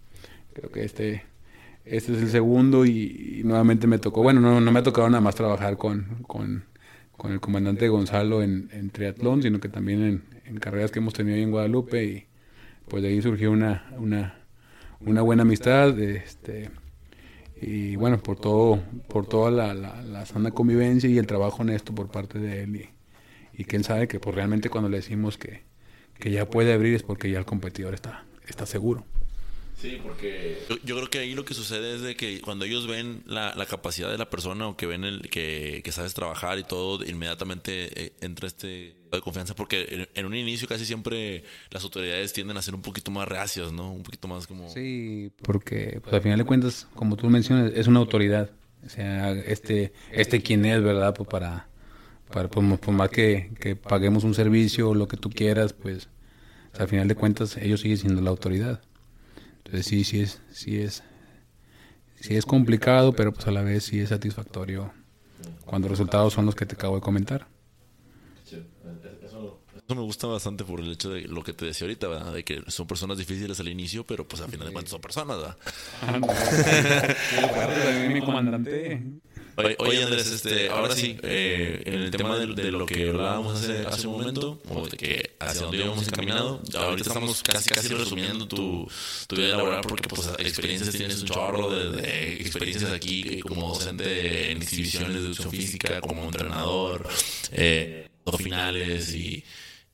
creo 0.54 0.72
que 0.72 0.84
este, 0.84 1.24
este 1.84 2.12
es 2.12 2.22
el 2.22 2.30
segundo 2.30 2.84
y, 2.84 3.42
nuevamente 3.44 3.86
me 3.86 3.98
tocó, 3.98 4.22
bueno, 4.22 4.40
no, 4.40 4.60
no 4.60 4.72
me 4.72 4.80
ha 4.80 4.82
tocado 4.82 5.08
nada 5.08 5.20
más 5.20 5.36
trabajar 5.36 5.76
con, 5.76 6.22
con 6.26 6.64
con 7.20 7.32
el 7.32 7.40
comandante 7.40 7.86
Gonzalo 7.90 8.42
en, 8.42 8.90
triatlón, 8.92 9.42
sino 9.42 9.60
que 9.60 9.68
también 9.68 10.24
en, 10.46 10.56
carreras 10.58 10.90
que 10.90 11.00
hemos 11.00 11.12
tenido 11.12 11.36
ahí 11.36 11.42
en 11.42 11.50
Guadalupe 11.50 12.02
y 12.02 12.26
pues 12.88 13.02
de 13.02 13.10
ahí 13.10 13.20
surgió 13.20 13.50
una, 13.50 13.92
una, 13.98 14.38
una 15.00 15.20
buena 15.20 15.42
amistad, 15.42 16.00
este, 16.00 16.70
y 17.60 17.94
bueno, 17.96 18.22
por 18.22 18.40
todo, 18.40 18.82
por 19.06 19.26
toda 19.26 19.50
la, 19.50 19.74
la, 19.74 20.24
sana 20.24 20.50
convivencia 20.50 21.10
y 21.10 21.18
el 21.18 21.26
trabajo 21.26 21.60
honesto 21.60 21.94
por 21.94 22.10
parte 22.10 22.38
de 22.38 22.62
él 22.62 22.76
y, 22.76 22.88
y 23.52 23.64
quién 23.64 23.84
sabe 23.84 24.08
que 24.08 24.18
pues 24.18 24.34
realmente 24.34 24.70
cuando 24.70 24.88
le 24.88 24.96
decimos 24.96 25.36
que, 25.36 25.64
que 26.18 26.30
ya 26.30 26.48
puede 26.48 26.72
abrir 26.72 26.94
es 26.94 27.02
porque 27.02 27.30
ya 27.30 27.38
el 27.38 27.44
competidor 27.44 27.92
está, 27.92 28.24
está 28.48 28.64
seguro. 28.64 29.04
Sí, 29.80 29.98
porque 30.02 30.58
yo, 30.84 30.96
creo 30.96 31.08
que 31.08 31.20
ahí 31.20 31.34
lo 31.34 31.46
que 31.46 31.54
sucede 31.54 31.94
es 31.94 32.02
de 32.02 32.14
que 32.14 32.42
cuando 32.42 32.66
ellos 32.66 32.86
ven 32.86 33.22
la, 33.24 33.54
capacidad 33.66 34.10
de 34.10 34.18
la 34.18 34.28
persona 34.28 34.68
o 34.68 34.76
que 34.76 34.86
ven 34.86 35.04
el 35.04 35.30
que, 35.30 35.82
sabes 35.90 36.12
trabajar 36.12 36.58
y 36.58 36.64
todo, 36.64 37.02
inmediatamente 37.04 37.88
eh, 38.04 38.12
entra 38.20 38.46
este 38.46 38.96
de 39.10 39.20
confianza 39.22 39.54
porque 39.54 40.06
en, 40.14 40.26
un 40.26 40.34
inicio 40.34 40.68
casi 40.68 40.84
siempre 40.84 41.44
las 41.70 41.82
autoridades 41.82 42.32
tienden 42.32 42.58
a 42.58 42.62
ser 42.62 42.74
un 42.74 42.82
poquito 42.82 43.10
más 43.10 43.26
reacias, 43.26 43.72
¿no? 43.72 43.90
Un 43.90 44.02
poquito 44.02 44.28
más 44.28 44.46
como... 44.46 44.68
Sí, 44.68 45.32
porque 45.42 45.98
pues, 46.02 46.12
al 46.12 46.20
final 46.20 46.38
de 46.38 46.44
cuentas, 46.44 46.86
como 46.94 47.16
tú 47.16 47.28
mencionas, 47.30 47.72
es 47.74 47.86
una 47.86 48.00
autoridad. 48.00 48.50
O 48.84 48.88
sea, 48.88 49.32
este, 49.32 49.92
este 50.12 50.42
quién 50.42 50.64
es, 50.66 50.82
¿verdad? 50.82 51.14
Pues 51.14 51.28
para, 51.28 51.68
para 52.30 52.48
por, 52.48 52.62
más 52.62 53.08
que, 53.08 53.50
que, 53.58 53.76
paguemos 53.76 54.24
un 54.24 54.34
servicio 54.34 54.90
o 54.90 54.94
lo 54.94 55.08
que 55.08 55.16
tú 55.16 55.30
quieras, 55.30 55.72
pues 55.72 56.08
al 56.78 56.88
final 56.88 57.08
de 57.08 57.14
cuentas 57.14 57.56
ellos 57.56 57.80
siguen 57.80 57.96
siendo 57.96 58.20
la 58.20 58.30
autoridad. 58.30 58.82
Entonces 59.70 59.86
sí, 59.86 60.02
sí 60.02 60.20
es, 60.20 60.40
sí 60.50 60.82
es, 60.82 61.04
sí 62.18 62.34
es 62.34 62.44
complicado, 62.44 63.12
pero 63.12 63.32
pues 63.32 63.46
a 63.46 63.52
la 63.52 63.62
vez 63.62 63.84
sí 63.84 64.00
es 64.00 64.08
satisfactorio 64.08 64.92
cuando 65.64 65.86
los 65.88 65.96
resultados 65.96 66.32
son 66.32 66.44
los 66.44 66.56
que 66.56 66.66
te 66.66 66.74
acabo 66.74 66.96
de 66.96 67.00
comentar. 67.00 67.46
Eso 69.86 69.94
me 69.94 70.02
gusta 70.02 70.26
bastante 70.26 70.64
por 70.64 70.80
el 70.80 70.90
hecho 70.90 71.10
de 71.10 71.20
lo 71.22 71.44
que 71.44 71.52
te 71.52 71.66
decía 71.66 71.84
ahorita, 71.84 72.08
¿verdad? 72.08 72.32
De 72.32 72.42
que 72.42 72.64
son 72.66 72.88
personas 72.88 73.16
difíciles 73.16 73.60
al 73.60 73.68
inicio, 73.68 74.04
pero 74.04 74.26
pues 74.26 74.42
al 74.42 74.50
final 74.50 74.66
de 74.66 74.72
cuentas 74.72 74.90
son 74.90 75.00
personas, 75.00 75.38
¿verdad? 75.38 75.56
Ah, 76.02 76.18
mi 78.12 78.20
comandante. 78.22 79.04
Oye, 79.78 80.02
Andrés, 80.02 80.30
este, 80.30 80.68
ahora 80.68 80.94
sí, 80.94 81.16
eh, 81.22 81.82
en 81.84 81.94
el 81.94 82.10
tema 82.10 82.38
de, 82.38 82.70
lo 82.70 82.86
que 82.86 83.08
hablábamos 83.08 83.60
hace, 83.60 83.86
hace 83.86 84.06
un 84.06 84.18
momento, 84.18 84.60
o 84.68 84.86
de 84.86 84.96
que 84.96 85.36
hacia 85.38 85.62
dónde 85.62 85.78
íbamos 85.78 86.06
encaminado, 86.06 86.60
ahorita 86.76 87.08
estamos 87.08 87.42
casi 87.42 87.70
casi 87.70 87.88
resumiendo 87.94 88.46
tu, 88.46 88.88
tu 89.26 89.36
vida 89.36 89.56
laboral 89.56 89.82
porque 89.82 90.08
pues 90.08 90.28
experiencias 90.38 90.94
tienes 90.94 91.20
un 91.22 91.28
chorro 91.28 91.70
de, 91.70 92.36
experiencias 92.40 92.90
aquí 92.92 93.40
como 93.40 93.68
docente 93.68 94.50
en 94.50 94.62
exhibiciones 94.62 95.12
de 95.14 95.18
educación 95.20 95.50
física, 95.50 96.00
como 96.00 96.24
entrenador, 96.24 97.08
eh, 97.52 98.08
finales 98.38 99.14
y, 99.14 99.44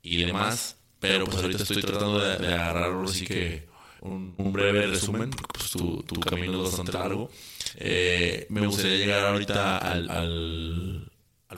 y 0.03 0.23
demás, 0.25 0.77
pero 1.01 1.25
pues 1.25 1.43
ahorita 1.43 1.63
estoy 1.63 1.83
tratando 1.83 2.19
de, 2.19 2.37
de 2.39 2.55
agarrar 2.55 2.93
así 3.05 3.25
que 3.25 3.67
un, 4.01 4.35
un, 4.37 4.53
breve 4.53 4.87
resumen, 4.87 5.31
porque 5.31 5.59
pues 5.59 5.71
tu, 5.71 6.03
tu 6.03 6.21
camino 6.21 6.59
es 6.59 6.71
bastante 6.71 6.93
largo. 6.93 7.31
Eh, 7.79 8.47
me 8.49 8.67
gustaría 8.67 8.97
llegar 8.97 9.27
ahorita 9.27 9.79
al, 9.79 11.11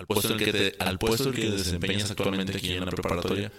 puesto 0.07 0.33
en 0.33 0.39
que 0.39 0.53
te, 0.53 0.75
al 0.81 0.99
puesto 0.99 1.31
que 1.31 1.51
desempeñas 1.51 2.11
actualmente 2.11 2.57
aquí 2.57 2.73
en 2.73 2.85
la 2.85 2.91
preparatoria. 2.91 3.53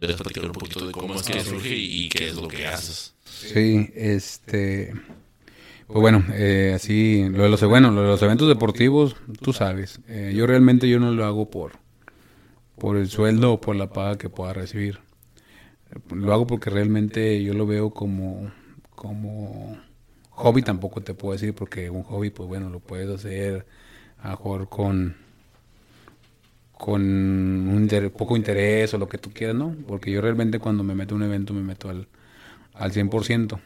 Debes 0.00 0.16
platicar 0.16 0.44
un 0.46 0.52
poquito 0.52 0.86
de 0.86 0.92
cómo 0.92 1.14
es 1.14 1.22
que 1.22 1.40
surge 1.40 1.74
y, 1.76 2.08
qué 2.08 2.28
es 2.28 2.34
lo 2.34 2.48
que 2.48 2.66
haces. 2.66 3.14
Sí, 3.24 3.90
este... 3.94 4.92
Pues 5.86 6.00
bueno, 6.00 6.24
eh, 6.32 6.72
así, 6.74 7.28
lo 7.28 7.44
de 7.44 7.48
los, 7.48 7.62
bueno, 7.62 7.92
los 7.92 8.20
eventos 8.20 8.48
deportivos, 8.48 9.14
tú 9.40 9.52
sabes, 9.52 10.00
eh, 10.08 10.32
yo 10.34 10.44
realmente 10.48 10.88
yo 10.88 10.98
no 10.98 11.12
lo 11.12 11.24
hago 11.24 11.48
por, 11.48 11.74
por 12.76 12.96
el 12.96 13.08
sueldo 13.08 13.52
o 13.52 13.60
por 13.60 13.76
la 13.76 13.90
paga 13.90 14.18
que 14.18 14.28
pueda 14.28 14.52
recibir. 14.52 14.98
Lo 16.12 16.32
hago 16.32 16.44
porque 16.48 16.70
realmente 16.70 17.40
yo 17.40 17.54
lo 17.54 17.68
veo 17.68 17.90
como, 17.90 18.50
como 18.96 19.78
hobby 20.36 20.62
tampoco 20.62 21.00
te 21.00 21.14
puedo 21.14 21.32
decir 21.32 21.54
porque 21.54 21.90
un 21.90 22.02
hobby 22.04 22.30
pues 22.30 22.48
bueno 22.48 22.70
lo 22.70 22.80
puedes 22.80 23.08
hacer 23.08 23.66
a 24.18 24.30
mejor 24.30 24.68
con 24.68 25.16
con 26.72 27.02
un 27.02 27.88
poco 28.14 28.36
interés 28.36 28.92
o 28.92 28.98
lo 28.98 29.08
que 29.08 29.16
tú 29.16 29.30
quieras, 29.32 29.56
¿no? 29.56 29.74
Porque 29.88 30.10
yo 30.10 30.20
realmente 30.20 30.58
cuando 30.58 30.84
me 30.84 30.94
meto 30.94 31.14
a 31.14 31.16
un 31.16 31.22
evento 31.22 31.54
me 31.54 31.62
meto 31.62 31.88
al, 31.88 32.06
al 32.74 32.92
100%. 32.92 33.58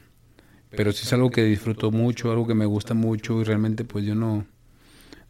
Pero 0.71 0.93
si 0.93 1.03
es 1.03 1.13
algo 1.13 1.31
que 1.31 1.43
disfruto 1.43 1.91
mucho, 1.91 2.31
algo 2.31 2.47
que 2.47 2.55
me 2.55 2.67
gusta 2.67 2.95
mucho 2.95 3.41
y 3.41 3.45
realmente 3.45 3.85
pues 3.85 4.05
yo 4.05 4.15
no, 4.15 4.47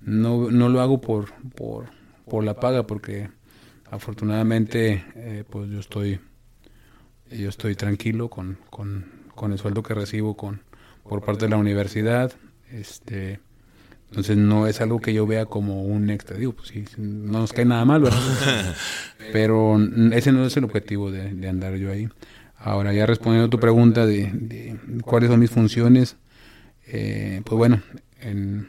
no, 0.03 0.51
no 0.51 0.69
lo 0.69 0.83
hago 0.83 1.01
por, 1.01 1.33
por, 1.55 1.87
por 2.29 2.45
la 2.45 2.61
paga 2.61 2.87
porque 2.87 3.31
afortunadamente 3.91 5.03
eh, 5.15 5.45
pues 5.49 5.71
yo 5.71 5.81
estoy 5.81 6.21
yo 7.31 7.49
estoy 7.49 7.77
tranquilo 7.77 8.29
con, 8.29 8.59
con, 8.69 9.07
con 9.35 9.53
el 9.53 9.59
sueldo 9.59 9.83
que 9.83 9.95
recibo 9.95 10.37
con 10.37 10.61
por 11.11 11.23
parte 11.23 11.47
de 11.47 11.51
la 11.51 11.57
universidad 11.57 12.33
este 12.73 13.41
entonces 14.11 14.37
no 14.37 14.69
es 14.69 14.81
algo 14.81 15.01
que 15.01 15.13
yo 15.13 15.25
vea 15.25 15.47
como 15.47 15.85
un 15.85 16.11
extra. 16.11 16.37
Digo, 16.37 16.53
pues 16.53 16.67
sí, 16.67 16.85
no 16.99 17.39
nos 17.39 17.53
cae 17.53 17.65
nada 17.65 17.85
mal, 17.85 18.03
¿verdad? 18.03 18.75
Pero 19.33 19.79
ese 20.13 20.33
no 20.33 20.45
es 20.45 20.57
el 20.57 20.65
objetivo 20.65 21.13
de, 21.13 21.49
andar 21.49 21.77
yo 21.77 21.93
ahí. 21.93 22.09
Ahora, 22.59 22.93
ya 22.93 23.07
respondiendo 23.07 23.47
a 23.47 23.51
tu 23.51 23.61
pregunta 23.61 24.07
de, 24.07 24.77
cuáles 25.05 25.31
son 25.31 25.39
mis 25.39 25.53
funciones, 25.53 26.17
eh, 26.89 27.41
pues 27.45 27.57
bueno, 27.57 27.83
en, 28.21 28.67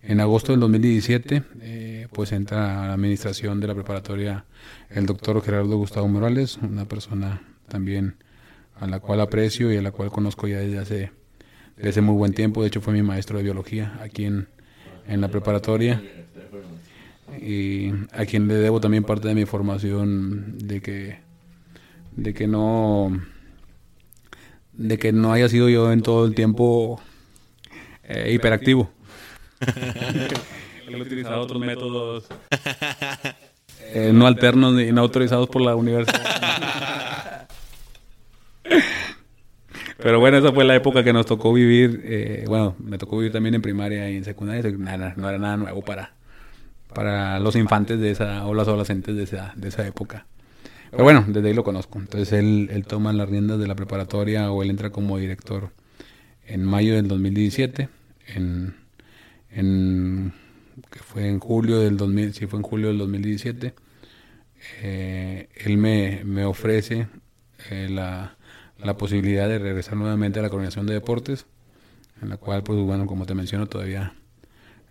en, 0.00 0.20
agosto 0.20 0.52
del 0.52 0.60
2017, 0.60 1.42
eh, 1.60 2.08
pues 2.10 2.32
entra 2.32 2.84
a 2.84 2.86
la 2.86 2.94
administración 2.94 3.60
de 3.60 3.66
la 3.66 3.74
preparatoria 3.74 4.46
el 4.88 5.04
doctor 5.04 5.42
Gerardo 5.42 5.76
Gustavo 5.76 6.08
Morales, 6.08 6.58
una 6.62 6.86
persona 6.86 7.42
también 7.68 8.16
a 8.80 8.86
la 8.86 8.98
cual 9.00 9.20
aprecio 9.20 9.70
y 9.70 9.76
a 9.76 9.82
la 9.82 9.90
cual 9.90 10.10
conozco 10.10 10.48
ya 10.48 10.56
desde 10.58 10.78
hace, 10.78 11.23
desde 11.76 12.00
muy 12.00 12.14
buen 12.14 12.32
tiempo. 12.32 12.62
De 12.62 12.68
hecho, 12.68 12.80
fue 12.80 12.92
mi 12.92 13.02
maestro 13.02 13.38
de 13.38 13.44
biología 13.44 13.98
aquí 14.02 14.24
en, 14.24 14.48
en 15.06 15.20
la 15.20 15.28
preparatoria 15.28 16.02
y 17.40 17.90
a 18.12 18.26
quien 18.26 18.48
le 18.48 18.54
debo 18.54 18.80
también 18.80 19.04
parte 19.04 19.28
de 19.28 19.34
mi 19.34 19.44
formación 19.44 20.58
de 20.58 20.80
que 20.80 21.18
de 22.16 22.34
que 22.34 22.46
no 22.46 23.20
de 24.72 24.98
que 24.98 25.12
no 25.12 25.32
haya 25.32 25.48
sido 25.48 25.68
yo 25.68 25.92
en 25.92 26.02
todo 26.02 26.26
el 26.26 26.34
tiempo 26.34 27.00
eh, 28.04 28.32
hiperactivo. 28.32 28.90
He 30.86 31.00
utilizado 31.00 31.40
otros 31.40 31.60
métodos 31.60 32.28
eh, 33.80 34.10
no 34.12 34.26
alternos 34.26 34.74
ni 34.74 34.92
no 34.92 35.00
autorizados 35.00 35.48
por 35.48 35.62
la 35.62 35.74
universidad. 35.74 36.20
Pero 40.04 40.20
bueno, 40.20 40.36
esa 40.36 40.52
fue 40.52 40.64
la 40.64 40.74
época 40.74 41.02
que 41.02 41.14
nos 41.14 41.24
tocó 41.24 41.50
vivir. 41.50 42.02
Eh, 42.04 42.44
bueno, 42.46 42.76
me 42.78 42.98
tocó 42.98 43.16
vivir 43.16 43.32
también 43.32 43.54
en 43.54 43.62
primaria 43.62 44.10
y 44.10 44.16
en 44.18 44.24
secundaria. 44.24 44.70
Nada, 44.76 45.14
no 45.16 45.26
era 45.26 45.38
nada 45.38 45.56
nuevo 45.56 45.80
para, 45.80 46.12
para 46.92 47.40
los 47.40 47.56
infantes 47.56 47.98
de 47.98 48.10
esa, 48.10 48.44
o 48.46 48.52
los 48.52 48.68
adolescentes 48.68 49.16
de 49.16 49.22
esa, 49.22 49.54
de 49.56 49.68
esa 49.68 49.86
época. 49.86 50.26
Pero 50.90 51.04
bueno, 51.04 51.24
desde 51.26 51.48
ahí 51.48 51.54
lo 51.54 51.64
conozco. 51.64 51.98
Entonces 51.98 52.34
él, 52.34 52.68
él 52.70 52.84
toma 52.84 53.14
las 53.14 53.30
riendas 53.30 53.58
de 53.58 53.66
la 53.66 53.74
preparatoria 53.76 54.52
o 54.52 54.62
él 54.62 54.68
entra 54.68 54.90
como 54.90 55.16
director 55.16 55.70
en 56.46 56.66
mayo 56.66 56.96
del 56.96 57.08
2017. 57.08 57.88
En, 58.34 58.74
en, 59.52 60.34
que 60.90 60.98
fue 60.98 61.30
en 61.30 61.40
julio 61.40 61.80
del 61.80 61.96
2000, 61.96 62.34
sí 62.34 62.46
fue 62.46 62.58
en 62.58 62.62
julio 62.62 62.88
del 62.88 62.98
2017. 62.98 63.72
Eh, 64.82 65.48
él 65.64 65.78
me, 65.78 66.20
me 66.26 66.44
ofrece 66.44 67.08
eh, 67.70 67.88
la 67.90 68.36
la 68.84 68.96
posibilidad 68.96 69.48
de 69.48 69.58
regresar 69.58 69.96
nuevamente 69.96 70.38
a 70.38 70.42
la 70.42 70.50
coordinación 70.50 70.86
de 70.86 70.94
deportes, 70.94 71.46
en 72.22 72.28
la 72.28 72.36
cual, 72.36 72.62
pues 72.62 72.78
bueno, 72.80 73.06
como 73.06 73.26
te 73.26 73.34
menciono, 73.34 73.66
todavía 73.66 74.14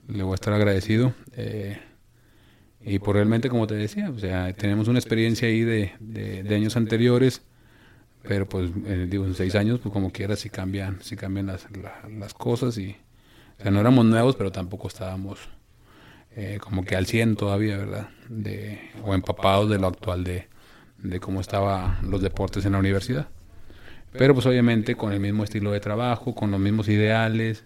le 0.07 0.24
voy 0.24 0.34
a 0.34 0.36
estar 0.36 0.53
agradecido. 0.53 1.14
Eh, 1.36 1.80
y 2.82 2.99
por 2.99 3.15
realmente, 3.15 3.49
como 3.49 3.68
te 3.68 3.76
decía, 3.76 4.10
o 4.10 4.20
sea, 4.20 4.52
tenemos 4.53 4.88
una 4.88 4.99
experiencia 4.99 5.48
ahí 5.48 5.61
de, 5.61 6.45
años 6.53 6.76
anteriores, 6.76 7.44
pero 8.24 8.48
pues, 8.48 8.72
eh, 8.86 9.07
digo, 9.10 9.26
en 9.26 9.36
seis 9.36 9.56
años, 9.56 9.80
pues 9.80 9.94
como 9.94 10.11
quieras, 10.11 10.40
si 10.40 10.49
cambian, 10.49 11.02
si 11.02 11.15
cambian 11.15 11.48
las, 11.48 11.68
las 12.10 12.34
cosas 12.34 12.78
y, 12.78 12.95
o 13.60 13.61
sea, 13.61 13.72
no 13.72 13.80
éramos 13.80 14.06
nuevos, 14.06 14.36
pero 14.36 14.52
tampoco 14.52 14.88
estábamos 14.88 15.40
eh, 16.36 16.57
como 16.61 16.84
que 16.84 16.95
al 16.95 17.06
100 17.06 17.36
todavía, 17.36 17.78
¿verdad? 17.78 18.10
De, 18.28 18.80
o 19.03 19.14
empapados 19.14 19.70
de 19.70 19.78
lo 19.78 19.88
actual 19.88 20.24
de, 20.24 20.48
de 20.98 21.20
cómo 21.20 21.41
estaban 21.41 22.10
los 22.10 22.22
deportes 22.22 22.65
en 22.65 22.72
la 22.74 22.80
universidad. 22.80 23.28
Pero 24.18 24.34
pues 24.34 24.45
obviamente 24.45 24.95
con 24.95 25.11
el 25.11 25.19
mismo 25.19 25.44
estilo 25.44 25.72
de 25.72 25.80
trabajo, 25.80 26.35
con 26.35 26.52
los 26.52 26.60
mismos 26.60 26.88
ideales 26.88 27.65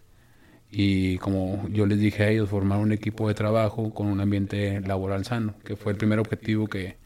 y 0.70 1.18
como 1.18 1.68
yo 1.70 1.86
les 1.86 2.00
dije 2.00 2.24
a 2.24 2.30
ellos, 2.30 2.50
formar 2.50 2.80
un 2.80 2.92
equipo 2.92 3.28
de 3.28 3.34
trabajo 3.34 3.94
con 3.94 4.08
un 4.08 4.20
ambiente 4.20 4.82
laboral 4.82 5.26
sano, 5.26 5.56
que 5.64 5.76
fue 5.76 5.92
el 5.92 5.98
primer 5.98 6.20
objetivo 6.20 6.68
que, 6.68 6.98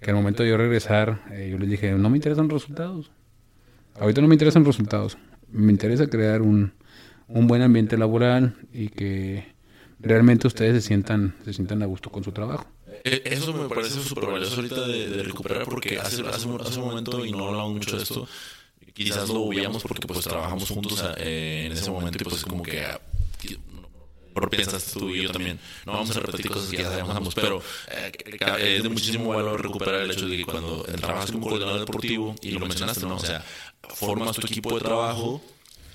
que 0.00 0.10
al 0.10 0.16
momento 0.16 0.42
de 0.42 0.50
yo 0.50 0.56
regresar, 0.56 1.22
eh, 1.32 1.48
yo 1.50 1.58
les 1.58 1.68
dije, 1.68 1.92
no 1.92 2.10
me 2.10 2.18
interesan 2.18 2.48
resultados. 2.48 3.10
Ahorita 3.98 4.20
no 4.20 4.28
me 4.28 4.34
interesan 4.34 4.64
resultados. 4.64 5.18
Me 5.50 5.72
interesa 5.72 6.06
crear 6.08 6.42
un, 6.42 6.72
un 7.26 7.46
buen 7.46 7.62
ambiente 7.62 7.96
laboral 7.96 8.56
y 8.72 8.88
que 8.88 9.44
realmente 9.98 10.46
ustedes 10.46 10.82
se 10.82 10.88
sientan, 10.88 11.34
se 11.44 11.52
sientan 11.52 11.82
a 11.82 11.86
gusto 11.86 12.10
con 12.10 12.22
su 12.22 12.32
trabajo. 12.32 12.66
E, 13.04 13.22
eso 13.24 13.52
me 13.52 13.68
parece 13.68 14.00
súper 14.00 14.26
valioso 14.26 14.56
ahorita 14.56 14.86
de, 14.86 15.22
recuperar 15.22 15.64
porque 15.64 15.98
hace, 15.98 16.22
hace, 16.22 16.48
hace, 16.60 16.78
un 16.78 16.86
momento, 16.86 17.24
y 17.24 17.32
no 17.32 17.48
hablamos 17.48 17.74
mucho 17.74 17.96
de 17.96 18.02
esto, 18.02 18.28
quizás 19.04 19.28
lo 19.28 19.48
veíamos 19.48 19.82
porque 19.82 20.06
pues 20.06 20.20
trabajamos 20.24 20.68
juntos 20.68 21.04
eh, 21.18 21.64
en 21.66 21.72
ese 21.72 21.90
momento 21.90 22.18
y 22.20 22.24
pues 22.24 22.44
como 22.44 22.62
que 22.62 22.80
ah, 22.80 23.00
por 24.34 24.50
piensas 24.50 24.92
tú 24.92 25.10
y 25.10 25.22
yo 25.22 25.32
también. 25.32 25.58
No 25.84 25.92
vamos 25.92 26.16
a 26.16 26.20
repetir 26.20 26.50
cosas 26.50 26.70
que 26.70 26.78
ya 26.78 26.90
sabemos 26.90 27.34
pero 27.34 27.62
eh, 27.90 28.12
es 28.76 28.82
de 28.82 28.88
muchísimo 28.88 29.30
valor 29.30 29.60
recuperar 29.60 30.02
el 30.02 30.10
hecho 30.10 30.28
de 30.28 30.36
que 30.36 30.44
cuando 30.44 30.82
trabajas 31.00 31.32
como 31.32 31.46
coordinador 31.46 31.80
deportivo, 31.80 32.34
y 32.42 32.52
lo 32.52 32.60
mencionaste, 32.60 33.06
¿no? 33.06 33.16
O 33.16 33.20
sea, 33.20 33.44
formas 33.82 34.36
tu 34.36 34.46
equipo 34.46 34.74
de 34.74 34.80
trabajo, 34.80 35.42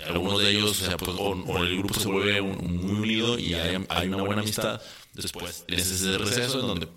algunos 0.07 0.41
de 0.41 0.49
ellos, 0.49 0.71
o 0.71 0.85
sea, 0.85 0.97
pues, 0.97 1.15
o, 1.17 1.57
el 1.63 1.77
grupo 1.77 1.99
se 1.99 2.07
vuelve 2.07 2.41
muy 2.41 3.01
unido 3.01 3.39
y 3.39 3.53
hay, 3.53 3.85
hay, 3.89 4.07
una 4.07 4.23
buena 4.23 4.41
amistad. 4.41 4.81
Después 5.13 5.63
tienes 5.67 5.89
ese 5.89 6.17
receso 6.17 6.59
en 6.59 6.67
donde 6.67 6.87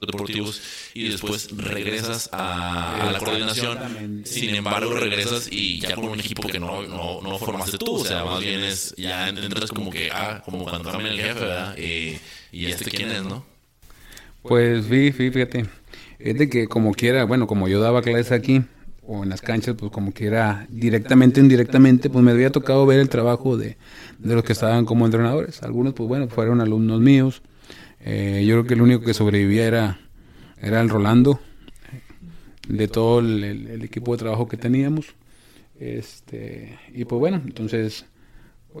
deportivos 0.00 0.60
y 0.94 1.08
después 1.08 1.48
regresas 1.56 2.28
a, 2.32 3.10
la 3.12 3.18
coordinación. 3.18 4.22
Sin 4.24 4.54
embargo, 4.54 4.94
regresas 4.94 5.48
y 5.50 5.80
ya 5.80 5.94
con 5.94 6.06
un 6.06 6.20
equipo 6.20 6.48
que 6.48 6.58
no, 6.58 6.82
no, 6.82 7.20
no 7.20 7.38
formaste 7.38 7.78
tú. 7.78 7.96
O 7.96 8.04
sea, 8.04 8.24
más 8.24 8.40
bien 8.40 8.60
es, 8.60 8.94
ya 8.96 9.28
entras 9.28 9.70
como 9.70 9.90
que, 9.90 10.10
ah, 10.12 10.42
como 10.44 10.64
cuando 10.64 10.90
cambia 10.90 11.10
el 11.10 11.20
jefe, 11.20 11.40
¿verdad? 11.40 11.76
y 11.78 12.66
este 12.66 12.90
quién 12.90 13.10
es, 13.10 13.22
¿no? 13.22 13.44
Pues 14.42 14.86
sí, 14.86 15.12
fíjate. 15.12 15.66
Es 16.18 16.38
de 16.38 16.48
que 16.48 16.66
como 16.66 16.92
quiera, 16.92 17.24
bueno, 17.24 17.46
como 17.46 17.68
yo 17.68 17.80
daba 17.80 18.02
clases 18.02 18.32
aquí 18.32 18.62
o 19.02 19.22
en 19.22 19.30
las 19.30 19.40
canchas, 19.40 19.74
pues 19.78 19.90
como 19.90 20.12
quiera, 20.12 20.66
directamente 20.68 21.40
o 21.40 21.42
indirectamente, 21.42 22.10
pues 22.10 22.24
me 22.24 22.30
había 22.30 22.50
tocado 22.50 22.86
ver 22.86 23.00
el 23.00 23.08
trabajo 23.08 23.56
de, 23.56 23.76
de 24.18 24.34
los 24.34 24.44
que 24.44 24.52
estaban 24.52 24.84
como 24.84 25.04
entrenadores. 25.04 25.62
Algunos, 25.62 25.94
pues 25.94 26.08
bueno, 26.08 26.28
fueron 26.28 26.60
alumnos 26.60 27.00
míos 27.00 27.42
eh, 28.00 28.44
yo 28.46 28.54
creo 28.54 28.64
que 28.64 28.74
el 28.74 28.82
único 28.82 29.02
que 29.02 29.14
sobrevivía 29.14 29.66
era, 29.66 30.00
era 30.60 30.80
el 30.80 30.88
Rolando, 30.88 31.40
de 32.68 32.88
todo 32.88 33.20
el, 33.20 33.82
equipo 33.82 34.12
de 34.12 34.18
trabajo 34.18 34.48
que 34.48 34.56
teníamos. 34.56 35.14
Este, 35.78 36.78
y 36.94 37.04
pues 37.04 37.18
bueno, 37.18 37.42
entonces 37.44 38.06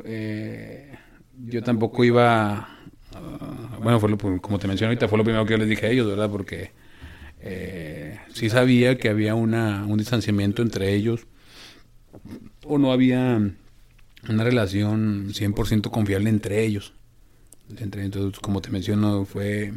eh, 0.04 0.94
yo 1.46 1.62
tampoco 1.62 2.04
iba, 2.04 2.78
bueno, 3.82 3.98
fue 4.00 4.40
como 4.40 4.58
te 4.58 4.68
mencioné 4.68 4.90
ahorita, 4.90 5.08
fue 5.08 5.18
lo 5.18 5.24
primero 5.24 5.44
que 5.44 5.52
yo 5.52 5.58
les 5.58 5.68
dije 5.68 5.86
a 5.86 5.90
ellos, 5.90 6.06
¿verdad? 6.06 6.30
Porque 6.30 6.70
eh, 7.40 8.18
sí 8.32 8.50
sabía 8.50 8.98
que 8.98 9.08
había 9.08 9.34
una, 9.34 9.84
un 9.86 9.98
distanciamiento 9.98 10.62
entre 10.62 10.94
ellos 10.94 11.26
o 12.64 12.78
no 12.78 12.92
había 12.92 13.40
una 14.28 14.44
relación 14.44 15.28
100% 15.30 15.90
confiable 15.90 16.30
entre 16.30 16.64
ellos. 16.64 16.92
Entonces, 17.78 18.40
como 18.40 18.60
te 18.60 18.70
menciono, 18.70 19.24
fue 19.24 19.72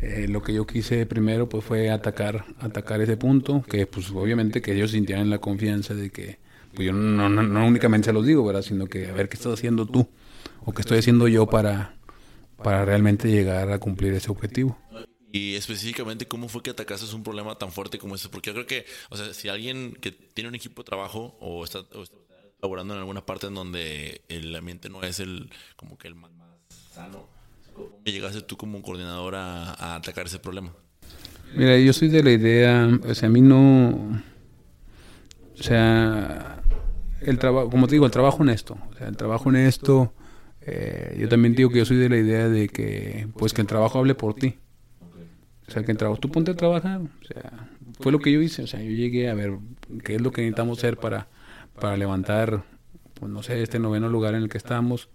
eh, 0.00 0.26
lo 0.28 0.42
que 0.42 0.52
yo 0.52 0.66
quise 0.66 1.06
primero, 1.06 1.48
pues 1.48 1.64
fue 1.64 1.90
atacar, 1.90 2.44
atacar 2.58 3.00
ese 3.00 3.16
punto, 3.16 3.62
que 3.62 3.86
pues 3.86 4.10
obviamente 4.10 4.60
que 4.60 4.74
ellos 4.74 4.90
sintieran 4.90 5.30
la 5.30 5.38
confianza 5.38 5.94
de 5.94 6.10
que, 6.10 6.38
pues 6.74 6.86
yo 6.86 6.92
no, 6.92 7.28
no, 7.28 7.66
únicamente 7.66 8.06
se 8.06 8.12
los 8.12 8.26
digo, 8.26 8.44
¿verdad? 8.44 8.62
Sino 8.62 8.86
que 8.86 9.08
a 9.08 9.12
ver 9.12 9.28
qué 9.28 9.36
estás 9.36 9.54
haciendo 9.54 9.86
tú 9.86 10.06
o 10.64 10.72
qué 10.72 10.82
estoy 10.82 10.98
haciendo 10.98 11.28
yo 11.28 11.46
para, 11.46 11.96
para 12.62 12.84
realmente 12.84 13.30
llegar 13.30 13.70
a 13.70 13.78
cumplir 13.78 14.12
ese 14.12 14.30
objetivo. 14.30 14.78
Y 15.32 15.54
específicamente, 15.54 16.26
¿cómo 16.26 16.48
fue 16.48 16.62
que 16.62 16.70
atacaste 16.70 17.14
un 17.14 17.22
problema 17.22 17.56
tan 17.58 17.72
fuerte 17.72 17.98
como 17.98 18.14
ese? 18.14 18.28
Porque 18.28 18.50
yo 18.50 18.54
creo 18.54 18.66
que, 18.66 18.86
o 19.10 19.16
sea, 19.16 19.32
si 19.34 19.48
alguien 19.48 19.96
que 20.00 20.12
tiene 20.12 20.48
un 20.48 20.54
equipo 20.54 20.82
de 20.82 20.86
trabajo 20.86 21.36
o 21.40 21.64
está, 21.64 21.80
o 21.94 22.02
está 22.02 22.16
laborando 22.60 22.94
en 22.94 23.00
alguna 23.00 23.24
parte 23.24 23.46
en 23.46 23.54
donde 23.54 24.22
el 24.28 24.54
ambiente 24.54 24.88
no 24.88 25.02
es 25.02 25.20
el 25.20 25.50
como 25.76 25.98
que 25.98 26.08
el 26.08 26.14
más 26.14 26.30
¿Cómo 27.74 27.88
llegaste 28.04 28.40
tú 28.42 28.56
como 28.56 28.80
coordinador 28.82 29.34
a, 29.34 29.96
atacar 29.96 30.26
ese 30.26 30.38
problema? 30.38 30.72
Mira, 31.54 31.78
yo 31.78 31.92
soy 31.92 32.08
de 32.08 32.22
la 32.22 32.30
idea, 32.32 32.88
o 33.08 33.14
sea, 33.14 33.28
a 33.28 33.32
mí 33.32 33.40
no, 33.40 33.90
o 35.58 35.62
sea, 35.62 36.62
el 37.20 37.38
trabajo, 37.38 37.70
como 37.70 37.86
te 37.86 37.92
digo, 37.94 38.06
el 38.06 38.12
trabajo 38.12 38.38
honesto, 38.38 38.76
o 38.90 38.94
sea, 38.96 39.08
el 39.08 39.16
trabajo 39.16 39.48
honesto, 39.48 40.12
Eh, 40.68 41.16
yo 41.20 41.28
también 41.28 41.54
digo 41.54 41.70
que 41.70 41.78
yo 41.78 41.84
soy 41.84 41.96
de 41.96 42.08
la 42.08 42.16
idea 42.16 42.48
de 42.48 42.68
que, 42.68 43.28
pues, 43.38 43.52
que 43.52 43.60
el 43.60 43.68
trabajo 43.68 44.00
hable 44.00 44.16
por 44.16 44.34
ti. 44.34 44.58
O 45.68 45.70
sea, 45.70 45.84
que 45.84 45.92
el 45.92 45.96
trabajo, 45.96 46.18
tú 46.20 46.28
ponte 46.28 46.50
a 46.50 46.56
trabajar. 46.56 47.00
O 47.02 47.24
sea, 47.24 47.70
fue 48.00 48.10
lo 48.10 48.18
que 48.18 48.32
yo 48.32 48.42
hice. 48.42 48.64
O 48.64 48.66
sea, 48.66 48.80
yo 48.82 48.90
llegué 48.90 49.30
a 49.30 49.34
ver 49.34 49.58
qué 50.04 50.16
es 50.16 50.20
lo 50.20 50.32
que 50.32 50.42
necesitamos 50.42 50.78
hacer 50.78 50.96
para, 50.96 51.28
para 51.80 51.96
levantar, 51.96 52.64
pues, 53.14 53.30
no 53.30 53.44
sé, 53.44 53.62
este 53.62 53.78
noveno 53.78 54.08
lugar 54.08 54.34
en 54.34 54.42
el 54.42 54.48
que 54.48 54.58
estamos. 54.58 55.08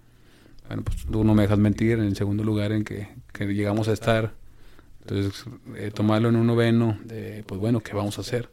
Bueno, 0.71 0.83
pues 0.85 1.05
tú 1.05 1.25
no 1.25 1.35
me 1.35 1.41
dejas 1.41 1.59
mentir, 1.59 1.99
en 1.99 2.05
el 2.05 2.15
segundo 2.15 2.45
lugar 2.45 2.71
en 2.71 2.85
que, 2.85 3.09
que 3.33 3.45
llegamos 3.45 3.89
a 3.89 3.91
estar. 3.91 4.31
Entonces, 5.01 5.43
eh, 5.75 5.91
tomarlo 5.93 6.29
en 6.29 6.37
un 6.37 6.47
noveno, 6.47 6.97
de, 7.03 7.43
pues 7.45 7.59
bueno, 7.59 7.81
¿qué 7.81 7.93
vamos 7.93 8.17
a 8.17 8.21
hacer? 8.21 8.49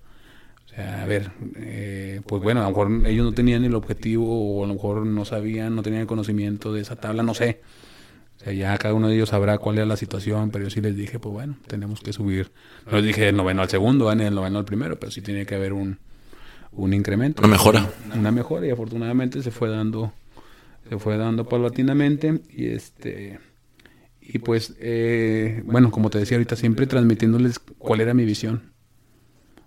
O 0.66 0.68
sea, 0.68 1.04
a 1.04 1.06
ver, 1.06 1.30
eh, 1.54 2.20
pues 2.26 2.42
bueno, 2.42 2.60
a 2.60 2.64
lo 2.64 2.70
mejor 2.70 3.06
ellos 3.06 3.24
no 3.24 3.32
tenían 3.32 3.64
el 3.64 3.76
objetivo 3.76 4.26
o 4.26 4.64
a 4.64 4.66
lo 4.66 4.74
mejor 4.74 5.06
no 5.06 5.24
sabían, 5.24 5.76
no 5.76 5.82
tenían 5.84 6.00
el 6.00 6.08
conocimiento 6.08 6.72
de 6.72 6.80
esa 6.80 6.96
tabla, 6.96 7.22
no 7.22 7.34
sé. 7.34 7.60
O 8.38 8.40
sea, 8.40 8.52
ya 8.52 8.76
cada 8.78 8.94
uno 8.94 9.06
de 9.06 9.14
ellos 9.14 9.28
sabrá 9.28 9.58
cuál 9.58 9.76
era 9.76 9.86
la 9.86 9.96
situación, 9.96 10.50
pero 10.50 10.64
yo 10.64 10.70
sí 10.70 10.80
les 10.80 10.96
dije, 10.96 11.20
pues 11.20 11.32
bueno, 11.32 11.54
tenemos 11.68 12.00
que 12.00 12.12
subir. 12.12 12.50
No 12.90 12.96
les 12.96 13.04
dije 13.04 13.26
del 13.26 13.36
noveno 13.36 13.62
al 13.62 13.68
segundo, 13.68 14.12
ni 14.16 14.24
del 14.24 14.34
noveno 14.34 14.58
al 14.58 14.64
primero, 14.64 14.98
pero 14.98 15.12
sí 15.12 15.22
tiene 15.22 15.46
que 15.46 15.54
haber 15.54 15.72
un, 15.72 16.00
un 16.72 16.94
incremento. 16.94 17.42
Una 17.42 17.52
mejora. 17.52 17.88
Una 18.12 18.32
mejora 18.32 18.66
y 18.66 18.70
afortunadamente 18.70 19.40
se 19.40 19.52
fue 19.52 19.68
dando, 19.68 20.12
se 20.88 20.98
fue 20.98 21.16
dando 21.16 21.48
paulatinamente 21.48 22.40
y 22.50 22.66
este 22.68 23.38
y 24.30 24.40
pues, 24.40 24.76
eh, 24.78 25.62
bueno, 25.64 25.90
como 25.90 26.10
te 26.10 26.18
decía 26.18 26.36
ahorita, 26.36 26.54
siempre 26.54 26.86
transmitiéndoles 26.86 27.58
cuál 27.58 28.02
era 28.02 28.12
mi 28.12 28.26
visión. 28.26 28.74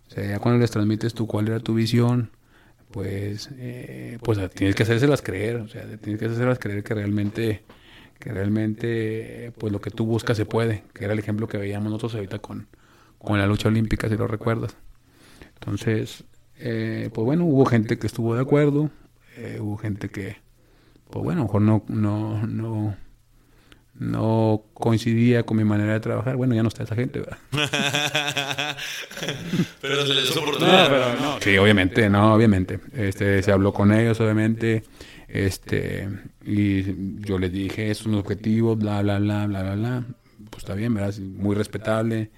O 0.07 0.11
sea, 0.11 0.23
ya 0.23 0.39
cuando 0.39 0.59
les 0.59 0.69
transmites 0.69 1.15
tú 1.15 1.25
cuál 1.25 1.47
era 1.47 1.59
tu 1.59 1.73
visión, 1.73 2.29
pues, 2.91 3.49
eh, 3.57 4.19
pues 4.21 4.37
tienes 4.51 4.75
que 4.75 4.83
hacérselas 4.83 5.23
creer, 5.23 5.55
o 5.57 5.67
sea, 5.67 5.81
tienes 5.97 6.19
que 6.19 6.25
hacérselas 6.27 6.59
creer 6.59 6.83
que 6.83 6.93
realmente, 6.93 7.63
que 8.19 8.31
realmente, 8.31 9.51
pues 9.57 9.73
lo 9.73 9.81
que 9.81 9.89
tú 9.89 10.05
buscas 10.05 10.37
se 10.37 10.45
puede, 10.45 10.83
que 10.93 11.05
era 11.05 11.13
el 11.13 11.19
ejemplo 11.19 11.47
que 11.47 11.57
veíamos 11.57 11.89
nosotros 11.89 12.13
ahorita 12.13 12.37
con, 12.37 12.67
con 13.17 13.39
la 13.39 13.47
lucha 13.47 13.67
olímpica, 13.67 14.09
si 14.09 14.15
lo 14.15 14.27
recuerdas. 14.27 14.77
Entonces, 15.55 16.23
eh, 16.59 17.09
pues 17.11 17.25
bueno, 17.25 17.45
hubo 17.45 17.65
gente 17.65 17.97
que 17.97 18.05
estuvo 18.05 18.35
de 18.35 18.41
acuerdo, 18.41 18.91
eh, 19.37 19.57
hubo 19.59 19.77
gente 19.77 20.09
que, 20.09 20.37
pues 21.11 21.23
bueno, 21.23 21.41
a 21.41 21.43
lo 21.43 21.47
mejor 21.47 21.61
no, 21.61 21.83
no, 21.87 22.47
no, 22.47 22.95
no 23.95 24.63
coincidía 24.73 25.43
con 25.43 25.57
mi 25.57 25.63
manera 25.63 25.93
de 25.93 25.99
trabajar. 25.99 26.35
Bueno, 26.35 26.55
ya 26.55 26.63
no 26.63 26.69
está 26.69 26.83
esa 26.83 26.95
gente, 26.95 27.19
¿verdad? 27.19 27.37
pero 29.81 30.07
se 30.07 30.13
les 30.13 30.35
oportunidad. 30.35 30.83
No, 30.83 30.89
pero 30.89 31.21
no. 31.21 31.39
Sí, 31.41 31.57
obviamente, 31.57 32.09
no, 32.09 32.33
obviamente. 32.33 32.79
Este, 32.93 33.43
se 33.43 33.51
habló 33.51 33.73
con 33.73 33.91
ellos, 33.93 34.19
obviamente. 34.19 34.83
Este, 35.27 36.09
y 36.43 37.21
yo 37.21 37.37
les 37.37 37.51
dije, 37.51 37.91
estos 37.91 38.05
son 38.05 38.13
los 38.13 38.21
objetivos, 38.21 38.77
bla, 38.77 39.01
bla, 39.01 39.19
bla, 39.19 39.45
bla, 39.45 39.61
bla, 39.61 39.75
bla. 39.75 40.03
Pues 40.49 40.63
está 40.63 40.73
bien, 40.73 40.93
¿verdad? 40.93 41.13
Muy 41.19 41.55
respetable. 41.55 42.31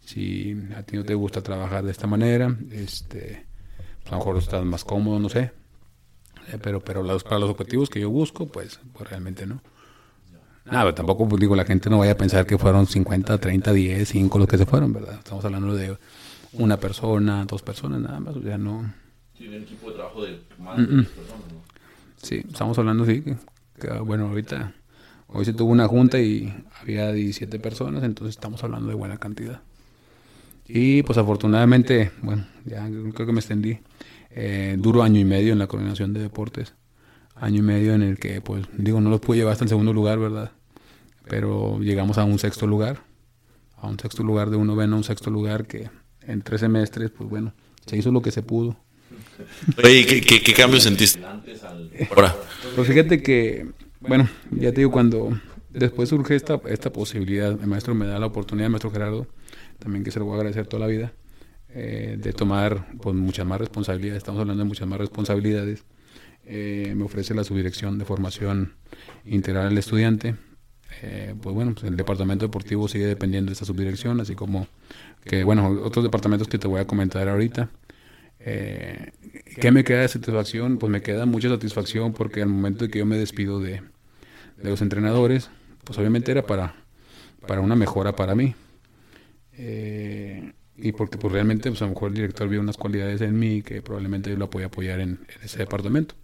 Si 0.00 0.56
a 0.74 0.82
ti 0.82 0.96
no 0.96 1.04
te 1.04 1.14
gusta 1.14 1.42
trabajar 1.42 1.84
de 1.84 1.90
esta 1.90 2.06
manera, 2.06 2.56
este, 2.72 3.44
pues 4.02 4.08
a 4.08 4.12
lo 4.12 4.18
mejor 4.18 4.38
estás 4.38 4.64
más 4.64 4.84
cómodo, 4.84 5.18
no 5.18 5.28
sé. 5.28 5.52
Eh, 6.52 6.58
Pero, 6.62 6.80
pero 6.80 7.02
los, 7.02 7.24
para 7.24 7.38
los 7.38 7.50
objetivos 7.50 7.88
que 7.88 8.00
yo 8.00 8.10
busco, 8.10 8.46
pues, 8.46 8.80
pues 8.92 9.08
realmente 9.08 9.46
no. 9.46 9.60
Nada, 10.64 10.84
pero 10.84 10.94
tampoco 10.94 11.28
pues, 11.28 11.40
digo, 11.40 11.56
la 11.56 11.64
gente 11.64 11.90
no 11.90 11.98
vaya 11.98 12.12
a 12.12 12.16
pensar 12.16 12.46
que 12.46 12.58
fueron 12.58 12.86
50, 12.86 13.38
30, 13.38 13.72
10, 13.72 14.08
5 14.08 14.38
los 14.38 14.46
que 14.46 14.58
se 14.58 14.66
fueron, 14.66 14.92
¿verdad? 14.92 15.14
Estamos 15.14 15.44
hablando 15.44 15.74
de 15.74 15.96
una 16.52 16.76
persona, 16.78 17.44
dos 17.44 17.62
personas 17.62 18.00
nada 18.00 18.20
más, 18.20 18.34
sea, 18.42 18.58
no... 18.58 18.92
Sí, 19.36 19.48
un 19.48 19.54
equipo 19.54 19.90
de 19.90 19.96
trabajo 19.96 20.22
de 20.22 20.40
más 20.58 20.76
de 20.76 20.86
10 20.86 21.08
personas, 21.08 21.44
¿no? 21.52 21.60
Sí, 22.22 22.42
estamos 22.46 22.78
hablando, 22.78 23.06
sí, 23.06 23.22
que, 23.22 23.36
que, 23.80 23.88
bueno, 24.00 24.28
ahorita, 24.28 24.74
hoy 25.28 25.44
se 25.44 25.54
tuvo 25.54 25.72
una 25.72 25.88
junta 25.88 26.20
y 26.20 26.54
había 26.80 27.10
17 27.10 27.58
personas, 27.58 28.04
entonces 28.04 28.36
estamos 28.36 28.62
hablando 28.62 28.88
de 28.88 28.94
buena 28.94 29.16
cantidad. 29.16 29.62
Y 30.68 31.02
pues 31.02 31.18
afortunadamente, 31.18 32.12
bueno, 32.22 32.46
ya 32.64 32.88
creo 33.14 33.26
que 33.26 33.32
me 33.32 33.40
extendí, 33.40 33.80
eh, 34.30 34.76
duro 34.78 35.02
año 35.02 35.20
y 35.20 35.24
medio 35.24 35.52
en 35.52 35.58
la 35.58 35.66
coordinación 35.66 36.12
de 36.12 36.20
deportes, 36.20 36.74
año 37.34 37.58
y 37.58 37.62
medio 37.62 37.94
en 37.94 38.02
el 38.02 38.18
que, 38.18 38.40
pues, 38.40 38.66
digo, 38.76 39.00
no 39.00 39.10
los 39.10 39.20
pude 39.20 39.38
llevar 39.38 39.52
hasta 39.52 39.64
el 39.64 39.68
segundo 39.68 39.92
lugar, 39.92 40.18
¿verdad? 40.18 40.52
Pero 41.28 41.80
llegamos 41.80 42.18
a 42.18 42.24
un 42.24 42.38
sexto 42.38 42.66
lugar, 42.66 43.02
a 43.76 43.88
un 43.88 43.98
sexto 43.98 44.22
lugar 44.22 44.50
de 44.50 44.56
un 44.56 44.66
noveno, 44.66 44.96
a 44.96 44.98
un 44.98 45.04
sexto 45.04 45.30
lugar 45.30 45.66
que 45.66 45.90
en 46.26 46.42
tres 46.42 46.60
semestres, 46.60 47.10
pues 47.10 47.28
bueno, 47.28 47.54
se 47.86 47.96
hizo 47.96 48.10
lo 48.10 48.22
que 48.22 48.30
se 48.30 48.42
pudo. 48.42 48.76
Oye, 49.82 50.06
¿qué, 50.06 50.20
qué, 50.20 50.42
qué 50.42 50.52
cambios 50.52 50.82
sentiste? 50.82 51.20
Ahora. 52.14 52.36
Pues 52.76 52.86
fíjate 52.88 53.22
que, 53.22 53.66
bueno, 54.00 54.28
ya 54.50 54.70
te 54.72 54.80
digo, 54.80 54.90
cuando 54.90 55.38
después 55.70 56.08
surge 56.08 56.36
esta, 56.36 56.60
esta 56.68 56.92
posibilidad, 56.92 57.50
el 57.50 57.66
maestro 57.66 57.94
me 57.94 58.06
da 58.06 58.18
la 58.18 58.26
oportunidad, 58.26 58.66
el 58.66 58.72
maestro 58.72 58.90
Gerardo, 58.90 59.26
también 59.78 60.04
que 60.04 60.10
se 60.10 60.18
lo 60.18 60.26
voy 60.26 60.34
a 60.34 60.36
agradecer 60.36 60.66
toda 60.66 60.80
la 60.80 60.86
vida, 60.86 61.12
eh, 61.74 62.16
de 62.18 62.32
tomar 62.32 62.86
pues, 63.00 63.14
muchas 63.14 63.46
más 63.46 63.60
responsabilidades, 63.60 64.18
estamos 64.18 64.40
hablando 64.40 64.62
de 64.62 64.68
muchas 64.68 64.88
más 64.88 64.98
responsabilidades. 64.98 65.84
Eh, 66.44 66.94
me 66.96 67.04
ofrece 67.04 67.34
la 67.34 67.44
subdirección 67.44 67.98
de 67.98 68.04
formación 68.04 68.74
integral 69.24 69.68
al 69.68 69.78
estudiante. 69.78 70.34
Eh, 71.02 71.34
pues 71.40 71.54
bueno, 71.54 71.72
pues 71.74 71.84
el 71.84 71.96
departamento 71.96 72.44
deportivo 72.44 72.88
sigue 72.88 73.06
dependiendo 73.06 73.50
de 73.50 73.52
esta 73.52 73.64
subdirección, 73.64 74.20
así 74.20 74.34
como 74.34 74.66
que, 75.24 75.44
bueno, 75.44 75.68
otros 75.84 76.04
departamentos 76.04 76.48
que 76.48 76.58
te 76.58 76.66
voy 76.66 76.80
a 76.80 76.86
comentar 76.86 77.28
ahorita. 77.28 77.70
Eh, 78.40 79.12
¿Qué 79.60 79.70
me 79.70 79.84
queda 79.84 80.00
de 80.00 80.08
satisfacción? 80.08 80.78
Pues 80.78 80.90
me 80.90 81.02
queda 81.02 81.26
mucha 81.26 81.48
satisfacción 81.48 82.12
porque 82.12 82.42
al 82.42 82.48
momento 82.48 82.84
de 82.84 82.90
que 82.90 82.98
yo 82.98 83.06
me 83.06 83.16
despido 83.16 83.60
de, 83.60 83.82
de 84.56 84.70
los 84.70 84.82
entrenadores, 84.82 85.50
pues 85.84 85.98
obviamente 85.98 86.32
era 86.32 86.46
para, 86.46 86.74
para 87.46 87.60
una 87.60 87.76
mejora 87.76 88.16
para 88.16 88.34
mí. 88.34 88.54
Eh, 89.52 90.52
y 90.82 90.92
porque 90.92 91.18
pues 91.18 91.32
realmente 91.32 91.68
pues 91.70 91.82
a 91.82 91.86
lo 91.86 91.92
mejor 91.92 92.08
el 92.08 92.14
director 92.14 92.48
vio 92.48 92.60
unas 92.60 92.76
cualidades 92.76 93.20
en 93.20 93.38
mí 93.38 93.62
que 93.62 93.82
probablemente 93.82 94.30
yo 94.30 94.36
lo 94.36 94.50
podía 94.50 94.66
apoyar 94.66 95.00
en, 95.00 95.20
ese 95.42 95.58
departamento. 95.58 96.14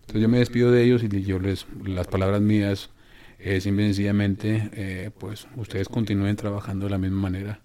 Entonces 0.00 0.22
yo 0.22 0.28
me 0.28 0.38
despido 0.38 0.70
de 0.70 0.84
ellos 0.84 1.02
y 1.02 1.22
yo 1.22 1.38
les, 1.38 1.66
las 1.84 2.06
palabras 2.06 2.40
mías 2.40 2.90
es 3.38 3.64
sencillamente, 3.64 4.70
eh, 4.74 5.10
pues 5.18 5.46
ustedes 5.56 5.88
continúen 5.88 6.36
trabajando 6.36 6.86
de 6.86 6.90
la 6.90 6.98
misma 6.98 7.22
manera 7.22 7.60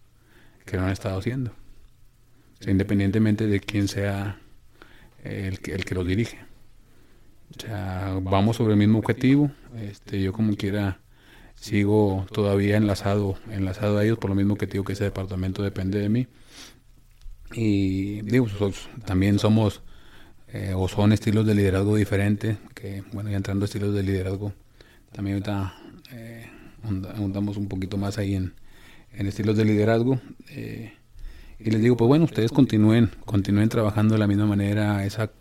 que 0.66 0.78
lo 0.78 0.84
han 0.84 0.92
estado 0.92 1.20
haciendo, 1.20 1.52
o 1.52 2.64
sea, 2.64 2.72
independientemente 2.72 3.48
de 3.48 3.60
quién 3.60 3.88
sea 3.88 4.40
el 5.24 5.60
que, 5.60 5.74
el 5.74 5.86
que 5.86 5.96
los 5.96 6.06
dirige. 6.06 6.40
O 7.56 7.60
sea, 7.60 8.20
vamos 8.22 8.58
sobre 8.58 8.74
el 8.74 8.80
mismo 8.80 9.00
objetivo, 9.00 9.52
este, 9.78 10.22
yo 10.22 10.34
como 10.34 10.56
quiera 10.56 11.00
sigo 11.60 12.26
todavía 12.32 12.78
enlazado, 12.78 13.36
enlazado 13.52 13.98
a 13.98 14.04
ellos, 14.04 14.18
por 14.18 14.30
lo 14.30 14.36
mismo 14.36 14.56
que 14.56 14.66
digo 14.66 14.84
que 14.84 14.94
ese 14.94 15.04
departamento 15.04 15.62
depende 15.62 16.00
de 16.00 16.10
mí. 16.10 16.28
Y 17.54 18.22
digo, 18.22 18.48
pues, 18.58 18.88
también 19.06 19.40
somos 19.40 19.82
eh, 20.54 20.74
o 20.76 20.88
son 20.88 21.12
estilos 21.12 21.46
de 21.46 21.56
liderazgo 21.56 21.96
diferentes, 21.96 22.58
que 22.74 23.04
bueno, 23.12 23.30
ya 23.30 23.38
entrando 23.38 23.66
a 23.66 23.68
estilos 23.68 23.94
de 23.94 24.04
liderazgo, 24.04 24.54
también 25.12 25.36
ahorita 25.36 25.74
eh, 26.12 26.48
un 26.84 27.68
poquito 27.68 27.98
más 27.98 28.18
ahí 28.18 28.36
en, 28.36 28.54
en 29.14 29.28
estilos 29.28 29.58
de 29.58 29.66
liderazgo. 29.66 30.20
Eh, 30.50 30.94
y 31.60 31.72
les 31.72 31.82
digo, 31.82 31.98
pues 31.98 32.08
bueno, 32.08 32.26
ustedes 32.26 32.52
continúen, 32.52 33.12
continúen 33.26 33.68
trabajando 33.68 34.14
de 34.14 34.20
la 34.20 34.28
misma 34.28 34.46
manera, 34.46 35.06
esa, 35.06 35.32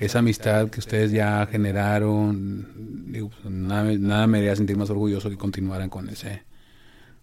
esa 0.00 0.18
amistad 0.20 0.70
que 0.70 0.80
ustedes 0.80 1.12
ya 1.12 1.46
generaron, 1.46 3.06
pues, 3.12 3.52
nada, 3.52 3.92
nada 3.98 4.26
me 4.26 4.38
haría 4.38 4.56
sentir 4.56 4.76
más 4.76 4.90
orgulloso 4.90 5.30
que 5.30 5.36
continuaran 5.36 5.88
con 5.88 6.08
ese, 6.08 6.42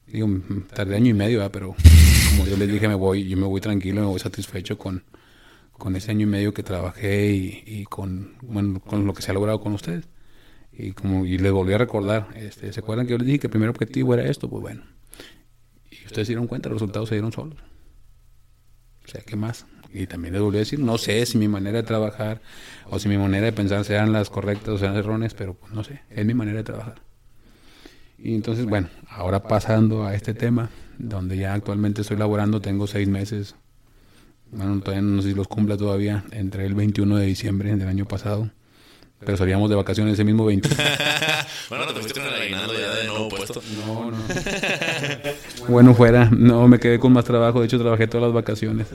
digo, 0.07 0.27
tardé 0.73 0.95
año 0.95 1.11
y 1.11 1.13
medio, 1.13 1.51
pero 1.51 1.75
como 2.31 2.47
yo 2.47 2.57
les 2.57 2.69
dije, 2.69 2.87
me 2.87 2.95
voy, 2.95 3.27
yo 3.27 3.37
me 3.37 3.45
voy 3.45 3.61
tranquilo, 3.61 4.01
me 4.01 4.07
voy 4.07 4.19
satisfecho 4.19 4.77
con, 4.77 5.03
con 5.71 5.95
ese 5.95 6.11
año 6.11 6.23
y 6.23 6.29
medio 6.29 6.53
que 6.53 6.63
trabajé 6.63 7.31
y, 7.31 7.63
y 7.65 7.85
con, 7.85 8.35
bueno, 8.41 8.79
con 8.79 9.05
lo 9.05 9.13
que 9.13 9.21
se 9.21 9.31
ha 9.31 9.33
logrado 9.33 9.61
con 9.61 9.73
ustedes. 9.73 10.07
Y 10.75 10.93
como 10.93 11.25
y 11.25 11.37
les 11.37 11.51
volví 11.51 11.73
a 11.73 11.77
recordar, 11.77 12.29
este, 12.35 12.73
¿se 12.73 12.79
acuerdan 12.79 13.05
que 13.05 13.11
yo 13.11 13.17
les 13.19 13.27
dije 13.27 13.39
que 13.39 13.47
el 13.47 13.51
primer 13.51 13.69
objetivo 13.69 14.13
era 14.15 14.23
esto? 14.23 14.49
Pues 14.49 14.61
bueno, 14.61 14.83
y 15.91 16.05
ustedes 16.05 16.27
se 16.27 16.31
dieron 16.31 16.47
cuenta, 16.47 16.69
los 16.69 16.77
resultados 16.77 17.09
se 17.09 17.15
dieron 17.15 17.31
solos. 17.31 17.59
O 19.05 19.07
sea, 19.07 19.21
¿qué 19.21 19.35
más? 19.35 19.67
Y 19.93 20.07
también 20.07 20.33
les 20.33 20.41
volví 20.41 20.57
a 20.57 20.59
decir, 20.59 20.79
no 20.79 20.97
sé 20.97 21.23
si 21.27 21.37
mi 21.37 21.47
manera 21.47 21.77
de 21.77 21.83
trabajar 21.83 22.41
o 22.89 22.97
si 22.97 23.07
mi 23.09 23.17
manera 23.17 23.45
de 23.45 23.53
pensar 23.53 23.85
sean 23.85 24.11
las 24.11 24.29
correctas 24.31 24.69
o 24.69 24.77
sean 24.79 24.95
erróneas, 24.95 25.35
pero 25.35 25.53
pues 25.53 25.71
no 25.71 25.83
sé, 25.83 26.01
es 26.09 26.25
mi 26.25 26.33
manera 26.33 26.57
de 26.57 26.63
trabajar. 26.63 26.95
Y 28.17 28.33
entonces, 28.33 28.65
bueno, 28.65 28.89
ahora 29.07 29.43
pasando 29.43 30.05
a 30.05 30.15
este 30.15 30.33
tema, 30.33 30.69
donde 30.97 31.37
ya 31.37 31.53
actualmente 31.53 32.01
estoy 32.01 32.17
laborando, 32.17 32.59
tengo 32.59 32.87
seis 32.87 33.07
meses, 33.07 33.55
bueno, 34.51 34.79
todavía 34.79 35.01
no 35.01 35.21
sé 35.21 35.29
si 35.29 35.35
los 35.35 35.47
cumpla 35.47 35.77
todavía, 35.77 36.23
entre 36.31 36.65
el 36.65 36.73
21 36.73 37.17
de 37.17 37.25
diciembre 37.25 37.75
del 37.75 37.87
año 37.87 38.05
pasado, 38.05 38.49
pero 39.19 39.37
salíamos 39.37 39.69
de 39.69 39.75
vacaciones 39.75 40.13
ese 40.13 40.23
mismo 40.23 40.45
20. 40.45 40.69
bueno, 41.69 41.85
te 41.87 41.93
fuiste 41.93 42.19
con 42.19 42.29
el 42.29 42.41
aguinaldo 42.41 42.73
ya 42.73 42.93
de 42.95 43.07
nuevo 43.07 43.29
puesto. 43.29 43.61
No, 43.85 44.11
no. 44.11 44.17
bueno, 45.69 45.93
fuera, 45.93 46.29
no, 46.31 46.67
me 46.67 46.79
quedé 46.79 46.99
con 46.99 47.13
más 47.13 47.25
trabajo, 47.25 47.59
de 47.59 47.67
hecho 47.67 47.79
trabajé 47.79 48.07
todas 48.07 48.27
las 48.27 48.33
vacaciones. 48.33 48.87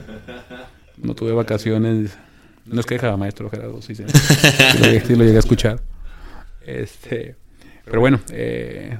No 1.03 1.15
tuve 1.15 1.33
vacaciones, 1.33 2.17
no 2.67 2.81
es 2.81 2.87
queja, 2.87 3.17
maestro 3.17 3.51
Gerardo, 3.51 3.81
sí, 3.83 3.95
lo, 3.95 4.07
sí 5.07 5.17
lo 5.17 5.25
llegué 5.25 5.37
a 5.37 5.41
escuchar. 5.41 5.81
Este, 6.67 7.37
pero 7.85 8.01
bueno, 8.01 8.21
eh, 8.31 8.99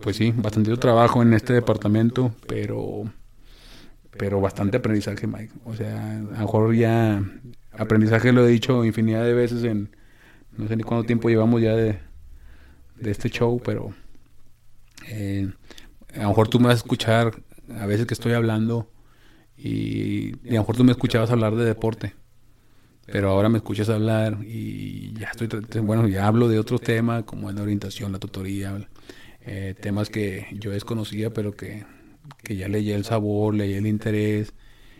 pues 0.00 0.16
sí, 0.16 0.32
bastante 0.36 0.76
trabajo 0.76 1.22
en 1.22 1.32
este 1.32 1.52
departamento, 1.52 2.34
pero 2.46 3.04
pero 4.16 4.40
bastante 4.40 4.76
aprendizaje, 4.76 5.26
Mike. 5.26 5.52
O 5.64 5.74
sea, 5.74 6.18
a 6.18 6.18
lo 6.18 6.38
mejor 6.38 6.74
ya 6.74 7.22
aprendizaje 7.72 8.32
lo 8.32 8.46
he 8.46 8.50
dicho 8.50 8.84
infinidad 8.84 9.24
de 9.24 9.32
veces 9.32 9.64
en 9.64 9.96
no 10.56 10.68
sé 10.68 10.76
ni 10.76 10.82
cuánto 10.82 11.06
tiempo 11.06 11.30
llevamos 11.30 11.62
ya 11.62 11.74
de, 11.74 11.98
de 12.96 13.10
este 13.10 13.30
show, 13.30 13.60
pero 13.64 13.94
eh, 15.08 15.50
a 16.14 16.22
lo 16.22 16.28
mejor 16.28 16.48
tú 16.48 16.60
me 16.60 16.66
vas 16.66 16.74
a 16.74 16.76
escuchar 16.76 17.32
a 17.78 17.86
veces 17.86 18.06
que 18.06 18.14
estoy 18.14 18.34
hablando 18.34 18.90
y, 19.62 20.32
a 20.48 20.52
lo 20.54 20.60
mejor 20.60 20.76
tú 20.76 20.84
me 20.84 20.92
escuchabas 20.92 21.30
hablar 21.30 21.54
de 21.54 21.64
deporte, 21.64 22.14
pero 23.06 23.30
ahora 23.30 23.48
me 23.48 23.58
escuchas 23.58 23.88
hablar 23.88 24.38
y 24.44 25.12
ya 25.12 25.28
estoy, 25.28 25.48
bueno, 25.80 26.08
ya 26.08 26.26
hablo 26.26 26.48
de 26.48 26.58
otros 26.58 26.80
temas 26.80 27.22
como 27.22 27.50
la 27.52 27.62
orientación, 27.62 28.10
la 28.10 28.18
tutoría, 28.18 28.76
eh, 29.42 29.74
temas 29.80 30.08
que 30.08 30.46
yo 30.52 30.72
desconocía, 30.72 31.32
pero 31.32 31.54
que, 31.54 31.84
que 32.42 32.56
ya 32.56 32.68
leí 32.68 32.90
el 32.90 33.04
sabor, 33.04 33.54
leí 33.54 33.74
el 33.74 33.86
interés 33.86 34.52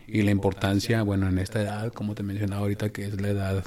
y 0.07 0.21
la 0.21 0.31
importancia, 0.31 1.01
bueno, 1.03 1.27
en 1.27 1.39
esta 1.39 1.61
edad, 1.61 1.91
como 1.91 2.15
te 2.15 2.23
mencionaba 2.23 2.61
ahorita, 2.61 2.89
que 2.89 3.05
es 3.05 3.19
la 3.19 3.29
edad 3.29 3.65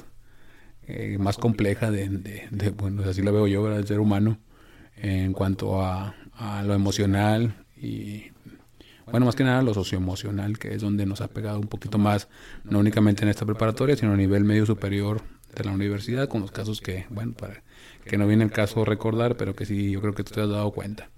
eh, 0.87 1.17
más 1.19 1.37
compleja 1.37 1.91
de, 1.91 2.09
de, 2.09 2.69
bueno, 2.71 3.03
así 3.03 3.21
la 3.21 3.31
veo 3.31 3.45
yo, 3.45 3.67
del 3.69 3.85
ser 3.85 3.99
humano, 3.99 4.39
en 4.95 5.33
cuanto 5.33 5.81
a, 5.81 6.15
a 6.33 6.63
lo 6.63 6.73
emocional 6.73 7.65
y 7.75 8.31
bueno, 9.11 9.25
más 9.25 9.35
que 9.35 9.43
nada 9.43 9.61
lo 9.61 9.73
socioemocional, 9.73 10.57
que 10.57 10.73
es 10.73 10.81
donde 10.81 11.05
nos 11.05 11.21
ha 11.21 11.27
pegado 11.27 11.59
un 11.59 11.67
poquito 11.67 11.97
más, 11.97 12.27
no 12.63 12.79
únicamente 12.79 13.23
en 13.23 13.29
esta 13.29 13.45
preparatoria, 13.45 13.95
sino 13.95 14.13
a 14.13 14.17
nivel 14.17 14.43
medio 14.43 14.65
superior 14.65 15.21
de 15.55 15.63
la 15.63 15.71
universidad, 15.71 16.27
con 16.27 16.41
los 16.41 16.51
casos 16.51 16.81
que, 16.81 17.05
bueno, 17.09 17.33
para 17.33 17.63
que 18.05 18.17
no 18.17 18.27
viene 18.27 18.43
el 18.43 18.51
caso 18.51 18.85
recordar, 18.85 19.37
pero 19.37 19.55
que 19.55 19.65
sí, 19.65 19.91
yo 19.91 20.01
creo 20.01 20.13
que 20.13 20.23
tú 20.23 20.33
te 20.33 20.41
has 20.41 20.49
dado 20.49 20.71
cuenta. 20.71 21.09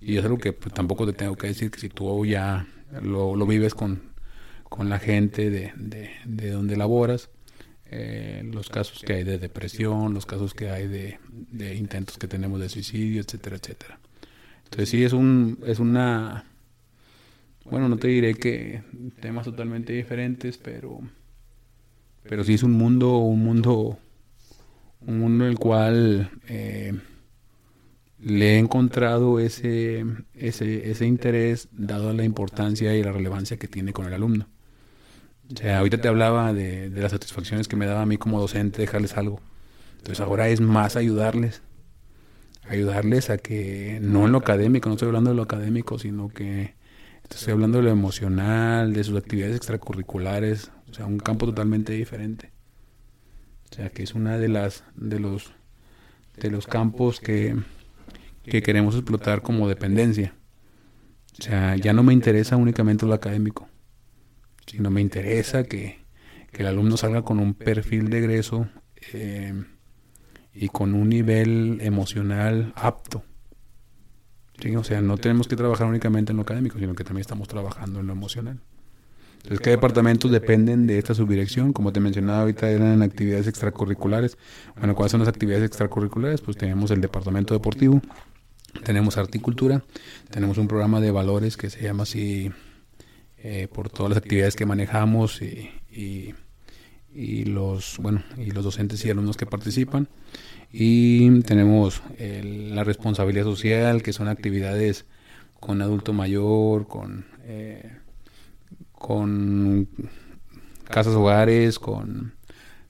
Y 0.00 0.16
es 0.16 0.24
algo 0.24 0.38
que 0.38 0.52
pues, 0.52 0.74
tampoco 0.74 1.06
te 1.06 1.12
tengo 1.12 1.36
que 1.36 1.48
decir, 1.48 1.70
que 1.70 1.80
si 1.80 1.88
tú 1.88 2.24
ya 2.24 2.66
lo, 3.02 3.34
lo 3.34 3.46
vives 3.46 3.74
con, 3.74 4.02
con 4.64 4.88
la 4.88 4.98
gente 4.98 5.50
de, 5.50 5.72
de, 5.76 6.10
de 6.24 6.50
donde 6.50 6.76
laboras, 6.76 7.30
eh, 7.90 8.42
los 8.52 8.68
casos 8.68 9.02
que 9.02 9.14
hay 9.14 9.24
de 9.24 9.38
depresión, 9.38 10.12
los 10.12 10.26
casos 10.26 10.52
que 10.54 10.70
hay 10.70 10.86
de, 10.86 11.18
de 11.28 11.74
intentos 11.74 12.18
que 12.18 12.28
tenemos 12.28 12.60
de 12.60 12.68
suicidio, 12.68 13.22
etcétera, 13.22 13.56
etcétera. 13.56 13.98
Entonces 14.64 14.90
sí 14.90 15.04
es 15.04 15.14
un 15.14 15.58
es 15.64 15.78
una 15.78 16.44
bueno, 17.70 17.88
no 17.88 17.96
te 17.96 18.08
diré 18.08 18.34
que 18.34 18.82
temas 19.20 19.44
totalmente 19.44 19.92
diferentes, 19.92 20.58
pero 20.58 21.00
pero 22.22 22.44
sí 22.44 22.54
es 22.54 22.62
un 22.62 22.72
mundo 22.72 23.18
un 23.18 23.42
mundo 23.44 23.98
un 25.00 25.18
mundo 25.18 25.44
en 25.44 25.50
el 25.50 25.58
cual 25.58 26.30
eh, 26.48 26.92
le 28.20 28.54
he 28.54 28.58
encontrado 28.58 29.38
ese, 29.40 30.04
ese 30.34 30.90
ese 30.90 31.06
interés 31.06 31.68
dado 31.72 32.12
la 32.12 32.24
importancia 32.24 32.94
y 32.96 33.02
la 33.02 33.12
relevancia 33.12 33.56
que 33.56 33.68
tiene 33.68 33.92
con 33.92 34.06
el 34.06 34.14
alumno. 34.14 34.48
O 35.52 35.56
sea, 35.56 35.78
ahorita 35.78 35.98
te 36.00 36.08
hablaba 36.08 36.52
de, 36.52 36.90
de 36.90 37.00
las 37.00 37.12
satisfacciones 37.12 37.68
que 37.68 37.76
me 37.76 37.86
daba 37.86 38.02
a 38.02 38.06
mí 38.06 38.18
como 38.18 38.38
docente 38.40 38.82
dejarles 38.82 39.16
algo. 39.16 39.40
Entonces 39.96 40.20
ahora 40.20 40.48
es 40.48 40.60
más 40.60 40.96
ayudarles 40.96 41.62
ayudarles 42.68 43.30
a 43.30 43.38
que, 43.38 43.98
no 44.02 44.26
en 44.26 44.32
lo 44.32 44.38
académico, 44.38 44.88
no 44.88 44.94
estoy 44.94 45.08
hablando 45.08 45.30
de 45.30 45.36
lo 45.36 45.42
académico, 45.42 45.98
sino 45.98 46.28
que 46.28 46.74
estoy 47.36 47.52
hablando 47.52 47.78
de 47.78 47.84
lo 47.84 47.90
emocional, 47.90 48.92
de 48.92 49.04
sus 49.04 49.16
actividades 49.16 49.56
extracurriculares, 49.56 50.70
o 50.90 50.94
sea, 50.94 51.06
un 51.06 51.18
campo 51.18 51.46
totalmente 51.46 51.92
diferente. 51.92 52.52
O 53.70 53.74
sea, 53.74 53.90
que 53.90 54.02
es 54.02 54.14
una 54.14 54.38
de 54.38 54.48
las 54.48 54.84
de 54.96 55.20
los 55.20 55.52
de 56.36 56.50
los 56.50 56.66
campos 56.66 57.20
que, 57.20 57.56
que 58.44 58.62
queremos 58.62 58.94
explotar 58.94 59.42
como 59.42 59.68
dependencia. 59.68 60.34
O 61.38 61.42
sea, 61.42 61.76
ya 61.76 61.92
no 61.92 62.02
me 62.02 62.12
interesa 62.12 62.56
únicamente 62.56 63.06
lo 63.06 63.14
académico, 63.14 63.68
sino 64.66 64.90
me 64.90 65.00
interesa 65.00 65.64
que, 65.64 65.98
que 66.50 66.62
el 66.62 66.68
alumno 66.68 66.96
salga 66.96 67.22
con 67.22 67.38
un 67.38 67.54
perfil 67.54 68.10
de 68.10 68.18
egreso 68.18 68.68
eh, 69.12 69.64
y 70.52 70.68
con 70.68 70.94
un 70.94 71.08
nivel 71.08 71.78
emocional 71.80 72.72
apto. 72.76 73.22
O 74.76 74.84
sea, 74.84 75.00
no 75.00 75.16
tenemos 75.18 75.46
que 75.46 75.56
trabajar 75.56 75.86
únicamente 75.86 76.32
en 76.32 76.36
lo 76.36 76.42
académico, 76.42 76.78
sino 76.78 76.94
que 76.94 77.04
también 77.04 77.20
estamos 77.20 77.46
trabajando 77.48 78.00
en 78.00 78.06
lo 78.06 78.12
emocional. 78.12 78.58
Entonces, 79.36 79.60
¿qué 79.60 79.70
departamentos 79.70 80.30
dependen 80.32 80.86
de 80.88 80.98
esta 80.98 81.14
subdirección? 81.14 81.72
Como 81.72 81.92
te 81.92 82.00
mencionaba 82.00 82.40
ahorita, 82.40 82.68
eran 82.68 83.02
actividades 83.02 83.46
extracurriculares. 83.46 84.36
Bueno, 84.76 84.96
¿cuáles 84.96 85.12
son 85.12 85.20
las 85.20 85.28
actividades 85.28 85.64
extracurriculares? 85.64 86.40
Pues 86.40 86.56
tenemos 86.56 86.90
el 86.90 87.00
departamento 87.00 87.54
deportivo, 87.54 88.02
tenemos 88.84 89.16
articultura, 89.16 89.84
tenemos 90.30 90.58
un 90.58 90.66
programa 90.66 91.00
de 91.00 91.12
valores 91.12 91.56
que 91.56 91.70
se 91.70 91.82
llama 91.82 92.02
así 92.02 92.50
eh, 93.38 93.68
por 93.72 93.90
todas 93.90 94.10
las 94.10 94.18
actividades 94.18 94.56
que 94.56 94.66
manejamos 94.66 95.40
y 95.40 96.34
y 97.18 97.44
los 97.44 97.98
bueno 97.98 98.22
y 98.36 98.50
los 98.50 98.64
docentes 98.64 99.04
y 99.04 99.10
alumnos 99.10 99.36
que 99.36 99.46
participan 99.46 100.08
y 100.70 101.40
tenemos 101.42 102.02
la 102.18 102.84
responsabilidad 102.84 103.44
social 103.44 104.02
que 104.02 104.12
son 104.12 104.28
actividades 104.28 105.06
con 105.60 105.82
adulto 105.82 106.12
mayor 106.12 106.86
con 106.86 107.24
eh, 107.44 107.90
con 108.92 109.88
casas 110.84 111.14
hogares 111.14 111.78
con 111.78 112.34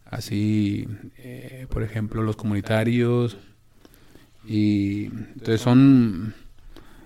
así 0.05 0.89
eh, 1.19 1.67
por 1.71 1.83
ejemplo 1.83 2.23
los 2.23 2.37
comunitarios 2.37 3.37
y 4.45 5.07
entonces 5.07 5.61
son 5.61 6.35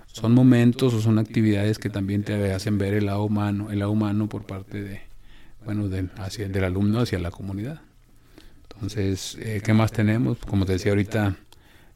son 0.07 0.33
momentos 0.33 0.93
o 0.93 1.01
son 1.01 1.19
actividades 1.19 1.79
que 1.79 1.89
también 1.89 2.23
te 2.23 2.51
hacen 2.53 2.77
ver 2.77 2.93
el 2.93 3.05
lado 3.05 3.23
humano 3.23 3.71
el 3.71 3.79
lado 3.79 3.91
humano 3.91 4.27
por 4.27 4.45
parte 4.45 4.81
de 4.81 5.13
bueno, 5.65 5.87
del, 5.87 6.11
hacia, 6.17 6.47
del 6.49 6.63
alumno 6.63 6.99
hacia 6.99 7.19
la 7.19 7.31
comunidad. 7.31 7.81
Entonces, 8.75 9.37
eh, 9.39 9.61
¿qué 9.63 9.73
más 9.73 9.91
tenemos? 9.91 10.37
Como 10.39 10.65
te 10.65 10.73
decía 10.73 10.91
ahorita, 10.91 11.35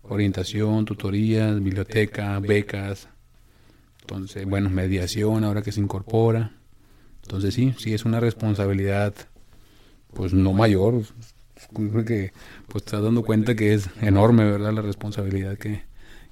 orientación, 0.04 0.86
tutorías, 0.86 1.62
biblioteca, 1.62 2.40
becas. 2.40 3.10
Entonces, 4.02 4.46
bueno, 4.46 4.70
mediación 4.70 5.44
ahora 5.44 5.62
que 5.62 5.72
se 5.72 5.82
incorpora. 5.82 6.54
Entonces 7.24 7.54
sí, 7.54 7.74
sí 7.78 7.94
es 7.94 8.06
una 8.06 8.20
responsabilidad, 8.20 9.14
pues 10.14 10.34
no 10.34 10.54
mayor. 10.54 11.04
Que 12.06 12.32
pues 12.68 12.86
estás 12.86 13.02
dando 13.02 13.24
cuenta 13.24 13.56
que 13.56 13.74
es 13.74 13.90
enorme, 14.02 14.46
¿verdad? 14.46 14.74
La 14.74 14.82
responsabilidad 14.82 15.58
que, 15.58 15.84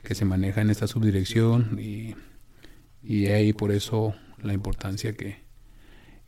que 0.04 0.16
se 0.16 0.24
maneja 0.24 0.62
en 0.62 0.70
esta 0.70 0.88
subdirección 0.88 1.80
y, 1.82 2.16
y 3.04 3.28
ahí 3.28 3.52
por 3.52 3.72
eso 3.72 4.16
la 4.42 4.54
importancia 4.54 5.14
que, 5.14 5.38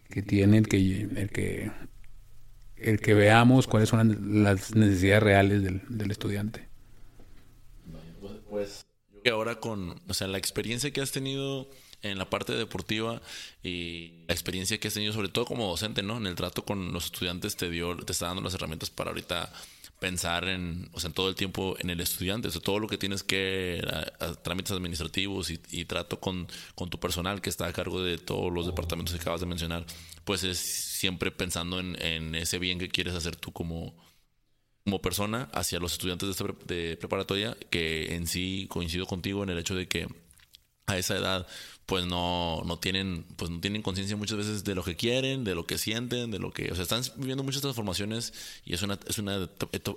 que 0.09 0.21
tiene 0.21 0.57
el 0.57 0.67
que, 0.67 1.01
el 1.01 1.29
que, 1.29 1.71
el 2.79 2.99
que 2.99 3.13
veamos 3.13 3.67
cuáles 3.67 3.89
son 3.89 4.43
las 4.43 4.75
necesidades 4.75 5.23
reales 5.23 5.63
del, 5.63 5.81
del 5.87 6.11
estudiante. 6.11 6.67
Pues 8.49 8.85
que 9.23 9.29
ahora 9.29 9.59
con, 9.59 10.01
o 10.07 10.13
sea, 10.13 10.27
la 10.27 10.37
experiencia 10.37 10.91
que 10.91 11.01
has 11.01 11.11
tenido 11.11 11.69
en 12.01 12.17
la 12.17 12.29
parte 12.29 12.53
deportiva 12.53 13.21
y 13.63 14.23
la 14.27 14.33
experiencia 14.33 14.79
que 14.79 14.87
has 14.87 14.93
tenido 14.93 15.13
sobre 15.13 15.29
todo 15.29 15.45
como 15.45 15.67
docente, 15.67 16.03
¿no? 16.03 16.17
En 16.17 16.27
el 16.27 16.35
trato 16.35 16.63
con 16.63 16.93
los 16.93 17.05
estudiantes 17.05 17.55
te 17.55 17.69
dio, 17.69 17.95
te 17.97 18.11
está 18.11 18.27
dando 18.27 18.41
las 18.41 18.53
herramientas 18.53 18.89
para 18.89 19.09
ahorita 19.09 19.51
pensar 19.99 20.47
en, 20.47 20.89
o 20.93 20.99
sea, 20.99 21.11
todo 21.11 21.29
el 21.29 21.35
tiempo 21.35 21.75
en 21.79 21.89
el 21.89 21.99
estudiante, 21.99 22.47
o 22.47 22.51
sea, 22.51 22.61
todo 22.61 22.79
lo 22.79 22.87
que 22.87 22.97
tienes 22.97 23.23
que, 23.23 23.81
trámites 24.43 24.71
administrativos 24.71 25.49
y, 25.49 25.85
trato 25.85 26.19
con, 26.19 26.47
con, 26.75 26.89
tu 26.89 26.99
personal 26.99 27.41
que 27.41 27.49
está 27.49 27.67
a 27.67 27.73
cargo 27.73 28.01
de 28.01 28.17
todos 28.17 28.51
los 28.51 28.65
departamentos 28.65 29.15
que 29.15 29.21
acabas 29.21 29.41
de 29.41 29.47
mencionar, 29.47 29.85
pues 30.23 30.43
es 30.43 30.59
siempre 30.59 31.31
pensando 31.31 31.79
en, 31.79 32.35
ese 32.35 32.59
bien 32.59 32.79
que 32.79 32.89
quieres 32.89 33.15
hacer 33.15 33.35
tú 33.35 33.51
como, 33.51 33.95
como 34.83 35.01
persona 35.01 35.49
hacia 35.53 35.79
los 35.79 35.93
estudiantes 35.93 36.37
de, 36.37 36.75
de 36.75 36.97
preparatoria, 36.97 37.57
que 37.69 38.15
en 38.15 38.27
sí 38.27 38.67
coincido 38.69 39.07
contigo 39.07 39.43
en 39.43 39.49
el 39.49 39.57
hecho 39.57 39.75
de 39.75 39.87
que 39.87 40.07
a 40.85 40.97
esa 40.97 41.17
edad 41.17 41.47
pues 41.87 42.05
no, 42.05 42.63
no 42.65 42.77
tienen, 42.79 43.23
pues 43.37 43.49
no 43.49 43.61
tienen 43.61 43.81
conciencia 43.81 44.17
muchas 44.17 44.37
veces 44.37 44.65
de 44.65 44.75
lo 44.75 44.83
que 44.83 44.97
quieren, 44.97 45.45
de 45.45 45.55
lo 45.55 45.65
que 45.65 45.77
sienten, 45.77 46.31
de 46.31 46.37
lo 46.37 46.51
que, 46.51 46.69
o 46.69 46.75
sea, 46.75 46.83
están 46.83 47.01
viviendo 47.15 47.43
muchas 47.43 47.61
transformaciones 47.61 48.33
y 48.65 48.73
es 48.73 48.81
una, 48.81 48.99
es 49.07 49.17
una 49.19 49.49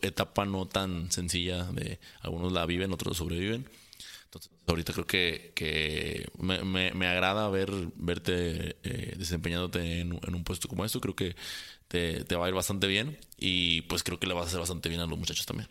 etapa 0.03 0.47
no 0.47 0.67
tan 0.67 1.11
sencilla 1.11 1.65
de 1.65 1.99
algunos 2.21 2.53
la 2.53 2.65
viven, 2.65 2.93
otros 2.93 3.17
sobreviven. 3.17 3.69
Entonces, 4.27 4.53
ahorita 4.69 4.93
creo 4.93 5.07
que, 5.09 5.51
que 5.57 6.29
me, 6.39 6.62
me, 6.95 7.07
agrada 7.09 7.49
ver, 7.49 7.73
verte 7.97 8.77
eh, 8.85 9.15
desempeñándote 9.19 9.99
en, 9.99 10.17
en, 10.25 10.35
un 10.37 10.45
puesto 10.45 10.69
como 10.69 10.85
esto. 10.85 11.01
Creo 11.01 11.17
que 11.17 11.35
te, 11.89 12.23
te 12.23 12.37
va 12.37 12.47
a 12.47 12.49
ir 12.49 12.55
bastante 12.55 12.87
bien 12.87 13.19
y 13.37 13.83
pues 13.83 14.05
creo 14.05 14.21
que 14.21 14.29
le 14.29 14.35
vas 14.35 14.45
a 14.45 14.47
hacer 14.47 14.61
bastante 14.61 14.89
bien 14.89 15.01
a 15.01 15.07
los 15.07 15.19
muchachos 15.19 15.45
también. 15.45 15.69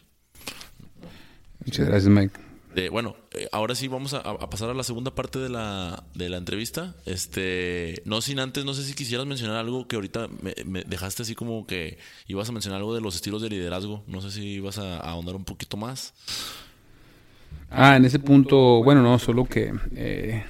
Muchas 1.64 1.88
gracias, 1.88 2.12
Mike 2.12 2.49
bueno, 2.91 3.16
eh, 3.34 3.48
ahora 3.52 3.76
sí 3.76 3.88
vamos 3.88 4.14
a, 4.14 4.22
pasar 4.50 4.70
a 4.70 4.74
la 4.74 4.84
segunda 4.84 5.14
parte 5.14 5.40
de 5.40 5.50
la, 5.50 6.04
de 6.14 6.30
la 6.30 6.38
entrevista. 6.38 6.96
Este, 7.06 8.02
no 8.06 8.22
sin 8.22 8.40
antes, 8.40 8.64
no 8.64 8.74
sé 8.74 8.84
si 8.84 8.94
quisieras 8.94 9.26
mencionar 9.26 9.58
algo 9.58 9.88
que 9.88 9.96
ahorita 9.96 10.28
me, 10.41 10.84
dejaste 10.84 11.24
así 11.24 11.36
como 11.36 11.66
que 11.66 11.98
ibas 12.28 12.48
a 12.48 12.52
mencionar 12.52 12.80
algo 12.80 12.94
de 12.94 13.02
los 13.02 13.16
estilos 13.16 13.41
de 13.41 13.50
liderazgo. 13.50 14.04
No 14.08 14.22
sé 14.22 14.32
si 14.32 14.48
ibas 14.48 14.78
a, 14.78 15.00
ahondar 15.00 15.36
un 15.36 15.46
poquito 15.46 15.78
más. 15.78 16.14
Ah, 17.72 17.98
en 17.98 18.06
ese 18.06 18.20
punto, 18.20 18.84
bueno, 18.84 19.02
no, 19.02 19.18
solo 19.20 19.46
que, 19.46 19.74
eh, 19.96 20.44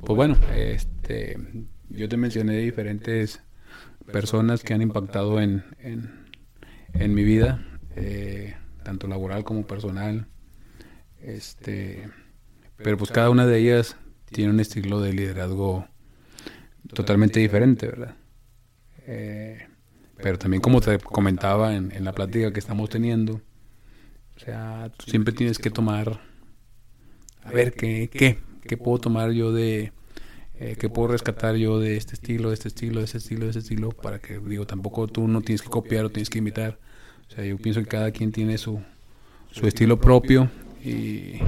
pues 0.00 0.16
bueno, 0.16 0.36
este, 0.54 1.38
yo 1.90 2.08
te 2.08 2.16
mencioné 2.16 2.58
diferentes 2.58 3.42
personas 4.10 4.62
que 4.62 4.74
han 4.74 4.82
impactado 4.82 5.40
en, 5.40 5.64
en, 5.80 7.14
mi 7.14 7.24
vida, 7.24 7.62
eh, 7.96 8.54
tanto 8.82 9.06
laboral 9.06 9.44
como 9.44 9.66
personal, 9.66 10.26
este, 11.22 12.08
pero 12.76 12.96
pues 12.96 13.10
cada 13.10 13.30
una 13.30 13.46
de 13.46 13.58
ellas 13.58 13.96
tiene 14.26 14.50
un 14.50 14.60
estilo 14.60 15.00
de 15.00 15.12
liderazgo 15.12 15.86
totalmente 16.92 17.40
diferente, 17.40 17.86
¿verdad? 17.86 18.14
Eh, 19.06 19.66
pero 20.16 20.38
también 20.38 20.60
como 20.60 20.80
te 20.80 20.98
comentaba 20.98 21.74
en, 21.74 21.92
en 21.92 22.04
la 22.04 22.12
plática 22.12 22.52
que 22.52 22.60
estamos 22.60 22.90
teniendo, 22.90 23.40
o 24.36 24.40
sea, 24.40 24.90
tú 24.96 25.10
siempre 25.10 25.32
tienes 25.32 25.58
que 25.58 25.70
tomar, 25.70 26.20
a 27.42 27.50
ver, 27.50 27.72
¿qué, 27.72 28.08
qué, 28.12 28.38
qué 28.62 28.76
puedo 28.76 28.98
tomar 28.98 29.32
yo 29.32 29.52
de, 29.52 29.92
eh, 30.60 30.76
qué 30.78 30.88
puedo 30.88 31.08
rescatar 31.08 31.56
yo 31.56 31.80
de 31.80 31.96
este 31.96 32.14
estilo, 32.14 32.48
de 32.48 32.54
este 32.54 32.68
estilo, 32.68 33.00
de 33.00 33.06
este 33.06 33.18
estilo, 33.18 33.44
de 33.44 33.50
este 33.50 33.60
estilo, 33.60 33.90
para 33.90 34.20
que, 34.20 34.38
digo, 34.38 34.66
tampoco 34.66 35.08
tú 35.08 35.26
no 35.26 35.40
tienes 35.40 35.62
que 35.62 35.68
copiar 35.68 36.04
o 36.04 36.10
tienes 36.10 36.30
que 36.30 36.38
imitar. 36.38 36.78
O 37.28 37.34
sea, 37.34 37.44
yo 37.44 37.56
pienso 37.58 37.80
que 37.80 37.86
cada 37.86 38.10
quien 38.10 38.32
tiene 38.32 38.58
su, 38.58 38.80
su 39.50 39.66
estilo 39.66 40.00
propio 40.00 40.50
y 40.84 41.40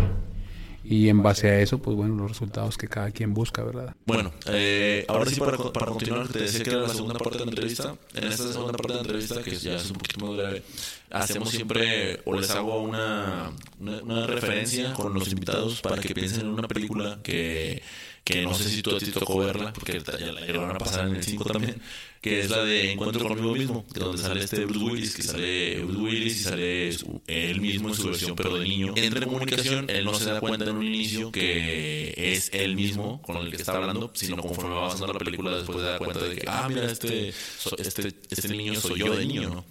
y 0.91 1.09
en 1.09 1.23
base 1.23 1.49
a 1.49 1.61
eso, 1.61 1.79
pues 1.79 1.97
bueno, 1.97 2.17
los 2.17 2.31
resultados 2.33 2.77
que 2.77 2.89
cada 2.89 3.11
quien 3.11 3.33
busca, 3.33 3.63
¿verdad? 3.63 3.95
Bueno, 4.07 4.33
eh, 4.47 5.05
ahora 5.07 5.31
sí 5.31 5.39
para, 5.39 5.57
para 5.57 5.87
continuar, 5.87 6.27
te 6.27 6.41
decía 6.41 6.65
que 6.65 6.71
era 6.71 6.81
la 6.81 6.89
segunda 6.89 7.15
parte 7.15 7.39
de 7.39 7.45
la 7.45 7.51
entrevista. 7.51 7.95
En 8.15 8.25
esta 8.25 8.51
segunda 8.51 8.73
parte 8.73 8.89
de 8.89 8.95
la 8.95 9.01
entrevista, 9.03 9.43
que 9.43 9.55
ya 9.55 9.77
es 9.77 9.89
un 9.89 9.99
poquito 9.99 10.27
más 10.27 10.37
breve, 10.37 10.63
hacemos 11.11 11.51
siempre 11.51 12.21
o 12.25 12.35
les 12.35 12.51
hago 12.51 12.83
una, 12.83 13.53
una, 13.79 14.27
referencia 14.27 14.93
con 14.95 15.15
los 15.15 15.31
invitados 15.31 15.81
para 15.81 16.03
que 16.03 16.15
piensen 16.15 16.41
en 16.41 16.49
una 16.49 16.67
película 16.67 17.21
que 17.23 17.83
que 18.25 18.43
no 18.43 18.55
sé 18.55 18.69
si 18.69 18.83
tú 18.83 18.95
a 18.95 18.99
ti 18.99 19.11
tocó 19.11 19.39
verla, 19.39 19.73
porque 19.73 20.01
ya 20.01 20.33
la 20.33 20.59
van 20.59 20.77
a 20.77 20.79
pasar 20.79 21.09
en 21.09 21.17
el 21.17 21.23
5 21.23 21.45
también, 21.45 21.81
que 22.21 22.41
es 22.41 22.51
la 22.51 22.63
de 22.65 22.93
Encuentro 22.93 23.27
conmigo 23.27 23.55
mismo, 23.55 23.87
que 23.93 24.01
donde 24.01 24.23
sale 24.23 24.45
este 24.45 24.65
Bruce 24.67 24.85
Willis, 24.85 25.15
que 25.15 25.23
sale 25.23 25.83
Bruce 25.83 26.01
Willis 26.01 26.41
y 26.41 26.43
sale 26.43 26.91
él 27.27 27.61
mismo 27.61 27.89
en 27.89 27.95
su 27.95 28.09
versión, 28.09 28.37
pero 28.37 28.57
de 28.57 28.69
niño. 28.69 28.93
Entra 28.97 29.21
en 29.21 29.29
comunicación, 29.29 29.89
él 29.89 30.05
no 30.05 30.15
se 30.15 30.27
da 30.27 30.41
cuenta 30.41 30.65
en 30.65 30.77
un 30.77 30.85
inicio 30.85 31.33
que 31.33 32.15
es 32.17 32.51
él 32.53 32.77
mismo 32.77 33.23
con 33.23 33.39
el 33.39 33.51
que 33.51 33.57
está 33.57 33.73
hablando, 33.73 34.11
sino 34.15 34.37
conforme 34.37 34.75
va 34.75 34.87
avanzando 34.87 35.13
la 35.13 35.19
película 35.19 35.57
después 35.57 35.79
se 35.79 35.85
da 35.85 35.99
cuenta 35.99 36.21
de 36.21 36.37
que, 36.37 36.45
ah, 36.47 36.69
mira, 36.69 36.91
este, 36.91 37.33
este, 37.79 38.15
este 38.29 38.49
niño 38.49 38.79
soy 38.79 39.01
yo 39.01 39.17
de 39.17 39.25
niño, 39.25 39.49
¿no? 39.49 39.65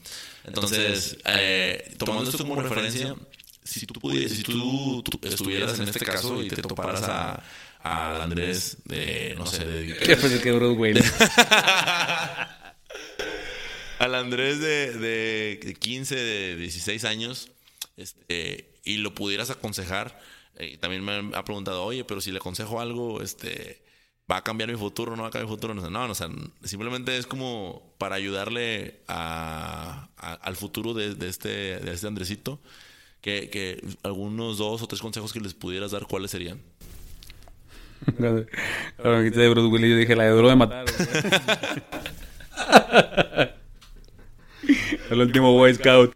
Entonces, 0.44 1.18
eh, 1.26 1.94
tomando 1.98 2.30
esto 2.30 2.44
como 2.44 2.60
referencia, 2.60 3.16
si 3.64 3.86
tú, 3.86 4.00
pudieras, 4.00 4.32
si 4.32 4.42
tú, 4.42 5.04
estuvieras 5.22 5.80
en 5.80 5.88
este 5.88 6.04
caso 6.04 6.42
y 6.42 6.48
te 6.48 6.62
toparas 6.62 7.04
a, 7.04 7.44
a 7.80 8.24
Andrés 8.24 8.78
de, 8.86 9.36
no 9.38 9.46
sé, 9.46 9.66
de... 9.66 9.98
¿Qué 10.06 10.16
fue 10.16 10.42
que 10.42 10.52
Bruce 10.52 11.02
al 14.00 14.16
Andrés 14.16 14.60
de, 14.60 14.94
de 14.94 15.76
15, 15.80 16.16
de 16.16 16.56
16 16.56 17.04
años, 17.06 17.52
este, 17.98 18.74
y 18.84 18.98
lo 18.98 19.14
pudieras 19.14 19.50
aconsejar, 19.50 20.20
eh, 20.56 20.78
también 20.78 21.04
me 21.04 21.36
ha 21.36 21.44
preguntado, 21.44 21.84
oye, 21.84 22.04
pero 22.04 22.22
si 22.22 22.32
le 22.32 22.38
aconsejo 22.38 22.80
algo, 22.82 23.22
este, 23.22 23.82
¿va 24.30 24.38
a 24.38 24.44
cambiar 24.44 24.70
mi 24.70 24.78
futuro? 24.78 25.16
¿No 25.16 25.24
va 25.24 25.30
a 25.30 25.32
cambiar 25.32 25.50
mi 25.50 25.56
futuro? 25.56 25.74
No, 25.74 25.90
no, 25.90 26.12
o 26.12 26.16
sea, 26.16 26.30
simplemente 26.64 27.18
es 27.18 27.28
como 27.28 27.94
para 27.98 28.16
ayudarle 28.16 29.02
a, 29.08 30.10
al 30.18 30.56
futuro 30.56 30.94
de, 30.94 31.16
de, 31.16 31.28
este, 31.28 31.80
de 31.80 31.92
este 31.94 32.08
Andresito, 32.08 32.60
que, 33.22 33.50
que 33.50 33.84
algunos 34.04 34.58
dos 34.58 34.82
o 34.82 34.88
tres 34.88 35.02
consejos 35.02 35.34
que 35.34 35.40
les 35.42 35.54
pudieras 35.54 35.92
dar, 35.92 36.08
¿cuáles 36.08 36.32
serían? 36.32 36.62
Cuando 38.18 38.46
me 39.04 39.24
quité 39.26 39.42
de 39.42 39.50
Bruce 39.50 39.68
Willis, 39.68 39.90
yo 39.90 39.98
dije, 39.98 40.16
la 40.16 40.24
de 40.24 40.30
duro 40.30 40.50
de 40.50 40.56
matar. 40.56 40.86
El 45.10 45.22
último 45.22 45.54
Boy 45.54 45.74
Scout. 45.76 46.12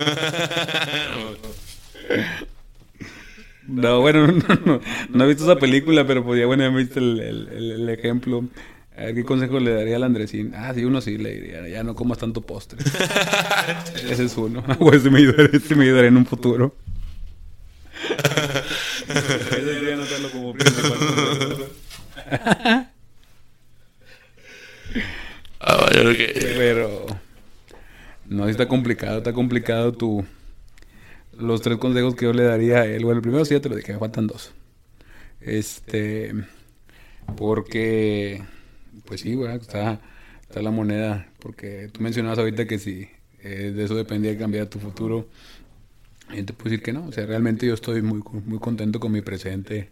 No, 3.67 4.01
bueno, 4.01 4.27
no, 4.27 4.81
no, 5.09 5.23
he 5.23 5.27
visto 5.27 5.45
esa 5.45 5.55
película, 5.55 6.05
pero 6.05 6.23
podía, 6.23 6.45
bueno, 6.45 6.63
ya 6.63 6.71
me 6.71 6.79
viste 6.79 6.99
el, 6.99 7.19
el, 7.19 7.71
el, 7.71 7.89
ejemplo. 7.89 8.43
A 8.95 9.05
ver, 9.05 9.15
¿qué 9.15 9.23
consejo 9.23 9.59
le 9.59 9.73
daría 9.73 9.95
al 9.95 10.03
Andresín? 10.03 10.53
Ah, 10.53 10.73
sí, 10.75 10.83
uno 10.83 11.01
sí 11.01 11.17
le 11.17 11.33
diría, 11.33 11.67
ya 11.67 11.83
no 11.83 11.95
comas 11.95 12.19
tanto 12.19 12.41
postre. 12.41 12.79
Ese 14.09 14.25
es 14.25 14.37
uno. 14.37 14.63
Pues 14.77 15.03
si 15.03 15.09
me 15.09 15.19
ayudaría, 15.19 16.07
en 16.07 16.17
un 16.17 16.25
futuro. 16.25 16.75
Ese 19.13 19.61
debería 19.61 19.93
anotarlo 19.95 20.31
como 20.31 20.53
principal. 20.53 20.93
ah, 25.59 25.89
yo 25.93 26.01
creo 26.01 26.15
que... 26.15 26.53
Pero... 26.57 27.05
No, 28.25 28.47
está 28.47 28.67
complicado, 28.67 29.19
está 29.19 29.33
complicado 29.33 29.91
tu... 29.93 30.25
Los 31.37 31.61
tres 31.61 31.77
consejos 31.77 32.15
que 32.15 32.25
yo 32.25 32.33
le 32.33 32.43
daría 32.43 32.79
a 32.79 32.85
él. 32.85 33.03
Bueno, 33.03 33.17
el 33.17 33.23
primero 33.23 33.45
sí 33.45 33.53
ya 33.53 33.61
te 33.61 33.69
lo 33.69 33.75
dije, 33.75 33.93
me 33.93 33.99
faltan 33.99 34.27
dos. 34.27 34.53
Este... 35.41 36.33
Porque... 37.37 38.43
Pues 39.05 39.21
sí, 39.21 39.33
güey, 39.33 39.55
está, 39.55 39.99
está 40.41 40.61
la 40.61 40.71
moneda. 40.71 41.27
Porque 41.39 41.89
tú 41.91 42.01
mencionabas 42.01 42.39
ahorita 42.39 42.65
que 42.67 42.79
si 42.79 43.09
eh, 43.43 43.73
de 43.75 43.83
eso 43.83 43.95
dependía 43.95 44.37
cambiar 44.37 44.67
tu 44.67 44.79
futuro, 44.79 45.27
yo 46.33 46.45
te 46.45 46.53
puedo 46.53 46.71
decir 46.71 46.83
que 46.83 46.93
no. 46.93 47.05
O 47.05 47.11
sea, 47.11 47.25
realmente 47.25 47.67
yo 47.67 47.73
estoy 47.73 48.01
muy, 48.01 48.21
muy 48.45 48.59
contento 48.59 48.99
con 48.99 49.11
mi 49.11 49.21
presente. 49.21 49.91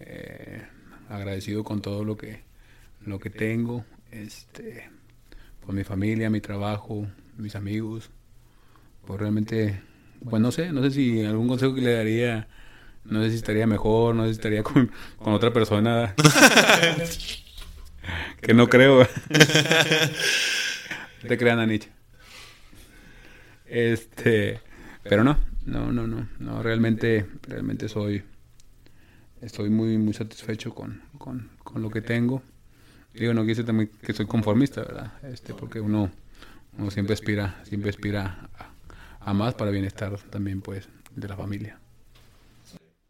Eh, 0.00 0.62
agradecido 1.08 1.64
con 1.64 1.80
todo 1.80 2.04
lo 2.04 2.16
que, 2.16 2.42
lo 3.04 3.18
que 3.18 3.30
tengo, 3.30 3.84
este, 4.10 4.90
por 5.64 5.74
mi 5.74 5.84
familia, 5.84 6.30
mi 6.30 6.40
trabajo, 6.40 7.06
mis 7.36 7.56
amigos. 7.56 8.10
Pues 9.06 9.20
realmente, 9.20 9.80
pues 10.28 10.42
no 10.42 10.52
sé, 10.52 10.72
no 10.72 10.82
sé 10.82 10.90
si 10.90 11.24
algún 11.24 11.48
consejo 11.48 11.74
que 11.74 11.80
le 11.80 11.94
daría, 11.94 12.48
no 13.04 13.22
sé 13.22 13.30
si 13.30 13.36
estaría 13.36 13.66
mejor, 13.66 14.14
no 14.14 14.24
sé 14.24 14.30
si 14.30 14.36
estaría 14.36 14.62
con, 14.62 14.90
con 15.18 15.32
otra 15.32 15.52
persona. 15.52 16.14
que 18.40 18.54
no 18.54 18.68
creo. 18.68 19.06
Te 21.26 21.38
crean 21.38 21.58
a 21.58 21.66
Nietzsche. 21.66 21.90
Este, 23.66 24.60
pero 25.02 25.24
no, 25.24 25.36
no, 25.68 25.92
no, 25.92 26.06
no, 26.06 26.28
no, 26.38 26.62
realmente, 26.62 27.26
realmente 27.42 27.88
soy 27.88 28.22
estoy 29.40 29.70
muy, 29.70 29.98
muy 29.98 30.14
satisfecho 30.14 30.74
con, 30.74 31.02
con, 31.18 31.50
con 31.62 31.82
lo 31.82 31.90
que 31.90 32.00
tengo. 32.00 32.42
Digo, 33.14 33.34
no 33.34 33.46
quise 33.46 33.64
también 33.64 33.90
que 34.02 34.12
soy 34.12 34.26
conformista, 34.26 34.82
¿verdad? 34.82 35.12
Este, 35.24 35.54
porque 35.54 35.80
uno, 35.80 36.10
uno 36.76 36.90
siempre 36.90 37.14
aspira, 37.14 37.62
siempre 37.64 37.90
aspira 37.90 38.48
a, 39.20 39.34
más 39.34 39.54
para 39.54 39.70
bienestar 39.70 40.18
también, 40.30 40.60
pues, 40.60 40.88
de 41.14 41.28
la 41.28 41.36
familia. 41.36 41.78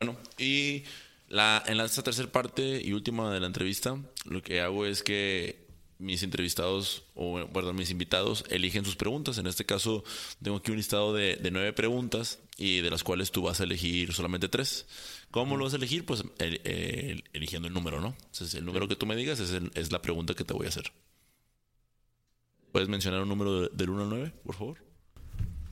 Bueno, 0.00 0.16
y 0.38 0.84
la, 1.28 1.62
en 1.66 1.80
esta 1.80 2.02
tercera 2.02 2.30
parte 2.30 2.80
y 2.82 2.92
última 2.92 3.32
de 3.32 3.40
la 3.40 3.46
entrevista, 3.46 3.96
lo 4.24 4.42
que 4.42 4.60
hago 4.60 4.86
es 4.86 5.02
que 5.02 5.67
mis 5.98 6.22
entrevistados, 6.22 7.02
o 7.14 7.46
bueno, 7.48 7.72
mis 7.72 7.90
invitados 7.90 8.44
eligen 8.50 8.84
sus 8.84 8.96
preguntas. 8.96 9.38
En 9.38 9.46
este 9.46 9.64
caso, 9.64 10.04
tengo 10.42 10.58
aquí 10.58 10.70
un 10.70 10.76
listado 10.76 11.12
de, 11.12 11.36
de 11.36 11.50
nueve 11.50 11.72
preguntas 11.72 12.38
y 12.56 12.80
de 12.80 12.90
las 12.90 13.04
cuales 13.04 13.30
tú 13.30 13.42
vas 13.42 13.60
a 13.60 13.64
elegir 13.64 14.12
solamente 14.12 14.48
tres. 14.48 14.86
¿Cómo 15.30 15.56
lo 15.56 15.64
vas 15.64 15.74
a 15.74 15.76
elegir? 15.76 16.04
Pues 16.04 16.24
eligiendo 17.32 17.68
el 17.68 17.74
número, 17.74 18.00
¿no? 18.00 18.16
Entonces, 18.18 18.54
el 18.54 18.64
número 18.64 18.88
que 18.88 18.96
tú 18.96 19.06
me 19.06 19.14
digas 19.14 19.40
es, 19.40 19.52
es, 19.74 19.92
la 19.92 20.00
pregunta 20.00 20.34
que 20.34 20.44
te 20.44 20.54
voy 20.54 20.66
a 20.66 20.70
hacer. 20.70 20.92
¿Puedes 22.72 22.88
mencionar 22.88 23.22
un 23.22 23.28
número 23.28 23.68
del 23.68 23.90
1 23.90 24.02
al 24.02 24.08
9, 24.08 24.32
por 24.44 24.54
favor? 24.54 24.78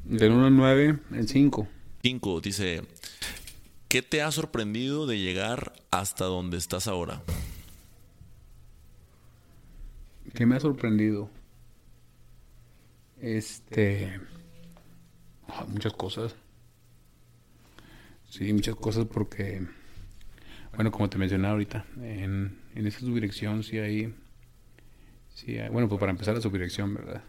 Del 0.04 0.32
1 0.32 0.46
al 0.46 0.56
9, 0.56 0.98
el 1.12 1.28
5. 1.28 1.68
5, 2.02 2.40
dice, 2.40 2.82
¿qué 3.88 4.02
te 4.02 4.22
ha 4.22 4.30
sorprendido 4.30 5.06
de 5.06 5.18
llegar 5.18 5.72
hasta 5.90 6.26
donde 6.26 6.58
estás 6.58 6.86
ahora? 6.86 7.22
¿Qué 10.36 10.44
me 10.44 10.56
ha 10.56 10.60
sorprendido? 10.60 11.30
Este... 13.22 14.20
Ah, 15.48 15.64
muchas 15.66 15.94
cosas. 15.94 16.36
Sí, 18.28 18.52
muchas 18.52 18.74
cosas 18.74 19.06
porque, 19.06 19.66
bueno, 20.74 20.92
como 20.92 21.08
te 21.08 21.16
mencionaba 21.16 21.52
ahorita, 21.52 21.86
en, 22.02 22.58
en 22.74 22.86
esa 22.86 23.00
subdirección 23.00 23.62
sí 23.62 23.78
hay, 23.78 24.14
sí 25.32 25.56
hay, 25.56 25.70
bueno, 25.70 25.88
pues 25.88 25.98
para 25.98 26.12
empezar 26.12 26.34
la 26.34 26.42
subdirección, 26.42 26.92
¿verdad? 26.92 27.22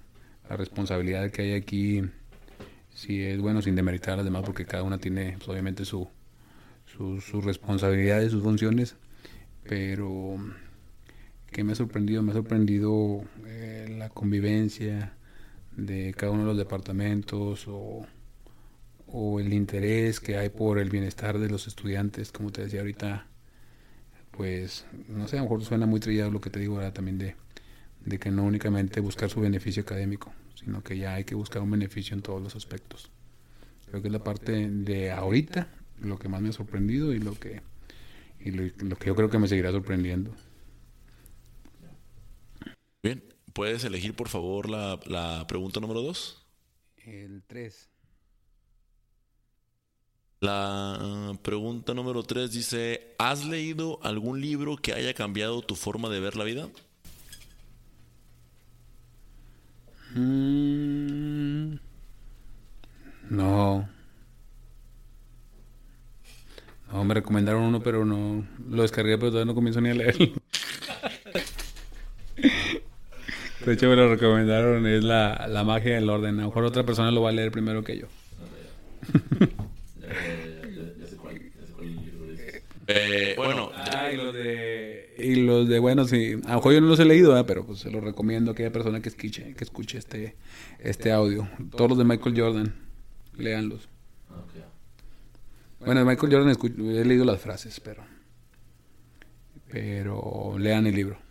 La 0.50 0.58
responsabilidad 0.58 1.32
que 1.32 1.44
hay 1.44 1.54
aquí, 1.54 2.04
sí 2.94 3.24
es 3.24 3.40
bueno, 3.40 3.62
sin 3.62 3.76
demeritar 3.76 4.16
a 4.16 4.18
las 4.18 4.26
demás, 4.26 4.44
porque 4.44 4.66
cada 4.66 4.84
una 4.84 4.98
tiene, 4.98 5.38
pues, 5.38 5.48
obviamente, 5.48 5.86
su, 5.86 6.10
sus 6.86 7.24
su 7.24 7.40
responsabilidades, 7.40 8.34
sus 8.34 8.44
funciones, 8.44 8.98
pero 9.64 10.38
que 11.58 11.64
me 11.64 11.72
ha 11.72 11.76
sorprendido, 11.76 12.22
me 12.22 12.34
ha 12.34 12.36
sorprendido 12.36 13.24
eh, 13.48 13.88
la 13.98 14.10
convivencia 14.10 15.14
de 15.76 16.14
cada 16.16 16.32
uno 16.32 16.44
de 16.44 16.50
los 16.50 16.58
departamentos 16.58 17.66
o 17.68 19.40
el 19.40 19.52
interés 19.52 20.20
que 20.20 20.38
hay 20.38 20.50
por 20.50 20.78
el 20.78 20.92
bienestar 20.92 21.40
de 21.40 21.50
los 21.50 21.66
estudiantes, 21.66 22.32
como 22.32 22.52
te 22.52 22.62
decía 22.62 22.82
ahorita, 22.82 23.26
pues, 24.30 24.86
no 25.10 25.28
sé, 25.28 25.38
a 25.38 25.40
lo 25.40 25.46
mejor 25.46 25.64
suena 25.64 25.88
muy 25.88 26.00
trillado 26.00 26.30
lo 26.30 26.42
que 26.42 26.52
te 26.52 26.60
digo 26.60 26.76
ahora 26.76 26.94
también 26.94 27.18
de, 27.18 27.36
de 28.06 28.20
que 28.20 28.30
no 28.30 28.44
únicamente 28.44 29.00
buscar 29.00 29.32
su 29.32 29.42
beneficio 29.42 29.82
académico, 29.82 30.32
sino 30.54 30.84
que 30.84 31.00
ya 31.00 31.16
hay 31.16 31.24
que 31.24 31.34
buscar 31.34 31.64
un 31.64 31.72
beneficio 31.72 32.16
en 32.16 32.22
todos 32.22 32.40
los 32.40 32.56
aspectos. 32.56 33.10
Creo 33.90 34.04
que 34.04 34.10
es 34.10 34.14
la 34.14 34.24
parte 34.24 34.70
de 34.70 35.10
ahorita 35.10 35.70
lo 36.02 36.20
que 36.20 36.30
más 36.30 36.40
me 36.40 36.50
ha 36.50 36.54
sorprendido 36.54 37.16
y 37.16 37.20
lo 37.20 37.34
que, 37.34 37.62
y 38.42 38.52
lo 38.52 38.96
que 38.96 39.08
yo 39.08 39.16
creo 39.16 39.32
que 39.32 39.40
me 39.40 39.48
seguirá 39.48 39.72
sorprendiendo. 39.72 40.36
Bien, 43.08 43.24
¿puedes 43.54 43.86
elegir 43.86 44.14
por 44.16 44.28
favor 44.28 44.70
la, 44.70 45.00
la 45.06 45.48
pregunta 45.48 45.80
número 45.80 46.02
dos? 46.02 46.46
El 46.98 47.42
3. 47.48 47.90
La 50.42 51.00
uh, 51.32 51.38
pregunta 51.38 51.94
número 51.94 52.24
3 52.24 52.52
dice, 52.52 53.16
¿has 53.18 53.46
leído 53.46 54.02
algún 54.04 54.42
libro 54.42 54.76
que 54.76 54.92
haya 54.92 55.14
cambiado 55.14 55.62
tu 55.62 55.76
forma 55.76 56.10
de 56.10 56.20
ver 56.20 56.36
la 56.36 56.44
vida? 56.44 56.68
Mm, 60.14 61.76
no. 63.30 63.88
No, 66.92 67.04
me 67.06 67.14
recomendaron 67.14 67.64
uno, 67.64 67.82
pero 67.82 68.04
no 68.04 68.46
lo 68.68 68.82
descargué, 68.82 69.18
pero 69.18 69.32
todavía 69.32 69.46
no 69.46 69.56
comienzo 69.56 69.80
ni 69.80 69.92
a 69.92 69.94
leerlo. 69.94 70.34
De 73.68 73.73
hecho, 73.73 73.89
me 73.89 73.98
lo 73.98 74.10
recomendaron, 74.10 74.88
es 74.88 75.03
la, 75.03 75.45
la 75.49 75.65
magia 75.65 75.95
del 75.95 76.10
orden. 76.10 76.39
A 76.39 76.44
lo 76.44 76.48
mejor 76.48 76.64
otra 76.64 76.84
persona 76.85 77.11
lo 77.11 77.22
va 77.22 77.31
a 77.31 77.34
leer 77.34 77.52
primero 77.52 77.84
que 77.84 77.98
yo. 77.98 78.07
Eh, 82.88 83.34
bueno, 83.35 83.69
Ah, 83.76 84.10
y 84.10 84.15
los 84.15 84.34
de... 84.34 85.15
Y 85.18 85.35
los 85.35 85.68
de, 85.68 85.80
bueno, 85.80 86.06
sí, 86.06 86.35
a 86.45 86.52
lo 86.52 86.56
mejor 86.56 86.73
yo 86.76 86.80
no 86.80 86.88
los 86.88 86.99
he 87.02 87.03
leído, 87.03 87.31
¿verdad? 87.31 87.45
pero 87.45 87.65
pues 87.65 87.80
se 87.80 87.91
los 87.91 88.02
recomiendo 88.02 88.52
a 88.52 88.53
aquella 88.53 88.72
persona 88.72 89.02
que 89.02 89.10
escuche, 89.10 89.53
que 89.56 89.65
escuche 89.65 89.98
este, 89.98 90.38
este 90.80 91.11
audio. 91.11 91.49
Todos 91.76 91.89
los 91.89 91.98
de 91.98 92.06
Michael 92.06 92.39
Jordan, 92.39 92.73
léanlos. 93.35 93.89
Bueno, 95.81 95.99
de 95.99 96.06
Michael 96.06 96.31
Jordan 96.31 96.56
he 96.95 97.03
leído 97.03 97.26
las 97.26 97.41
frases, 97.41 97.81
pero... 97.81 98.02
Pero 99.69 100.56
lean 100.57 100.88
el 100.88 100.95
libro. 100.95 101.27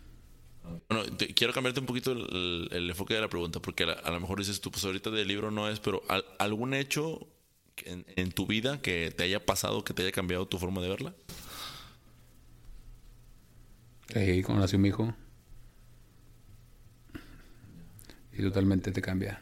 Bueno, 0.89 1.05
te- 1.17 1.33
quiero 1.33 1.53
cambiarte 1.53 1.79
un 1.79 1.85
poquito 1.85 2.11
el, 2.11 2.89
enfoque 2.89 3.13
de 3.13 3.21
la 3.21 3.29
pregunta, 3.29 3.61
porque 3.61 3.83
a, 3.83 4.11
lo 4.11 4.19
mejor 4.19 4.39
dices 4.39 4.61
tú, 4.61 4.71
pues 4.71 4.83
ahorita 4.85 5.09
del 5.09 5.27
libro 5.27 5.51
no 5.51 5.69
es, 5.69 5.79
pero 5.79 6.01
¿al- 6.07 6.25
¿algún 6.39 6.73
hecho 6.73 7.27
en, 7.85 8.31
tu 8.31 8.47
vida 8.47 8.81
que 8.81 9.11
te 9.15 9.23
haya 9.23 9.45
pasado, 9.45 9.83
que 9.83 9.93
te 9.93 10.01
haya 10.03 10.11
cambiado 10.11 10.47
tu 10.47 10.57
forma 10.57 10.81
de 10.81 10.89
verla? 10.89 11.15
Sí, 14.13 14.41
cuando 14.43 14.61
nació 14.61 14.79
mi 14.79 14.89
hijo. 14.89 15.13
Y 18.33 18.41
totalmente 18.41 18.91
te 18.91 19.01
cambia. 19.01 19.41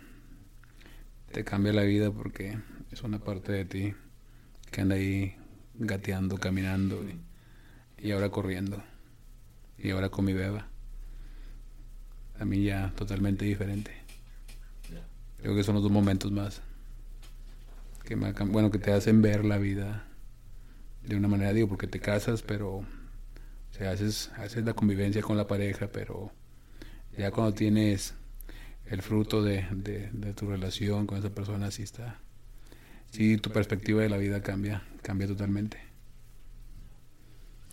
Te 1.32 1.44
cambia 1.44 1.74
la 1.74 1.84
vida 1.84 2.12
porque 2.12 2.58
es 2.92 3.02
una 3.04 3.20
parte 3.20 3.52
de 3.52 3.66
ti 3.66 3.94
que 4.72 4.82
anda 4.82 4.96
ahí 4.96 5.36
gateando, 5.76 6.38
caminando 6.38 7.04
y 7.98 8.12
ahora 8.12 8.30
corriendo. 8.30 8.82
Y 9.78 9.92
ahora 9.92 10.10
con 10.10 10.26
mi 10.26 10.34
beba. 10.34 10.70
A 12.40 12.46
mí 12.46 12.64
ya 12.64 12.92
totalmente 12.96 13.46
diferente. 13.46 13.92
Creo 15.38 15.56
que 15.56 15.64
son 15.64 15.76
los 15.76 15.84
dos 15.84 15.92
momentos 15.92 16.32
más 16.32 16.62
que 18.04 18.16
me 18.16 18.32
bueno, 18.34 18.70
que 18.72 18.78
te 18.78 18.92
hacen 18.92 19.22
ver 19.22 19.44
la 19.46 19.58
vida 19.58 20.06
de 21.04 21.16
una 21.16 21.28
manera, 21.28 21.54
digo, 21.54 21.68
porque 21.68 21.88
te 21.88 22.00
casas, 22.00 22.42
pero 22.44 22.78
o 22.78 22.86
sea, 23.72 23.92
haces, 23.92 24.32
haces 24.38 24.64
la 24.64 24.74
convivencia 24.74 25.22
con 25.24 25.38
la 25.38 25.48
pareja, 25.48 25.88
pero 25.88 26.32
ya 27.18 27.32
cuando 27.32 27.54
tienes 27.54 28.14
el 28.86 29.02
fruto 29.02 29.42
de, 29.44 29.66
de- 29.72 30.10
de 30.12 30.34
tu 30.34 30.48
relación 30.48 31.08
con 31.08 31.18
esa 31.18 31.30
persona, 31.32 31.72
sí 31.72 31.82
está. 31.84 32.20
Sí, 33.12 33.38
tu 33.38 33.50
perspectiva 33.52 34.02
de 34.04 34.10
la 34.10 34.18
vida 34.18 34.42
cambia, 34.44 34.84
cambia 35.02 35.28
totalmente. 35.28 35.80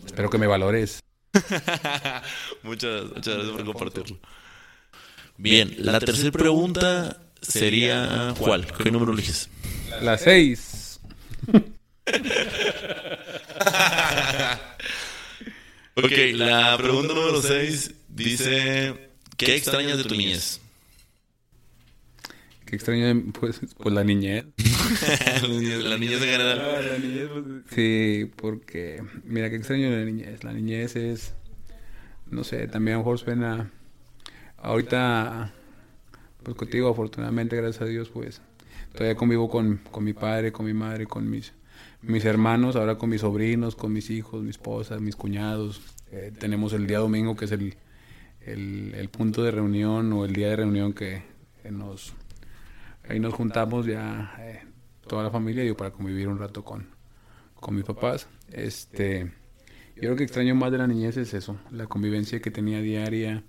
Espero 0.04 0.30
que 0.30 0.38
me 0.38 0.46
valores. 0.46 1.00
muchas, 2.62 3.04
muchas 3.10 3.34
gracias 3.34 3.50
por 3.52 3.64
compartirlo. 3.64 4.18
Bien, 5.36 5.74
la 5.78 5.98
tercera 6.00 6.30
pregunta 6.30 7.22
sería 7.40 8.34
¿cuál? 8.38 8.66
¿Qué 8.82 8.90
número 8.90 9.12
eliges? 9.12 9.48
Las 10.00 10.22
seis. 10.22 11.00
Ok, 15.94 16.12
la 16.32 16.78
pregunta 16.78 17.12
número 17.12 17.42
6 17.42 17.94
dice 18.08 19.10
¿Qué 19.36 19.56
extrañas 19.56 19.98
de 19.98 20.04
tu 20.04 20.14
niñez? 20.14 20.60
Qué 22.64 22.76
extraño, 22.76 23.24
pues, 23.38 23.60
pues 23.76 23.94
la 23.94 24.02
niñez. 24.02 24.46
la 25.82 25.98
niñez 25.98 26.22
en 26.22 26.28
general. 26.28 26.88
La 26.88 26.98
niñez, 26.98 27.28
pues, 27.30 27.44
Sí, 27.74 28.30
porque, 28.36 29.02
mira, 29.24 29.50
qué 29.50 29.56
extraño 29.56 29.90
la 29.90 30.02
niñez. 30.04 30.42
La 30.42 30.54
niñez 30.54 30.96
es, 30.96 31.34
no 32.30 32.44
sé, 32.44 32.68
también 32.68 32.94
a 32.94 32.98
lo 32.98 33.04
mejor 33.04 33.18
suena, 33.18 33.70
ahorita, 34.62 35.52
pues 36.42 36.56
contigo, 36.56 36.88
afortunadamente, 36.88 37.56
gracias 37.56 37.82
a 37.82 37.86
Dios, 37.86 38.08
pues, 38.08 38.40
todavía 38.92 39.16
convivo 39.16 39.48
con, 39.50 39.80
con 39.90 40.04
mi 40.04 40.12
padre, 40.12 40.52
con 40.52 40.66
mi 40.66 40.72
madre, 40.72 41.06
con 41.06 41.28
mis, 41.28 41.52
mis 42.00 42.24
hermanos, 42.24 42.76
ahora 42.76 42.96
con 42.96 43.10
mis 43.10 43.20
sobrinos, 43.20 43.76
con 43.76 43.92
mis 43.92 44.10
hijos, 44.10 44.42
mi 44.42 44.50
esposa, 44.50 44.98
mis 44.98 45.16
cuñados. 45.16 45.82
Eh, 46.10 46.32
tenemos 46.38 46.72
el 46.72 46.86
día 46.86 46.98
domingo, 46.98 47.36
que 47.36 47.46
es 47.46 47.52
el, 47.52 47.74
el, 48.44 49.08
punto 49.08 49.42
de 49.42 49.50
reunión 49.50 50.12
o 50.12 50.24
el 50.24 50.32
día 50.32 50.48
de 50.48 50.56
reunión 50.56 50.92
que, 50.92 51.22
que 51.62 51.70
nos 51.70 52.14
ahí 53.08 53.18
nos 53.18 53.34
juntamos 53.34 53.86
ya 53.86 54.34
eh, 54.38 54.62
toda 55.06 55.24
la 55.24 55.30
familia 55.30 55.62
digo, 55.62 55.76
para 55.76 55.90
convivir 55.90 56.28
un 56.28 56.38
rato 56.38 56.64
con, 56.64 56.86
con 57.54 57.74
mis 57.74 57.84
papás. 57.84 58.28
Este, 58.50 59.32
yo 59.96 60.02
creo 60.02 60.16
que 60.16 60.24
extraño 60.24 60.54
más 60.54 60.72
de 60.72 60.78
la 60.78 60.86
niñez 60.86 61.16
es 61.16 61.34
eso, 61.34 61.58
la 61.70 61.86
convivencia 61.86 62.40
que 62.40 62.50
tenía 62.50 62.80
diaria 62.80 63.44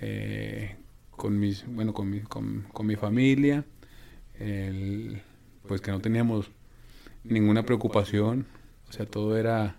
eh, 0.00 0.76
con 1.10 1.38
mis, 1.38 1.66
bueno, 1.66 1.94
con 1.94 2.10
mi, 2.10 2.20
con, 2.20 2.66
con 2.72 2.86
mi 2.86 2.96
familia, 2.96 3.64
el, 4.38 5.22
pues 5.66 5.80
que 5.80 5.90
no 5.90 6.00
teníamos 6.00 6.50
ninguna 7.24 7.64
preocupación, 7.64 8.46
o 8.88 8.92
sea, 8.92 9.06
todo 9.06 9.36
era 9.36 9.76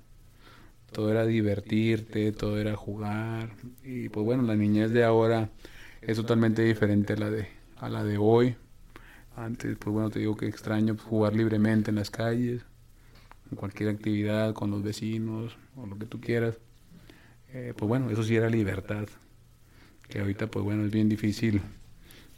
todo 0.91 1.11
era 1.11 1.25
divertirte, 1.25 2.31
todo 2.31 2.59
era 2.59 2.75
jugar 2.75 3.51
y 3.83 4.09
pues 4.09 4.25
bueno, 4.25 4.43
la 4.43 4.55
niñez 4.55 4.91
de 4.91 5.03
ahora 5.03 5.49
es 6.01 6.17
totalmente 6.17 6.63
diferente 6.63 7.13
a 7.13 7.17
la 7.17 7.29
de 7.29 7.47
a 7.77 7.89
la 7.89 8.03
de 8.03 8.17
hoy. 8.17 8.55
Antes, 9.35 9.77
pues 9.77 9.93
bueno, 9.93 10.09
te 10.09 10.19
digo 10.19 10.35
que 10.35 10.47
extraño 10.47 10.95
pues, 10.95 11.07
jugar 11.07 11.35
libremente 11.35 11.91
en 11.91 11.95
las 11.97 12.09
calles, 12.09 12.65
en 13.51 13.57
cualquier 13.57 13.89
actividad, 13.89 14.53
con 14.53 14.71
los 14.71 14.81
vecinos, 14.83 15.57
o 15.75 15.85
lo 15.85 15.97
que 15.97 16.05
tú 16.05 16.19
quieras. 16.19 16.57
Eh, 17.53 17.73
pues 17.77 17.87
bueno, 17.87 18.09
eso 18.09 18.23
sí 18.23 18.35
era 18.35 18.49
libertad. 18.49 19.07
Que 20.07 20.19
ahorita, 20.19 20.47
pues 20.47 20.63
bueno, 20.63 20.85
es 20.85 20.91
bien 20.91 21.09
difícil. 21.09 21.61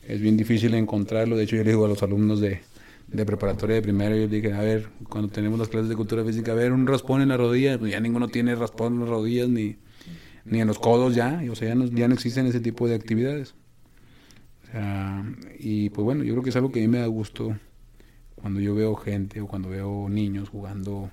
Es 0.07 0.21
bien 0.21 0.37
difícil 0.37 0.73
encontrarlo. 0.73 1.37
De 1.37 1.43
hecho, 1.43 1.55
yo 1.55 1.63
le 1.63 1.71
digo 1.71 1.85
a 1.85 1.87
los 1.89 2.01
alumnos 2.01 2.39
de, 2.41 2.61
de 3.11 3.25
preparatoria 3.25 3.75
de 3.75 3.81
primero, 3.81 4.15
yo 4.15 4.27
dije, 4.27 4.53
a 4.53 4.61
ver, 4.61 4.89
cuando 5.09 5.29
tenemos 5.29 5.59
las 5.59 5.67
clases 5.67 5.89
de 5.89 5.95
cultura 5.95 6.23
física, 6.23 6.51
a 6.51 6.55
ver, 6.55 6.71
un 6.71 6.87
raspón 6.87 7.21
en 7.21 7.29
la 7.29 7.37
rodilla, 7.37 7.77
pues 7.77 7.91
ya 7.91 7.99
ninguno 7.99 8.27
tiene 8.27 8.55
raspón 8.55 8.93
en 8.93 8.99
las 9.01 9.09
rodillas 9.09 9.49
ni, 9.49 9.77
ni 10.45 10.61
en 10.61 10.67
los 10.67 10.79
codos 10.79 11.15
ya, 11.15 11.41
o 11.49 11.55
sea, 11.55 11.69
ya 11.69 11.75
no, 11.75 11.85
ya 11.85 12.07
no 12.07 12.13
existen 12.13 12.45
ese 12.45 12.59
tipo 12.59 12.87
de 12.87 12.95
actividades. 12.95 13.55
O 14.63 14.71
sea, 14.71 15.25
y 15.57 15.89
pues 15.89 16.05
bueno, 16.05 16.23
yo 16.23 16.33
creo 16.33 16.43
que 16.43 16.49
es 16.51 16.55
algo 16.55 16.71
que 16.71 16.79
a 16.79 16.81
mí 16.83 16.87
me 16.87 16.99
da 16.99 17.07
gusto 17.07 17.57
cuando 18.35 18.59
yo 18.59 18.75
veo 18.75 18.95
gente 18.95 19.41
o 19.41 19.47
cuando 19.47 19.69
veo 19.69 20.07
niños 20.09 20.49
jugando, 20.49 21.11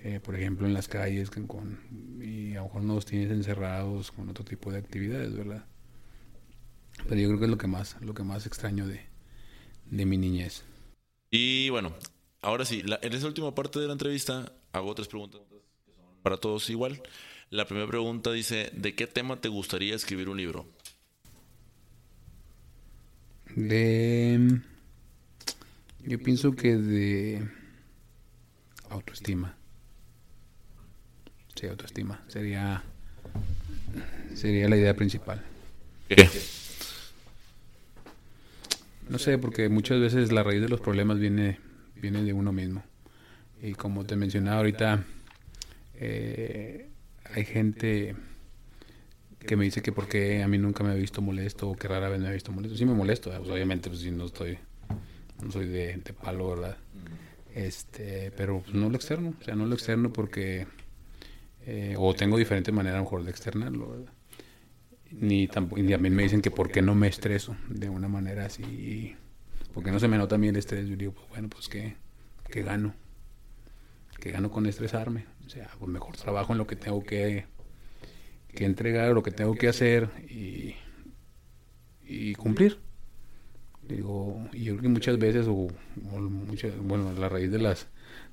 eh, 0.00 0.20
por 0.20 0.34
ejemplo, 0.36 0.66
en 0.66 0.74
las 0.74 0.88
calles 0.88 1.30
con, 1.30 1.46
con- 1.46 1.78
y 2.22 2.52
a 2.52 2.56
lo 2.60 2.64
mejor 2.64 2.82
no 2.82 2.94
los 2.94 3.06
tienes 3.06 3.30
encerrados 3.30 4.10
con 4.12 4.28
otro 4.28 4.44
tipo 4.44 4.70
de 4.72 4.78
actividades, 4.78 5.34
¿verdad? 5.36 5.66
Pero 7.08 7.20
yo 7.20 7.28
creo 7.28 7.38
que 7.38 7.44
es 7.46 7.50
lo 7.50 7.58
que 7.58 7.66
más, 7.66 7.96
lo 8.00 8.14
que 8.14 8.22
más 8.24 8.46
extraño 8.46 8.86
de, 8.86 9.00
de 9.90 10.06
mi 10.06 10.18
niñez. 10.18 10.64
Y 11.30 11.70
bueno, 11.70 11.94
ahora 12.42 12.64
sí, 12.66 12.82
la- 12.82 13.00
en 13.02 13.12
esta 13.14 13.26
última 13.28 13.54
parte 13.54 13.80
de 13.80 13.86
la 13.86 13.94
entrevista 13.94 14.52
hago 14.72 14.94
tres 14.94 15.08
preguntas 15.08 15.42
que 15.86 15.92
son 15.94 16.04
para 16.22 16.38
todos 16.38 16.70
igual. 16.70 17.02
La 17.50 17.66
primera 17.66 17.88
pregunta 17.88 18.32
dice, 18.32 18.70
¿de 18.74 18.94
qué 18.94 19.06
tema 19.06 19.40
te 19.40 19.48
gustaría 19.48 19.96
escribir 19.96 20.28
un 20.30 20.38
libro? 20.38 20.66
De. 23.56 24.60
Yo 26.04 26.18
pienso 26.18 26.52
que 26.52 26.76
de. 26.76 27.48
Autoestima. 28.90 29.57
Sí, 31.58 31.66
autoestima. 31.66 32.22
Sería. 32.28 32.82
Sería 34.34 34.68
la 34.68 34.76
idea 34.76 34.94
principal. 34.94 35.42
¿Qué? 36.08 36.28
No 39.08 39.18
sé, 39.18 39.38
porque 39.38 39.68
muchas 39.68 39.98
veces 39.98 40.30
la 40.30 40.42
raíz 40.44 40.60
de 40.60 40.68
los 40.68 40.80
problemas 40.80 41.18
viene, 41.18 41.58
viene 41.96 42.22
de 42.22 42.32
uno 42.32 42.52
mismo. 42.52 42.84
Y 43.60 43.72
como 43.72 44.04
te 44.04 44.14
mencionaba 44.14 44.58
ahorita, 44.58 45.02
eh, 45.96 46.88
hay 47.34 47.44
gente 47.44 48.14
que 49.40 49.56
me 49.56 49.64
dice 49.64 49.82
que 49.82 49.90
porque 49.90 50.42
a 50.42 50.48
mí 50.48 50.58
nunca 50.58 50.84
me 50.84 50.90
ha 50.90 50.94
visto 50.94 51.22
molesto 51.22 51.70
o 51.70 51.76
que 51.76 51.88
rara 51.88 52.08
vez 52.08 52.20
me 52.20 52.28
ha 52.28 52.32
visto 52.32 52.52
molesto. 52.52 52.76
Sí 52.76 52.84
me 52.84 52.94
molesto, 52.94 53.30
pues, 53.36 53.50
obviamente, 53.50 53.88
pues 53.88 54.02
si 54.02 54.12
no 54.12 54.26
estoy, 54.26 54.58
no 55.42 55.50
soy 55.50 55.66
de, 55.66 55.96
de 55.96 56.12
palo, 56.12 56.50
¿verdad? 56.50 56.76
Este, 57.52 58.30
pero 58.36 58.60
pues, 58.60 58.74
no 58.74 58.88
lo 58.90 58.94
externo, 58.94 59.34
o 59.40 59.44
sea, 59.44 59.56
no 59.56 59.66
lo 59.66 59.74
externo 59.74 60.12
porque, 60.12 60.68
eh, 61.70 61.94
o 61.98 62.14
tengo 62.14 62.38
diferente 62.38 62.72
manera 62.72 62.96
a 62.96 62.98
lo 62.98 63.04
mejor 63.04 63.24
de 63.24 63.30
externarlo. 63.30 64.06
Ni 65.10 65.48
tampoco, 65.48 65.82
y 65.82 65.88
también 65.88 66.14
me 66.14 66.22
dicen 66.22 66.42
que 66.42 66.50
por 66.50 66.70
qué 66.70 66.82
no 66.82 66.94
me 66.94 67.08
estreso 67.08 67.56
de 67.68 67.88
una 67.88 68.08
manera 68.08 68.46
así, 68.46 69.14
porque 69.74 69.90
no 69.90 69.98
se 69.98 70.08
me 70.08 70.18
nota 70.18 70.36
a 70.36 70.38
el 70.38 70.56
estrés. 70.56 70.88
Yo 70.88 70.96
digo, 70.96 71.12
pues 71.12 71.28
bueno, 71.28 71.48
pues 71.48 71.68
que, 71.68 71.96
que 72.50 72.62
gano, 72.62 72.94
que 74.20 74.30
gano 74.30 74.50
con 74.50 74.66
estresarme, 74.66 75.26
o 75.46 75.48
sea, 75.50 75.68
pues 75.78 75.90
mejor 75.90 76.16
trabajo 76.16 76.52
en 76.52 76.58
lo 76.58 76.66
que 76.66 76.76
tengo 76.76 77.02
que 77.02 77.46
que 78.54 78.64
entregar, 78.64 79.12
lo 79.12 79.22
que 79.22 79.30
tengo 79.30 79.54
que 79.54 79.68
hacer 79.68 80.10
y, 80.28 80.74
y 82.04 82.34
cumplir. 82.34 82.78
Digo, 83.82 84.48
y 84.52 84.64
yo 84.64 84.72
creo 84.74 84.82
que 84.82 84.88
muchas 84.88 85.18
veces, 85.18 85.46
o, 85.48 85.68
muchas, 85.96 86.76
bueno, 86.78 87.12
la 87.12 87.28
raíz 87.28 87.50
de 87.50 87.58
las 87.58 87.88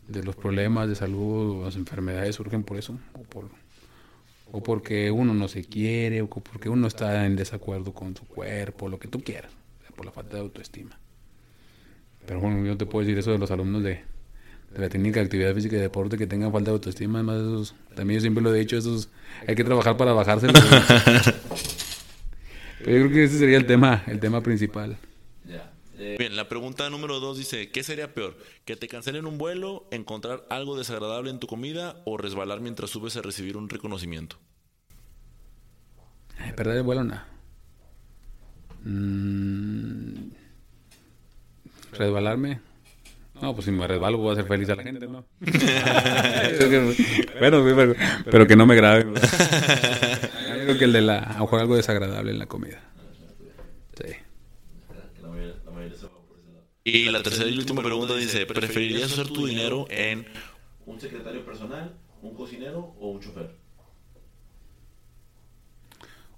de 0.07 0.23
los 0.23 0.36
problemas 0.36 0.88
de 0.88 0.95
salud, 0.95 1.64
las 1.64 1.76
enfermedades 1.76 2.36
surgen 2.36 2.64
por 2.64 2.77
eso, 2.77 2.98
o 3.14 3.23
por 3.23 3.49
o 4.52 4.61
porque 4.64 5.11
uno 5.11 5.34
no 5.34 5.48
se 5.48 5.65
quiere, 5.65 6.22
o 6.22 6.27
porque 6.27 6.69
uno 6.69 6.88
está 6.88 7.26
en 7.26 7.36
desacuerdo 7.36 7.94
con 7.94 8.15
su 8.15 8.26
cuerpo, 8.26 8.88
lo 8.88 8.99
que 8.99 9.07
tú 9.07 9.22
quieras, 9.22 9.52
por 9.95 10.06
la 10.06 10.11
falta 10.11 10.36
de 10.38 10.44
autoestima. 10.44 10.98
Pero 12.26 12.40
bueno, 12.40 12.65
yo 12.65 12.77
te 12.77 12.86
puedo 12.86 13.06
decir 13.06 13.19
eso 13.19 13.32
de 13.32 13.38
los 13.38 13.52
alumnos 13.52 13.84
de, 13.84 14.02
de 14.73 14.80
la 14.80 14.88
técnica 14.90 15.19
de 15.19 15.26
actividad 15.26 15.53
física 15.53 15.76
y 15.76 15.80
deporte 15.80 16.18
que 16.18 16.27
tengan 16.27 16.52
falta 16.52 16.72
de 16.72 16.76
autoestima, 16.76 17.19
además 17.19 17.38
esos, 17.38 17.76
también 17.95 18.19
yo 18.19 18.22
siempre 18.22 18.44
lo 18.44 18.53
he 18.53 18.60
dicho, 18.60 18.77
esos 18.77 19.10
hay 19.48 19.56
que 19.56 19.64
trabajar 19.64 19.98
para 19.98 20.14
bajárselo. 20.14 20.53
Pero 22.84 22.98
yo 22.98 23.03
creo 23.06 23.11
que 23.11 23.23
ese 23.23 23.40
sería 23.40 23.57
el 23.57 23.65
tema, 23.65 24.03
el 24.07 24.19
tema 24.19 24.41
principal. 24.41 24.98
Bien, 26.18 26.36
la 26.36 26.48
pregunta 26.48 26.90
número 26.90 27.19
dos 27.19 27.38
dice, 27.38 27.72
¿qué 27.72 27.84
sería 27.84 28.14
peor? 28.14 28.38
¿Que 28.65 28.76
te 28.76 28.88
cancelen 28.88 29.26
un 29.26 29.38
vuelo, 29.38 29.88
encontrar 29.91 30.45
algo 30.49 30.77
desagradable 30.77 31.30
en 31.30 31.40
tu 31.40 31.48
comida 31.48 32.02
o 32.06 32.18
resbalar 32.18 32.61
mientras 32.61 32.90
subes 32.90 33.15
a 33.18 33.22
recibir 33.22 33.57
un 33.57 33.69
reconocimiento? 33.69 34.38
perder 36.56 36.77
el 36.77 36.84
vuelo, 36.84 37.03
no. 37.03 37.19
Mm, 38.84 40.30
resbalarme. 41.94 42.61
No, 43.41 43.53
pues 43.53 43.65
si 43.65 43.72
me 43.72 43.86
resbalo 43.86 44.18
voy 44.18 44.30
a 44.30 44.34
hacer 44.34 44.45
feliz 44.45 44.69
a 44.69 44.76
la 44.76 44.84
gente, 44.84 45.07
¿no? 45.07 45.26
bueno, 47.40 47.65
pero, 48.32 48.48
que 48.48 48.56
no 48.56 48.65
me 48.65 48.76
grabe. 48.76 49.03
Yo 49.03 50.64
creo 50.64 50.77
que 50.77 50.86
el 50.86 50.94
de 50.94 51.02
la, 51.02 51.19
a 51.19 51.40
lo 51.40 51.57
algo 51.57 51.76
desagradable 51.76 52.32
en 52.32 52.40
la 52.40 52.45
comida. 52.45 52.82
Sí. 53.98 54.14
Y 56.88 57.06
la 57.10 57.24
tercera 57.24 57.49
y 57.49 57.57
última 57.57 57.82
pregunta 57.82 58.16
dice, 58.16 58.45
¿preferirías 58.45 59.12
usar 59.12 59.28
tu 59.28 59.48
dinero 59.48 59.88
en 59.90 60.24
un 60.86 61.02
secretario 61.02 61.44
personal, 61.44 61.95
un 62.22 62.36
cocinero 62.36 62.94
o 62.99 63.10
un 63.10 63.20
chofer? 63.22 63.56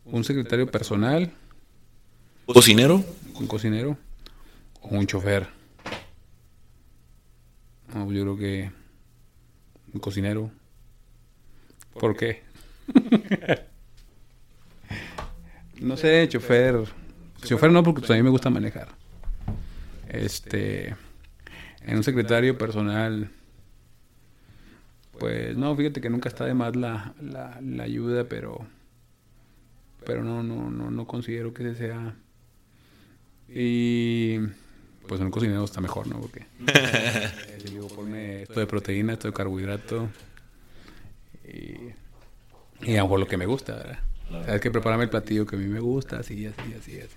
Un 0.05 0.23
secretario 0.23 0.65
personal. 0.71 1.33
¿Cocinero? 2.45 3.03
Un 3.35 3.45
cocinero 3.45 3.97
o 4.79 4.87
un 4.95 5.05
chofer. 5.05 5.49
No, 7.93 8.09
yo 8.09 8.21
creo 8.21 8.37
que 8.37 8.71
un 9.93 9.99
cocinero. 9.99 10.49
¿Por 11.99 12.15
qué? 12.15 12.43
no 15.81 15.97
sé, 15.97 16.25
chofer. 16.29 16.85
Chofer 17.43 17.69
no, 17.69 17.83
porque 17.83 17.99
pues, 17.99 18.11
a 18.11 18.13
mí 18.13 18.23
me 18.23 18.29
gusta 18.29 18.49
manejar. 18.49 18.87
Este. 20.17 20.95
En 21.85 21.97
un 21.97 22.03
secretario 22.03 22.57
personal. 22.57 23.29
Pues 25.19 25.57
no, 25.57 25.75
fíjate 25.75 25.99
que 25.99 26.09
nunca 26.09 26.29
está 26.29 26.45
de 26.45 26.53
más 26.53 26.75
la, 26.75 27.13
la, 27.21 27.59
la 27.61 27.83
ayuda, 27.83 28.25
pero. 28.25 28.65
Pero 30.05 30.23
no, 30.23 30.43
no, 30.43 30.69
no, 30.69 30.91
no 30.91 31.07
considero 31.07 31.53
que 31.53 31.63
ese 31.63 31.87
sea. 31.87 32.15
Y 33.49 34.39
pues 35.07 35.21
en 35.21 35.27
un 35.27 35.31
cocinero 35.31 35.63
está 35.63 35.81
mejor, 35.81 36.07
¿no? 36.07 36.19
Porque 36.19 36.45
eh, 36.67 37.31
digo, 37.63 37.87
ponme 37.87 38.43
esto 38.43 38.59
de 38.59 38.67
proteína, 38.67 39.13
esto 39.13 39.27
de 39.27 39.33
carbohidrato 39.33 40.09
y, 41.45 41.93
y 42.85 42.95
a 42.95 42.97
lo 42.97 43.03
mejor 43.03 43.19
lo 43.21 43.27
que 43.27 43.37
me 43.37 43.45
gusta, 43.45 43.75
¿verdad? 43.75 43.99
Sabes 44.29 44.59
que 44.59 44.71
prepararme 44.71 45.05
el 45.05 45.09
platillo 45.09 45.45
que 45.45 45.55
a 45.55 45.59
mí 45.59 45.67
me 45.67 45.79
gusta, 45.79 46.19
así, 46.19 46.45
así, 46.45 46.73
así, 46.77 46.99
así. 46.99 47.15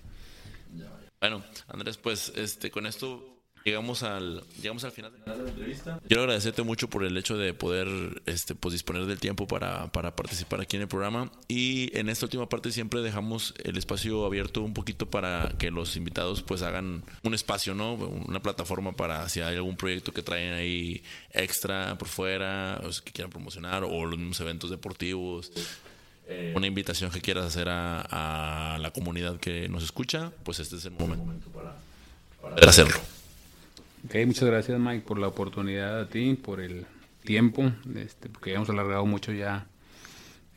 Bueno, 1.20 1.44
Andrés, 1.68 1.98
pues 1.98 2.32
este 2.34 2.70
con 2.70 2.86
esto 2.86 3.40
Llegamos 3.64 4.02
al, 4.02 4.42
llegamos 4.62 4.84
al 4.84 4.92
final 4.92 5.12
de 5.12 5.18
la 5.26 5.48
entrevista. 5.48 6.00
Quiero 6.08 6.22
agradecerte 6.22 6.62
mucho 6.62 6.88
por 6.88 7.04
el 7.04 7.16
hecho 7.16 7.36
de 7.36 7.52
poder 7.52 8.22
este, 8.24 8.54
pues, 8.54 8.72
disponer 8.72 9.04
del 9.04 9.20
tiempo 9.20 9.46
para, 9.46 9.92
para, 9.92 10.16
participar 10.16 10.62
aquí 10.62 10.76
en 10.76 10.82
el 10.82 10.88
programa. 10.88 11.30
Y 11.46 11.96
en 11.96 12.08
esta 12.08 12.24
última 12.24 12.48
parte 12.48 12.72
siempre 12.72 13.02
dejamos 13.02 13.54
el 13.62 13.76
espacio 13.76 14.24
abierto 14.24 14.62
un 14.62 14.72
poquito 14.72 15.10
para 15.10 15.52
que 15.58 15.70
los 15.70 15.96
invitados 15.96 16.42
pues 16.42 16.62
hagan 16.62 17.04
un 17.22 17.34
espacio, 17.34 17.74
¿no? 17.74 17.94
Una 17.94 18.40
plataforma 18.40 18.92
para 18.92 19.28
si 19.28 19.42
hay 19.42 19.56
algún 19.56 19.76
proyecto 19.76 20.12
que 20.12 20.22
traen 20.22 20.54
ahí 20.54 21.02
extra 21.30 21.98
por 21.98 22.08
fuera, 22.08 22.80
o 22.82 22.88
que 23.04 23.12
quieran 23.12 23.30
promocionar, 23.30 23.84
o 23.84 24.06
los 24.06 24.18
mismos 24.18 24.40
eventos 24.40 24.70
deportivos. 24.70 25.52
Eh, 26.30 26.52
una 26.56 26.68
invitación 26.68 27.10
que 27.10 27.20
quieras 27.20 27.44
hacer 27.44 27.68
a, 27.68 28.74
a, 28.74 28.78
la 28.78 28.92
comunidad 28.92 29.38
que 29.38 29.68
nos 29.68 29.82
escucha, 29.82 30.30
pues 30.44 30.60
este 30.60 30.76
es 30.76 30.84
el 30.84 30.92
momento 30.92 31.50
para, 31.50 31.74
para 32.40 32.70
hacerlo. 32.70 32.96
Ok, 34.06 34.14
muchas 34.26 34.44
gracias 34.44 34.78
Mike 34.78 35.04
por 35.06 35.18
la 35.18 35.26
oportunidad 35.26 36.00
a 36.00 36.08
ti, 36.08 36.34
por 36.34 36.60
el 36.60 36.86
tiempo, 37.24 37.72
este, 37.96 38.28
porque 38.28 38.50
ya 38.50 38.56
hemos 38.56 38.70
alargado 38.70 39.04
mucho 39.06 39.32
ya 39.32 39.66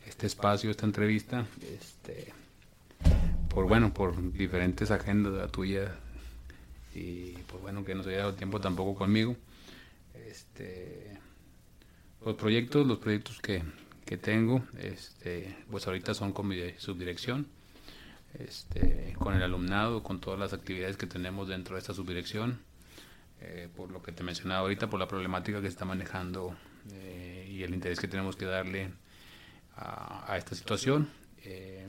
este 0.06 0.28
espacio, 0.28 0.70
esta 0.70 0.86
entrevista, 0.86 1.44
este, 1.76 2.32
por 3.48 3.66
bueno, 3.66 3.92
por 3.92 4.32
diferentes 4.32 4.92
agendas 4.92 5.32
la 5.32 5.48
tuya 5.48 5.92
y 6.94 7.32
pues 7.48 7.60
bueno, 7.62 7.84
que 7.84 7.96
no 7.96 8.04
se 8.04 8.10
haya 8.10 8.18
dado 8.18 8.34
tiempo 8.34 8.60
tampoco 8.60 8.94
conmigo. 8.94 9.36
Este, 10.30 11.18
los 12.24 12.36
proyectos, 12.36 12.86
los 12.86 12.98
proyectos 12.98 13.40
que, 13.40 13.62
que 14.04 14.16
tengo, 14.16 14.64
este, 14.78 15.56
pues 15.70 15.86
ahorita 15.86 16.14
son 16.14 16.32
con 16.32 16.48
mi 16.48 16.58
subdirección, 16.78 17.46
este, 18.38 19.14
con 19.18 19.34
el 19.34 19.42
alumnado, 19.42 20.02
con 20.02 20.20
todas 20.20 20.38
las 20.38 20.52
actividades 20.52 20.96
que 20.96 21.06
tenemos 21.06 21.48
dentro 21.48 21.76
de 21.76 21.80
esta 21.80 21.94
subdirección 21.94 22.60
eh, 23.46 23.68
por 23.76 23.90
lo 23.90 24.02
que 24.02 24.10
te 24.10 24.22
mencionaba 24.22 24.60
ahorita, 24.60 24.88
por 24.88 24.98
la 24.98 25.06
problemática 25.06 25.58
que 25.58 25.66
se 25.66 25.72
está 25.72 25.84
manejando 25.84 26.56
eh, 26.92 27.46
y 27.50 27.62
el 27.62 27.74
interés 27.74 28.00
que 28.00 28.08
tenemos 28.08 28.36
que 28.36 28.46
darle 28.46 28.90
a, 29.76 30.34
esta 30.38 30.54
situación. 30.54 31.10
Eh, 31.42 31.86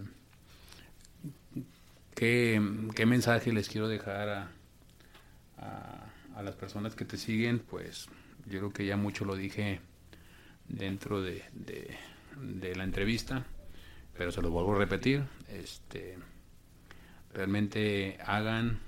¿qué, 2.13 2.59
mensaje 3.05 3.53
les 3.53 3.69
quiero 3.69 3.87
dejar 3.87 4.29
a, 4.29 4.51
a, 6.35 6.43
las 6.43 6.55
personas 6.55 6.93
que 6.93 7.05
te 7.05 7.15
siguen? 7.15 7.59
Pues 7.59 8.07
yo 8.47 8.59
creo 8.59 8.73
que 8.73 8.85
ya 8.85 8.97
mucho 8.97 9.23
lo 9.23 9.35
dije 9.35 9.79
dentro 10.67 11.21
de, 11.21 11.43
de, 11.53 12.75
la 12.75 12.83
entrevista, 12.83 13.45
pero 14.17 14.31
se 14.31 14.41
lo 14.41 14.49
vuelvo 14.49 14.75
a 14.75 14.79
repetir. 14.79 15.23
Este, 15.49 16.17
realmente 17.33 18.17
hagan 18.25 18.79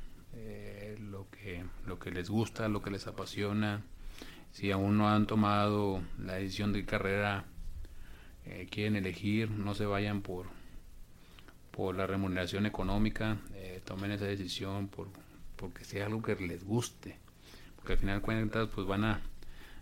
lo 0.99 1.29
que, 1.29 1.63
lo 1.85 1.99
que 1.99 2.11
les 2.11 2.29
gusta, 2.29 2.67
lo 2.69 2.81
que 2.81 2.91
les 2.91 3.07
apasiona. 3.07 3.83
Si 4.51 4.71
aún 4.71 4.97
no 4.97 5.09
han 5.09 5.27
tomado 5.27 6.01
la 6.19 6.33
decisión 6.33 6.73
de 6.73 6.85
carrera 6.85 7.45
eh, 8.45 8.67
quieren 8.69 8.95
elegir, 8.95 9.51
no 9.51 9.73
se 9.73 9.85
vayan 9.85 10.21
por, 10.21 10.47
por 11.71 11.95
la 11.95 12.07
remuneración 12.07 12.65
económica, 12.65 13.37
eh, 13.53 13.81
tomen 13.83 14.11
esa 14.11 14.25
decisión 14.25 14.87
por, 14.87 15.09
porque 15.55 15.83
sea 15.83 16.05
algo 16.05 16.21
que 16.21 16.35
les 16.35 16.63
guste. 16.63 17.17
Porque 17.75 17.93
al 17.93 17.99
final 17.99 18.19
de 18.19 18.25
cuentas, 18.25 18.69
pues 18.73 18.87
van 18.87 19.03
a, 19.03 19.21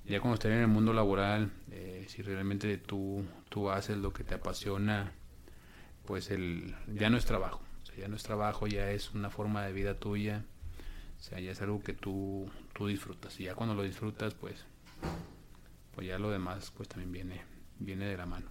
ya 0.08 0.20
cuando 0.20 0.36
estén 0.36 0.54
en 0.54 0.62
el 0.62 0.68
mundo 0.68 0.94
laboral, 0.94 1.52
eh, 1.72 2.06
si 2.08 2.22
realmente 2.22 2.78
tú, 2.78 3.26
tú 3.50 3.70
haces 3.70 3.98
lo 3.98 4.14
que 4.14 4.24
te 4.24 4.36
apasiona, 4.36 5.12
pues 6.06 6.32
el, 6.32 6.76
ya 6.94 7.10
no 7.10 7.18
es 7.18 7.26
trabajo. 7.26 7.62
ya 7.98 8.08
no 8.08 8.16
es 8.16 8.24
trabajo, 8.24 8.68
ya 8.68 8.92
es 8.92 9.14
una 9.14 9.30
forma 9.30 9.64
de 9.66 9.74
vida 9.74 10.00
tuya 10.00 10.44
o 11.20 11.24
sea, 11.28 11.40
ya 11.40 11.52
es 11.52 11.62
algo 11.62 11.82
que 11.82 11.94
tú, 11.94 12.50
tú 12.74 12.88
disfrutas. 12.88 13.40
Y 13.40 13.46
ya 13.46 13.56
cuando 13.56 13.74
lo 13.74 13.84
disfrutas, 13.84 14.34
pues, 14.34 14.64
pues 15.94 16.08
ya 16.08 16.20
lo 16.20 16.30
demás, 16.30 16.72
pues 16.76 16.90
también 16.90 17.12
viene, 17.12 17.42
viene 17.80 18.06
de 18.06 18.18
la 18.18 18.26
mano. 18.26 18.48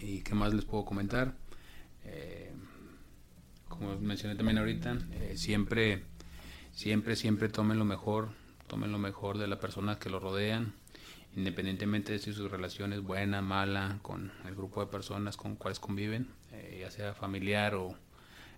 ¿Y 0.00 0.20
qué 0.20 0.34
más 0.34 0.52
les 0.52 0.64
puedo 0.64 0.84
comentar? 0.84 1.34
Eh, 2.04 2.52
como 3.68 3.98
mencioné 3.98 4.36
también 4.36 4.58
ahorita, 4.58 4.98
eh, 5.12 5.34
siempre, 5.36 6.02
siempre, 6.72 7.16
siempre 7.16 7.48
tomen 7.48 7.78
lo 7.78 7.84
mejor, 7.84 8.30
tomen 8.72 8.90
lo 8.90 8.98
mejor 8.98 9.36
de 9.36 9.46
las 9.48 9.58
personas 9.58 9.98
que 9.98 10.08
lo 10.08 10.18
rodean, 10.18 10.72
independientemente 11.36 12.12
de 12.12 12.18
si 12.18 12.32
su 12.32 12.48
relación 12.48 12.94
es 12.94 13.02
buena, 13.02 13.42
mala, 13.42 13.98
con 14.00 14.32
el 14.46 14.54
grupo 14.54 14.80
de 14.80 14.90
personas 14.90 15.36
con 15.36 15.56
cuales 15.56 15.78
conviven, 15.78 16.28
eh, 16.52 16.78
ya 16.80 16.90
sea 16.90 17.12
familiar 17.12 17.74
o 17.74 17.94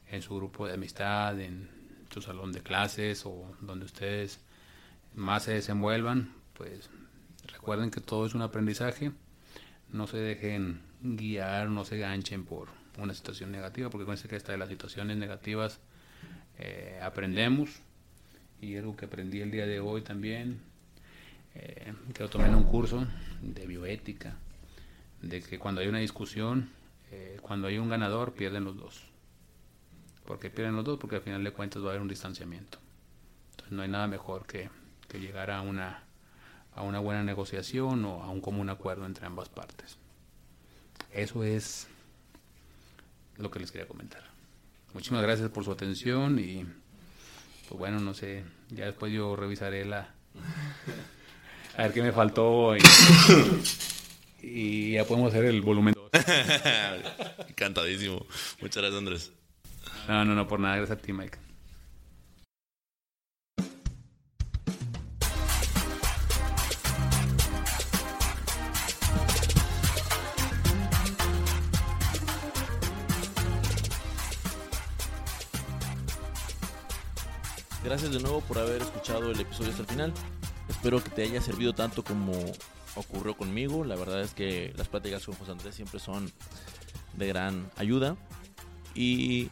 en 0.09 0.23
su 0.23 0.37
grupo 0.37 0.69
de 0.69 0.75
amistad, 0.75 1.41
en 1.41 1.69
su 2.11 2.23
salón 2.23 2.53
de 2.53 2.61
clases 2.61 3.27
o 3.27 3.57
donde 3.61 3.87
ustedes 3.87 4.39
más 5.17 5.43
se 5.43 5.55
desenvuelvan, 5.55 6.33
pues 6.53 6.91
recuerden 7.49 7.91
que 7.91 8.01
todo 8.01 8.25
es 8.25 8.37
un 8.37 8.43
aprendizaje, 8.43 9.11
no 9.91 10.07
se 10.07 10.19
dejen 10.19 10.81
guiar, 11.01 11.71
no 11.71 11.85
se 11.85 11.99
ganchen 11.99 12.45
por 12.45 12.69
una 12.99 13.15
situación 13.15 13.51
negativa, 13.51 13.91
porque 13.91 14.07
con 14.07 14.17
que 14.17 14.37
hasta 14.37 14.53
de 14.53 14.59
las 14.59 14.69
situaciones 14.69 15.17
negativas 15.17 15.81
eh, 16.61 17.01
aprendemos, 17.03 17.83
y 18.65 18.77
algo 18.77 18.97
que 18.97 19.05
aprendí 19.07 19.41
el 19.41 19.51
día 19.51 19.67
de 19.67 19.81
hoy 19.81 20.03
también, 20.03 20.61
eh, 21.55 21.93
que 22.13 22.23
lo 22.23 22.31
tomé 22.31 22.47
en 22.47 22.55
un 22.55 22.65
curso 22.65 23.07
de 23.43 23.67
bioética, 23.67 24.37
de 25.23 25.43
que 25.43 25.59
cuando 25.59 25.81
hay 25.81 25.89
una 25.89 25.99
discusión, 25.99 26.71
eh, 27.11 27.39
cuando 27.43 27.69
hay 27.69 27.79
un 27.79 27.89
ganador, 27.89 28.33
pierden 28.33 28.65
los 28.65 28.77
dos. 28.77 29.05
porque 30.27 30.49
pierden 30.49 30.75
los 30.75 30.87
dos? 30.87 30.99
Porque 30.99 31.17
al 31.17 31.23
final 31.23 31.45
de 31.45 31.53
cuentas 31.53 31.83
va 31.83 31.89
a 31.89 31.91
haber 31.91 32.01
un 32.01 32.09
distanciamiento. 32.09 32.79
Entonces 33.51 33.73
no 33.73 33.83
hay 33.83 33.91
nada 33.91 34.07
mejor 34.07 34.47
que, 34.47 34.71
que 35.07 35.21
llegar 35.21 35.51
a 35.51 35.61
una, 35.61 36.03
a 36.75 36.83
una 36.83 36.99
buena 36.99 37.23
negociación 37.23 38.05
o 38.07 38.23
a 38.23 38.31
un 38.31 38.41
común 38.41 38.71
acuerdo 38.71 39.05
entre 39.05 39.27
ambas 39.27 39.51
partes. 39.51 39.99
Eso 41.13 41.45
es 41.45 41.89
lo 43.37 43.51
que 43.51 43.61
les 43.61 43.71
quería 43.71 43.87
comentar. 43.87 44.23
Muchísimas 44.95 45.23
gracias 45.23 45.51
por 45.51 45.65
su 45.65 45.73
atención 45.73 46.39
y 46.39 46.65
pues 47.69 47.79
bueno, 47.79 48.01
no 48.01 48.15
sé, 48.15 48.45
ya 48.71 48.87
después 48.87 49.13
yo 49.13 49.37
revisaré 49.37 49.85
la 49.85 50.15
a 51.77 51.83
ver 51.83 51.93
qué 51.93 52.03
me 52.03 52.13
faltó 52.13 52.77
y, 54.43 54.93
ya 54.93 55.05
podemos 55.05 55.33
hacer 55.33 55.47
el 55.47 55.61
volumen 55.63 55.95
Encantadísimo. 57.49 58.27
Muchas 58.61 58.83
gracias, 58.83 58.99
Andrés. 58.99 59.33
No, 60.07 60.25
no, 60.25 60.35
no, 60.35 60.47
por 60.47 60.61
nada. 60.61 60.77
Gracias 60.77 60.99
a 60.99 61.03
ti, 61.03 61.13
Mike. 61.13 61.39
Gracias 77.95 78.13
de 78.13 78.23
nuevo 78.23 78.41
por 78.41 78.59
haber 78.59 78.83
escuchado 78.83 79.31
el 79.31 79.39
episodio 79.39 79.71
hasta 79.71 79.83
el 79.83 79.89
final. 79.89 80.13
Espero 80.69 81.01
que 81.01 81.11
te 81.11 81.23
haya 81.23 81.41
servido 81.41 81.75
tanto 81.75 82.03
como 82.03 82.33
ocurrió 82.97 83.37
conmigo. 83.37 83.85
La 83.85 83.95
verdad 83.95 84.21
es 84.21 84.35
que 84.35 84.73
las 84.77 84.89
pláticas 84.89 85.25
con 85.25 85.37
José 85.37 85.53
Andrés 85.53 85.77
siempre 85.77 86.01
son 86.01 86.29
de 87.17 87.29
gran 87.29 87.71
ayuda. 87.77 88.17
Y 88.97 89.49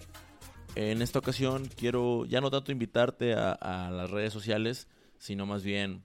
en 0.75 1.03
esta 1.03 1.21
ocasión 1.21 1.71
quiero 1.77 2.25
ya 2.25 2.41
no 2.41 2.51
tanto 2.51 2.73
invitarte 2.73 3.35
a, 3.35 3.53
a 3.53 3.93
las 3.93 4.11
redes 4.11 4.33
sociales, 4.33 4.89
sino 5.19 5.47
más 5.47 5.63
bien 5.63 6.03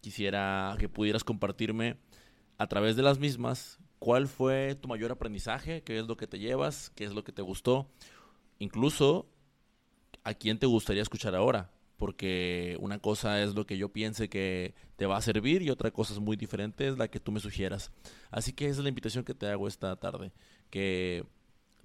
quisiera 0.00 0.74
que 0.80 0.88
pudieras 0.88 1.22
compartirme 1.22 1.98
a 2.58 2.66
través 2.66 2.96
de 2.96 3.04
las 3.04 3.20
mismas 3.20 3.78
cuál 4.00 4.26
fue 4.26 4.74
tu 4.74 4.88
mayor 4.88 5.12
aprendizaje, 5.12 5.84
qué 5.84 6.00
es 6.00 6.08
lo 6.08 6.16
que 6.16 6.26
te 6.26 6.40
llevas, 6.40 6.90
qué 6.96 7.04
es 7.04 7.14
lo 7.14 7.22
que 7.22 7.30
te 7.30 7.42
gustó, 7.42 7.88
incluso 8.58 9.28
a 10.24 10.34
quién 10.34 10.58
te 10.58 10.66
gustaría 10.66 11.02
escuchar 11.02 11.36
ahora. 11.36 11.70
Porque 11.96 12.76
una 12.80 12.98
cosa 12.98 13.42
es 13.42 13.54
lo 13.54 13.66
que 13.66 13.78
yo 13.78 13.90
piense 13.90 14.28
que 14.28 14.74
te 14.96 15.06
va 15.06 15.16
a 15.16 15.22
servir 15.22 15.62
y 15.62 15.70
otra 15.70 15.90
cosa 15.90 16.12
es 16.12 16.20
muy 16.20 16.36
diferente, 16.36 16.88
es 16.88 16.98
la 16.98 17.08
que 17.08 17.20
tú 17.20 17.32
me 17.32 17.40
sugieras. 17.40 17.90
Así 18.30 18.52
que 18.52 18.66
esa 18.66 18.80
es 18.80 18.82
la 18.82 18.90
invitación 18.90 19.24
que 19.24 19.34
te 19.34 19.46
hago 19.46 19.66
esta 19.66 19.96
tarde. 19.96 20.32
Que 20.70 21.24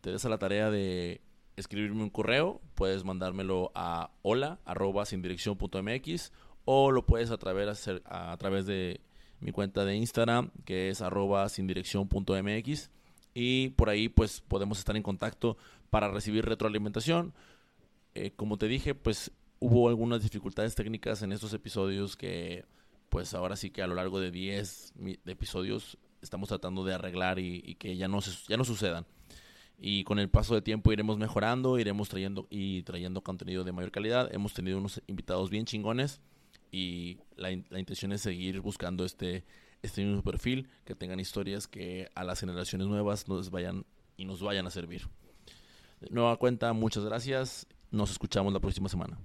te 0.02 0.12
des 0.12 0.26
a 0.26 0.30
la 0.30 0.38
tarea 0.38 0.70
de 0.70 1.22
escribirme 1.56 2.04
un 2.04 2.10
correo, 2.10 2.62
puedes 2.76 3.04
mandármelo 3.04 3.72
a 3.76 4.12
hola 4.22 4.60
arroba 4.66 5.06
sin 5.06 5.22
dirección 5.22 5.58
punto 5.58 5.82
mx, 5.82 6.32
o 6.66 6.92
lo 6.92 7.06
puedes 7.06 7.32
a 7.32 7.38
través, 7.38 7.88
a, 8.06 8.38
través 8.38 8.66
de 8.66 9.02
mi 9.40 9.52
cuenta 9.52 9.86
de 9.86 9.96
Instagram 9.96 10.52
que 10.66 10.90
es 10.90 11.02
arroba 11.02 11.48
sin 11.50 11.68
dirección 11.68 12.08
punto 12.08 12.34
mx 12.42 12.90
y 13.34 13.70
por 13.70 13.90
ahí 13.90 14.10
pues 14.10 14.42
podemos 14.42 14.80
estar 14.80 14.96
en 14.96 15.04
contacto 15.04 15.58
para 15.90 16.10
recibir 16.10 16.46
retroalimentación 16.46 17.34
eh, 18.14 18.32
como 18.36 18.58
te 18.58 18.68
dije, 18.68 18.94
pues 18.94 19.32
hubo 19.62 19.88
algunas 19.88 20.24
dificultades 20.24 20.76
técnicas 20.76 21.22
en 21.22 21.32
estos 21.32 21.54
episodios 21.54 22.18
que 22.18 22.66
pues 23.10 23.34
ahora 23.34 23.56
sí 23.56 23.70
que 23.70 23.84
a 23.84 23.88
lo 23.88 23.94
largo 23.96 24.20
de 24.20 24.32
10 24.32 24.94
episodios 25.28 25.98
estamos 26.22 26.50
tratando 26.50 26.84
de 26.84 26.94
arreglar 26.94 27.40
y, 27.40 27.76
que 27.76 27.96
ya 27.96 28.08
no, 28.08 28.20
ya 28.48 28.58
no 28.58 28.64
sucedan. 28.64 29.06
Y 29.78 30.04
con 30.04 30.20
el 30.20 30.30
paso 30.30 30.56
de 30.56 30.62
tiempo 30.62 30.92
iremos 30.92 31.18
mejorando, 31.18 31.78
iremos 31.80 32.10
trayendo 32.10 32.48
y 32.50 32.84
trayendo 32.84 33.22
contenido 33.22 33.64
de 33.64 33.72
mayor 33.72 33.92
calidad. 33.92 34.34
Hemos 34.34 34.54
tenido 34.54 34.78
unos 34.78 35.02
invitados 35.08 35.50
bien 35.50 35.66
chingones 35.66 36.22
y 36.72 37.20
la, 37.36 37.50
la 37.70 37.80
intención 37.80 38.12
es 38.14 38.22
seguir 38.22 38.62
buscando 38.62 39.06
este, 39.06 39.44
este 39.82 40.04
mismo 40.04 40.24
perfil, 40.24 40.70
que 40.86 40.96
tengan 40.96 41.20
historias 41.20 41.68
que 41.68 42.10
a 42.16 42.24
las 42.24 42.40
generaciones 42.40 42.88
nuevas 42.88 43.28
nos 43.28 43.52
vayan 43.52 43.86
y 44.18 44.26
nos 44.26 44.42
vayan 44.42 44.66
a 44.66 44.72
servir. 44.72 45.08
nueva 46.10 46.38
cuenta, 46.38 46.74
muchas 46.74 47.04
gracias 47.04 47.68
nos 47.92 48.10
escuchamos 48.10 48.54
la 48.54 48.60
próxima 48.60 48.90
semana. 48.90 49.20